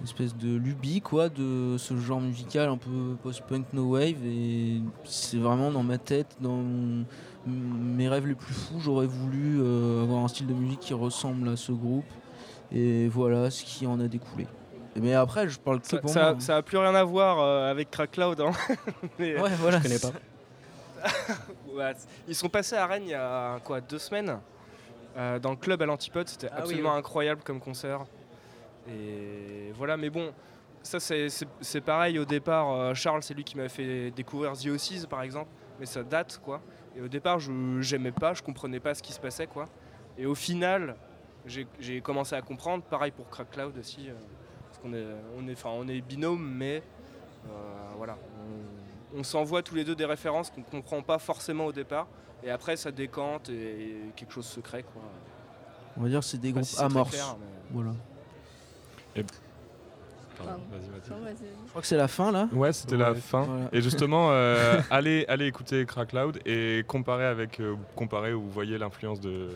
une 0.01 0.07
espèce 0.07 0.37
de 0.37 0.57
lubie 0.57 1.01
quoi 1.01 1.29
de 1.29 1.77
ce 1.79 1.97
genre 1.97 2.21
musical 2.21 2.69
un 2.69 2.77
peu 2.77 3.17
post-punk 3.23 3.67
no 3.73 3.93
wave 3.93 4.27
et 4.27 4.83
c'est 5.05 5.39
vraiment 5.39 5.71
dans 5.71 5.85
ma 5.85 5.99
tête 5.99 6.37
dans 6.41 6.63
mes 7.47 8.09
rêves 8.09 8.27
les 8.27 8.35
plus 8.35 8.53
fous 8.53 8.81
j'aurais 8.81 9.07
voulu 9.07 9.61
euh, 9.63 10.03
avoir 10.03 10.25
un 10.25 10.29
style 10.29 10.49
de 10.49 10.53
musique 10.53 10.81
qui 10.81 10.95
ressemble 10.95 11.49
à 11.49 11.57
ce 11.57 11.71
groupe 11.71 12.05
et 12.73 13.09
voilà 13.09 13.51
ce 13.51 13.63
qui 13.65 13.87
en 13.87 13.99
a 14.01 14.09
découlé 14.09 14.47
mais 14.97 15.13
après 15.15 15.49
je 15.49 15.59
parle 15.59 15.81
que 15.81 15.87
Ça, 15.89 15.99
pour 15.99 16.11
ça, 16.11 16.21
moi 16.21 16.29
hein. 16.31 16.41
ça 16.41 16.57
a 16.59 16.63
plus 16.63 16.79
rien 16.79 16.95
à 16.95 17.03
voir 17.05 17.41
euh, 17.41 17.71
avec 17.71 17.91
Crack 17.91 18.13
Cloud. 18.13 18.41
hein. 18.41 18.53
Mais- 19.19 19.41
Ouais, 19.41 19.51
voilà. 19.59 19.79
Je 19.79 19.83
connais 19.83 19.99
pas. 19.99 20.13
Ils 22.29 22.35
sont 22.35 22.49
passés 22.49 22.77
à 22.77 22.87
Rennes 22.87 23.03
il 23.05 23.11
y 23.11 23.15
a 23.15 23.59
quoi, 23.65 23.81
deux 23.81 23.99
semaines 23.99 24.39
euh, 25.17 25.39
dans 25.41 25.51
le 25.51 25.57
club 25.57 25.83
à 25.83 25.87
l'Antipode. 25.87 26.29
C'était 26.29 26.47
Ah 26.51 26.57
oui, 26.59 26.63
absolument 26.63 26.93
ouais. 26.93 26.99
incroyable 26.99 27.43
comme 27.45 27.59
concert. 27.61 28.05
Et 28.89 29.73
voilà, 29.77 29.97
mais 29.97 30.11
bon, 30.11 30.33
ça 30.83 31.01
c'est- 31.01 31.81
pareil 31.85 32.19
au 32.19 32.25
départ. 32.25 32.71
euh, 32.73 32.95
Charles, 32.95 33.23
c'est 33.23 33.35
lui 33.35 33.45
qui 33.45 33.57
m'a 33.57 33.69
fait 33.69 34.11
découvrir 34.13 34.53
The 34.53 34.67
Oasis 34.67 35.07
par 35.07 35.23
exemple, 35.23 35.51
mais 35.81 35.87
ça 35.87 36.03
date 36.05 36.41
quoi. 36.45 36.61
Et 36.97 37.01
au 37.01 37.09
départ, 37.09 37.41
je 37.41 37.51
j'aimais 37.81 38.13
pas, 38.13 38.35
je 38.35 38.43
comprenais 38.43 38.79
pas 38.81 38.95
ce 38.95 39.03
qui 39.03 39.13
se 39.13 39.19
passait 39.21 39.47
quoi. 39.49 39.65
Et 40.17 40.27
au 40.27 40.35
final, 40.37 40.95
j'ai 41.47 42.01
commencé 42.01 42.35
à 42.35 42.43
comprendre. 42.43 42.83
Pareil 42.85 43.11
pour 43.13 43.29
Crack 43.31 43.51
Cloud 43.51 43.77
aussi, 43.79 44.09
euh, 44.09 44.15
parce 44.67 44.79
qu'on 44.79 44.93
est, 44.95 45.05
on 45.39 45.47
est, 45.49 45.53
enfin, 45.53 45.71
on 45.73 45.87
est 45.89 46.01
binôme, 46.01 46.43
mais 46.57 46.83
euh, 47.47 47.51
voilà, 47.97 48.17
on, 49.15 49.21
on 49.21 49.23
s'envoie 49.23 49.63
tous 49.63 49.75
les 49.75 49.85
deux 49.85 49.95
des 49.95 50.07
références 50.07 50.51
qu'on 50.51 50.63
comprend 50.63 51.03
pas 51.03 51.19
forcément 51.19 51.67
au 51.67 51.73
départ, 51.73 52.07
et 52.43 52.51
après 52.51 52.77
ça 52.77 52.91
décante 52.91 53.49
et, 53.51 53.53
et 53.53 53.97
quelque 54.17 54.33
chose 54.33 54.47
se 54.47 54.61
crée 54.61 54.83
quoi. 54.83 55.03
On 55.97 56.03
va 56.03 56.09
dire 56.09 56.21
que 56.21 56.27
c'est 56.27 56.39
des 56.39 56.51
groupes 56.53 56.65
si 56.65 56.81
amorces. 56.83 57.11
clair, 57.13 57.37
mais- 57.39 57.47
Voilà. 57.73 57.93
Pardon. 60.37 60.53
Non. 60.53 60.59
Je 61.65 61.69
crois 61.71 61.81
que 61.81 61.87
c'est 61.87 61.97
la 61.97 62.09
fin 62.09 62.33
là. 62.33 62.49
Ouais, 62.53 62.73
c'était 62.73 62.97
la 62.97 63.13
Ouais. 63.13 63.19
fin. 63.21 63.43
Voilà. 63.43 63.69
Et 63.73 63.81
justement, 63.81 64.31
euh, 64.33 64.81
allez, 64.91 65.25
allez 65.29 65.47
écouter 65.47 65.87
Crack 65.87 66.13
Loud 66.13 66.41
et 66.45 66.83
comparer 66.89 67.25
avec, 67.27 67.61
euh, 67.61 67.77
comparer 67.95 68.33
où 68.33 68.41
vous 68.43 68.51
voyez 68.51 68.77
l'influence 68.77 69.21
de 69.21 69.49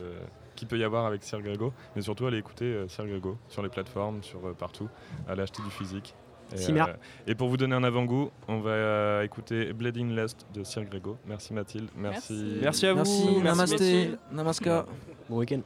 qu'il 0.59 0.68
peut 0.68 0.78
y 0.78 0.84
avoir 0.84 1.06
avec 1.06 1.22
Sir 1.22 1.40
Grego, 1.40 1.72
mais 1.94 2.02
surtout 2.02 2.26
allez 2.26 2.38
écouter 2.38 2.64
euh, 2.66 2.88
Sir 2.88 3.06
Grego 3.06 3.38
sur 3.48 3.62
les 3.62 3.68
plateformes, 3.68 4.22
sur 4.22 4.44
euh, 4.46 4.52
partout, 4.52 4.88
allez 5.28 5.42
acheter 5.42 5.62
du 5.62 5.70
physique. 5.70 6.14
Et, 6.56 6.72
euh, 6.72 6.84
et 7.26 7.34
pour 7.34 7.48
vous 7.48 7.56
donner 7.59 7.74
un 7.76 7.84
avant-goût, 7.84 8.30
on 8.48 8.61
va 8.61 8.70
euh, 8.70 9.22
écouter 9.22 9.72
Bleeding 9.72 10.16
Lust 10.16 10.46
de 10.54 10.64
Sir 10.64 10.84
Grego. 10.84 11.16
Merci 11.26 11.52
Mathilde, 11.52 11.88
merci. 11.96 12.59
Merci 12.62 12.86
à 12.86 12.92
vous. 12.92 12.98
Merci, 12.98 13.22
Merci, 13.26 13.42
namasté, 13.44 13.74
Mathilde. 13.76 14.18
namaska. 14.32 14.86
Bon 15.28 15.38
week-end. 15.38 15.61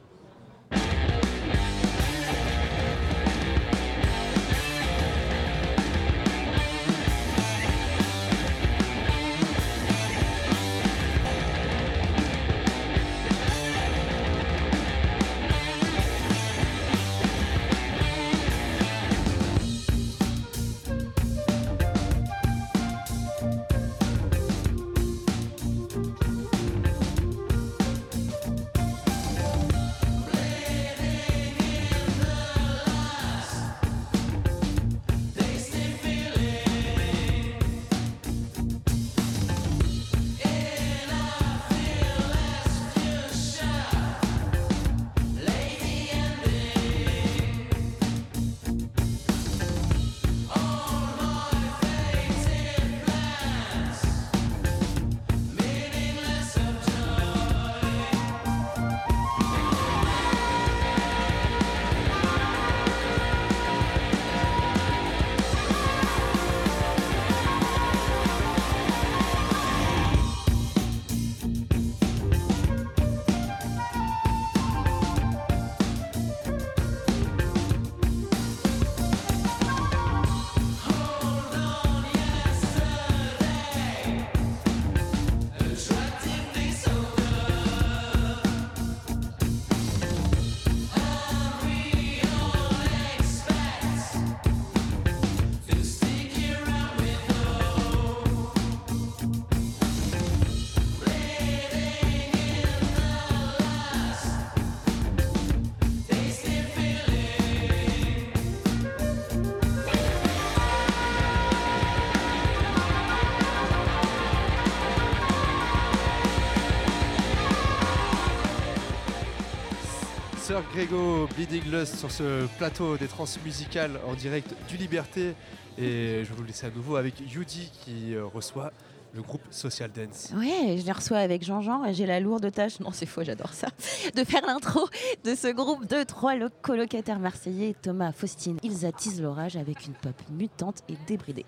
Grégo 120.85 121.29
Bleeding 121.37 121.71
Lust 121.71 121.95
sur 121.95 122.11
ce 122.11 122.45
plateau 122.57 122.97
des 122.97 123.07
trans 123.07 123.23
musicales 123.45 124.01
en 124.05 124.15
direct 124.15 124.53
du 124.67 124.75
Liberté. 124.75 125.33
Et 125.77 126.23
je 126.25 126.29
vais 126.29 126.35
vous 126.35 126.43
laisser 126.43 126.65
à 126.65 126.71
nouveau 126.71 126.97
avec 126.97 127.21
Yudi 127.21 127.71
qui 127.85 128.13
euh, 128.13 128.25
reçoit 128.25 128.73
le 129.15 129.21
groupe 129.21 129.43
Social 129.49 129.89
Dance. 129.91 130.33
Ouais, 130.35 130.75
je 130.77 130.85
les 130.85 130.91
reçois 130.91 131.19
avec 131.19 131.41
Jean-Jean 131.45 131.85
et 131.85 131.93
j'ai 131.93 132.05
la 132.05 132.19
lourde 132.19 132.51
tâche, 132.51 132.81
non 132.81 132.91
c'est 132.91 133.05
faux, 133.05 133.23
j'adore 133.23 133.53
ça, 133.53 133.67
de 134.15 134.23
faire 134.25 134.45
l'intro 134.45 134.89
de 135.23 135.35
ce 135.35 135.47
groupe 135.53 135.85
de 135.87 136.03
trois 136.03 136.35
lo- 136.35 136.49
colocataires 136.61 137.19
marseillais, 137.19 137.75
Thomas, 137.81 138.11
Faustine. 138.11 138.57
Ils 138.63 138.85
attisent 138.85 139.21
l'orage 139.21 139.55
avec 139.55 139.85
une 139.85 139.93
pop 139.93 140.15
mutante 140.31 140.79
et 140.89 140.95
débridée. 141.07 141.45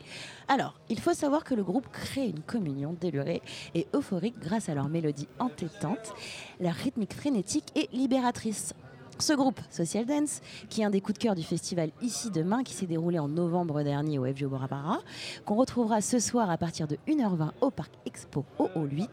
Alors, 0.47 0.75
il 0.89 0.99
faut 0.99 1.13
savoir 1.13 1.43
que 1.43 1.55
le 1.55 1.63
groupe 1.63 1.87
crée 1.91 2.27
une 2.27 2.41
communion 2.41 2.95
délurée 3.01 3.41
et 3.73 3.87
euphorique 3.93 4.39
grâce 4.39 4.69
à 4.69 4.75
leur 4.75 4.87
mélodie 4.87 5.27
entêtante, 5.39 6.13
leur 6.61 6.75
rythmique 6.75 7.13
frénétique 7.13 7.65
et 7.75 7.89
libératrice. 7.91 8.73
Ce 9.17 9.31
groupe, 9.33 9.59
Social 9.69 10.05
Dance, 10.05 10.41
qui 10.69 10.81
est 10.81 10.85
un 10.85 10.89
des 10.89 10.99
coups 10.99 11.17
de 11.17 11.23
cœur 11.23 11.35
du 11.35 11.43
festival 11.43 11.91
Ici 12.01 12.31
Demain, 12.31 12.63
qui 12.63 12.73
s'est 12.73 12.85
déroulé 12.85 13.17
en 13.17 13.29
novembre 13.29 13.81
dernier 13.81 14.19
au 14.19 14.25
FGO 14.25 14.49
Bora 14.49 14.99
qu'on 15.45 15.55
retrouvera 15.55 16.01
ce 16.01 16.19
soir 16.19 16.49
à 16.49 16.57
partir 16.57 16.85
de 16.87 16.97
1h20 17.07 17.51
au 17.61 17.71
Parc 17.71 17.91
Expo 18.05 18.43
au 18.59 18.69
Hall 18.75 18.89
8, 18.91 19.09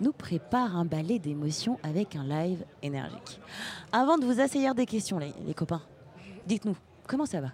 nous 0.00 0.12
prépare 0.12 0.76
un 0.76 0.84
ballet 0.84 1.20
d'émotions 1.20 1.78
avec 1.84 2.16
un 2.16 2.24
live 2.24 2.64
énergique. 2.82 3.40
Avant 3.92 4.18
de 4.18 4.24
vous 4.24 4.40
assaillir 4.40 4.74
des 4.74 4.86
questions, 4.86 5.18
les, 5.18 5.32
les 5.46 5.54
copains, 5.54 5.82
dites-nous, 6.46 6.76
comment 7.06 7.26
ça 7.26 7.40
va? 7.40 7.52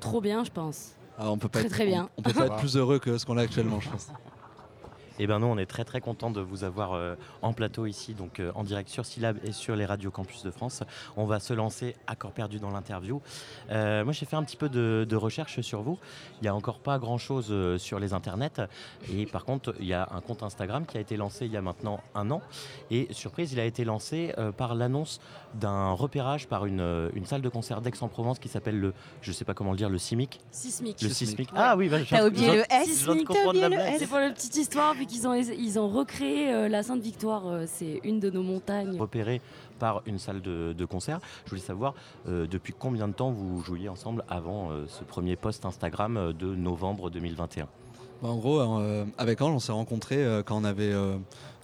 Trop 0.00 0.22
bien, 0.22 0.44
je 0.44 0.50
pense. 0.50 0.92
Ah, 1.18 1.30
on 1.30 1.36
peut 1.36 1.48
pas 1.48 1.58
Très, 1.58 1.66
être, 1.66 1.72
très 1.74 1.86
bien. 1.86 2.08
On, 2.16 2.20
on 2.20 2.22
peut 2.22 2.32
pas 2.32 2.46
être 2.46 2.56
plus 2.60 2.76
heureux 2.76 2.98
que 2.98 3.18
ce 3.18 3.26
qu'on 3.26 3.36
a 3.36 3.42
actuellement, 3.42 3.80
je 3.80 3.90
pense. 3.90 4.08
Eh 5.18 5.26
ben 5.26 5.38
nous, 5.38 5.46
on 5.46 5.58
est 5.58 5.66
très 5.66 5.84
très 5.84 6.00
content 6.00 6.30
de 6.30 6.40
vous 6.40 6.64
avoir 6.64 6.92
euh, 6.92 7.14
en 7.42 7.52
plateau 7.52 7.86
ici, 7.86 8.14
donc 8.14 8.40
euh, 8.40 8.50
en 8.54 8.64
direct 8.64 8.88
sur 8.88 9.06
Syllab 9.06 9.38
et 9.44 9.52
sur 9.52 9.76
les 9.76 9.86
radios 9.86 10.10
campus 10.10 10.42
de 10.42 10.50
France. 10.50 10.82
On 11.16 11.24
va 11.24 11.40
se 11.40 11.52
lancer 11.52 11.94
à 12.06 12.16
corps 12.16 12.32
perdu 12.32 12.58
dans 12.58 12.70
l'interview. 12.70 13.20
Euh, 13.70 14.04
moi, 14.04 14.12
j'ai 14.12 14.26
fait 14.26 14.36
un 14.36 14.42
petit 14.42 14.56
peu 14.56 14.68
de, 14.68 15.06
de 15.08 15.16
recherche 15.16 15.60
sur 15.60 15.82
vous. 15.82 15.98
Il 16.40 16.44
n'y 16.44 16.48
a 16.48 16.54
encore 16.54 16.80
pas 16.80 16.98
grand 16.98 17.18
chose 17.18 17.48
euh, 17.50 17.78
sur 17.78 18.00
les 18.00 18.12
internets. 18.12 18.60
Et 19.12 19.26
par 19.26 19.44
contre, 19.44 19.74
il 19.78 19.86
y 19.86 19.94
a 19.94 20.08
un 20.12 20.20
compte 20.20 20.42
Instagram 20.42 20.84
qui 20.86 20.96
a 20.96 21.00
été 21.00 21.16
lancé 21.16 21.46
il 21.46 21.52
y 21.52 21.56
a 21.56 21.62
maintenant 21.62 22.00
un 22.14 22.30
an. 22.30 22.42
Et 22.90 23.06
surprise, 23.12 23.52
il 23.52 23.60
a 23.60 23.64
été 23.64 23.84
lancé 23.84 24.34
euh, 24.38 24.50
par 24.52 24.74
l'annonce 24.74 25.20
d'un 25.54 25.92
repérage 25.92 26.48
par 26.48 26.66
une, 26.66 27.10
une 27.14 27.26
salle 27.26 27.42
de 27.42 27.48
concert 27.48 27.80
d'Aix-en-Provence 27.80 28.40
qui 28.40 28.48
s'appelle 28.48 28.80
le, 28.80 28.92
je 29.22 29.30
sais 29.30 29.44
pas 29.44 29.54
comment 29.54 29.70
le 29.70 29.76
dire, 29.76 29.88
le 29.88 29.98
CIMIC. 29.98 30.40
Sismic. 30.50 31.00
Le 31.00 31.08
Sismic. 31.08 31.50
Ah 31.54 31.76
oui, 31.76 31.88
bah, 31.88 31.98
T'as 32.08 32.26
oublié 32.26 32.56
le 32.56 32.64
S. 32.72 33.06
C'est 33.98 34.06
pour 34.08 34.18
la 34.18 34.30
petite 34.30 34.56
histoire, 34.56 34.94
ils 35.12 35.78
ont 35.78 35.88
recréé 35.88 36.52
euh, 36.52 36.68
la 36.68 36.82
Sainte-Victoire. 36.82 37.46
euh, 37.46 37.64
c'est 37.66 38.00
une 38.04 38.20
de 38.20 38.30
nos 38.30 38.42
montagnes. 38.42 38.98
repéré 38.98 39.40
par 39.78 40.02
une 40.06 40.18
salle 40.18 40.40
de, 40.40 40.84
concert. 40.84 41.20
Je 41.44 41.50
voulais 41.50 41.62
savoir 41.62 41.94
euh, 42.28 42.46
depuis 42.46 42.72
combien 42.78 43.08
de 43.08 43.12
temps 43.12 43.30
vous 43.30 43.60
jouiez 43.62 43.88
ensemble 43.88 44.24
avant 44.28 44.70
ce 44.86 45.04
premier 45.04 45.36
post 45.36 45.64
Instagram 45.64 46.32
de 46.32 46.54
novembre 46.54 47.10
2021. 47.10 47.68
Bah, 48.24 48.30
en 48.30 48.38
gros, 48.38 48.58
euh, 48.58 49.04
avec 49.18 49.42
Ange, 49.42 49.52
on 49.54 49.58
s'est 49.58 49.70
rencontrés 49.70 50.24
euh, 50.24 50.42
quand 50.42 50.56
on 50.56 50.64
avait 50.64 50.94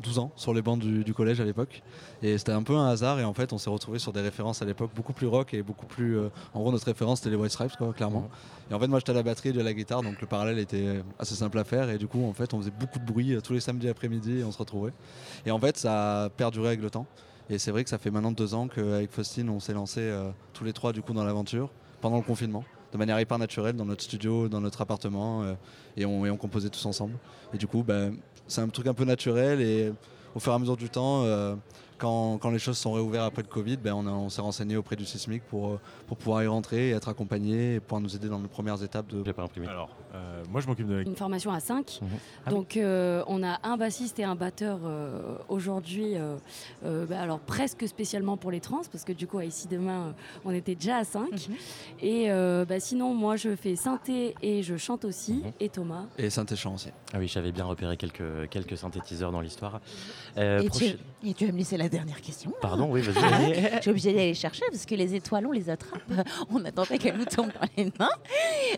12 0.02 0.18
ans 0.18 0.30
sur 0.36 0.52
les 0.52 0.60
bancs 0.60 0.78
du, 0.78 1.04
du 1.04 1.14
collège 1.14 1.40
à 1.40 1.44
l'époque. 1.46 1.82
Et 2.22 2.36
c'était 2.36 2.52
un 2.52 2.62
peu 2.62 2.76
un 2.76 2.86
hasard. 2.86 3.18
Et 3.18 3.24
en 3.24 3.32
fait, 3.32 3.54
on 3.54 3.58
s'est 3.58 3.70
retrouvé 3.70 3.98
sur 3.98 4.12
des 4.12 4.20
références 4.20 4.60
à 4.60 4.66
l'époque 4.66 4.90
beaucoup 4.94 5.14
plus 5.14 5.26
rock 5.26 5.54
et 5.54 5.62
beaucoup 5.62 5.86
plus. 5.86 6.18
euh, 6.18 6.28
en 6.52 6.60
gros, 6.60 6.70
notre 6.70 6.84
référence 6.84 7.20
c'était 7.20 7.30
les 7.30 7.36
White 7.36 7.52
Stripes, 7.52 7.76
quoi, 7.78 7.94
clairement. 7.94 8.28
Et 8.70 8.74
en 8.74 8.78
fait, 8.78 8.88
moi 8.88 8.98
j'étais 8.98 9.12
à 9.12 9.14
la 9.14 9.22
batterie 9.22 9.54
de 9.54 9.62
la 9.62 9.72
guitare, 9.72 10.02
donc 10.02 10.20
le 10.20 10.26
parallèle 10.26 10.58
était 10.58 11.00
assez 11.18 11.34
simple 11.34 11.58
à 11.58 11.64
faire. 11.64 11.88
Et 11.88 11.96
du 11.96 12.06
coup, 12.06 12.22
en 12.28 12.34
fait, 12.34 12.52
on 12.52 12.58
faisait 12.58 12.72
beaucoup 12.78 12.98
de 12.98 13.06
bruit 13.06 13.32
euh, 13.32 13.40
tous 13.40 13.54
les 13.54 13.60
samedis 13.60 13.88
après-midi 13.88 14.40
et 14.40 14.44
on 14.44 14.52
se 14.52 14.58
retrouvait. 14.58 14.92
Et 15.46 15.50
en 15.50 15.58
fait, 15.58 15.78
ça 15.78 16.24
a 16.24 16.28
perduré 16.28 16.68
avec 16.68 16.82
le 16.82 16.90
temps. 16.90 17.06
Et 17.48 17.58
c'est 17.58 17.70
vrai 17.70 17.84
que 17.84 17.90
ça 17.90 17.96
fait 17.96 18.10
maintenant 18.10 18.32
deux 18.32 18.52
ans 18.52 18.68
qu'avec 18.68 19.10
Faustine, 19.10 19.48
on 19.48 19.60
s'est 19.60 19.72
lancé 19.72 20.00
euh, 20.02 20.30
tous 20.52 20.64
les 20.64 20.74
trois 20.74 20.92
du 20.92 21.00
coup 21.00 21.14
dans 21.14 21.24
l'aventure 21.24 21.70
pendant 22.02 22.16
le 22.16 22.22
confinement, 22.22 22.64
de 22.92 22.98
manière 22.98 23.20
hyper 23.20 23.38
naturelle 23.38 23.76
dans 23.76 23.84
notre 23.84 24.02
studio, 24.02 24.48
dans 24.48 24.60
notre 24.60 24.80
appartement, 24.80 25.42
euh, 25.42 25.54
et, 25.96 26.04
on, 26.04 26.26
et 26.26 26.30
on 26.30 26.36
composait 26.36 26.70
tous 26.70 26.84
ensemble. 26.86 27.14
Et 27.54 27.58
du 27.58 27.66
coup, 27.66 27.82
ben, 27.82 28.14
c'est 28.46 28.60
un 28.60 28.68
truc 28.68 28.86
un 28.86 28.94
peu 28.94 29.04
naturel 29.04 29.60
et 29.60 29.92
au 30.34 30.40
fur 30.40 30.52
et 30.52 30.54
à 30.54 30.58
mesure 30.58 30.76
du 30.76 30.88
temps, 30.88 31.24
euh, 31.24 31.54
quand, 31.98 32.38
quand 32.38 32.50
les 32.50 32.58
choses 32.58 32.78
sont 32.78 32.92
réouvertes 32.92 33.26
après 33.26 33.42
le 33.42 33.48
Covid, 33.48 33.76
ben, 33.76 33.94
on, 33.94 34.28
s'est 34.28 34.40
renseigné 34.40 34.76
auprès 34.76 34.96
du 34.96 35.04
Sismic 35.04 35.42
pour, 35.44 35.68
euh, 35.68 35.80
pour 36.06 36.16
pouvoir 36.16 36.42
y 36.42 36.46
rentrer 36.46 36.88
et 36.88 36.92
être 36.92 37.08
accompagné 37.08 37.74
et 37.74 37.80
pouvoir 37.80 38.00
nous 38.00 38.16
aider 38.16 38.28
dans 38.28 38.40
les 38.40 38.48
premières 38.48 38.82
étapes 38.82 39.08
de. 39.08 39.22
Alors, 39.68 39.90
euh, 40.14 40.42
moi 40.50 40.60
je 40.60 40.66
m'occupe 40.66 40.86
de 40.88 40.94
la 40.94 41.02
Une 41.02 41.16
formation 41.16 41.52
à 41.52 41.60
5. 41.60 42.00
Ah 42.02 42.04
oui. 42.46 42.50
Donc 42.54 42.76
euh, 42.76 43.22
on 43.26 43.42
a 43.42 43.58
un 43.62 43.76
bassiste 43.76 44.18
et 44.18 44.24
un 44.24 44.34
batteur 44.34 44.80
euh, 44.84 45.36
aujourd'hui, 45.48 46.16
euh, 46.16 46.36
euh, 46.84 47.06
bah, 47.06 47.20
alors 47.20 47.38
presque 47.40 47.86
spécialement 47.86 48.36
pour 48.36 48.50
les 48.50 48.60
trans, 48.60 48.80
parce 48.90 49.04
que 49.04 49.12
du 49.12 49.26
coup 49.26 49.38
à 49.38 49.44
ici 49.44 49.68
demain 49.68 50.14
on 50.44 50.52
était 50.52 50.74
déjà 50.74 50.96
à 50.98 51.04
5. 51.04 51.28
Et 52.00 52.30
euh, 52.30 52.64
bah, 52.64 52.80
sinon 52.80 53.14
moi 53.14 53.36
je 53.36 53.54
fais 53.56 53.76
synthé 53.76 54.34
et 54.42 54.62
je 54.62 54.76
chante 54.76 55.04
aussi, 55.04 55.42
et 55.60 55.68
Thomas. 55.68 56.04
Et 56.18 56.30
Saint-Échamp 56.30 56.74
aussi. 56.74 56.88
Ah 57.12 57.18
oui, 57.18 57.28
j'avais 57.28 57.52
bien 57.52 57.64
repéré 57.64 57.96
quelques, 57.96 58.48
quelques 58.50 58.76
synthétiseurs 58.76 59.32
dans 59.32 59.40
l'histoire. 59.40 59.80
Euh, 60.38 60.60
et, 60.62 60.70
tu, 60.70 60.84
et 61.24 61.34
tu 61.34 61.46
vas 61.46 61.52
me 61.52 61.58
laisser 61.58 61.76
la 61.76 61.88
dernière 61.88 62.20
question. 62.20 62.52
Pardon, 62.60 62.88
oui, 62.90 63.00
vas-y. 63.00 63.54
Je 63.76 63.80
suis 63.80 63.90
obligée 63.90 64.12
d'aller 64.12 64.34
chercher 64.34 64.64
parce 64.70 64.86
que 64.86 64.94
les 64.94 65.14
étoiles, 65.14 65.46
on 65.46 65.52
les 65.52 65.70
attrape. 65.70 66.00
On 66.50 66.58
n'attend 66.60 66.84
pas 66.84 66.98
qu'elles 66.98 67.16
nous 67.16 67.24
tombent 67.24 67.52
dans 67.52 67.68
les 67.76 67.84
mains. 67.98 68.08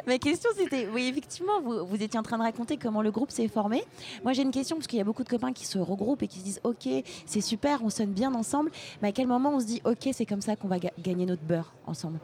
Ma 0.07 0.19
question, 0.19 0.51
c'était 0.57 0.89
oui, 0.93 1.22
effectivement, 1.23 1.61
vous, 1.63 1.87
vous 1.87 2.03
étiez 2.03 2.19
en 2.19 2.23
train 2.23 2.37
de 2.37 2.43
raconter 2.43 2.77
comment 2.77 3.01
le 3.03 3.11
groupe 3.13 3.31
s'est 3.31 3.47
formé. 3.49 3.83
Moi, 4.25 4.33
j'ai 4.33 4.43
une 4.43 4.51
question 4.51 4.77
parce 4.77 4.87
qu'il 4.89 4.99
y 4.99 5.03
a 5.03 5.05
beaucoup 5.05 5.23
de 5.23 5.29
copains 5.29 5.53
qui 5.53 5.65
se 5.67 5.79
regroupent 5.79 6.23
et 6.23 6.29
qui 6.29 6.41
se 6.41 6.45
disent 6.45 6.61
Ok, 6.65 6.89
c'est 7.27 7.41
super, 7.41 7.83
on 7.85 7.91
sonne 7.91 8.13
bien 8.13 8.35
ensemble. 8.35 8.71
Mais 9.01 9.09
à 9.09 9.13
quel 9.13 9.29
moment 9.29 9.51
on 9.55 9.61
se 9.61 9.67
dit 9.67 9.81
Ok, 9.85 10.09
c'est 10.13 10.27
comme 10.27 10.41
ça 10.43 10.57
qu'on 10.57 10.69
va 10.69 10.79
ga- 10.81 10.91
gagner 10.99 11.27
notre 11.27 11.43
beurre 11.43 11.73
ensemble? 11.87 12.19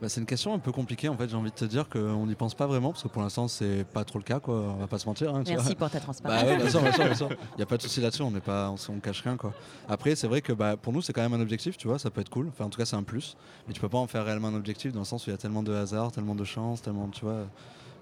Bah, 0.00 0.08
c'est 0.08 0.20
une 0.20 0.26
question 0.28 0.54
un 0.54 0.60
peu 0.60 0.70
compliquée 0.70 1.08
en 1.08 1.16
fait, 1.16 1.28
j'ai 1.28 1.34
envie 1.34 1.50
de 1.50 1.56
te 1.56 1.64
dire 1.64 1.88
qu'on 1.88 2.24
n'y 2.26 2.36
pense 2.36 2.54
pas 2.54 2.68
vraiment 2.68 2.92
parce 2.92 3.02
que 3.02 3.08
pour 3.08 3.20
l'instant 3.20 3.48
c'est 3.48 3.84
pas 3.84 4.04
trop 4.04 4.20
le 4.20 4.24
cas 4.24 4.38
quoi, 4.38 4.54
on 4.54 4.76
va 4.76 4.86
pas 4.86 5.00
se 5.00 5.06
mentir. 5.08 5.34
hein, 5.34 5.42
tu 5.42 5.50
Merci 5.50 5.74
vois. 5.74 5.74
pour 5.74 5.90
ta 5.90 5.98
transparence. 5.98 6.40
Bah 6.40 6.46
ouais, 6.48 6.56
bien 6.56 6.70
sûr, 6.70 6.80
bien 6.80 6.92
sûr, 6.92 7.04
bien 7.04 7.14
sûr. 7.16 7.28
Il 7.32 7.56
n'y 7.56 7.62
a 7.64 7.66
pas 7.66 7.76
de 7.78 7.82
souci 7.82 8.00
là-dessus, 8.00 8.22
on 8.22 8.32
on 8.32 9.00
cache 9.00 9.22
rien 9.22 9.36
quoi. 9.36 9.52
Après 9.88 10.14
c'est 10.14 10.28
vrai 10.28 10.40
que 10.40 10.52
bah, 10.52 10.76
pour 10.76 10.92
nous 10.92 11.02
c'est 11.02 11.12
quand 11.12 11.20
même 11.22 11.34
un 11.34 11.40
objectif, 11.40 11.76
tu 11.76 11.88
vois, 11.88 11.98
ça 11.98 12.10
peut 12.12 12.20
être 12.20 12.28
cool, 12.30 12.46
enfin 12.46 12.66
en 12.66 12.70
tout 12.70 12.78
cas 12.78 12.84
c'est 12.84 12.94
un 12.94 13.02
plus, 13.02 13.36
mais 13.66 13.74
tu 13.74 13.80
peux 13.80 13.88
pas 13.88 13.98
en 13.98 14.06
faire 14.06 14.24
réellement 14.24 14.46
un 14.48 14.54
objectif 14.54 14.92
dans 14.92 15.00
le 15.00 15.04
sens 15.04 15.26
où 15.26 15.30
il 15.30 15.32
y 15.32 15.34
a 15.34 15.38
tellement 15.38 15.64
de 15.64 15.74
hasard, 15.74 16.12
tellement 16.12 16.36
de 16.36 16.44
chance, 16.44 16.80
tellement 16.80 17.08
tu 17.08 17.24
vois. 17.24 17.46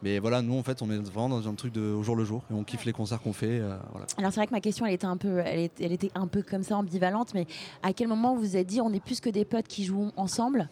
Mais 0.02 0.18
voilà, 0.18 0.42
nous 0.42 0.56
en 0.58 0.62
fait 0.62 0.82
on 0.82 0.90
est 0.90 0.98
vraiment 0.98 1.28
dans 1.28 1.48
un 1.48 1.54
truc 1.54 1.72
de 1.72 1.80
au 1.92 2.02
jour 2.02 2.16
le 2.16 2.24
jour 2.24 2.42
et 2.50 2.54
on 2.54 2.64
kiffe 2.64 2.84
les 2.84 2.92
concerts 2.92 3.20
qu'on 3.20 3.32
fait. 3.32 3.60
euh, 3.60 3.76
voilà. 3.90 4.06
Alors 4.18 4.32
c'est 4.32 4.40
vrai 4.40 4.46
que 4.46 4.52
ma 4.52 4.60
question 4.60 4.84
elle 4.86 4.94
était 4.94 5.06
un 5.06 5.16
peu, 5.16 5.38
elle 5.38 5.60
était, 5.60 5.84
elle 5.84 5.92
était 5.92 6.10
un 6.14 6.26
peu 6.26 6.42
comme 6.42 6.62
ça 6.62 6.76
ambivalente, 6.76 7.34
mais 7.34 7.46
à 7.82 7.92
quel 7.92 8.08
moment 8.08 8.34
vous 8.34 8.40
vous 8.40 8.56
êtes 8.56 8.66
dit 8.66 8.80
on 8.80 8.92
est 8.92 9.02
plus 9.02 9.20
que 9.20 9.30
des 9.30 9.44
potes 9.44 9.68
qui 9.68 9.84
jouent 9.84 10.10
ensemble, 10.16 10.68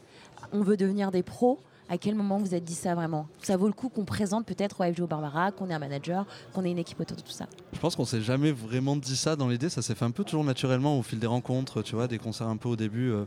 on 0.52 0.62
veut 0.62 0.76
devenir 0.76 1.10
des 1.10 1.22
pros 1.22 1.58
À 1.88 1.98
quel 1.98 2.14
moment 2.14 2.38
vous 2.38 2.54
êtes 2.54 2.64
dit 2.64 2.74
ça 2.74 2.94
vraiment? 2.94 3.26
Ça 3.42 3.58
vaut 3.58 3.66
le 3.66 3.74
coup 3.74 3.90
qu'on 3.90 4.06
présente 4.06 4.46
peut-être 4.46 4.80
au 4.80 4.90
FGO 4.92 5.06
Barbara, 5.06 5.52
qu'on 5.52 5.68
ait 5.68 5.74
un 5.74 5.78
manager, 5.78 6.24
qu'on 6.54 6.64
ait 6.64 6.70
une 6.70 6.78
équipe 6.78 6.98
autour 6.98 7.16
de 7.18 7.22
tout 7.22 7.30
ça? 7.30 7.46
Je 7.74 7.78
pense 7.78 7.94
qu'on 7.94 8.06
s'est 8.06 8.22
jamais 8.22 8.52
vraiment 8.52 8.96
dit 8.96 9.16
ça 9.16 9.36
dans 9.36 9.48
l'idée, 9.48 9.68
ça 9.68 9.82
s'est 9.82 9.94
fait 9.94 10.04
un 10.06 10.10
peu 10.10 10.24
toujours 10.24 10.44
naturellement 10.44 10.98
au 10.98 11.02
fil 11.02 11.18
des 11.18 11.26
rencontres, 11.26 11.82
tu 11.82 11.94
vois, 11.94 12.08
des 12.08 12.16
concerts 12.18 12.48
un 12.48 12.56
peu 12.56 12.70
au 12.70 12.76
début. 12.76 13.10
euh, 13.12 13.24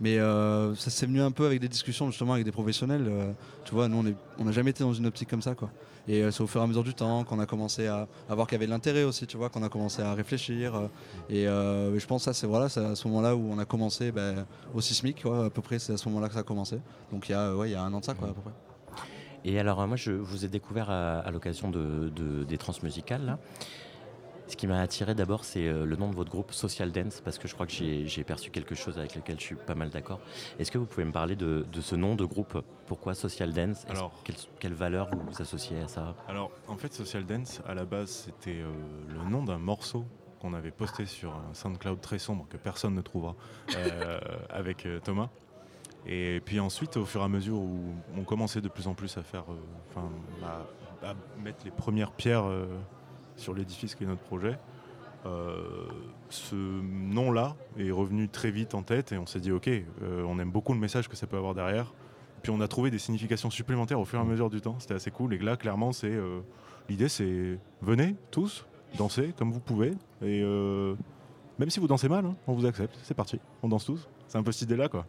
mais 0.00 0.18
euh, 0.18 0.74
ça 0.74 0.90
s'est 0.90 1.06
venu 1.06 1.20
un 1.22 1.30
peu 1.30 1.46
avec 1.46 1.60
des 1.60 1.68
discussions 1.68 2.10
justement 2.10 2.32
avec 2.32 2.44
des 2.44 2.50
professionnels. 2.52 3.06
euh, 3.08 3.32
tu 3.64 3.74
vois, 3.74 3.86
nous 3.86 3.98
on 3.98 4.06
est- 4.06 4.16
on 4.38 4.44
n'a 4.44 4.52
jamais 4.52 4.70
été 4.70 4.82
dans 4.82 4.92
une 4.92 5.06
optique 5.06 5.28
comme 5.30 5.42
ça, 5.42 5.54
quoi. 5.54 5.70
Et 6.10 6.24
euh, 6.24 6.32
c'est 6.32 6.42
au 6.42 6.48
fur 6.48 6.60
et 6.60 6.64
à 6.64 6.66
mesure 6.66 6.82
du 6.82 6.92
temps 6.92 7.22
qu'on 7.22 7.38
a 7.38 7.46
commencé 7.46 7.86
à, 7.86 8.08
voir 8.28 8.48
qu'il 8.48 8.56
y 8.56 8.58
avait 8.58 8.66
de 8.66 8.72
l'intérêt 8.72 9.04
aussi, 9.04 9.28
tu 9.28 9.36
vois, 9.36 9.48
qu'on 9.48 9.62
a 9.62 9.68
commencé 9.68 10.02
à 10.02 10.12
réfléchir. 10.12 10.74
euh, 10.74 10.88
et 11.28 11.46
euh, 11.46 11.96
je 11.96 12.04
pense 12.04 12.24
que 12.24 12.32
c'est 12.32 12.48
voilà, 12.48 12.64
à 12.64 12.68
ce 12.96 13.06
moment-là 13.06 13.36
où 13.36 13.48
on 13.48 13.58
a 13.60 13.64
commencé 13.64 14.10
ben, 14.10 14.44
au 14.74 14.80
sismique, 14.80 15.22
quoi, 15.22 15.44
à 15.44 15.50
peu 15.50 15.62
près, 15.62 15.78
c'est 15.78 15.92
à 15.92 15.96
ce 15.96 16.08
moment-là 16.08 16.26
que 16.26 16.34
ça 16.34 16.40
a 16.40 16.42
commencé. 16.42 16.80
Donc 17.12 17.28
il 17.28 17.32
y 17.32 17.34
a, 17.36 17.54
ouais, 17.54 17.68
il 17.68 17.72
y 17.72 17.76
a 17.76 17.82
un 17.82 17.94
an 17.94 18.00
de 18.00 18.04
ça, 18.04 18.14
quoi, 18.14 18.30
à 18.30 18.32
peu 18.32 18.40
près. 18.40 18.50
Et 19.44 19.60
alors, 19.60 19.86
moi, 19.86 19.96
je 19.96 20.10
vous 20.10 20.44
ai 20.44 20.48
découvert 20.48 20.90
à, 20.90 21.30
l'occasion 21.30 21.70
de, 21.70 22.10
de- 22.10 22.42
des 22.42 22.58
transmusicales. 22.58 23.24
Là. 23.24 23.38
Ce 24.50 24.56
qui 24.56 24.66
m'a 24.66 24.80
attiré 24.80 25.14
d'abord, 25.14 25.44
c'est 25.44 25.68
euh, 25.68 25.84
le 25.86 25.94
nom 25.94 26.10
de 26.10 26.16
votre 26.16 26.28
groupe 26.30 26.50
Social 26.52 26.90
Dance, 26.90 27.20
parce 27.24 27.38
que 27.38 27.46
je 27.46 27.54
crois 27.54 27.66
que 27.68 27.72
j'ai 27.72 28.24
perçu 28.24 28.50
quelque 28.50 28.74
chose 28.74 28.98
avec 28.98 29.14
lequel 29.14 29.38
je 29.38 29.44
suis 29.44 29.54
pas 29.54 29.76
mal 29.76 29.90
d'accord. 29.90 30.18
Est-ce 30.58 30.72
que 30.72 30.76
vous 30.78 30.86
pouvez 30.86 31.04
me 31.04 31.12
parler 31.12 31.36
de, 31.36 31.64
de 31.72 31.80
ce 31.80 31.94
nom 31.94 32.16
de 32.16 32.24
groupe? 32.24 32.60
Pourquoi 32.88 33.14
Social 33.14 33.52
Dance? 33.52 33.86
Alors- 33.88 34.12
quelle, 34.24 34.34
quelle 34.58 34.74
valeur 34.74 35.08
vous, 35.12 35.20
vous 35.20 35.40
associez 35.40 35.78
à 35.80 35.86
ça? 35.86 36.16
Alors, 36.26 36.50
en 36.66 36.76
fait, 36.76 36.92
Social 36.92 37.24
Dance, 37.24 37.62
à 37.64 37.74
la 37.74 37.84
base, 37.84 38.10
c'était 38.10 38.58
euh, 38.60 38.72
le 39.08 39.30
nom 39.30 39.44
d'un 39.44 39.58
morceau 39.58 40.04
qu'on 40.40 40.52
avait 40.52 40.72
posté 40.72 41.06
sur 41.06 41.30
un 41.32 41.54
SoundCloud 41.54 42.00
très 42.00 42.18
sombre 42.18 42.46
que 42.50 42.56
personne 42.56 42.94
ne 42.96 43.02
trouvera 43.02 43.36
euh, 43.76 44.18
avec 44.50 44.84
euh, 44.84 44.98
Thomas. 44.98 45.28
Et 46.06 46.40
puis 46.44 46.58
ensuite, 46.58 46.96
au 46.96 47.04
fur 47.04 47.20
et 47.20 47.24
à 47.24 47.28
mesure 47.28 47.54
où 47.58 47.94
on 48.16 48.24
commençait 48.24 48.60
de 48.62 48.68
plus 48.68 48.88
en 48.88 48.94
plus 48.94 49.16
à 49.16 49.22
faire, 49.22 49.44
enfin, 49.90 50.08
à, 50.42 51.10
à 51.10 51.14
mettre 51.40 51.58
les 51.64 51.70
premières 51.70 52.10
pierres 52.10 52.46
sur 53.40 53.54
l'édifice 53.54 53.94
qui 53.94 54.04
est 54.04 54.06
notre 54.06 54.22
projet, 54.22 54.58
euh, 55.26 55.86
ce 56.30 56.54
nom-là 56.54 57.56
est 57.78 57.90
revenu 57.90 58.28
très 58.28 58.50
vite 58.50 58.74
en 58.74 58.82
tête 58.82 59.12
et 59.12 59.18
on 59.18 59.26
s'est 59.26 59.40
dit, 59.40 59.52
ok, 59.52 59.68
euh, 59.68 60.24
on 60.26 60.38
aime 60.38 60.50
beaucoup 60.50 60.72
le 60.72 60.78
message 60.78 61.08
que 61.08 61.16
ça 61.16 61.26
peut 61.26 61.36
avoir 61.36 61.54
derrière. 61.54 61.92
Puis 62.42 62.50
on 62.50 62.60
a 62.60 62.68
trouvé 62.68 62.90
des 62.90 62.98
significations 62.98 63.50
supplémentaires 63.50 64.00
au 64.00 64.06
fur 64.06 64.18
et 64.18 64.22
à 64.22 64.24
mesure 64.24 64.48
du 64.48 64.60
temps. 64.60 64.76
C'était 64.78 64.94
assez 64.94 65.10
cool. 65.10 65.34
Et 65.34 65.38
là, 65.38 65.56
clairement, 65.56 65.92
c'est 65.92 66.10
euh, 66.10 66.40
l'idée, 66.88 67.08
c'est 67.08 67.58
venez 67.82 68.16
tous 68.30 68.66
danser 68.96 69.34
comme 69.36 69.52
vous 69.52 69.60
pouvez. 69.60 69.92
Et 70.22 70.42
même 71.58 71.68
si 71.68 71.80
vous 71.80 71.86
dansez 71.86 72.08
mal, 72.08 72.24
hein, 72.24 72.34
on 72.46 72.54
vous 72.54 72.64
accepte. 72.64 72.98
C'est 73.02 73.14
parti. 73.14 73.38
On 73.62 73.68
danse 73.68 73.84
tous. 73.84 74.08
C'est 74.26 74.38
un 74.38 74.42
peu 74.42 74.52
cette 74.52 74.62
idée-là, 74.62 74.88
quoi. 74.88 75.04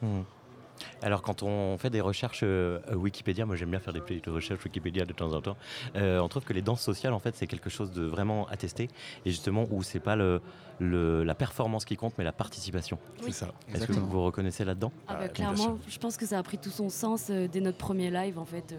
Alors, 1.01 1.21
quand 1.21 1.43
on 1.43 1.77
fait 1.77 1.89
des 1.89 2.01
recherches 2.01 2.41
euh, 2.43 2.79
Wikipédia, 2.93 3.45
moi 3.45 3.55
j'aime 3.55 3.69
bien 3.71 3.79
faire 3.79 3.93
des 3.93 4.01
petites 4.01 4.25
recherches 4.27 4.63
Wikipédia 4.65 5.05
de 5.05 5.13
temps 5.13 5.33
en 5.33 5.41
temps, 5.41 5.57
euh, 5.95 6.19
on 6.19 6.27
trouve 6.27 6.43
que 6.43 6.53
les 6.53 6.61
danses 6.61 6.81
sociales, 6.81 7.13
en 7.13 7.19
fait, 7.19 7.35
c'est 7.35 7.47
quelque 7.47 7.69
chose 7.69 7.91
de 7.91 8.03
vraiment 8.03 8.47
attesté, 8.47 8.87
et 9.25 9.29
justement 9.31 9.67
où 9.71 9.83
c'est 9.83 9.99
pas 9.99 10.15
le, 10.15 10.41
le- 10.79 11.23
la 11.23 11.35
performance 11.35 11.85
qui 11.85 11.95
compte, 11.97 12.13
mais 12.17 12.23
la 12.23 12.31
participation. 12.31 12.97
Oui. 13.19 13.25
C'est 13.27 13.45
ça. 13.45 13.51
Est-ce 13.73 13.85
que 13.87 13.93
vous 13.93 14.07
vous 14.09 14.23
reconnaissez 14.23 14.65
là-dedans 14.65 14.91
Ah 15.07 15.15
bah, 15.15 15.27
clairement, 15.29 15.77
je 15.87 15.97
pense 15.99 16.17
que 16.17 16.25
ça 16.25 16.37
a 16.39 16.43
pris 16.43 16.57
tout 16.57 16.71
son 16.71 16.89
sens 16.89 17.27
euh, 17.29 17.47
dès 17.47 17.61
notre 17.61 17.77
premier 17.77 18.09
live 18.09 18.37
en 18.39 18.45
fait. 18.45 18.71
euh, 18.71 18.77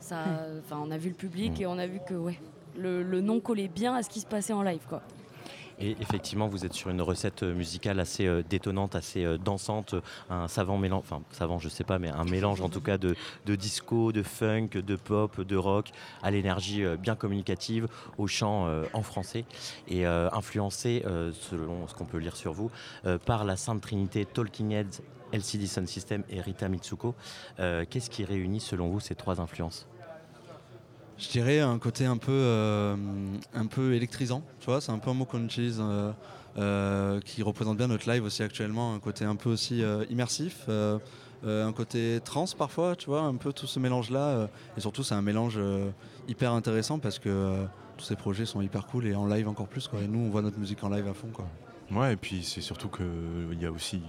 ça, 0.00 0.24
enfin, 0.60 0.80
on 0.82 0.90
a 0.90 0.96
vu 0.98 1.10
le 1.10 1.14
public 1.14 1.58
Mm. 1.58 1.62
et 1.62 1.66
on 1.66 1.78
a 1.78 1.86
vu 1.86 2.00
que 2.06 2.14
ouais, 2.14 2.38
le, 2.78 3.02
le 3.02 3.20
nom 3.20 3.40
collait 3.40 3.68
bien 3.68 3.94
à 3.94 4.02
ce 4.02 4.08
qui 4.08 4.20
se 4.20 4.26
passait 4.26 4.52
en 4.52 4.62
live 4.62 4.80
quoi. 4.88 5.02
Et 5.80 5.96
effectivement, 6.00 6.46
vous 6.46 6.66
êtes 6.66 6.74
sur 6.74 6.90
une 6.90 7.00
recette 7.00 7.42
euh, 7.42 7.54
musicale 7.54 8.00
assez 8.00 8.26
euh, 8.26 8.42
détonnante, 8.48 8.94
assez 8.94 9.24
euh, 9.24 9.38
dansante, 9.38 9.94
un 10.28 10.46
savant 10.46 10.76
mélange, 10.76 11.00
enfin 11.00 11.22
savant, 11.30 11.58
je 11.58 11.70
sais 11.70 11.84
pas, 11.84 11.98
mais 11.98 12.08
un 12.08 12.24
mélange 12.24 12.60
en 12.60 12.68
tout 12.68 12.82
cas 12.82 12.98
de, 12.98 13.14
disco, 13.46 14.12
de 14.12 14.22
funk, 14.22 14.68
de 14.74 14.96
pop, 14.96 15.40
de 15.40 15.56
rock, 15.56 15.90
à 16.22 16.30
l'énergie 16.30 16.84
bien 16.98 17.16
communicative, 17.16 17.88
au 18.18 18.26
chant 18.26 18.68
en 18.92 19.02
français, 19.02 19.44
et 19.88 20.06
influencé, 20.06 21.02
selon 21.32 21.86
ce 21.88 21.94
qu'on 21.94 22.04
peut 22.04 22.18
lire 22.18 22.36
sur 22.36 22.52
vous, 22.52 22.70
par 23.26 23.44
la 23.44 23.56
Sainte 23.56 23.80
Trinité 23.80 24.24
Talking 24.24 24.72
Heads, 24.72 25.02
LCD 25.32 25.66
Sound 25.66 25.88
System 25.88 26.24
et 26.30 26.40
Rita 26.40 26.68
Mitsuko. 26.68 27.14
Qu'est-ce 27.58 28.10
qui 28.10 28.24
réunit 28.24 28.60
selon 28.60 28.88
vous 28.88 29.00
ces 29.00 29.14
trois 29.14 29.40
influences? 29.40 29.86
Je 31.20 31.28
dirais 31.28 31.60
un 31.60 31.78
côté 31.78 32.06
un 32.06 32.16
peu, 32.16 32.32
euh, 32.32 32.96
un 33.54 33.66
peu 33.66 33.92
électrisant, 33.92 34.42
tu 34.58 34.66
vois, 34.66 34.80
c'est 34.80 34.90
un 34.90 34.98
peu 34.98 35.10
un 35.10 35.14
mot 35.14 35.26
qu'on 35.26 35.44
utilise 35.44 35.78
euh, 35.78 36.12
euh, 36.56 37.20
qui 37.20 37.42
représente 37.42 37.76
bien 37.76 37.88
notre 37.88 38.10
live 38.10 38.24
aussi 38.24 38.42
actuellement, 38.42 38.94
un 38.94 39.00
côté 39.00 39.26
un 39.26 39.36
peu 39.36 39.50
aussi 39.50 39.82
immersif, 40.08 40.66
un 41.46 41.72
côté 41.72 42.20
trans 42.24 42.46
parfois, 42.56 42.96
tu 42.96 43.06
vois, 43.06 43.20
un 43.20 43.34
peu 43.34 43.52
tout 43.52 43.66
ce 43.66 43.78
mélange-là, 43.78 44.28
euh, 44.28 44.46
et 44.78 44.80
surtout 44.80 45.02
c'est 45.02 45.14
un 45.14 45.20
mélange 45.20 45.60
hyper 46.26 46.52
intéressant 46.52 46.98
parce 46.98 47.18
que 47.18 47.66
tous 47.98 48.06
ces 48.06 48.16
projets 48.16 48.46
sont 48.46 48.62
hyper 48.62 48.86
cool 48.86 49.06
et 49.06 49.14
en 49.14 49.26
live 49.26 49.46
encore 49.46 49.68
plus, 49.68 49.88
quoi, 49.88 50.00
et 50.00 50.08
nous 50.08 50.20
on 50.20 50.30
voit 50.30 50.40
notre 50.40 50.58
musique 50.58 50.82
en 50.84 50.88
live 50.88 51.06
à 51.06 51.12
fond, 51.12 51.28
quoi. 51.34 51.46
Ouais, 51.92 52.14
et 52.14 52.16
puis 52.16 52.42
c'est 52.44 52.62
surtout 52.62 52.88
qu'il 52.88 53.60
y 53.60 53.66
a 53.66 53.70
aussi 53.70 54.00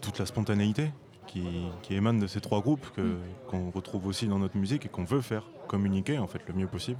toute 0.00 0.18
la 0.18 0.24
spontanéité 0.24 0.92
qui, 1.28 1.42
qui 1.82 1.94
émane 1.94 2.18
de 2.18 2.26
ces 2.26 2.40
trois 2.40 2.60
groupes 2.60 2.86
que- 2.96 3.16
qu'on 3.48 3.70
retrouve 3.70 4.06
aussi 4.06 4.26
dans 4.26 4.38
notre 4.40 4.56
musique 4.56 4.84
et 4.86 4.88
qu'on 4.88 5.04
veut 5.04 5.20
faire 5.20 5.44
communiquer 5.68 6.18
en 6.18 6.26
fait 6.26 6.40
le 6.48 6.54
mieux 6.54 6.66
possible. 6.66 6.98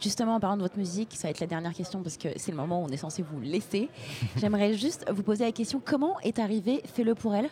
Justement, 0.00 0.36
en 0.36 0.40
parlant 0.40 0.56
de 0.56 0.62
votre 0.62 0.78
musique, 0.78 1.14
ça 1.16 1.26
va 1.26 1.30
être 1.30 1.40
la 1.40 1.48
dernière 1.48 1.74
question 1.74 2.02
parce 2.02 2.16
que 2.16 2.28
c'est 2.36 2.52
le 2.52 2.56
moment 2.56 2.80
où 2.82 2.84
on 2.86 2.88
est 2.88 2.96
censé 2.96 3.22
vous 3.22 3.40
laisser. 3.40 3.88
J'aimerais 4.36 4.72
juste 4.74 5.04
vous 5.12 5.24
poser 5.24 5.44
la 5.44 5.52
question 5.52 5.82
comment 5.84 6.18
est 6.20 6.38
arrivé 6.38 6.80
Fais-le 6.94 7.14
pour 7.14 7.34
elle 7.34 7.50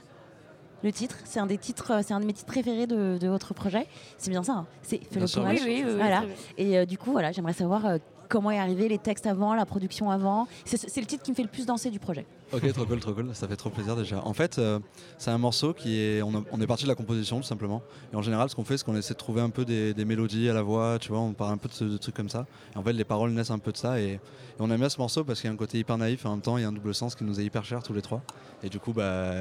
le 0.85 0.93
titre, 0.93 1.17
c'est 1.25 1.41
un 1.41 1.47
des 1.47 1.57
titres, 1.57 1.91
euh, 1.91 2.01
c'est 2.05 2.13
un 2.13 2.21
de 2.21 2.27
mes 2.27 2.35
titres 2.35 2.47
préférés 2.53 2.87
de, 2.87 3.17
de 3.19 3.29
votre 3.29 3.55
projet. 3.55 3.87
C'est 4.19 4.31
bien 4.31 4.43
ça, 4.43 4.53
hein 4.53 4.67
c'est 4.83 4.99
Fais-le 5.11 5.27
pour 5.27 5.49
elle. 5.49 5.57
oui, 5.57 5.63
oui, 5.65 5.83
oui, 5.87 5.93
voilà. 5.97 6.23
Et 6.59 6.77
euh, 6.79 6.85
du 6.85 6.99
coup, 6.99 7.13
voilà, 7.13 7.33
j'aimerais 7.33 7.55
savoir 7.55 7.87
euh, 7.87 7.97
comment 8.29 8.51
est 8.51 8.59
arrivé, 8.59 8.89
les 8.89 8.99
textes 8.99 9.27
avant, 9.27 9.55
la 9.55 9.67
production 9.67 10.11
avant. 10.11 10.47
C'est 10.65 11.01
le 11.01 11.07
titre 11.07 11.23
qui 11.23 11.31
me 11.31 11.37
fait 11.37 11.43
le 11.43 11.49
plus 11.49 11.67
danser 11.67 11.91
du 11.91 11.99
projet. 11.99 12.27
Ok, 12.53 12.73
trop 12.73 12.85
cool, 12.87 13.01
trop 13.01 13.13
cool, 13.13 13.31
ça 13.35 13.49
fait 13.49 13.57
trop 13.57 13.71
plaisir 13.71 13.97
déjà. 13.97 14.23
En 14.25 14.33
fait, 14.33 14.59
euh, 14.59 14.79
c'est 15.19 15.33
un 15.33 15.39
morceau 15.39 15.73
qui 15.73 15.99
est. 16.01 16.23
On, 16.23 16.33
a- 16.37 16.43
on 16.53 16.61
est 16.61 16.67
parti 16.69 16.85
de 16.85 16.89
la 16.89 16.95
composition 16.95 17.39
tout 17.39 17.43
simplement. 17.47 17.83
Et 18.13 18.17
en 18.17 18.23
général, 18.23 18.49
ce 18.49 18.55
qu'on 18.55 18.65
fait, 18.65 18.79
c'est 18.79 18.85
qu'on 18.85 18.95
essaie 18.97 19.15
de 19.15 19.19
trouver 19.19 19.41
un 19.41 19.51
peu 19.51 19.65
des, 19.65 19.95
des 19.95 20.05
mélodies 20.05 20.49
à 20.49 20.55
la 20.55 20.63
voix, 20.63 20.99
tu 21.01 21.09
vois, 21.09 21.19
on 21.19 21.33
parle 21.33 21.55
un 21.55 21.57
peu 21.57 21.69
de, 21.69 21.75
ce- 21.75 21.85
de 21.85 21.97
trucs 21.97 22.15
comme 22.15 22.29
ça. 22.29 22.47
Et 22.75 22.79
en 22.79 22.85
fait, 22.85 22.93
les 22.93 23.03
paroles 23.05 23.33
naissent 23.33 23.51
un 23.51 23.59
peu 23.59 23.73
de 23.73 23.77
ça. 23.77 24.01
Et, 24.01 24.13
et 24.13 24.21
on 24.61 24.71
aime 24.71 24.79
bien 24.79 24.89
ce 24.89 24.99
morceau 24.99 25.25
parce 25.25 25.41
qu'il 25.41 25.49
y 25.49 25.51
a 25.51 25.55
un 25.55 25.57
côté 25.57 25.79
hyper 25.81 25.99
naïf 25.99 26.25
et 26.25 26.29
en 26.29 26.33
même 26.33 26.41
temps, 26.41 26.57
il 26.57 26.63
y 26.63 26.65
a 26.65 26.69
un 26.69 26.73
double 26.73 26.95
sens 26.95 27.17
qui 27.17 27.25
nous 27.25 27.41
est 27.41 27.45
hyper 27.45 27.65
cher 27.65 27.83
tous 27.83 27.93
les 27.93 28.03
trois. 28.03 28.23
Et 28.63 28.69
du 28.69 28.79
coup, 28.79 28.93
bah, 28.93 29.33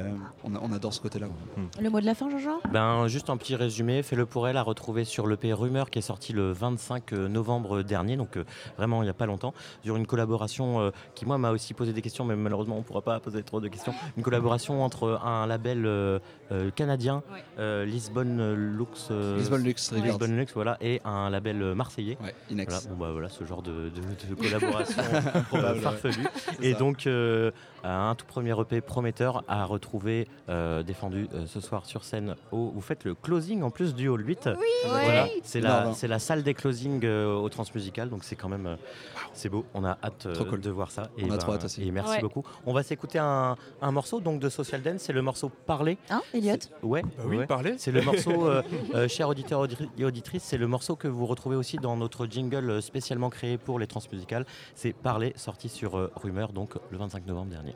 on, 0.42 0.54
a- 0.56 0.58
on 0.60 0.72
adore 0.72 0.92
ce 0.92 1.00
côté-là. 1.00 1.28
quoi. 1.28 1.62
Le 1.80 1.88
mot 1.90 2.00
de 2.00 2.06
la 2.06 2.14
fin, 2.16 2.28
Jean-Jean? 2.28 2.58
Ben, 2.72 3.06
juste 3.06 3.30
un 3.30 3.36
petit 3.36 3.54
résumé, 3.54 4.02
Fais-le 4.02 4.26
pour 4.26 4.48
elle 4.48 4.56
à 4.56 4.62
retrouver 4.62 5.04
sur 5.04 5.28
l'EP 5.28 5.52
Rumeur 5.52 5.90
qui 5.90 6.00
est 6.00 6.02
sorti 6.02 6.32
le 6.32 6.50
25 6.52 7.12
novembre 7.12 7.82
dernier, 7.82 8.16
donc 8.16 8.36
euh, 8.36 8.44
vraiment 8.76 9.02
il 9.02 9.06
n'y 9.06 9.10
a 9.10 9.14
pas 9.14 9.26
longtemps, 9.26 9.54
sur 9.84 9.96
une 9.96 10.06
collaboration 10.06 10.80
euh, 10.80 10.90
qui 11.14 11.26
moi 11.26 11.38
m'a 11.38 11.50
aussi 11.50 11.74
posé 11.74 11.92
des 11.92 12.02
questions, 12.02 12.24
mais 12.24 12.36
malheureusement 12.36 12.76
on 12.76 12.80
ne 12.80 12.84
pourra 12.84 13.02
pas 13.02 13.20
poser 13.20 13.42
trop 13.42 13.60
de 13.60 13.68
questions. 13.68 13.94
Une 14.16 14.22
collaboration 14.22 14.82
entre 14.84 15.20
un 15.24 15.46
label 15.46 15.84
euh, 15.86 16.18
euh, 16.52 16.70
canadien, 16.70 17.22
euh, 17.58 17.84
Lisbonne 17.84 18.54
Lux, 18.54 19.08
euh, 19.10 19.36
Lisbonne 19.38 19.62
Lux. 19.62 19.92
Lisbonne 19.92 20.36
Lux, 20.36 20.52
voilà, 20.54 20.76
et 20.80 21.00
un 21.04 21.30
label 21.30 21.62
euh, 21.62 21.74
marseillais. 21.74 22.18
Inex. 22.50 22.72
Voilà, 22.72 22.88
bon, 22.94 23.04
bah, 23.04 23.12
voilà, 23.12 23.28
ce 23.28 23.44
genre 23.44 23.62
de, 23.62 23.90
de- 23.90 24.28
de 24.28 24.34
collaboration 24.34 25.02
ouais. 25.52 25.80
farfelue. 25.80 26.26
Et 26.62 26.72
ça. 26.72 26.78
donc 26.78 27.06
euh, 27.06 27.50
un 27.94 28.14
tout 28.14 28.26
premier 28.26 28.58
EP 28.60 28.80
prometteur 28.80 29.44
à 29.48 29.64
retrouver 29.64 30.26
euh, 30.48 30.82
défendu 30.82 31.28
euh, 31.34 31.46
ce 31.46 31.60
soir 31.60 31.86
sur 31.86 32.04
scène. 32.04 32.34
Au, 32.52 32.70
vous 32.70 32.80
faites 32.80 33.04
le 33.04 33.14
closing 33.14 33.62
en 33.62 33.70
plus 33.70 33.94
du 33.94 34.08
Hall 34.08 34.26
8. 34.26 34.50
Voilà, 34.88 35.24
Oui. 35.24 35.30
c'est 35.42 35.60
la, 35.60 35.84
non. 35.86 35.92
c'est 35.94 36.08
la 36.08 36.18
salle 36.18 36.42
des 36.42 36.54
closings 36.54 37.04
euh, 37.04 37.34
au 37.34 37.48
Transmusical, 37.48 38.08
donc 38.08 38.24
c'est 38.24 38.36
quand 38.36 38.48
même 38.48 38.66
euh, 38.66 38.76
c'est 39.32 39.48
beau. 39.48 39.64
On 39.74 39.84
a 39.84 39.98
hâte 40.02 40.26
euh, 40.26 40.34
Trop 40.34 40.44
cool. 40.44 40.60
de 40.60 40.70
voir 40.70 40.90
ça. 40.90 41.10
On 41.22 41.30
a 41.30 41.38
trop 41.38 41.52
hâte 41.52 41.64
aussi. 41.64 41.86
Et 41.86 41.90
merci 41.90 42.06
Ouais. 42.16 42.20
beaucoup. 42.20 42.42
On 42.66 42.72
va 42.72 42.82
s'écouter 42.82 43.18
un, 43.18 43.56
un 43.82 43.90
morceau 43.92 44.20
donc 44.20 44.40
de 44.40 44.48
Social 44.48 44.82
Dance, 44.82 45.00
c'est 45.02 45.12
le 45.12 45.22
morceau 45.22 45.48
Parler. 45.66 45.98
Hein, 46.10 46.22
Elliot 46.34 46.56
Ouais, 46.82 47.02
Bah 47.02 47.24
oui, 47.26 47.36
ouais. 47.38 47.46
Parler. 47.46 47.74
C'est 47.78 47.92
le 47.92 48.02
morceau, 48.02 48.46
euh, 48.48 48.62
euh, 48.94 49.06
chers 49.08 49.28
auditeurs 49.28 49.60
auditri- 49.66 49.88
et 49.98 50.04
auditrices, 50.04 50.42
c'est 50.42 50.58
le 50.58 50.66
morceau 50.66 50.96
que 50.96 51.08
vous 51.08 51.26
retrouvez 51.26 51.56
aussi 51.56 51.76
dans 51.76 51.96
notre 51.96 52.26
jingle 52.26 52.80
spécialement 52.82 53.30
créé 53.30 53.58
pour 53.58 53.78
les 53.78 53.86
transmusicales. 53.86 54.46
C'est 54.74 54.92
Parler, 54.92 55.32
sorti 55.36 55.68
sur 55.68 55.96
euh, 55.98 56.10
Rumeur, 56.16 56.52
donc 56.52 56.74
le 56.90 56.98
25 56.98 57.26
novembre 57.26 57.50
dernier. 57.50 57.75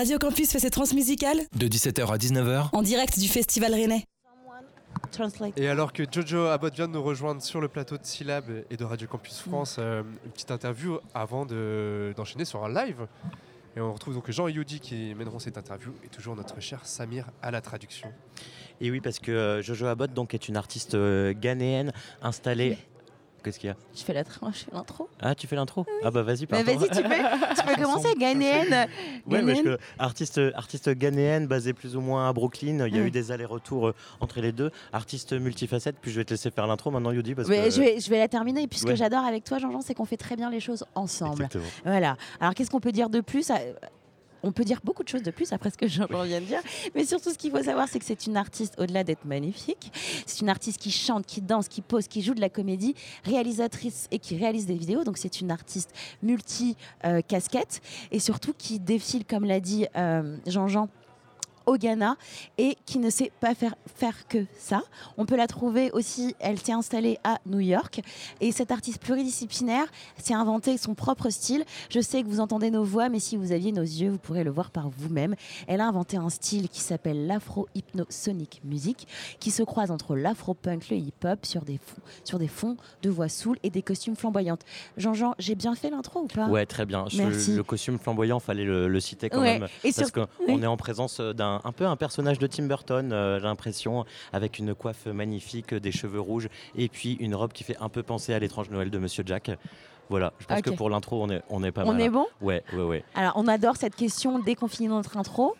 Radio 0.00 0.16
Campus 0.16 0.50
fait 0.50 0.58
ses 0.60 0.70
transmusicales 0.70 1.40
De 1.54 1.66
17h 1.68 2.10
à 2.10 2.16
19h, 2.16 2.70
en 2.72 2.80
direct 2.80 3.18
du 3.18 3.28
Festival 3.28 3.74
Rennais. 3.74 4.06
Et 5.58 5.68
alors 5.68 5.92
que 5.92 6.04
Jojo 6.10 6.46
Abbott 6.46 6.74
vient 6.74 6.88
de 6.88 6.94
nous 6.94 7.02
rejoindre 7.02 7.42
sur 7.42 7.60
le 7.60 7.68
plateau 7.68 7.98
de 7.98 8.04
Syllab 8.06 8.44
et 8.70 8.78
de 8.78 8.84
Radio 8.86 9.06
Campus 9.06 9.40
France, 9.40 9.76
euh, 9.78 10.02
une 10.24 10.30
petite 10.30 10.52
interview 10.52 10.98
avant 11.12 11.44
de- 11.44 12.14
d'enchaîner 12.16 12.46
sur 12.46 12.64
un 12.64 12.72
live. 12.72 13.06
Et 13.76 13.80
on 13.82 13.92
retrouve 13.92 14.14
donc 14.14 14.30
Jean 14.30 14.48
et 14.48 14.52
Yudi 14.52 14.80
qui 14.80 15.14
mèneront 15.14 15.38
cette 15.38 15.58
interview 15.58 15.92
et 16.02 16.08
toujours 16.08 16.34
notre 16.34 16.58
cher 16.60 16.80
Samir 16.86 17.26
à 17.42 17.50
la 17.50 17.60
traduction. 17.60 18.10
Et 18.80 18.90
oui, 18.90 19.02
parce 19.02 19.18
que 19.18 19.30
euh, 19.30 19.60
Jojo 19.60 19.84
Abbott 19.84 20.14
donc, 20.14 20.32
est 20.32 20.48
une 20.48 20.56
artiste 20.56 20.94
euh, 20.94 21.34
ghanéenne 21.38 21.92
installée. 22.22 22.78
Qu'est-ce 23.42 23.58
qu'il 23.58 23.68
y 23.68 23.72
a 23.72 23.76
Je 23.96 24.02
fais 24.02 24.12
la 24.12 24.22
tra- 24.22 24.52
je 24.52 24.58
fais 24.58 24.70
l'intro. 24.72 25.08
Ah, 25.20 25.34
tu 25.34 25.46
fais 25.46 25.56
l'intro 25.56 25.86
Ah, 26.04 26.10
bah 26.10 26.22
vas-y, 26.22 26.40
Mais 26.42 26.46
pardon. 26.62 26.76
vas-y, 26.78 26.88
tu 26.90 27.02
peux, 27.02 27.08
tu 27.56 27.66
peux 27.76 27.82
commencer, 27.82 28.08
ghanéenne. 28.18 28.86
Ouais, 29.26 29.42
parce 29.42 29.62
que 29.62 29.78
artiste, 29.98 30.40
artiste 30.54 30.90
ghanéenne 30.90 31.46
basée 31.46 31.72
plus 31.72 31.96
ou 31.96 32.00
moins 32.00 32.28
à 32.28 32.32
Brooklyn. 32.32 32.86
Il 32.86 32.94
y 32.94 32.98
a 32.98 33.00
Ouais. 33.02 33.08
eu 33.08 33.10
des 33.10 33.32
allers-retours 33.32 33.88
euh, 33.88 33.94
entre 34.20 34.40
les 34.40 34.52
deux. 34.52 34.70
Artiste 34.92 35.32
multifacette. 35.32 35.96
Puis 36.00 36.10
je 36.10 36.16
vais 36.18 36.24
te 36.24 36.30
laisser 36.34 36.50
faire 36.50 36.66
l'intro 36.66 36.90
maintenant, 36.90 37.12
Yudi. 37.12 37.34
Parce 37.34 37.48
Mais 37.48 37.64
que... 37.64 37.70
je, 37.70 37.80
vais, 37.80 38.00
je 38.00 38.10
vais 38.10 38.18
la 38.18 38.28
terminer. 38.28 38.62
Et 38.62 38.66
puis 38.68 38.78
ce 38.78 38.84
que 38.84 38.90
Ouais. 38.90 38.96
j'adore 38.96 39.24
avec 39.24 39.44
toi, 39.44 39.58
Jean-Jean, 39.58 39.80
c'est 39.80 39.94
qu'on 39.94 40.04
fait 40.04 40.16
très 40.16 40.36
bien 40.36 40.50
les 40.50 40.60
choses 40.60 40.84
ensemble. 40.94 41.32
Exactement. 41.44 41.64
Voilà. 41.84 42.16
Alors 42.40 42.54
qu'est-ce 42.54 42.70
qu'on 42.70 42.80
peut 42.80 42.92
dire 42.92 43.08
de 43.10 43.20
plus 43.20 43.50
on 44.42 44.52
peut 44.52 44.64
dire 44.64 44.80
beaucoup 44.84 45.02
de 45.02 45.08
choses 45.08 45.22
de 45.22 45.30
plus 45.30 45.52
après 45.52 45.70
ce 45.70 45.76
que 45.76 45.86
Jean-Jean 45.88 46.22
vient 46.24 46.40
de 46.40 46.46
dire. 46.46 46.60
Mais 46.94 47.04
surtout, 47.04 47.30
ce 47.30 47.38
qu'il 47.38 47.50
faut 47.50 47.62
savoir, 47.62 47.88
c'est 47.88 47.98
que 47.98 48.04
c'est 48.04 48.26
une 48.26 48.36
artiste, 48.36 48.74
au-delà 48.78 49.04
d'être 49.04 49.24
magnifique, 49.24 49.92
c'est 50.26 50.40
une 50.40 50.48
artiste 50.48 50.78
qui 50.78 50.90
chante, 50.90 51.26
qui 51.26 51.40
danse, 51.40 51.68
qui 51.68 51.82
pose, 51.82 52.08
qui 52.08 52.22
joue 52.22 52.34
de 52.34 52.40
la 52.40 52.48
comédie, 52.48 52.94
réalisatrice 53.24 54.08
et 54.10 54.18
qui 54.18 54.36
réalise 54.36 54.66
des 54.66 54.74
vidéos. 54.76 55.04
Donc, 55.04 55.18
c'est 55.18 55.40
une 55.40 55.50
artiste 55.50 55.92
multi-casquette 56.22 57.80
et 58.10 58.18
surtout 58.18 58.54
qui 58.56 58.78
défile, 58.78 59.24
comme 59.24 59.44
l'a 59.44 59.60
dit 59.60 59.86
euh, 59.96 60.36
Jean-Jean, 60.46 60.88
au 61.66 61.76
Ghana 61.76 62.16
et 62.58 62.76
qui 62.86 62.98
ne 62.98 63.10
sait 63.10 63.30
pas 63.40 63.54
faire, 63.54 63.74
faire 63.96 64.26
que 64.28 64.44
ça. 64.58 64.82
On 65.16 65.26
peut 65.26 65.36
la 65.36 65.46
trouver 65.46 65.90
aussi, 65.92 66.34
elle 66.40 66.58
s'est 66.58 66.72
installée 66.72 67.18
à 67.24 67.38
New 67.46 67.60
York 67.60 68.00
et 68.40 68.52
cette 68.52 68.70
artiste 68.70 69.00
pluridisciplinaire 69.02 69.86
s'est 70.16 70.34
inventé 70.34 70.76
son 70.78 70.94
propre 70.94 71.30
style. 71.30 71.64
Je 71.90 72.00
sais 72.00 72.22
que 72.22 72.28
vous 72.28 72.40
entendez 72.40 72.70
nos 72.70 72.84
voix, 72.84 73.08
mais 73.08 73.20
si 73.20 73.36
vous 73.36 73.52
aviez 73.52 73.72
nos 73.72 73.82
yeux, 73.82 74.10
vous 74.10 74.18
pourrez 74.18 74.44
le 74.44 74.50
voir 74.50 74.70
par 74.70 74.88
vous-même. 74.90 75.34
Elle 75.66 75.80
a 75.80 75.86
inventé 75.86 76.16
un 76.16 76.28
style 76.30 76.68
qui 76.68 76.80
s'appelle 76.80 77.26
l'afro-hypnosonic 77.26 78.60
music, 78.64 79.06
qui 79.38 79.50
se 79.50 79.62
croise 79.62 79.90
entre 79.90 80.16
l'afro-punk, 80.16 80.88
le 80.90 80.96
hip-hop 80.96 81.44
sur 81.46 81.62
des, 81.62 81.78
fonds, 81.78 82.02
sur 82.24 82.38
des 82.38 82.48
fonds 82.48 82.76
de 83.02 83.10
voix 83.10 83.28
saoul 83.28 83.58
et 83.62 83.70
des 83.70 83.82
costumes 83.82 84.16
flamboyantes. 84.16 84.62
Jean-Jean, 84.96 85.34
j'ai 85.38 85.54
bien 85.54 85.74
fait 85.74 85.90
l'intro 85.90 86.20
ou 86.20 86.26
pas? 86.26 86.46
Ouais, 86.46 86.66
très 86.66 86.86
bien. 86.86 87.04
Merci. 87.16 87.54
le 87.54 87.62
costume 87.62 87.98
flamboyant, 87.98 88.40
fallait 88.40 88.64
le, 88.64 88.88
le 88.88 89.00
citer 89.00 89.30
quand 89.30 89.40
Ouais, 89.40 89.58
même. 89.58 89.68
et 89.84 89.92
parce 89.92 90.10
sur- 90.10 90.12
qu'on 90.12 90.26
oui. 90.46 90.62
est 90.62 90.66
en 90.66 90.76
présence 90.76 91.20
d'un 91.20 91.49
un 91.64 91.72
peu 91.72 91.86
un 91.86 91.96
personnage 91.96 92.38
de 92.38 92.46
Tim 92.46 92.64
Burton, 92.64 93.12
euh, 93.12 93.38
j'ai 93.38 93.44
l'impression, 93.44 94.04
avec 94.32 94.58
une 94.58 94.74
coiffe 94.74 95.06
magnifique, 95.06 95.74
des 95.74 95.92
cheveux 95.92 96.20
rouges, 96.20 96.48
et 96.76 96.88
puis 96.88 97.14
une 97.14 97.34
robe 97.34 97.52
qui 97.52 97.64
fait 97.64 97.76
un 97.80 97.88
peu 97.88 98.02
penser 98.02 98.32
à 98.34 98.38
l'étrange 98.38 98.70
Noël 98.70 98.90
de 98.90 98.98
Monsieur 98.98 99.22
Jack. 99.26 99.50
Voilà, 100.08 100.32
je 100.40 100.46
pense 100.46 100.60
que 100.62 100.70
pour 100.70 100.90
l'intro, 100.90 101.22
on 101.22 101.30
est, 101.30 101.42
on 101.48 101.62
est 101.62 101.70
pas 101.72 101.84
On 101.84 101.92
mal. 101.92 102.00
est 102.00 102.06
hein. 102.06 102.10
bon? 102.10 102.26
Ouais, 102.40 102.62
ouais, 102.72 102.82
ouais. 102.82 103.04
Alors, 103.14 103.32
on 103.36 103.46
adore 103.46 103.76
cette 103.76 103.94
question 103.94 104.38
dès 104.40 104.54
qu'on 104.56 104.66
finit 104.68 104.88
notre 104.88 105.16
intro. 105.16 105.54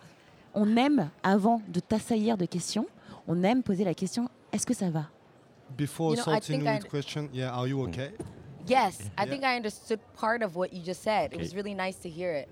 On 0.55 0.77
aime, 0.77 1.11
avant 1.23 1.63
de 1.69 1.79
t'assaillir 1.79 2.37
de 2.37 2.47
questions, 2.47 2.87
on 3.29 3.43
aime 3.45 3.63
poser 3.63 3.85
la 3.85 3.95
question 3.95 4.29
est-ce 4.53 4.67
que 4.67 4.75
ça 4.75 4.91
va? 4.91 5.05
Before 5.79 6.11
You 6.17 6.17
know, 6.17 6.23
I 6.33 6.41
starting 6.43 6.67
I- 6.67 6.75
with 6.79 6.89
question, 6.89 7.29
yeah, 7.33 7.55
are 7.55 7.69
you 7.69 7.81
okay? 7.85 8.11
Yes, 8.69 8.99
I 9.17 9.23
Yeah. 9.25 9.31
think 9.31 9.45
I 9.45 9.57
understood 9.57 10.01
part 10.21 10.43
of 10.43 10.57
what 10.57 10.73
you 10.73 10.83
just 10.85 11.03
said. 11.03 11.33
It 11.33 11.39
was 11.39 11.55
really 11.55 11.75
nice 11.75 11.99
to 12.01 12.09
hear 12.09 12.35
it. 12.35 12.49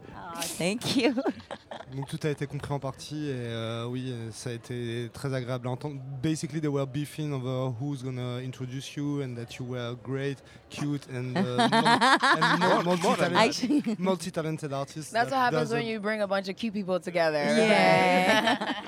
thank 0.57 0.95
you. 0.97 1.15
Donc 1.95 2.07
tout 2.09 2.19
a 2.25 2.31
été 2.31 2.47
compris 2.47 2.73
en 2.73 2.79
partie 2.79 3.29
et 3.29 3.35
euh, 3.35 3.87
oui, 3.87 4.15
ça 4.33 4.51
a 4.51 4.53
été 4.53 5.11
très 5.13 5.33
agréable 5.33 5.69
à 5.69 5.71
entendre. 5.71 5.97
Basically, 6.23 6.61
they 6.61 6.69
were 6.69 6.87
beefing 6.87 7.33
over 7.33 7.75
who's 7.81 8.03
gonna 8.03 8.39
introduce 8.41 8.95
you 8.97 9.23
and 9.23 9.35
that 9.37 9.57
you 9.59 9.65
were 9.65 9.97
great, 10.03 10.39
cute 10.69 11.07
and, 11.11 11.37
uh, 11.37 11.69
and 11.71 12.85
multi-talented, 12.85 13.99
multi-talented 13.99 14.73
artist. 14.73 15.13
That's 15.13 15.31
that 15.31 15.37
what 15.37 15.55
happens 15.55 15.73
when 15.73 15.87
you 15.87 16.01
bring 16.01 16.21
a 16.21 16.27
bunch 16.27 16.49
of 16.49 16.57
cute 16.57 16.75
people 16.75 17.01
together. 17.01 17.39
Yeah. 17.39 18.75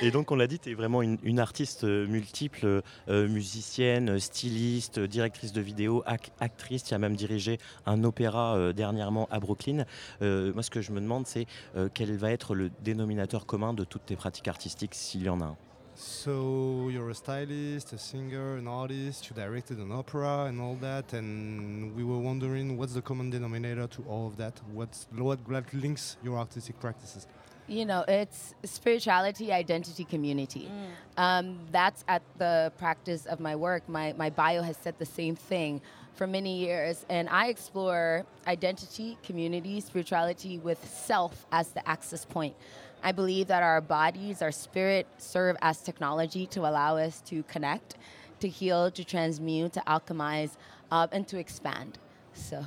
Et 0.00 0.12
donc, 0.12 0.30
on 0.30 0.36
l'a 0.36 0.46
dit, 0.46 0.60
tu 0.60 0.70
es 0.70 0.74
vraiment 0.74 1.02
une, 1.02 1.18
une 1.24 1.40
artiste 1.40 1.82
euh, 1.82 2.06
multiple, 2.06 2.82
euh, 3.08 3.28
musicienne, 3.28 4.20
styliste, 4.20 5.00
directrice 5.00 5.52
de 5.52 5.60
vidéo, 5.60 6.04
ac- 6.06 6.30
actrice. 6.38 6.84
Tu 6.84 6.94
as 6.94 6.98
même 6.98 7.16
dirigé 7.16 7.58
un 7.84 8.04
opéra 8.04 8.56
euh, 8.56 8.72
dernièrement 8.72 9.26
à 9.32 9.40
Brooklyn. 9.40 9.84
Euh, 10.22 10.52
moi, 10.54 10.62
ce 10.62 10.70
que 10.70 10.82
je 10.82 10.92
me 10.92 11.00
demande, 11.00 11.26
c'est 11.26 11.46
euh, 11.76 11.88
quel 11.92 12.16
va 12.16 12.30
être 12.30 12.54
le 12.54 12.70
dénominateur 12.84 13.44
commun 13.44 13.74
de 13.74 13.82
toutes 13.82 14.06
tes 14.06 14.14
pratiques 14.14 14.46
artistiques, 14.46 14.94
s'il 14.94 15.24
y 15.24 15.28
en 15.28 15.40
a 15.40 15.46
un? 15.46 15.56
So 15.96 16.90
you're 16.90 17.10
a 17.10 17.14
stylist, 17.14 17.92
a 17.92 17.98
singer, 17.98 18.58
an 18.58 18.68
artist. 18.68 19.28
You 19.28 19.34
directed 19.34 19.80
an 19.80 19.90
opera 19.90 20.44
and 20.44 20.60
all 20.60 20.76
that, 20.80 21.12
and 21.12 21.92
we 21.96 22.04
were 22.04 22.22
wondering 22.22 22.78
what's 22.78 22.94
the 22.94 23.02
common 23.02 23.30
denominator 23.30 23.88
to 23.88 24.04
all 24.08 24.28
of 24.28 24.36
that? 24.36 24.54
What's 24.72 25.08
what, 25.18 25.40
what 25.48 25.64
links 25.74 26.16
your 26.22 26.38
artistic 26.38 26.78
practices? 26.78 27.26
You 27.68 27.84
know, 27.84 28.02
it's 28.08 28.54
spirituality, 28.64 29.52
identity, 29.52 30.04
community. 30.04 30.70
Um, 31.18 31.58
that's 31.70 32.02
at 32.08 32.22
the 32.38 32.72
practice 32.78 33.26
of 33.26 33.40
my 33.40 33.56
work. 33.56 33.86
My, 33.88 34.14
my 34.14 34.30
bio 34.30 34.62
has 34.62 34.78
said 34.78 34.94
the 34.98 35.06
same 35.06 35.36
thing 35.36 35.82
for 36.14 36.26
many 36.26 36.58
years. 36.58 37.04
And 37.10 37.28
I 37.28 37.48
explore 37.48 38.24
identity, 38.46 39.18
community, 39.22 39.80
spirituality 39.80 40.58
with 40.58 40.82
self 40.88 41.46
as 41.52 41.68
the 41.68 41.86
access 41.86 42.24
point. 42.24 42.56
I 43.02 43.12
believe 43.12 43.48
that 43.48 43.62
our 43.62 43.80
bodies, 43.80 44.40
our 44.40 44.50
spirit 44.50 45.06
serve 45.18 45.56
as 45.60 45.82
technology 45.82 46.46
to 46.46 46.60
allow 46.60 46.96
us 46.96 47.20
to 47.26 47.42
connect, 47.44 47.96
to 48.40 48.48
heal, 48.48 48.90
to 48.90 49.04
transmute, 49.04 49.74
to 49.74 49.80
alchemize, 49.80 50.56
uh, 50.90 51.06
and 51.12 51.28
to 51.28 51.38
expand. 51.38 51.98
So. 52.32 52.64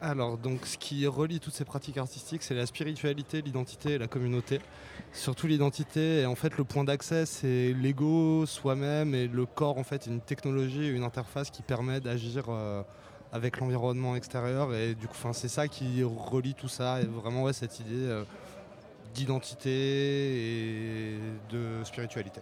Alors, 0.00 0.38
donc, 0.38 0.64
ce 0.64 0.78
qui 0.78 1.06
relie 1.08 1.40
toutes 1.40 1.54
ces 1.54 1.64
pratiques 1.64 1.98
artistiques, 1.98 2.44
c'est 2.44 2.54
la 2.54 2.66
spiritualité, 2.66 3.42
l'identité 3.42 3.94
et 3.94 3.98
la 3.98 4.06
communauté. 4.06 4.60
Surtout 5.12 5.48
l'identité, 5.48 6.20
et 6.20 6.26
en 6.26 6.36
fait, 6.36 6.56
le 6.56 6.62
point 6.62 6.84
d'accès, 6.84 7.26
c'est 7.26 7.72
l'ego, 7.72 8.46
soi-même, 8.46 9.14
et 9.14 9.26
le 9.26 9.44
corps, 9.44 9.76
en 9.76 9.82
fait, 9.82 10.06
une 10.06 10.20
technologie, 10.20 10.88
une 10.88 11.02
interface 11.02 11.50
qui 11.50 11.62
permet 11.62 11.98
d'agir 11.98 12.44
euh, 12.48 12.82
avec 13.32 13.58
l'environnement 13.58 14.14
extérieur. 14.14 14.72
Et 14.72 14.94
du 14.94 15.08
coup, 15.08 15.16
c'est 15.32 15.48
ça 15.48 15.66
qui 15.66 16.04
relie 16.04 16.54
tout 16.54 16.68
ça, 16.68 17.00
et 17.00 17.04
vraiment, 17.04 17.52
cette 17.52 17.80
idée 17.80 17.88
euh, 17.94 18.24
d'identité 19.14 19.70
et 19.70 21.18
de 21.50 21.82
spiritualité. 21.82 22.40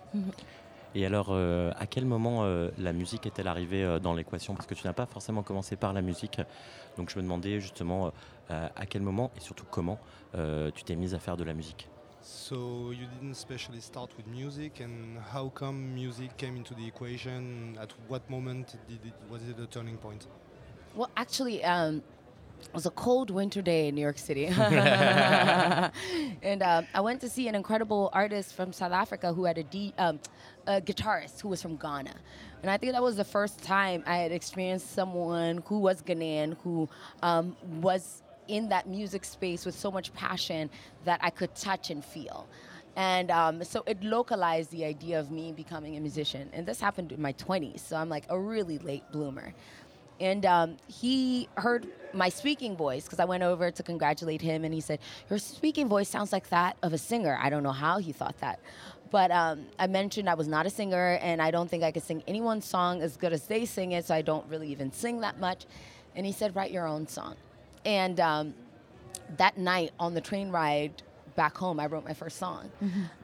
Et 0.95 1.05
alors, 1.05 1.29
euh, 1.31 1.73
à 1.79 1.87
quel 1.87 2.07
moment 2.07 2.45
euh, 2.45 2.71
la 2.79 2.93
musique 2.93 3.27
est-elle 3.27 3.49
arrivée 3.49 3.85
euh, 3.85 3.99
dans 3.99 4.15
l'équation? 4.15 4.55
Parce 4.55 4.67
que 4.67 4.75
tu 4.75 4.87
n'as 4.87 4.93
pas 4.93 5.07
forcément 5.07 5.43
commencé 5.43 5.77
par 5.77 5.93
la 5.93 6.01
musique. 6.01 6.41
Donc 6.97 7.11
je 7.11 7.17
me 7.17 7.23
demandais 7.23 7.61
justement 7.61 8.13
euh, 8.51 8.69
à 8.77 8.87
quel 8.87 9.03
moment 9.03 9.31
et 9.37 9.41
surtout 9.41 9.67
comment 9.71 9.99
euh, 10.35 10.71
tu 10.75 10.85
t'es 10.85 10.95
mise 10.95 11.15
à 11.15 11.19
faire 11.19 11.37
de 11.37 11.45
la 11.45 11.53
musique? 11.53 11.89
So 12.23 12.93
you 12.93 13.07
didn't 13.21 13.35
specially 13.35 13.81
start 13.81 14.11
with 14.17 14.27
music, 14.27 14.81
and 14.81 15.19
how 15.33 15.49
come 15.49 15.95
music 15.95 16.37
came 16.37 16.57
into 16.57 16.75
the 16.75 16.87
equation? 16.87 17.77
At 17.81 17.91
what 18.09 18.29
moment 18.29 18.77
did 18.89 18.99
it, 19.05 19.15
was 19.31 19.43
it 19.49 19.61
a 19.61 19.67
turning 19.67 19.97
point? 19.97 20.27
Well, 20.97 21.09
actually, 21.17 21.63
um, 21.63 22.03
it 22.61 22.75
was 22.75 22.87
a 22.87 22.91
cold 22.91 23.31
winter 23.31 23.63
day 23.63 23.89
in 23.89 23.95
New 23.95 24.01
York 24.01 24.19
City. 24.19 24.47
and 26.43 26.63
um, 26.63 26.87
I 26.95 27.01
went 27.01 27.21
to 27.21 27.29
see 27.29 27.47
an 27.47 27.55
incredible 27.55 28.11
artist 28.13 28.55
from 28.55 28.73
South 28.73 28.93
Africa 28.93 29.33
who 29.33 29.45
had 29.45 29.59
a, 29.59 29.63
D, 29.63 29.95
um, 29.99 30.19
a 30.67 30.81
guitarist 30.81 31.41
who 31.41 31.49
was 31.49 31.63
from 31.63 31.77
Ghana. 31.77 32.15
And 32.63 32.71
I 32.71 32.77
think 32.77 32.93
that 32.93 33.03
was 33.03 33.17
the 33.17 33.25
first 33.25 33.63
time 33.63 34.03
I 34.07 34.17
had 34.19 34.33
experienced 34.33 34.93
someone 34.93 35.63
who 35.67 35.79
was 35.79 36.03
Ghanaian, 36.03 36.57
who 36.65 36.89
um, 37.23 37.57
was 37.81 38.23
in 38.49 38.69
that 38.69 38.89
music 38.89 39.25
space 39.25 39.65
with 39.65 39.75
so 39.75 39.91
much 39.91 40.13
passion 40.15 40.71
that 41.05 41.21
I 41.23 41.31
could 41.31 41.55
touch 41.55 41.91
and 41.91 42.05
feel. 42.05 42.47
And 42.97 43.31
um, 43.31 43.63
so 43.63 43.83
it 43.87 44.03
localized 44.03 44.71
the 44.71 44.85
idea 44.85 45.21
of 45.21 45.31
me 45.31 45.53
becoming 45.53 45.97
a 45.97 46.01
musician. 46.01 46.49
And 46.53 46.67
this 46.67 46.81
happened 46.81 47.13
in 47.13 47.21
my 47.21 47.35
20s, 47.35 47.81
so 47.81 47.97
I'm 47.97 48.09
like 48.09 48.25
a 48.31 48.39
really 48.39 48.79
late 48.79 49.05
bloomer. 49.13 49.53
And 50.19 50.47
um, 50.47 50.77
he 50.87 51.47
heard 51.57 51.87
my 52.15 52.31
speaking 52.31 52.75
voice 52.75 53.05
because 53.05 53.21
I 53.21 53.27
went 53.27 53.43
over 53.43 53.71
to 53.71 53.83
congratulate 53.83 54.41
him, 54.41 54.65
and 54.65 54.73
he 54.73 54.81
said, 54.81 54.99
Your 55.29 55.39
speaking 55.39 55.89
voice 55.89 56.09
sounds 56.09 56.33
like 56.33 56.49
that 56.49 56.79
of 56.83 56.95
a 56.95 56.99
singer. 56.99 57.39
I 57.39 57.51
don't 57.51 57.63
know 57.63 57.73
how 57.73 57.99
he 57.99 58.13
thought 58.13 58.39
that. 58.39 58.61
But 59.11 59.31
um, 59.31 59.67
I 59.79 59.87
mentioned 59.87 60.29
I 60.29 60.35
was 60.35 60.49
not 60.49 60.67
a 60.67 60.71
singer, 60.71 61.19
and 61.23 61.41
I 61.41 61.51
don't 61.51 61.69
think 61.69 61.85
I 61.85 61.93
could 61.93 62.03
sing 62.03 62.23
anyone's 62.27 62.65
song 62.65 63.03
as 63.03 63.17
good 63.17 63.33
as 63.33 63.47
they 63.47 63.65
sing 63.65 63.93
it, 63.93 64.05
so 64.05 64.15
I 64.15 64.23
don't 64.23 64.47
really 64.49 64.69
even 64.69 64.93
sing 64.93 65.21
that 65.21 65.39
much. 65.39 65.67
And 66.15 66.27
he 66.27 66.33
said, 66.33 66.57
Write 66.57 66.73
your 66.73 66.87
own 66.87 67.07
song. 67.07 67.37
And 67.85 68.19
um, 68.19 68.55
that 69.37 69.59
night 69.59 69.93
on 70.01 70.15
the 70.15 70.21
train 70.21 70.51
ride 70.51 71.03
back 71.37 71.57
home, 71.57 71.79
I 71.79 71.87
wrote 71.87 72.05
my 72.05 72.15
first 72.15 72.39
song. 72.39 72.71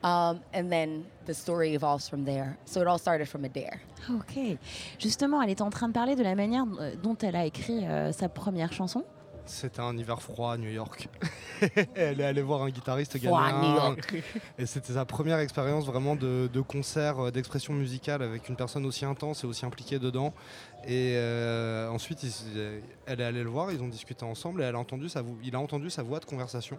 Um, 0.05 0.41
and 0.53 0.71
then 0.71 1.07
the 1.25 1.35
story 1.35 1.75
evolves 1.75 2.09
from 2.09 2.25
there. 2.25 2.59
So 2.67 2.81
it 2.81 2.87
all 2.87 2.99
started 2.99 3.29
from 3.29 3.45
a 3.45 3.49
dare. 3.49 3.81
Ok. 4.11 4.59
Justement, 4.99 5.41
elle 5.43 5.51
était 5.51 5.63
en 5.63 5.71
train 5.71 5.89
de 5.89 5.95
parler 5.95 6.15
de 6.15 6.23
la 6.23 6.35
manière 6.35 6.67
euh, 6.79 6.95
dont 7.03 7.17
elle 7.23 7.37
a 7.37 7.45
écrit 7.47 7.87
euh, 7.87 8.13
sa 8.13 8.29
première 8.29 8.73
chanson. 8.73 9.05
C'était 9.45 9.81
un 9.81 9.97
hiver 9.97 10.23
froid 10.23 10.53
à 10.53 10.57
New 10.57 10.71
York. 10.71 11.09
Elle 11.95 12.21
est 12.21 12.25
allée 12.25 12.43
voir 12.43 12.63
un 12.63 12.71
guitariste 12.71 13.17
ghanéen. 13.17 13.61
New 13.61 13.75
York. 13.75 14.15
Et 14.59 14.67
c'était 14.67 14.93
sa 14.95 15.05
première 15.05 15.39
expérience 15.41 15.85
vraiment 15.85 16.17
de, 16.17 16.49
de 16.53 16.61
concert, 16.61 17.19
euh, 17.19 17.31
d'expression 17.31 17.73
musicale 17.75 18.23
avec 18.23 18.49
une 18.49 18.57
personne 18.57 18.87
aussi 18.87 19.05
intense 19.05 19.45
et 19.45 19.47
aussi 19.47 19.67
impliquée 19.67 19.99
dedans. 19.99 20.33
Et 20.85 21.15
euh, 21.17 21.89
ensuite, 21.89 22.23
il- 22.23 22.83
elle 23.07 23.21
est 23.21 23.25
allée 23.25 23.43
le 23.43 23.51
voir, 23.51 23.73
ils 23.73 23.83
ont 23.83 23.89
discuté 23.89 24.25
ensemble 24.25 24.63
et 24.63 24.65
elle 24.65 24.75
a 24.77 24.79
entendu 24.79 25.09
sa 25.09 25.23
il 25.43 25.55
a 25.55 25.61
entendu 25.61 25.91
sa 25.91 26.03
voix 26.03 26.21
de 26.21 26.25
conversation. 26.25 26.79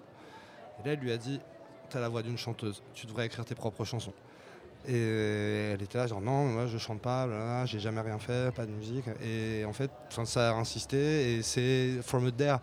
Et 0.83 0.87
là, 0.87 0.93
elle 0.93 0.99
lui 0.99 1.11
a 1.11 1.17
dit 1.17 1.39
T'as 1.89 1.99
la 1.99 2.09
voix 2.09 2.23
d'une 2.23 2.37
chanteuse, 2.37 2.81
tu 2.93 3.05
devrais 3.07 3.25
écrire 3.27 3.45
tes 3.45 3.55
propres 3.55 3.83
chansons. 3.85 4.13
Et 4.87 5.71
elle 5.73 5.81
était 5.81 5.97
là, 5.97 6.07
genre 6.07 6.21
non, 6.21 6.45
moi 6.45 6.67
je 6.67 6.77
chante 6.77 7.01
pas, 7.01 7.65
j'ai 7.65 7.79
jamais 7.79 8.01
rien 8.01 8.19
fait, 8.19 8.53
pas 8.53 8.65
de 8.65 8.71
musique. 8.71 9.05
Et 9.23 9.63
en 9.65 9.73
fait, 9.73 9.89
ça 10.25 10.49
a 10.49 10.53
insisté 10.53 11.35
et 11.37 11.41
c'est 11.41 11.99
from 12.01 12.27
it 12.27 12.35
there. 12.35 12.57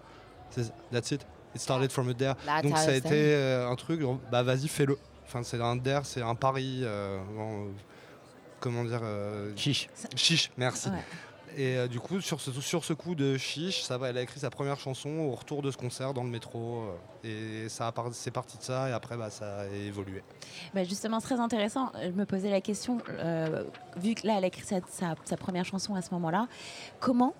That's 0.91 1.11
it. 1.13 1.27
It 1.55 1.61
started 1.61 1.91
from 1.91 2.11
it 2.11 2.19
there. 2.19 2.35
That's 2.47 2.63
Donc 2.63 2.77
ça 2.77 2.91
a 2.91 2.95
été 2.95 3.35
euh, 3.35 3.69
un 3.69 3.75
truc, 3.77 4.01
genre, 4.01 4.19
bah 4.31 4.43
vas-y, 4.43 4.69
fais-le. 4.69 4.99
Enfin, 5.27 5.43
c'est 5.43 5.61
un 5.61 5.77
dare, 5.77 6.07
c'est 6.07 6.23
un 6.23 6.35
pari. 6.35 6.81
euh, 6.83 7.19
bon, 7.35 7.65
euh, 7.65 7.69
comment 8.61 8.85
dire 8.85 9.01
Chiche. 9.57 9.89
Chiche, 10.15 10.51
merci. 10.57 10.89
Ouais. 10.91 10.97
Et 11.57 11.77
euh, 11.77 11.89
du 11.89 11.99
coup, 12.01 12.21
sur 12.21 12.41
ce, 12.41 12.53
sur 12.61 12.85
ce 12.85 12.93
coup 12.93 13.15
de 13.15 13.37
chiche, 13.37 13.83
ça 13.83 13.99
va, 13.99 14.09
elle 14.11 14.19
a 14.19 14.23
écrit 14.23 14.39
sa 14.41 14.51
première 14.51 14.79
chanson 14.79 15.09
au 15.11 15.33
retour 15.35 15.63
de 15.63 15.71
ce 15.71 15.77
concert 15.77 16.15
dans 16.15 16.23
le 16.23 16.31
métro. 16.31 16.85
euh, 17.25 17.65
et 17.65 17.69
ça 17.69 17.93
c'est 18.13 18.31
parti 18.31 18.57
de 18.59 18.63
ça, 18.63 18.89
et 18.89 18.93
après, 18.93 19.17
bah, 19.17 19.31
ça 19.31 19.61
a 19.61 19.67
évolué. 19.67 20.23
Bah, 20.75 20.85
justement, 20.85 21.19
c'est 21.21 21.27
très 21.27 21.41
intéressant. 21.41 21.91
Je 22.03 22.11
me 22.11 22.25
posais 22.25 22.51
la 22.51 22.61
question, 22.61 22.99
euh, 23.09 23.65
vu 23.97 24.15
que 24.15 24.27
là, 24.27 24.35
elle 24.39 24.45
a 24.45 24.47
écrit 24.47 24.63
sa, 24.65 24.81
sa- 24.89 25.15
sa 25.25 25.37
première 25.37 25.65
chanson 25.65 25.95
à 25.95 26.03
ce 26.03 26.11
moment-là, 26.15 26.47
comment 27.01 27.35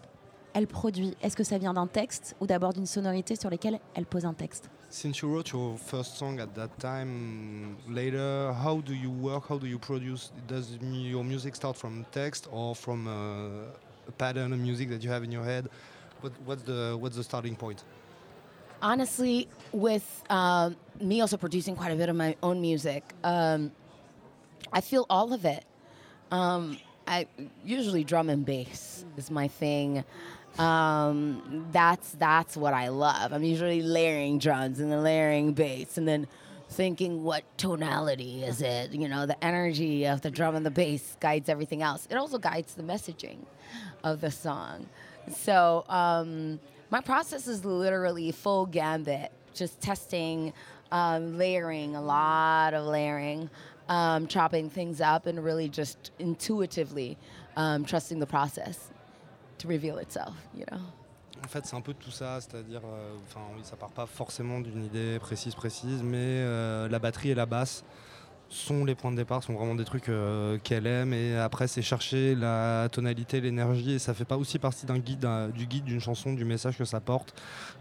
elle 0.55 0.67
produit? 0.67 1.17
Est-ce 1.23 1.37
que 1.37 1.45
ça 1.45 1.59
vient 1.59 1.75
d'un 1.75 1.87
texte 1.87 2.35
ou 2.41 2.47
d'abord 2.47 2.73
d'une 2.73 2.87
sonorité 2.87 3.37
sur 3.37 3.49
lesquelles 3.51 3.79
elle 3.95 4.07
pose 4.07 4.25
un 4.27 4.35
texte? 4.35 4.69
Since 4.93 5.21
you 5.21 5.33
wrote 5.33 5.49
your 5.51 5.79
first 5.79 6.17
song 6.17 6.41
at 6.41 6.49
that 6.57 6.71
time, 6.81 7.77
later, 7.89 8.51
how 8.53 8.83
do 8.83 8.93
you 8.93 9.09
work? 9.09 9.45
How 9.49 9.57
do 9.57 9.67
you 9.69 9.79
produce? 9.79 10.33
Does 10.49 10.77
your 10.81 11.23
music 11.23 11.55
start 11.55 11.77
from 11.77 12.05
text 12.11 12.49
or 12.53 12.75
from 12.75 13.07
uh, 13.07 13.69
pattern 14.11 14.53
of 14.53 14.59
music 14.59 14.89
that 14.91 15.03
you 15.03 15.11
have 15.11 15.23
in 15.25 15.33
your 15.33 15.45
head? 15.45 15.69
What, 16.21 16.33
what's 16.45 16.63
the 16.63 16.97
what's 17.01 17.17
the 17.17 17.25
starting 17.25 17.57
point? 17.57 17.85
honestly, 18.83 19.49
with 19.73 20.25
um, 20.31 20.77
me 21.01 21.21
also 21.21 21.37
producing 21.37 21.77
quite 21.77 21.93
a 21.93 21.97
bit 21.97 22.09
of 22.09 22.17
my 22.17 22.37
own 22.43 22.61
music, 22.61 23.15
um, 23.25 23.73
I 24.73 24.81
feel 24.81 25.07
all 25.11 25.33
of 25.33 25.45
it. 25.45 25.65
Um, 26.31 26.79
I 27.07 27.27
usually 27.65 28.05
drum 28.05 28.31
and 28.31 28.45
bass 28.45 29.05
is 29.17 29.31
my 29.31 29.49
thing. 29.49 30.05
Um, 30.59 31.67
that's 31.73 32.13
that's 32.13 32.57
what 32.57 32.75
I 32.75 32.89
love. 32.89 33.33
I'm 33.33 33.43
usually 33.43 33.83
layering 33.83 34.39
drums 34.39 34.81
and 34.81 34.93
then 34.93 35.03
layering 35.03 35.53
bass 35.53 35.97
and 35.97 36.07
then 36.07 36.27
thinking 36.71 37.25
what 37.25 37.43
tonality 37.59 38.45
is 38.45 38.63
it. 38.63 38.93
You 38.93 39.09
know, 39.09 39.27
the 39.27 39.43
energy 39.45 40.07
of 40.07 40.21
the 40.21 40.31
drum 40.31 40.55
and 40.55 40.65
the 40.65 40.71
bass 40.71 41.17
guides 41.21 41.49
everything 41.49 41.83
else. 41.83 42.07
It 42.11 42.17
also 42.17 42.39
guides 42.39 42.75
the 42.75 42.83
messaging 42.83 43.39
of 44.05 44.21
the 44.21 44.31
song. 44.31 44.89
So 45.35 45.85
um, 45.89 46.61
my 46.91 47.01
process 47.01 47.47
is 47.47 47.65
literally 47.65 48.33
full 48.33 48.67
gambit, 48.67 49.33
just 49.53 49.81
testing, 49.81 50.53
um, 50.93 51.37
layering, 51.37 51.97
a 51.97 52.03
lot 52.03 52.73
of 52.73 52.87
layering, 52.87 53.51
um, 53.89 54.27
chopping 54.29 54.71
things 54.71 55.01
up, 55.01 55.27
and 55.27 55.43
really 55.43 55.69
just 55.69 56.13
intuitively 56.19 57.19
um, 57.57 57.85
trusting 57.85 58.21
the 58.21 58.27
process 58.27 58.91
to 59.59 59.69
reveal 59.69 59.99
itself. 59.99 60.37
You 60.55 60.65
know. 60.71 60.81
En 61.43 61.49
fait, 61.49 61.65
c'est 61.67 61.75
un 61.77 61.81
peu 61.81 61.95
tout 61.95 62.11
ça, 62.11 62.39
c'est-à-dire, 62.41 62.83
euh, 62.85 63.15
enfin, 63.27 63.41
oui, 63.57 63.63
ça 63.65 63.77
part 63.77 63.91
pas 63.91 64.07
forcément 64.07 64.61
d'une 64.61 64.85
idée 64.85 65.19
précise, 65.19 65.55
précise, 65.55 66.03
mais 66.03 66.17
euh, 66.19 66.89
la 66.89 66.99
batterie 66.99 67.31
et 67.31 67.35
la 67.35 67.47
basse 67.47 67.83
sont 68.51 68.85
les 68.85 68.97
points 68.97 69.13
de 69.13 69.17
départ, 69.17 69.43
sont 69.43 69.55
vraiment 69.55 69.77
des 69.77 69.85
trucs 69.85 70.09
euh, 70.09 70.59
qu'elle 70.63 70.87
aime, 70.87 71.15
et 71.15 71.37
après, 71.37 71.69
c'est 71.69 71.83
chercher 71.83 72.35
la 72.35 72.89
tonalité, 72.91 73.41
l'énergie, 73.41 73.93
et 73.93 73.99
ça 74.01 74.13
fait 74.13 74.25
pas 74.25 74.37
aussi 74.37 74.59
partie 74.59 74.87
d'un 74.87 74.99
guide, 74.99 75.27
du 75.55 75.67
guide 75.67 75.85
d'une 75.85 76.01
chanson, 76.01 76.33
du 76.33 76.45
message 76.45 76.77
que 76.77 76.85
ça 76.85 77.01
porte, 77.01 77.33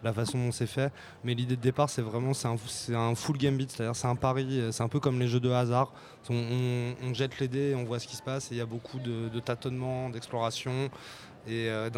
la 0.04 0.14
façon 0.14 0.38
dont 0.38 0.52
c'est 0.52 0.68
fait, 0.68 0.94
mais 1.24 1.34
l'idée 1.34 1.56
de 1.56 1.62
départ, 1.62 1.90
c'est 1.90 2.04
vraiment, 2.04 2.34
c'est 2.36 2.48
un, 2.48 2.58
un 2.96 3.16
full 3.16 3.38
gambit, 3.38 3.68
c'est-à-dire, 3.68 3.96
c'est 3.96 4.08
un 4.08 4.16
pari, 4.16 4.62
c'est 4.72 4.84
un 4.84 4.90
peu 4.90 5.00
comme 5.00 5.20
les 5.20 5.28
jeux 5.28 5.40
de 5.40 5.50
hasard, 5.50 5.92
on 6.30 7.14
jette 7.14 7.40
les 7.40 7.48
dés, 7.48 7.74
on 7.76 7.84
voit 7.84 7.98
ce 7.98 8.08
qui 8.08 8.16
se 8.16 8.24
passe, 8.24 8.52
et 8.52 8.56
il 8.56 8.58
y 8.60 8.62
a 8.62 8.68
beaucoup 8.68 9.00
de, 9.00 9.28
de 9.30 9.40
tâtonnements, 9.40 10.12
d'exploration, 10.12 10.92
et 11.50 11.70
euh, 11.70 11.90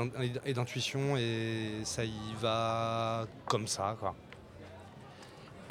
et 0.46 0.54
d'intuition 0.54 1.18
et 1.18 1.82
ça 1.84 2.04
y 2.04 2.34
va 2.40 3.26
comme 3.46 3.68
ça. 3.68 3.98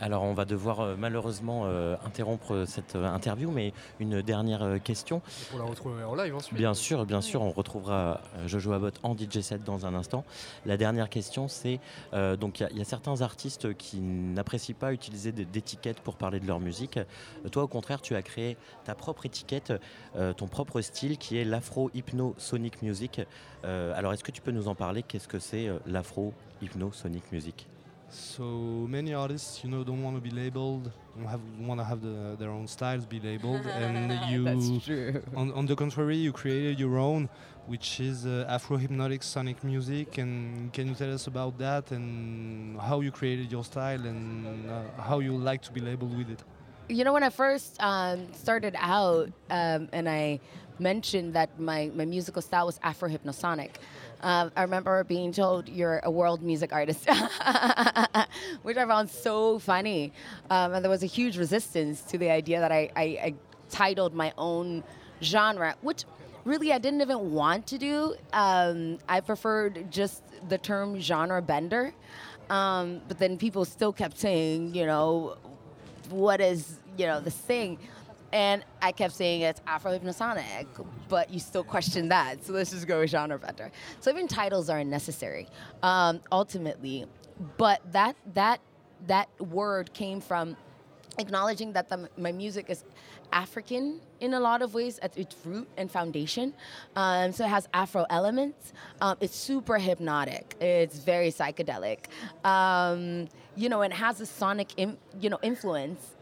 Alors 0.01 0.23
on 0.23 0.33
va 0.33 0.45
devoir 0.47 0.81
euh, 0.81 0.97
malheureusement 0.99 1.65
euh, 1.67 1.95
interrompre 2.07 2.65
cette 2.67 2.97
euh, 2.97 3.05
interview, 3.07 3.51
mais 3.51 3.73
une 4.01 4.23
dernière 4.23 4.63
euh, 4.63 4.79
question. 4.79 5.21
Pour 5.51 5.59
la 5.59 5.67
retrouver 5.67 6.03
en 6.05 6.15
live 6.15 6.35
ensuite. 6.35 6.57
Bien 6.57 6.73
sûr, 6.75 7.05
bien 7.05 7.21
sûr, 7.21 7.43
on 7.43 7.51
retrouvera 7.51 8.21
euh, 8.39 8.49
Jojo 8.49 8.73
Abbott 8.73 8.99
en 9.03 9.15
DJ 9.15 9.41
set 9.41 9.63
dans 9.63 9.85
un 9.85 9.95
instant. 9.95 10.25
La 10.65 10.77
dernière 10.79 11.11
question, 11.11 11.49
c'est 11.49 11.81
euh, 12.15 12.37
donc 12.37 12.61
il 12.61 12.63
y 12.63 12.67
a- 12.67 12.71
il 12.71 12.79
y, 12.79 12.81
a 12.81 12.85
certains 12.85 13.21
artistes 13.21 13.75
qui 13.77 14.01
n'apprécient 14.01 14.75
pas 14.79 14.93
utiliser 14.93 15.33
d'étiquettes 15.33 16.01
pour 16.01 16.17
parler 16.17 16.41
de 16.41 16.47
leur 16.47 16.61
musique. 16.61 16.97
Euh, 16.97 17.49
Toi, 17.51 17.65
au 17.65 17.69
contraire, 17.69 18.01
tu 18.01 18.15
as 18.17 18.23
créé 18.23 18.57
ta 18.85 18.95
propre 18.95 19.27
étiquette, 19.27 19.73
euh, 20.17 20.33
ton 20.33 20.47
propre 20.47 20.81
style, 20.81 21.19
qui 21.19 21.37
est 21.37 21.45
l'afro 21.45 21.91
hypno 21.95 22.35
sonic 22.39 22.81
music. 22.83 23.21
Euh, 23.65 23.93
alors, 23.97 24.13
est-ce 24.15 24.25
que 24.25 24.31
tu 24.33 24.41
peux 24.41 24.51
nous 24.53 24.69
en 24.69 24.75
parler? 24.75 25.03
Qu'est-ce 25.03 25.29
que 25.29 25.39
c'est 25.39 25.69
euh, 25.69 25.79
l'afro 25.87 26.33
hypno 26.63 26.91
sonic 26.93 27.31
music? 27.33 27.67
So 28.11 28.43
many 28.43 29.15
artists, 29.15 29.63
you 29.63 29.71
know, 29.71 29.85
don't 29.85 30.03
want 30.03 30.17
to 30.17 30.21
be 30.21 30.31
labeled, 30.31 30.91
don't 31.17 31.29
have, 31.29 31.41
want 31.61 31.79
to 31.81 31.85
have 31.85 32.03
the, 32.03 32.37
their 32.39 32.51
own 32.51 32.67
styles 32.67 33.07
be 33.07 33.21
labeled, 33.21 33.65
and 33.67 34.31
you, 34.31 34.45
That's 34.45 34.85
true. 34.85 35.23
On, 35.37 35.53
on 35.53 35.67
the 35.67 35.77
contrary, 35.77 36.17
you 36.17 36.33
created 36.33 36.81
your 36.81 36.99
own, 36.99 37.29
which 37.67 38.01
is 38.01 38.27
uh, 38.27 38.47
Afro 38.49 38.77
hypnotic 38.77 39.23
sonic 39.23 39.63
music. 39.63 40.19
And 40.19 40.73
can 40.73 40.89
you 40.89 40.95
tell 40.95 41.13
us 41.15 41.29
about 41.29 41.57
that 41.59 41.93
and 41.93 42.81
how 42.81 43.01
you 43.01 43.13
created 43.13 43.53
your 43.53 43.65
style 43.65 44.05
and 44.05 44.69
uh, 44.69 44.83
how 45.01 45.21
you 45.21 45.37
like 45.37 45.63
to 45.63 45.73
be 45.73 45.81
labeled 45.81 46.17
with 46.19 46.31
it? 46.31 46.43
You 46.89 47.05
know, 47.05 47.13
when 47.13 47.23
I 47.23 47.31
first 47.31 47.77
um, 47.79 48.27
started 48.33 48.75
out 48.77 49.31
um, 49.51 49.89
and 49.93 50.09
I 50.09 50.41
mentioned 50.81 51.35
that 51.35 51.61
my, 51.61 51.91
my 51.95 52.05
musical 52.05 52.43
style 52.43 52.67
was 52.67 52.81
Afro 52.83 53.09
hypnosonic, 53.09 53.73
um, 54.23 54.53
I 54.57 54.63
remember 54.63 55.03
being 55.05 55.33
told 55.33 55.69
you're 55.69 56.01
a 56.05 56.11
world 56.11 56.43
music 56.43 56.73
artist, 56.73 57.09
which 58.63 58.77
I 58.77 58.87
found 58.87 59.09
so 59.09 59.59
funny. 59.59 60.13
Um, 60.51 60.75
and 60.75 60.85
there 60.85 60.91
was 60.91 61.03
a 61.03 61.07
huge 61.07 61.39
resistance 61.39 62.03
to 62.03 62.19
the 62.19 62.31
idea 62.31 62.61
that 62.61 62.73
I, 62.73 62.91
I, 62.95 63.03
I 63.03 63.35
titled 63.71 64.15
my 64.15 64.33
own 64.37 64.85
genre, 65.23 65.75
which 65.81 66.05
really 66.45 66.73
I 66.73 66.79
didn't 66.79 67.01
even 67.01 67.33
want 67.33 67.67
to 67.69 67.79
do. 67.79 68.15
Um, 68.33 68.99
I 69.09 69.21
preferred 69.21 69.91
just 69.91 70.23
the 70.49 70.59
term 70.59 71.01
genre 71.01 71.41
bender. 71.41 71.93
Um, 72.51 73.01
but 73.09 73.19
then 73.19 73.39
people 73.39 73.65
still 73.65 73.93
kept 73.93 74.19
saying, 74.19 74.75
you 74.75 74.85
know, 74.85 75.37
what 76.11 76.41
is 76.41 76.79
you 76.99 77.07
know 77.07 77.21
this 77.21 77.37
thing 77.37 77.79
and 78.33 78.65
i 78.83 78.93
kept 78.93 79.15
saying 79.15 79.43
it's 79.43 79.61
afro 79.67 79.97
hypnosonic 79.99 80.67
but 81.09 81.31
you 81.31 81.41
still 81.41 81.65
question 81.65 82.09
that 82.09 82.45
so 82.45 82.53
let's 82.53 82.71
just 82.71 82.87
go 82.87 83.01
with 83.01 83.11
genre 83.11 83.39
bender 83.39 83.71
so 84.01 84.11
even 84.11 84.29
titles 84.29 84.69
are 84.69 84.79
unnecessary 84.79 85.47
um, 85.83 86.21
ultimately 86.33 87.07
but 87.57 87.81
that 87.93 88.17
that 88.35 88.61
that 89.07 89.29
word 89.41 89.93
came 89.95 90.21
from 90.21 90.57
acknowledging 91.19 91.73
that 91.73 91.89
the, 91.89 92.09
my 92.17 92.33
music 92.33 92.67
is 92.69 92.85
African 93.33 94.01
in 94.21 94.35
a 94.35 94.41
lot 94.41 94.63
of 94.63 94.75
ways 94.75 94.99
at 95.01 95.17
its 95.17 95.37
root 95.45 95.69
and 95.77 95.91
foundation. 95.91 96.53
Um, 96.97 97.33
so 97.33 97.45
it 97.45 97.49
has 97.49 97.69
Afro 97.73 98.07
elements. 98.11 98.73
Um, 99.01 99.17
it's 99.21 99.37
super 99.37 99.79
hypnotic. 99.79 100.57
It's 100.61 100.99
very 100.99 101.31
psychedelic. 101.31 102.07
Um, 102.45 103.29
you 103.57 103.69
know, 103.69 103.83
and 103.83 103.93
it 103.93 103.97
has 103.97 104.21
a 104.21 104.27
sonic, 104.27 104.79
you 104.79 105.31
know, 105.31 105.39
influence 105.43 106.17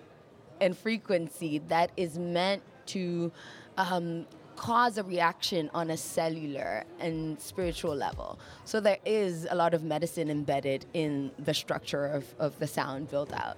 and 0.61 0.77
frequency 0.77 1.59
that 1.69 1.91
is 1.97 2.19
meant 2.19 2.63
to 2.87 3.31
um, 3.77 4.27
cause 4.57 4.99
a 4.99 5.05
reaction 5.05 5.71
on 5.73 5.91
a 5.91 5.97
cellular 5.97 6.85
and 6.99 7.41
spiritual 7.41 7.95
level. 7.95 8.39
So 8.65 8.81
there 8.81 8.99
is 9.05 9.47
a 9.49 9.55
lot 9.55 9.73
of 9.73 9.85
medicine 9.85 10.31
embedded 10.31 10.85
in 10.95 11.31
the 11.39 11.55
structure 11.55 12.07
of, 12.07 12.25
of 12.39 12.59
the 12.59 12.67
sound 12.67 13.09
built 13.09 13.33
out. 13.33 13.57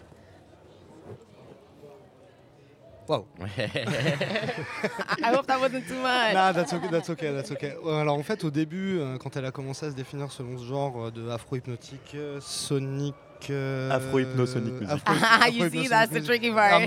Wow. 3.09 3.27
I 3.41 5.33
hope 5.35 5.47
that 5.47 5.59
wasn't 5.59 5.89
too 5.89 5.99
much. 5.99 6.35
Nah, 6.35 6.53
that's 6.53 6.73
okay, 6.73 6.89
that's 6.89 7.11
okay, 7.11 7.33
that's 7.33 7.51
okay. 7.51 7.75
Alors 7.85 8.17
en 8.17 8.23
fait, 8.23 8.45
au 8.45 8.51
début, 8.51 9.01
euh, 9.01 9.19
quand 9.19 9.37
elle 9.37 9.47
a 9.47 9.51
commencé 9.51 9.87
à 9.87 9.91
se 9.91 9.97
définir 9.97 10.31
selon 10.31 10.57
ce 10.59 10.65
genre 10.65 11.07
euh, 11.07 11.11
de 11.11 11.29
afro-hypnotique, 11.29 12.13
euh, 12.15 12.41
sonic... 12.41 13.17
euh, 13.49 13.91
Afro-hypno-sonic 13.91 14.73
music. 14.75 14.89
afro- 14.91 15.15
Ah, 15.23 15.49
you 15.49 15.71
see, 15.71 15.89
that's 15.89 16.11
the 16.13 16.23
tricky 16.23 16.51
part. 16.53 16.81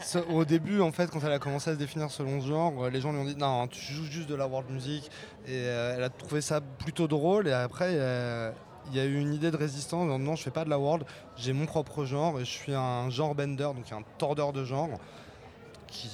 So, 0.00 0.20
au 0.30 0.44
début, 0.44 0.80
en 0.80 0.90
fait, 0.92 1.10
quand 1.10 1.20
elle 1.24 1.32
a 1.32 1.38
commencé 1.38 1.70
à 1.70 1.74
se 1.74 1.78
définir 1.78 2.10
selon 2.10 2.40
ce 2.40 2.46
genre, 2.48 2.84
euh, 2.84 2.90
les 2.90 3.00
gens 3.00 3.12
lui 3.12 3.18
ont 3.20 3.24
dit 3.24 3.36
non, 3.36 3.66
tu 3.68 3.80
joues 3.92 4.04
juste 4.04 4.28
de 4.28 4.34
la 4.34 4.46
world 4.46 4.70
music. 4.70 5.10
Et 5.46 5.50
euh, 5.54 5.94
elle 5.96 6.02
a 6.04 6.08
trouvé 6.08 6.40
ça 6.40 6.60
plutôt 6.60 7.06
drôle. 7.08 7.46
Et 7.48 7.52
après, 7.52 7.90
euh, 7.90 8.50
il 8.90 8.96
y 8.96 9.00
a 9.00 9.04
eu 9.04 9.18
une 9.20 9.34
idée 9.34 9.50
de 9.50 9.56
résistance. 9.56 10.06
Non, 10.06 10.18
non, 10.18 10.34
je 10.36 10.42
fais 10.42 10.50
pas 10.50 10.64
de 10.64 10.70
la 10.70 10.78
world, 10.78 11.04
j'ai 11.36 11.52
mon 11.52 11.66
propre 11.66 12.04
genre 12.04 12.38
et 12.40 12.44
je 12.44 12.50
suis 12.50 12.74
un 12.74 13.10
genre 13.10 13.34
bender, 13.34 13.64
donc 13.74 13.90
un 13.92 14.02
tordeur 14.18 14.52
de 14.52 14.64
genre 14.64 14.88
qui 15.88 16.08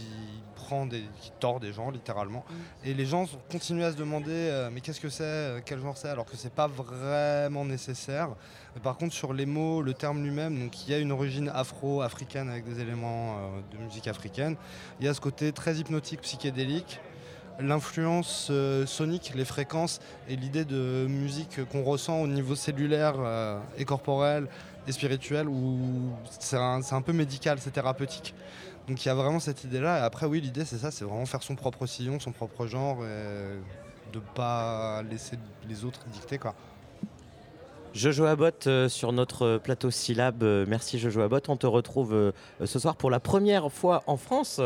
prend 0.65 0.86
des, 0.86 1.03
qui 1.20 1.31
tord 1.39 1.61
des 1.61 1.73
gens 1.73 1.91
littéralement. 1.91 2.45
Et 2.85 2.95
les 2.95 3.07
gens 3.07 3.27
continuent 3.51 3.85
à 3.85 3.93
se 3.93 3.97
demander 3.97 4.32
euh, 4.32 4.70
mais 4.73 4.81
qu'est-ce 4.81 5.01
que 5.01 5.09
c'est, 5.09 5.24
euh, 5.24 5.61
quel 5.65 5.81
genre 5.81 5.97
c'est, 5.97 6.09
alors 6.09 6.24
que 6.24 6.36
c'est 6.36 6.53
pas 6.53 6.66
vraiment 6.66 7.65
nécessaire. 7.65 8.31
Mais 8.74 8.81
par 8.81 8.97
contre 8.97 9.15
sur 9.15 9.32
les 9.32 9.47
mots, 9.47 9.82
le 9.82 9.95
terme 9.95 10.23
lui-même, 10.24 10.59
donc 10.59 10.86
il 10.86 10.91
y 10.91 10.95
a 10.95 10.99
une 10.99 11.12
origine 11.12 11.51
afro-africaine 11.55 12.49
avec 12.49 12.65
des 12.65 12.81
éléments 12.81 13.36
euh, 13.36 13.61
de 13.73 13.85
musique 13.85 14.09
africaine. 14.09 14.57
Il 15.01 15.07
y 15.07 15.09
a 15.09 15.15
ce 15.15 15.20
côté 15.20 15.53
très 15.53 15.77
hypnotique, 15.77 16.20
psychédélique 16.23 17.01
l'influence 17.61 18.49
euh, 18.51 18.86
sonique, 18.86 19.32
les 19.35 19.45
fréquences 19.45 20.01
et 20.28 20.36
l'idée 20.36 20.65
de 20.65 21.07
musique 21.09 21.61
qu'on 21.70 21.82
ressent 21.82 22.20
au 22.20 22.27
niveau 22.27 22.55
cellulaire 22.55 23.15
euh, 23.19 23.59
et 23.78 23.85
corporel 23.85 24.49
et 24.86 24.93
spirituel 24.93 25.49
où 25.49 25.78
c'est 26.39 26.57
un, 26.57 26.82
c'est 26.82 26.95
un 26.95 27.03
peu 27.03 27.12
médical, 27.12 27.59
c'est 27.61 27.70
thérapeutique. 27.70 28.35
Donc 28.89 29.05
il 29.05 29.09
y 29.09 29.11
a 29.11 29.15
vraiment 29.15 29.40
cette 29.40 29.65
idée-là. 29.65 29.98
Et 29.98 30.02
après, 30.02 30.27
oui, 30.27 30.40
l'idée 30.40 30.65
c'est 30.65 30.78
ça, 30.78 30.90
c'est 30.90 31.05
vraiment 31.05 31.27
faire 31.27 31.43
son 31.43 31.56
propre 31.56 31.86
sillon, 31.86 32.20
son 32.20 32.32
propre 32.32 32.66
genre 32.66 33.05
et 33.05 33.59
de 34.12 34.20
pas 34.35 35.02
laisser 35.02 35.39
les 35.69 35.85
autres 35.85 36.01
dicter 36.12 36.39
quoi. 36.39 36.55
Jojo 37.94 38.24
Abbott 38.24 38.66
euh, 38.66 38.89
sur 38.89 39.12
notre 39.12 39.59
plateau 39.59 39.90
Syllab. 39.90 40.43
Euh, 40.43 40.65
merci 40.69 40.98
Jojo 40.98 41.20
Abbott. 41.20 41.48
On 41.48 41.56
te 41.56 41.66
retrouve 41.66 42.12
euh, 42.12 42.32
ce 42.65 42.81
soir 42.81 42.97
pour 42.97 43.09
la 43.09 43.20
première 43.20 43.70
fois 43.70 44.02
en 44.09 44.16
France. 44.16 44.61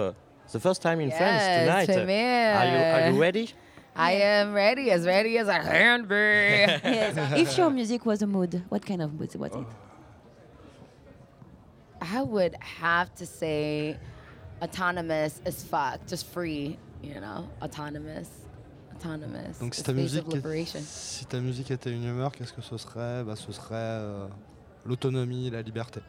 The 0.51 0.59
first 0.59 0.81
time 0.81 0.99
in 1.01 1.11
France 1.11 1.43
Yes, 1.43 1.67
tonight. 1.67 1.87
come 1.87 2.09
Are 2.09 2.67
you, 2.67 2.79
are 2.79 3.11
you 3.11 3.21
ready? 3.21 3.55
I 3.95 4.13
am 4.13 4.55
ready, 4.55 4.91
as 4.91 5.05
ready 5.05 5.37
as 5.39 5.47
I 5.49 5.59
can 5.61 6.07
be. 6.07 6.15
Yes. 6.15 7.15
If 7.37 7.59
your 7.59 7.71
music 7.71 8.07
was 8.07 8.23
a 8.23 8.27
mood, 8.27 8.63
what 8.71 8.81
kind 8.81 9.03
of 9.03 9.13
mood 9.13 9.35
was 9.35 9.51
it? 9.53 9.88
I 12.13 12.23
would 12.23 12.55
have 12.83 13.15
to 13.17 13.25
say 13.27 13.97
autonomous 14.63 15.41
as 15.47 15.63
fuck, 15.65 16.01
just 16.09 16.27
free, 16.33 16.79
you 17.03 17.21
know, 17.21 17.47
autonomous, 17.63 18.29
autonomous. 18.97 19.59
Donc 19.61 19.75
si 19.75 19.83
ta, 19.83 19.93
musique, 19.93 20.27
of 20.29 20.35
liberation. 20.35 20.81
si 20.83 21.27
ta 21.27 21.41
musique 21.41 21.71
était 21.71 21.91
une 21.93 22.05
humeur, 22.05 22.33
qu'est-ce 22.33 22.53
que 22.53 22.63
ce 22.63 22.77
serait? 22.77 23.25
Bah, 23.25 23.37
Ce 23.37 23.53
serait 23.53 23.75
euh, 23.75 24.27
l'autonomie 24.87 25.49
et 25.49 25.51
la 25.51 25.63
liberté. 25.63 26.01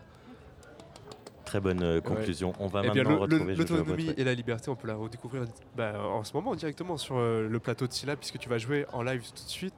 Très 1.45 1.59
bonne 1.59 1.81
euh, 1.81 1.99
conclusion. 2.01 2.53
On 2.59 2.67
va 2.67 2.81
Eh 2.85 2.89
bien, 2.91 3.03
maintenant 3.03 3.26
le- 3.26 3.27
le- 3.27 3.35
retrouver 3.38 3.55
L'autonomie 3.55 4.13
et 4.17 4.23
la 4.23 4.34
liberté, 4.35 4.69
on 4.69 4.76
peut 4.76 4.88
la 4.88 4.95
redécouvrir 4.95 5.45
bah, 5.76 5.93
en 5.99 6.23
ce 6.23 6.31
moment 6.34 6.53
directement 6.55 6.95
sur 6.97 7.17
euh, 7.17 7.47
le 7.49 7.59
plateau 7.59 7.88
de 7.88 7.93
Silla, 7.93 8.15
puisque 8.15 8.38
tu 8.38 8.47
vas 8.49 8.57
jouer 8.59 8.85
en 8.93 9.01
live 9.01 9.23
tout 9.27 9.43
de 9.43 9.49
suite. 9.49 9.73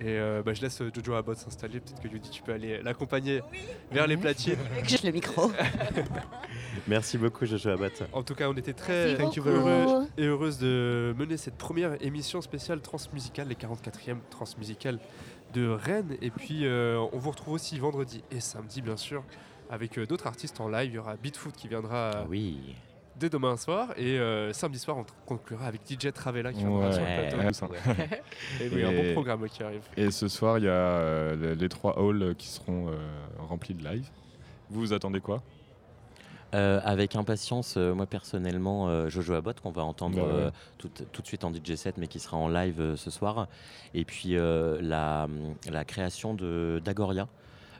Et 0.00 0.18
euh, 0.18 0.42
bah, 0.44 0.54
je 0.54 0.62
laisse 0.62 0.80
euh, 0.80 0.90
Jojo 0.92 1.14
Abbott 1.14 1.38
s'installer. 1.38 1.80
Peut-être 1.80 2.00
que 2.00 2.08
Judy, 2.10 2.28
tu 2.30 2.42
peux 2.42 2.52
aller 2.52 2.82
l'accompagner 2.82 3.40
vers 3.92 4.06
les 4.06 4.16
platines. 4.16 4.58
Juste 4.84 5.04
le 5.04 5.12
micro. 5.12 5.50
Merci 6.88 7.16
beaucoup 7.16 7.46
Jojo 7.46 7.70
Abbott. 7.70 8.02
En 8.12 8.22
tout 8.22 8.34
cas, 8.34 8.48
on 8.48 8.54
était 8.54 8.72
très 8.72 9.14
heureux 9.14 10.06
et 10.18 10.26
heureuse 10.26 10.58
de 10.58 11.14
mener 11.16 11.36
cette 11.36 11.56
première 11.56 11.96
émission 12.04 12.42
spéciale 12.42 12.80
transmusicale, 12.80 13.48
les 13.48 13.54
44e 13.54 14.16
transmusicales 14.30 14.98
de 15.54 15.68
Rennes. 15.68 16.16
Et 16.20 16.30
puis, 16.30 16.66
euh, 16.66 16.98
on 17.12 17.18
vous 17.18 17.30
retrouve 17.30 17.54
aussi 17.54 17.78
vendredi 17.78 18.22
et 18.30 18.40
samedi, 18.40 18.82
bien 18.82 18.96
sûr, 18.96 19.24
avec 19.70 19.98
euh, 19.98 20.06
d'autres 20.06 20.26
artistes 20.26 20.60
en 20.60 20.68
live. 20.68 20.90
Il 20.90 20.94
y 20.94 20.98
aura 20.98 21.16
Beatfoot 21.16 21.54
qui 21.54 21.68
viendra 21.68 22.10
Ah 22.14 22.26
oui. 22.28 22.74
Dès 23.18 23.28
demain 23.28 23.56
soir. 23.56 23.88
Et 23.96 24.18
euh, 24.18 24.52
samedi 24.52 24.78
soir, 24.78 24.96
on 24.98 25.04
conclura 25.26 25.66
avec 25.66 25.82
DJ 25.88 26.12
Travella 26.12 26.52
qui 26.52 26.60
viendra 26.60 26.88
Ouais, 26.88 26.92
sur 26.92 27.02
le 27.68 27.74
plateau. 27.74 27.74
et 28.60 28.68
oui, 28.72 28.84
un 28.84 28.92
bon 28.92 29.12
programme 29.12 29.48
qui 29.48 29.62
arrive. 29.62 29.82
Et 29.96 30.10
ce 30.10 30.28
soir, 30.28 30.58
il 30.58 30.64
y 30.64 30.68
a 30.68 30.72
euh, 30.72 31.54
les- 31.54 31.68
trois 31.68 31.98
halls 31.98 32.34
qui 32.36 32.48
seront 32.48 32.88
euh, 32.88 32.96
remplis 33.38 33.74
de 33.74 33.84
live. 33.84 34.06
Vous 34.70 34.80
vous 34.80 34.92
attendez 34.92 35.20
quoi? 35.20 35.42
Euh, 36.54 36.80
avec 36.84 37.16
impatience, 37.16 37.74
euh, 37.76 37.94
moi 37.94 38.06
personnellement, 38.06 38.88
euh, 38.88 39.08
Jojo 39.08 39.34
Abbott, 39.34 39.58
qu'on 39.60 39.72
va 39.72 39.82
entendre 39.82 40.16
Bah 40.16 40.22
ouais. 40.22 40.28
euh, 40.44 40.50
tout, 40.78 40.88
tout 41.10 41.20
de 41.20 41.26
suite 41.26 41.42
en 41.42 41.52
DJ 41.52 41.74
set, 41.74 41.98
mais 41.98 42.06
qui 42.06 42.20
sera 42.20 42.36
en 42.36 42.48
live 42.48 42.80
euh, 42.80 42.96
ce 42.96 43.10
soir. 43.10 43.48
Et 43.92 44.04
puis 44.04 44.36
euh, 44.36 44.78
la, 44.80 45.26
la 45.68 45.84
création 45.84 46.32
de 46.34 46.80
d'Agoria. 46.84 47.26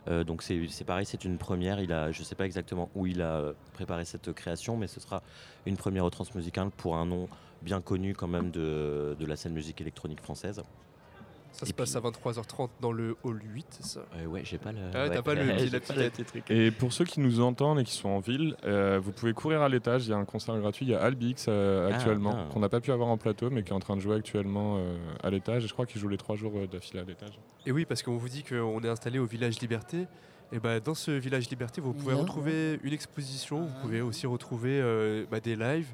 Euh, 0.09 0.25
donc 0.25 0.43
c'est 0.43 0.85
pareil, 0.85 1.07
c'est 1.07 1.25
une 1.25 1.39
première. 1.39 1.81
Il 1.81 1.93
a, 1.93 2.13
je 2.13 2.21
ne 2.21 2.25
sais 2.25 2.35
pas 2.35 2.47
exactement 2.47 2.91
où 2.95 3.07
il 3.07 3.23
a 3.23 3.37
euh, 3.37 3.53
préparé 3.73 4.05
cette 4.05 4.33
création, 4.33 4.77
mais 4.77 4.87
ce 4.87 5.01
sera 5.01 5.23
une 5.67 5.77
première 5.77 6.05
au 6.05 6.11
transmusical 6.11 6.71
pour 6.71 6.97
un 6.97 7.07
nom 7.07 7.29
bien 7.63 7.81
connu 7.81 8.15
quand 8.15 8.29
même 8.29 8.51
de, 8.51 9.17
de 9.19 9.27
la 9.27 9.37
scène 9.37 9.55
musique 9.55 9.81
électronique 9.81 10.21
française. 10.21 10.63
Ça 11.55 11.67
se 11.67 11.73
passe 11.73 11.95
à 11.95 12.01
23h30 12.01 12.69
dans 12.81 12.91
le 12.91 13.17
hall 13.23 13.41
8, 13.55 13.67
c'est 13.71 13.85
ça? 13.87 14.01
Euh, 14.17 14.27
ouais, 14.27 14.43
j'ai 14.45 14.59
pas 14.59 14.73
le. 14.73 14.79
Ah, 14.93 15.09
t'as 15.09 15.23
pas 15.23 15.35
le 15.35 15.47
petit, 15.57 15.71
la 15.71 15.79
petite 15.81 16.27
truc. 16.27 16.51
Et 16.51 16.73
pour 16.73 16.93
ceux 16.93 17.05
qui 17.05 17.21
nous 17.21 17.41
entendent 17.41 17.79
et 17.79 17.85
qui 17.85 17.95
sont 17.95 18.09
en 18.09 18.19
ville, 18.19 18.57
euh, 18.65 18.99
vous 19.01 19.13
pouvez 19.13 19.33
courir 19.35 19.63
à 19.63 19.69
l'étage. 19.69 20.05
Il 20.07 20.11
y 20.11 20.13
a 20.13 20.17
un 20.17 20.25
concert 20.25 20.59
gratuit. 20.59 20.85
Il 20.85 20.91
y 20.91 20.95
a 20.97 21.01
Albix 21.01 21.47
euh, 21.49 21.89
Ah, 21.91 21.95
actuellement, 21.95 22.49
qu'on 22.49 22.59
n'a 22.59 22.69
pas 22.69 22.81
pu 22.81 22.91
avoir 22.91 23.09
en 23.09 23.17
plateau, 23.19 23.51
mais 23.51 23.63
qui 23.63 23.71
est 23.71 23.75
en 23.75 23.79
train 23.81 23.95
de 23.97 24.01
jouer 24.01 24.17
actuellement 24.17 24.79
euh, 24.79 24.97
à 25.23 25.31
l'étage. 25.31 25.65
Et 25.65 25.69
je 25.69 25.73
crois 25.73 25.87
qu'il 25.87 26.01
joue 26.01 26.09
les 26.09 26.19
trois 26.19 26.35
jours 26.35 26.53
euh, 26.57 26.67
d'affilée 26.67 27.01
à 27.01 27.05
l'étage. 27.05 27.39
Et 27.67 27.71
oui, 27.73 27.85
parce 27.85 28.03
qu'on 28.03 28.17
vous 28.17 28.29
dit 28.29 28.43
qu'on 28.43 28.81
est 28.83 28.89
installé 28.89 29.21
au 29.21 29.27
village 29.27 29.61
Liberté. 29.61 30.07
Et 30.53 30.59
bah, 30.59 30.81
dans 30.81 30.95
ce 30.95 31.13
village 31.13 31.49
Liberté, 31.51 31.81
vous 31.81 31.95
pouvez 31.95 32.13
Yeah. 32.15 32.21
retrouver 32.23 32.81
une 32.83 32.93
exposition, 32.93 33.61
vous 33.63 33.81
pouvez 33.81 34.01
aussi 34.01 34.27
retrouver 34.27 34.81
euh, 34.81 35.25
bah, 35.31 35.39
des 35.41 35.55
lives. 35.57 35.89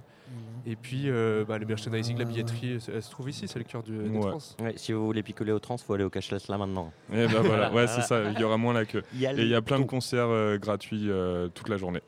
Et 0.67 0.77
puis 0.77 1.05
euh, 1.07 1.45
bah, 1.49 1.57
le 1.59 1.65
merchandising, 1.67 2.19
la 2.19 2.25
billetterie, 2.25 2.73
elle 2.75 2.81
se- 2.81 2.91
elle 2.91 3.03
se 3.03 3.11
trouve 3.11 3.31
ici, 3.31 3.49
c'est 3.49 3.59
le 3.59 3.65
cœur 3.65 3.83
du, 3.83 3.97
des 3.97 4.09
Ouais. 4.11 4.21
trans. 4.21 4.39
Ouais, 4.63 4.75
si 4.77 4.93
vous 4.93 5.05
voulez 5.07 5.23
picoler 5.23 5.53
au 5.53 5.59
trans, 5.59 5.79
faut 5.79 5.95
aller 5.95 6.05
au 6.05 6.11
cashless 6.11 6.49
là 6.49 6.59
maintenant. 6.59 6.93
Et 7.13 7.27
ben 7.27 7.41
voilà, 7.41 7.71
ouais, 7.73 7.87
c'est 7.87 8.03
ça. 8.03 8.31
Il 8.31 8.39
y 8.39 8.45
aura 8.45 8.59
moins 8.59 8.75
la 8.75 8.85
queue. 8.85 9.03
Il 9.15 9.21
y 9.21 9.27
a 9.27 9.33
et 9.33 9.37
il 9.43 9.49
y 9.49 9.55
a 9.55 9.63
plein 9.63 9.81
de 9.81 9.85
concerts 9.87 10.29
euh, 10.29 10.59
gratuits 10.59 11.07
euh, 11.11 11.49
toute 11.55 11.69
la 11.71 11.77
journée. 11.79 12.03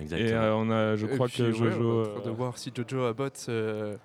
Exactement. 0.00 0.30
Et 0.30 0.32
euh, 0.34 0.54
on 0.56 0.70
a, 0.70 0.96
je 0.96 1.06
crois 1.06 1.26
puis, 1.28 1.38
que 1.38 1.42
ouais, 1.44 1.52
Jojo. 1.52 2.00
on 2.00 2.04
est 2.04 2.08
en 2.08 2.20
train 2.20 2.30
de 2.30 2.34
voir 2.36 2.58
si 2.58 2.70
Jojo 2.74 3.04
Abbott 3.04 3.46
euh, 3.48 3.96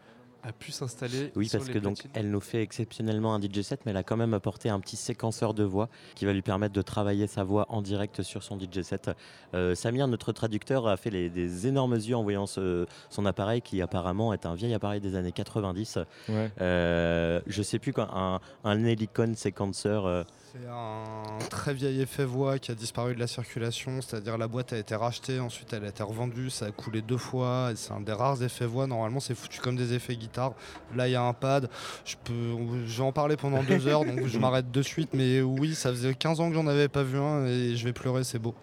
a 0.48 0.52
pu 0.52 0.72
s'installer. 0.72 1.32
Oui, 1.36 1.48
sur 1.48 1.58
parce 1.60 1.68
les 1.68 1.74
que 1.74 1.80
donc 1.80 1.98
elle 2.14 2.30
nous 2.30 2.40
fait 2.40 2.62
exceptionnellement 2.62 3.34
un 3.34 3.42
DJ 3.42 3.62
set, 3.62 3.82
mais 3.86 3.92
elle 3.92 3.98
a 3.98 4.04
quand 4.04 4.18
même 4.18 4.34
apporté 4.34 4.70
un 4.70 4.80
petit 4.80 4.96
séquenceur 4.96 5.54
de 5.54 5.64
voix 5.64 5.90
qui 6.16 6.26
va 6.26 6.34
lui 6.34 6.42
permettre 6.42 6.74
de 6.74 6.82
travailler 6.82 7.28
sa 7.28 7.44
voix 7.44 7.66
en 7.70 7.82
direct 7.82 8.22
sur 8.22 8.44
son 8.44 8.60
DJ 8.60 8.82
set. 8.84 9.10
Euh, 9.54 9.74
Samir, 9.76 10.08
notre 10.08 10.32
traducteur, 10.32 10.88
a 10.88 10.98
fait 10.98 11.10
les- 11.10 11.30
des 11.30 11.68
énormes 11.68 11.96
yeux 11.96 12.16
en 12.16 12.24
voyant 12.24 12.46
ce- 12.46 12.86
son 13.10 13.26
appareil 13.26 13.62
qui 13.62 13.82
apparemment 13.82 14.34
est 14.34 14.46
un 14.46 14.54
vieil 14.56 14.74
appareil 14.74 15.02
des 15.02 15.16
années 15.16 15.32
90. 15.32 15.98
Ouais. 16.30 16.52
Euh, 16.62 17.42
je 17.48 17.62
sais 17.64 17.80
plus 17.80 17.94
quoi, 17.94 18.10
un, 18.16 18.40
un 18.64 18.84
Helicon 18.86 19.34
séquenceur. 19.36 20.26
C'est 20.58 20.70
un 20.70 21.38
très 21.50 21.74
vieil 21.74 22.00
effet 22.00 22.24
voix 22.24 22.60
qui 22.60 22.72
a 22.72 22.76
disparu 22.76 23.14
de 23.14 23.20
la 23.20 23.28
circulation, 23.28 24.00
c'est-à-dire 24.02 24.38
la 24.38 24.48
boîte 24.48 24.72
a 24.72 24.78
été 24.78 24.96
rachetée, 24.96 25.42
ensuite 25.42 25.74
elle 25.74 25.84
a 25.84 25.90
été 25.90 26.02
revendue, 26.02 26.50
ça 26.50 26.68
a 26.68 26.72
coulé 26.72 27.02
deux 27.02 27.18
fois, 27.18 27.72
et 27.74 27.76
c'est 27.76 27.92
un 27.92 28.00
des 28.00 28.14
rares 28.14 28.42
effets 28.42 28.66
voix, 28.66 28.88
normalement 28.88 29.20
c'est 29.20 29.36
foutu 29.36 29.60
comme 29.60 29.76
des 29.76 29.94
effets 29.94 30.16
guitare. 30.16 30.54
Là 30.96 31.10
il 31.10 31.12
y 31.12 31.16
a 31.16 31.24
un 31.24 31.34
pad, 31.34 31.70
je, 32.06 32.16
peux, 32.24 32.86
je 32.86 32.98
vais 32.98 33.04
en 33.04 33.12
parler 33.12 33.36
pendant 33.36 33.64
deux 33.64 33.86
heures, 33.88 34.06
donc 34.06 34.28
je 34.28 34.40
m'arrête 34.40 34.72
de 34.72 34.82
suite, 34.82 35.10
mais 35.14 35.42
oui, 35.42 35.76
ça 35.76 35.90
faisait 35.90 36.14
15 36.14 36.40
ans 36.40 36.48
que 36.50 36.56
j'en 36.56 36.68
avais 36.68 36.88
pas 36.88 37.04
vu 37.04 37.18
un, 37.18 37.46
et 37.46 37.76
je 37.76 37.84
vais 37.84 37.94
pleurer, 37.94 38.24
c'est 38.24 38.40
beau. 38.40 38.56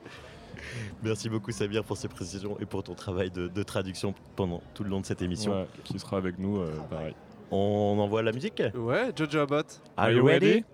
Merci 1.02 1.28
beaucoup 1.28 1.52
Samir 1.52 1.84
pour 1.84 1.98
ces 1.98 2.08
précisions 2.08 2.56
et 2.58 2.64
pour 2.64 2.82
ton 2.84 2.94
travail 2.94 3.30
de, 3.30 3.48
de 3.48 3.62
traduction 3.62 4.14
pendant 4.34 4.62
tout 4.72 4.82
le 4.82 4.88
long 4.88 5.00
de 5.00 5.06
cette 5.06 5.20
émission. 5.20 5.52
ouais, 5.52 5.66
qui 5.84 5.98
sera 5.98 6.16
avec 6.16 6.38
nous, 6.38 6.56
euh, 6.56 6.72
pareil. 6.88 7.14
On 7.50 7.98
envoie 7.98 8.22
la 8.22 8.32
musique? 8.32 8.62
Ouais, 8.74 9.10
Jojo 9.14 9.40
Abbott. 9.40 9.82
Are 9.98 10.10
you 10.10 10.24
ready? 10.24 10.64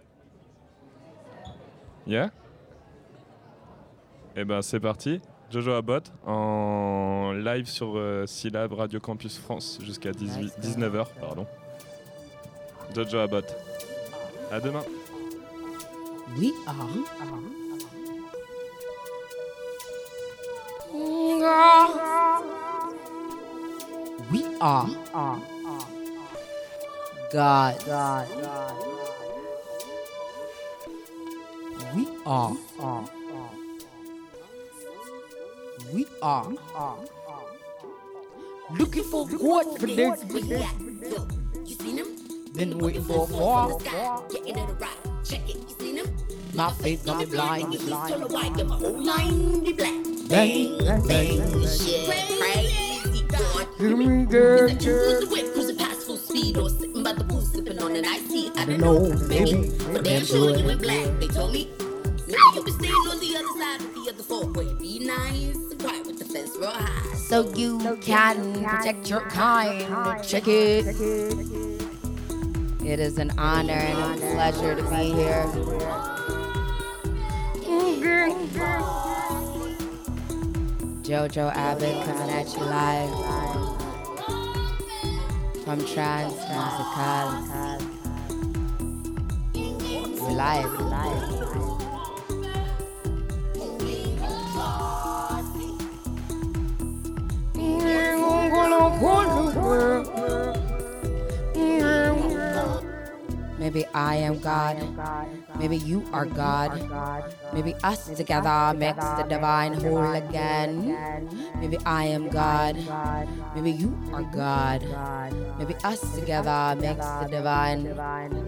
Yeah 2.08 2.30
Et 4.34 4.44
ben 4.46 4.62
c'est 4.62 4.80
parti. 4.80 5.20
Jojo 5.50 5.72
Abbott 5.72 6.10
en 6.26 7.32
live 7.32 7.66
sur 7.66 7.96
euh, 7.96 8.24
Syllab 8.26 8.72
Radio 8.72 8.98
Campus 8.98 9.38
France 9.38 9.78
jusqu'à 9.82 10.12
19h. 10.12 11.06
Pardon. 11.20 11.46
Jojo 12.94 13.18
Abbott. 13.18 13.54
À 14.50 14.58
demain. 14.60 14.84
We 16.38 16.50
are. 16.66 16.88
We 24.32 24.44
are. 24.60 24.86
God. 27.30 28.97
We 31.94 32.06
are. 32.26 32.56
We 35.92 36.06
are. 36.22 36.52
Looking 38.78 39.04
for 39.04 39.26
what 39.26 39.78
for 39.80 39.86
this. 39.86 40.24
You 41.64 41.74
seen 41.74 41.98
him? 41.98 42.06
Then 42.52 42.78
waiting 42.78 43.04
for 43.04 43.26
a 43.28 43.32
war. 43.32 43.78
Getting 44.30 44.58
it 44.58 44.68
right. 44.80 44.98
Check 45.24 45.48
it. 45.48 45.56
You 45.56 45.76
seen 45.78 45.96
him? 45.98 46.16
My 46.54 46.70
face 46.72 47.02
got 47.02 47.18
me 47.18 47.26
blind. 47.26 47.72
Tell 47.72 48.20
her. 48.20 48.28
Get 48.56 48.66
my 48.66 48.76
whole 48.76 49.04
line 49.04 49.64
black. 49.76 50.04
Bang, 50.28 50.78
bang, 50.78 51.06
bang. 51.06 51.66
Shit. 51.66 52.06
Crazy. 52.38 53.26
Give 53.78 53.96
me 53.96 54.24
that. 54.26 54.78
The 54.80 55.97
or 56.56 56.70
sitting 56.70 57.02
by 57.02 57.12
the 57.12 57.24
pool 57.24 57.40
sipping 57.40 57.68
sipping 57.68 57.82
on 57.82 57.96
an 57.96 58.04
iced 58.04 58.30
tea. 58.30 58.50
I 58.56 58.64
don't 58.64 58.80
know, 58.80 59.08
maybe. 59.26 59.72
But 59.92 60.04
damn 60.04 60.24
sure 60.24 60.56
you 60.56 60.68
in 60.68 60.78
black. 60.78 61.20
They 61.20 61.28
told 61.28 61.52
me. 61.52 61.68
Maybe 62.26 62.38
you 62.54 62.62
be 62.62 62.70
staying 62.72 62.92
on 62.92 63.20
the 63.20 63.36
other 63.36 63.58
side 63.58 63.80
of 63.80 63.94
the 63.94 64.10
other 64.10 64.22
four-way. 64.22 64.74
Be 64.74 64.98
nice 65.00 65.56
and 65.56 65.80
quiet 65.80 66.06
with 66.06 66.18
the 66.18 66.24
fence 66.24 66.56
real 66.56 66.70
high. 66.70 67.14
So 67.16 67.52
you 67.54 67.78
can 68.00 68.64
protect 68.64 69.10
your 69.10 69.22
kind. 69.22 70.22
Check 70.24 70.46
it. 70.46 70.86
It 72.84 73.00
is 73.00 73.18
an 73.18 73.32
honor 73.38 73.72
and 73.72 74.22
a 74.22 74.32
pleasure 74.34 74.74
to 74.74 74.82
be 74.82 75.12
here. 75.12 75.44
Jojo 81.02 81.50
Abbott 81.54 82.04
coming 82.04 82.30
at 82.30 82.54
you 82.54 82.60
live 82.60 83.77
from 85.68 85.84
Trans 85.84 86.32
Musical. 86.48 87.28
We're 90.18 90.32
live, 90.32 90.64
we're 90.64 90.88
live. 90.88 91.38
Maybe 103.58 103.84
I 103.94 104.16
am 104.16 104.38
God. 104.38 104.76
Maybe 105.58 105.76
you 105.76 106.04
are 106.12 106.26
God. 106.26 106.78
Maybe 107.52 107.74
us 107.82 108.06
together 108.14 108.72
makes 108.78 109.04
the 109.04 109.24
divine 109.28 109.74
whole 109.74 110.12
again. 110.14 111.28
Maybe 111.60 111.78
I 111.84 112.04
am 112.04 112.28
God. 112.28 112.76
Maybe 113.54 113.72
you 113.72 113.98
are 114.12 114.22
God. 114.22 114.82
Maybe 115.58 115.74
us 115.84 116.00
together 116.14 116.76
makes 116.80 117.06
the 117.06 117.28
divine. 117.30 117.84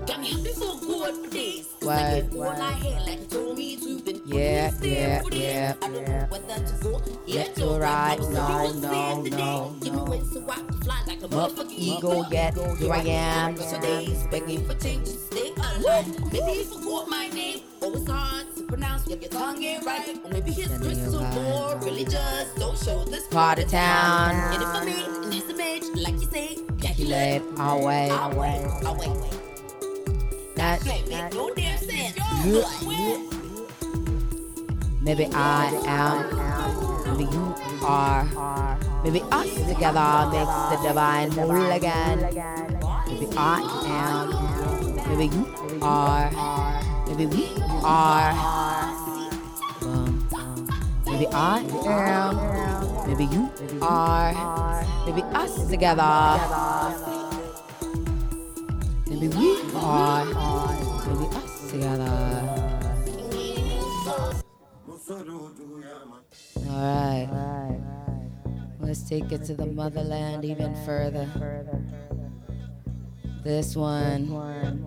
Got 0.07 0.21
me 0.21 0.31
happy 0.31 0.53
for 0.55 0.79
good 0.81 1.15
for 1.27 1.31
days. 1.31 1.67
What? 1.81 2.33
All 2.35 2.63
I 2.63 2.73
had, 2.73 3.07
like 3.07 3.21
you 3.21 3.27
told 3.27 3.59
me 3.59 3.77
to. 3.77 4.01
Been 4.01 4.23
Yeah, 4.27 4.71
yeah, 4.83 5.23
for 5.23 5.31
days. 5.31 5.43
yeah, 5.43 5.75
I 5.83 5.89
don't 5.89 6.03
yeah. 6.03 6.21
know 6.21 6.27
whether 6.31 6.67
to 6.67 6.75
go. 6.83 7.03
Left 7.27 7.61
or 7.61 7.81
right? 7.81 8.19
No, 8.21 8.73
no, 8.73 9.23
no, 9.23 9.77
Give 9.81 9.95
me 9.95 10.03
wings 10.03 10.33
so 10.33 10.45
I 10.49 10.55
can 10.57 10.73
fly 10.81 11.03
like 11.07 11.21
a 11.23 11.25
Up 11.27 11.31
motherfucking 11.53 11.79
ego, 11.79 12.25
yet 12.31 12.55
here 12.79 12.93
I 12.93 12.99
am. 13.01 13.57
So 13.57 13.81
days 13.81 14.27
begging 14.31 14.65
for 14.67 14.75
change 14.75 15.00
to 15.05 15.11
stay 15.11 15.53
alive. 15.57 16.33
Maybe 16.33 16.53
he 16.53 16.65
forgot 16.65 17.09
my 17.09 17.29
name. 17.29 17.61
Oh, 17.83 17.93
it's 17.93 18.11
hard 18.11 18.47
to 18.57 18.63
pronounce. 18.65 19.07
Yeah, 19.07 19.17
your 19.17 19.31
tongue 19.31 19.63
ain't 19.63 19.85
right. 19.85 20.19
Or 20.25 20.31
maybe 20.31 20.53
his 20.53 20.69
crystal 20.79 21.21
ball 21.21 21.77
really 21.79 22.05
just 22.05 22.57
don't 22.57 22.79
show 22.79 23.05
this 23.05 23.27
Part 23.29 23.59
of 23.59 23.71
town. 23.71 24.53
Get 24.53 24.63
it 24.63 24.69
for 24.69 24.85
me 24.85 25.05
and 25.25 25.33
his 25.33 25.49
image, 25.49 25.85
like 25.97 26.15
you 26.15 26.27
say. 26.27 26.59
Calculate 26.81 27.43
our 27.59 27.79
way. 27.83 28.11
I'll 28.11 28.31
wait, 28.31 28.67
I'll 28.85 28.97
wait, 28.97 29.09
wait. 29.09 29.41
That, 30.57 30.85
make 30.85 31.33
no 31.33 31.53
damn 31.55 31.79
sense. 31.79 32.17
Maybe 35.03 35.27
I 35.33 35.67
am. 35.87 37.17
Maybe 37.17 37.25
you 37.33 37.55
are. 37.83 38.79
Maybe 39.03 39.23
us 39.33 39.55
together 39.67 40.29
makes 40.31 40.53
the 40.71 40.89
divine 40.89 41.31
whole 41.33 41.71
again. 41.73 42.19
Maybe 43.07 43.27
I 43.37 43.61
am. 43.87 44.60
Maybe 45.11 45.27
you 45.35 45.45
are. 45.83 46.31
Maybe 47.09 47.27
we 47.27 47.49
are. 47.83 48.31
Um, 49.83 50.29
maybe 51.05 51.27
I 51.27 51.67
am. 51.85 52.37
Maybe 53.09 53.25
you 53.25 53.51
are. 53.83 54.87
Maybe 55.07 55.23
us 55.35 55.69
together. 55.69 56.39
Maybe 59.09 59.29
we 59.35 59.61
are. 59.75 60.25
Maybe 61.07 61.27
us 61.35 61.71
together. 61.73 62.71
All 66.69 66.79
right. 66.79 67.81
Let's 68.79 69.03
take 69.09 69.33
it 69.33 69.43
to 69.47 69.55
the 69.55 69.67
motherland 69.67 70.45
even 70.45 70.73
further. 70.87 71.29
This 73.43 73.75
one 73.75 74.29
one 74.29 74.85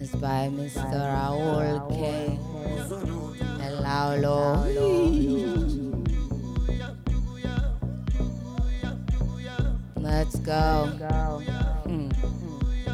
is 0.00 0.10
by 0.12 0.48
Mr. 0.48 0.94
Raul 0.94 1.90
K. 1.90 2.38
El 3.60 3.82
Laulo. 3.82 4.62
Let's 9.96 10.36
go. 10.38 10.86
Hmm. 11.84 12.10
Hmm. 12.10 12.90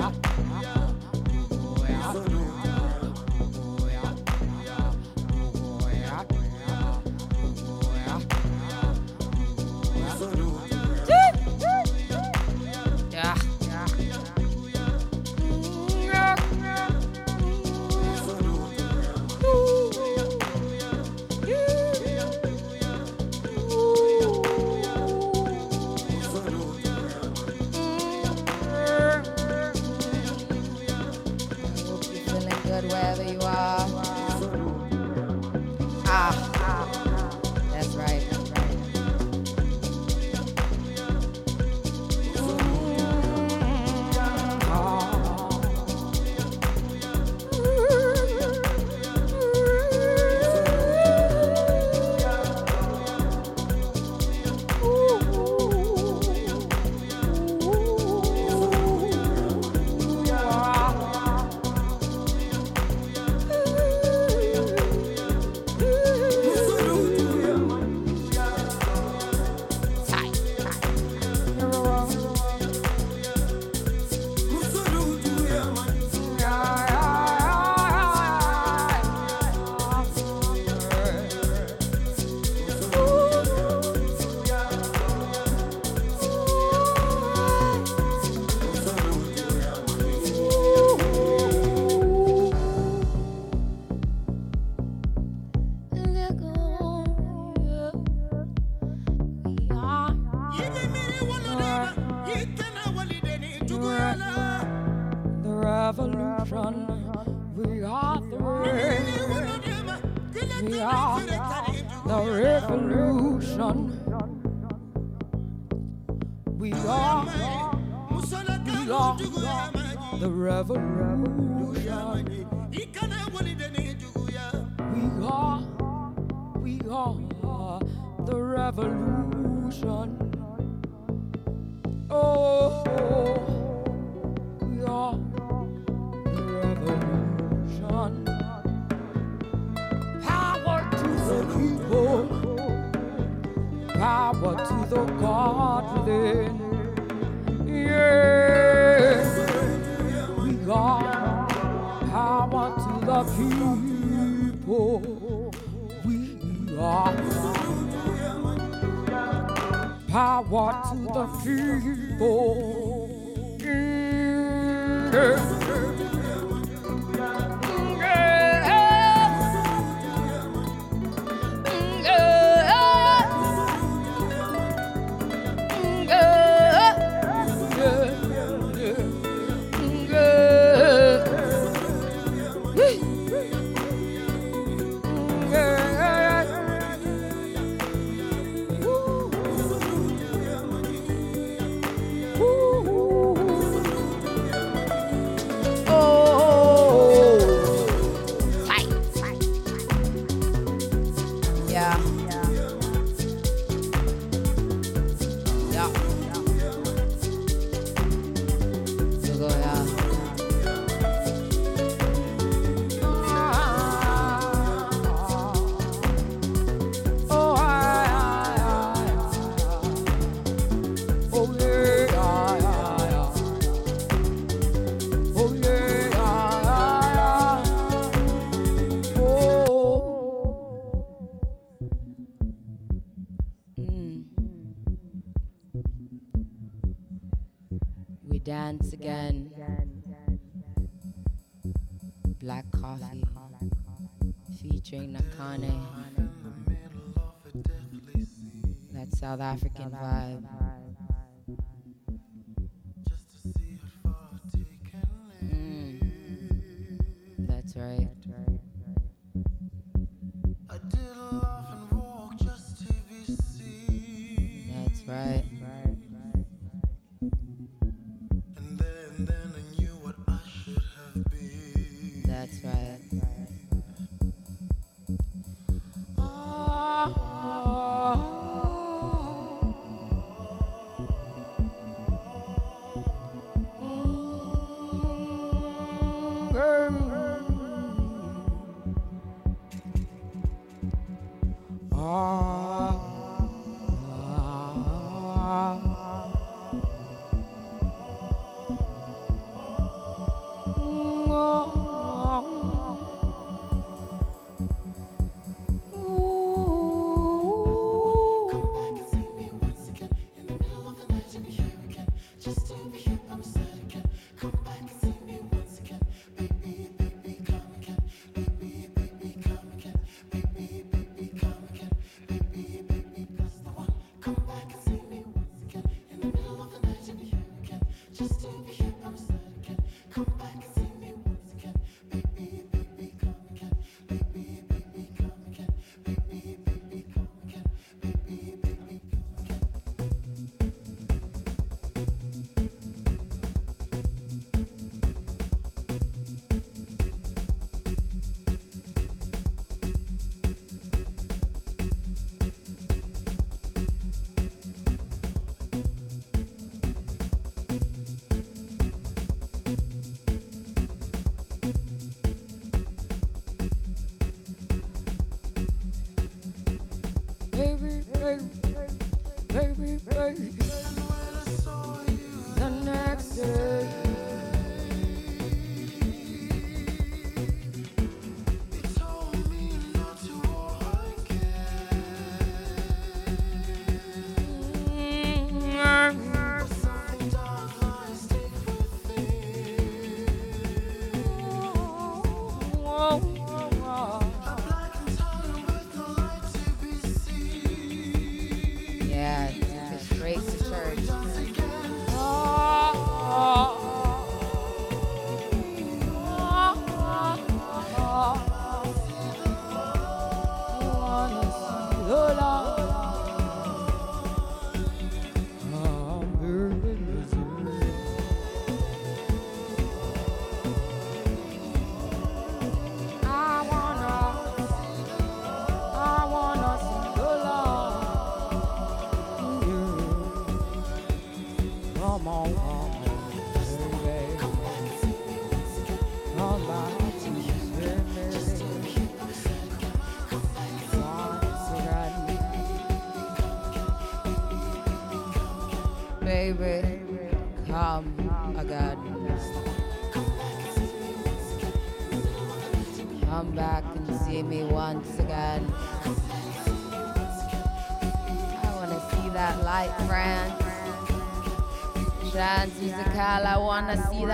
Yeah. 0.00 0.29
哇 33.38 33.89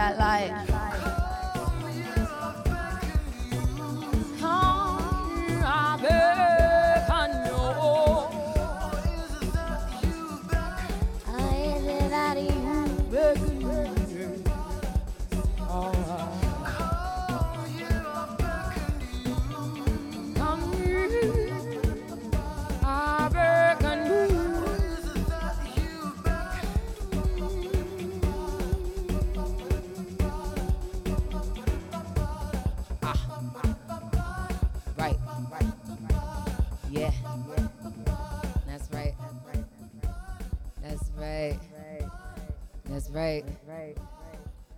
that 0.06 0.18
life. 0.18 0.35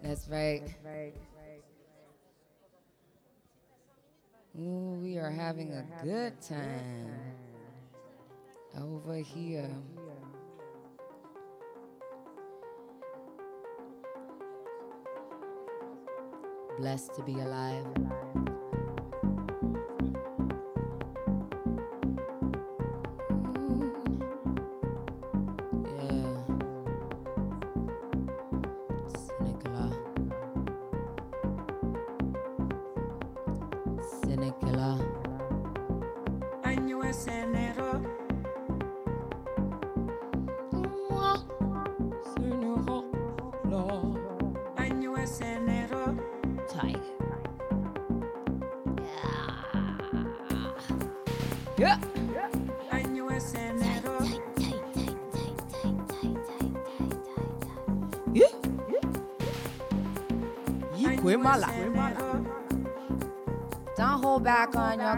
That's 0.09 0.27
right. 0.27 0.63
That's 0.65 0.75
right. 0.87 1.15
Ooh, 4.59 4.99
we 5.03 5.19
are 5.19 5.31
having 5.31 5.75
a 5.75 5.85
good 6.03 6.33
time 6.41 7.13
over 8.81 9.17
here. 9.17 9.69
Blessed 16.79 17.15
to 17.17 17.23
be 17.23 17.35
alive. 17.35 17.85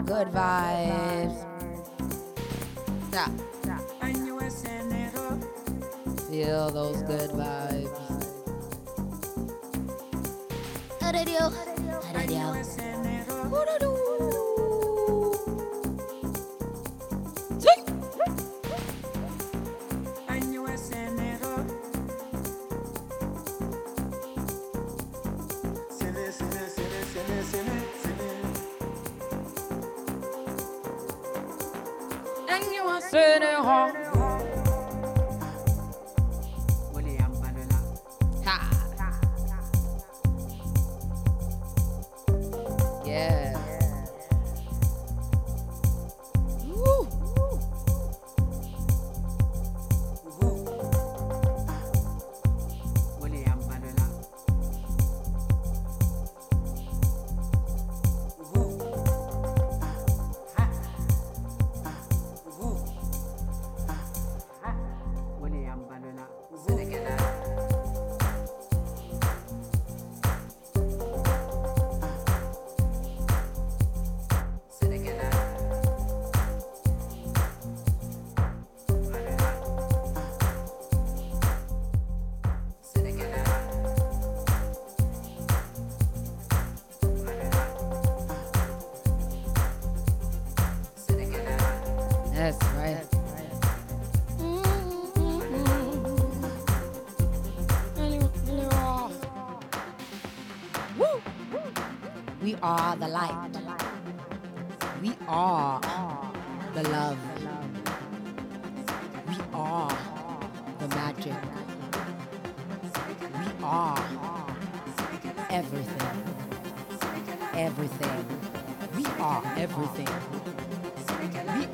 good 0.05 0.27
vibes. 0.29 1.20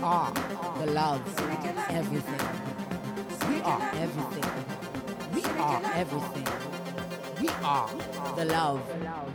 are 0.07 0.31
the 0.79 0.85
loves, 0.93 1.35
everything. 1.89 2.45
We 3.49 3.59
are 3.61 3.81
everything. 4.03 4.49
We 5.35 5.43
are 5.59 5.81
everything. 6.01 6.47
We 7.41 7.49
are 7.61 7.89
the 8.37 8.45
love. 8.45 8.81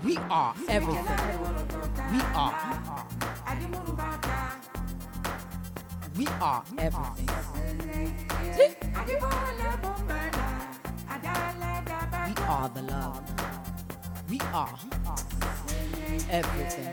We 0.03 0.17
are 0.17 0.55
everything. 0.69 1.19
We 2.13 2.21
are. 2.43 2.55
We 6.17 6.27
are 6.41 6.65
everything. 6.79 7.29
We 12.29 12.35
are 12.55 12.69
the 12.77 12.83
love. 12.83 13.21
We 14.31 14.39
are 14.55 14.79
everything. 16.31 16.93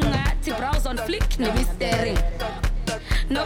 unga 0.00 0.96
flick 0.96 1.38
ni 1.38 1.50
mystery. 1.52 2.16
Na 3.30 3.44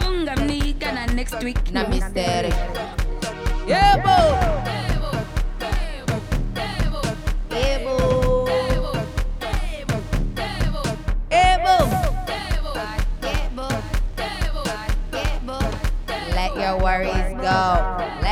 next 1.07 1.43
week 1.43 1.71
na 1.73 1.89
mystery. 1.89 2.53
Yebo! 3.67 4.17
Your 16.55 16.79
worries 16.79 17.35
go. 17.43 18.24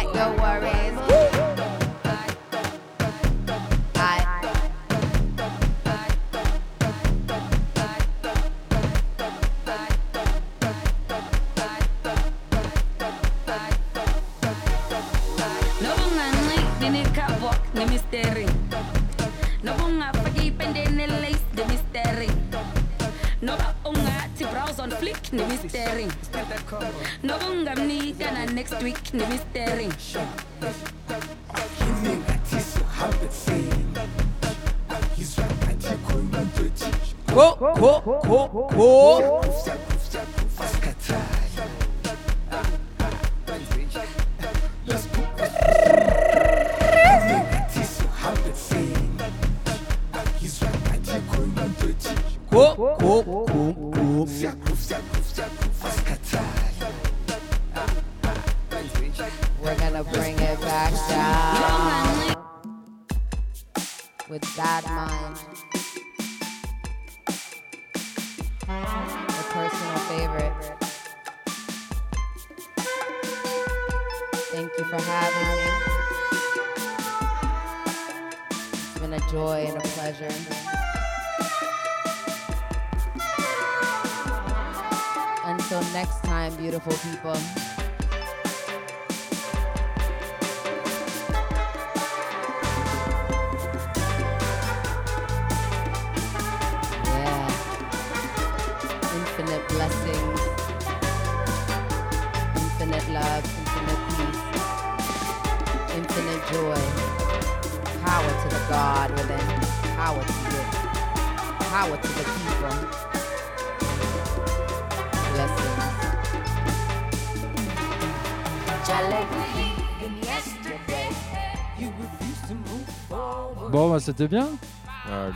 C'était 124.02 124.28
bien. 124.28 124.48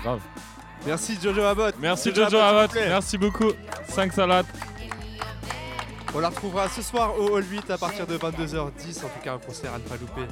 grave. 0.03 0.21
Merci 0.87 1.19
Jojo 1.21 1.43
Abbott. 1.43 1.75
Merci 1.81 2.11
Jojo 2.15 2.31
Jojo 2.31 2.39
Abbott. 2.43 2.75
Merci 2.75 3.19
beaucoup. 3.19 3.53
5 3.89 4.13
salades. 4.13 4.47
On 6.15 6.21
la 6.21 6.29
retrouvera 6.29 6.69
ce 6.69 6.81
soir 6.83 7.19
au 7.19 7.37
Hall 7.37 7.45
8 7.51 7.71
à 7.71 7.79
partir 7.79 8.07
de 8.07 8.17
22h10. 8.17 9.05
En 9.05 9.09
tout 9.09 9.21
cas, 9.23 9.35
un 9.35 9.39
concert 9.39 9.73
à 9.75 9.79
ne 9.79 9.83
pas 9.85 9.97
louper. 9.97 10.27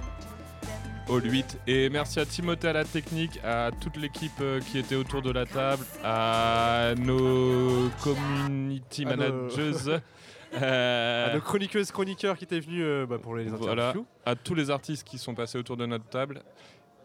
All 1.10 1.30
8. 1.30 1.58
Et 1.66 1.90
merci 1.90 2.20
à 2.20 2.24
Timothée 2.24 2.68
à 2.68 2.72
la 2.72 2.84
technique, 2.84 3.38
à 3.44 3.70
toute 3.80 3.96
l'équipe 3.96 4.32
euh, 4.40 4.60
qui 4.60 4.78
était 4.78 4.94
autour 4.94 5.20
de 5.20 5.30
la 5.30 5.44
table, 5.44 5.84
à 6.02 6.94
nos 6.96 7.90
community 8.02 9.04
À 9.04 9.16
nos- 9.16 9.16
managers. 9.16 9.98
euh, 10.62 11.30
À 11.30 11.34
nos 11.34 11.42
chroniqueuses, 11.42 11.90
chroniqueurs 11.92 12.38
qui 12.38 12.44
étaient 12.44 12.60
venus 12.60 12.82
euh, 12.82 13.04
bah, 13.06 13.18
pour 13.22 13.36
les 13.36 13.44
voilà, 13.44 13.88
interviews. 13.90 14.06
à 14.24 14.34
tous 14.34 14.54
les 14.54 14.70
artistes 14.70 15.04
qui 15.06 15.18
sont 15.18 15.34
passés 15.34 15.58
autour 15.58 15.76
de 15.76 15.84
notre 15.84 16.06
table. 16.08 16.40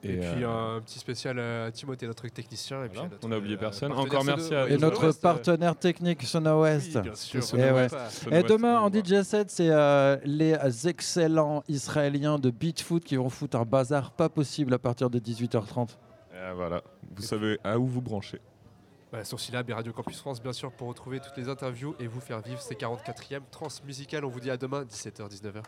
Et, 0.03 0.17
puis 0.17 0.43
euh, 0.43 0.77
un 0.77 0.81
petit 0.81 0.99
spécial 0.99 1.39
à 1.39 1.71
Timothée, 1.71 2.07
notre 2.07 2.27
technicien. 2.27 2.85
Et 2.85 2.89
puis 2.89 3.01
notre, 3.01 3.17
on 3.27 3.31
a 3.31 3.37
oublié 3.37 3.55
euh, 3.55 3.59
personne. 3.59 3.91
Encore 3.91 4.23
merci 4.23 4.55
à 4.55 4.69
Et 4.69 4.77
notre 4.77 5.05
West, 5.05 5.19
euh, 5.19 5.21
partenaire 5.21 5.75
technique 5.75 6.23
Sono 6.23 6.61
West. 6.61 6.95
Oui, 6.95 7.01
bien 7.01 7.15
sûr. 7.15 7.59
Et. 7.59 7.71
West. 7.71 7.95
Et 8.31 8.43
demain 8.43 8.79
en 8.79 8.89
DJ 8.89 9.23
set, 9.23 9.51
c'est 9.51 9.69
euh, 9.69 10.17
les 10.23 10.55
excellents 10.87 11.63
Israéliens 11.67 12.39
de 12.39 12.49
Beatfoot 12.49 13.03
qui 13.03 13.17
vont 13.17 13.29
foutre 13.29 13.57
un 13.57 13.65
bazar 13.65 14.11
pas 14.11 14.29
possible 14.29 14.73
à 14.73 14.79
partir 14.79 15.09
de 15.09 15.19
18h30. 15.19 15.89
euh, 16.33 16.53
voilà, 16.55 16.81
vous 17.15 17.21
savez 17.21 17.59
à 17.63 17.77
où 17.77 17.85
vous 17.85 18.01
branchez. 18.01 18.39
Voilà, 19.11 19.25
sur 19.25 19.39
Syllab 19.39 19.67
et 19.69 19.73
Radio 19.73 19.91
Campus 19.91 20.19
France, 20.19 20.41
bien 20.41 20.53
sûr, 20.53 20.71
pour 20.71 20.87
retrouver 20.87 21.19
toutes 21.19 21.35
les 21.35 21.49
interviews 21.49 21.95
et 21.99 22.07
vous 22.07 22.19
faire 22.19 22.41
vivre 22.41 22.61
ces 22.61 22.75
44e 22.75 23.41
trans 23.49 23.67
musicales. 23.85 24.23
On 24.23 24.29
vous 24.29 24.39
dit 24.39 24.51
à 24.51 24.57
demain, 24.57 24.83
17h, 24.83 25.29
19h. 25.29 25.63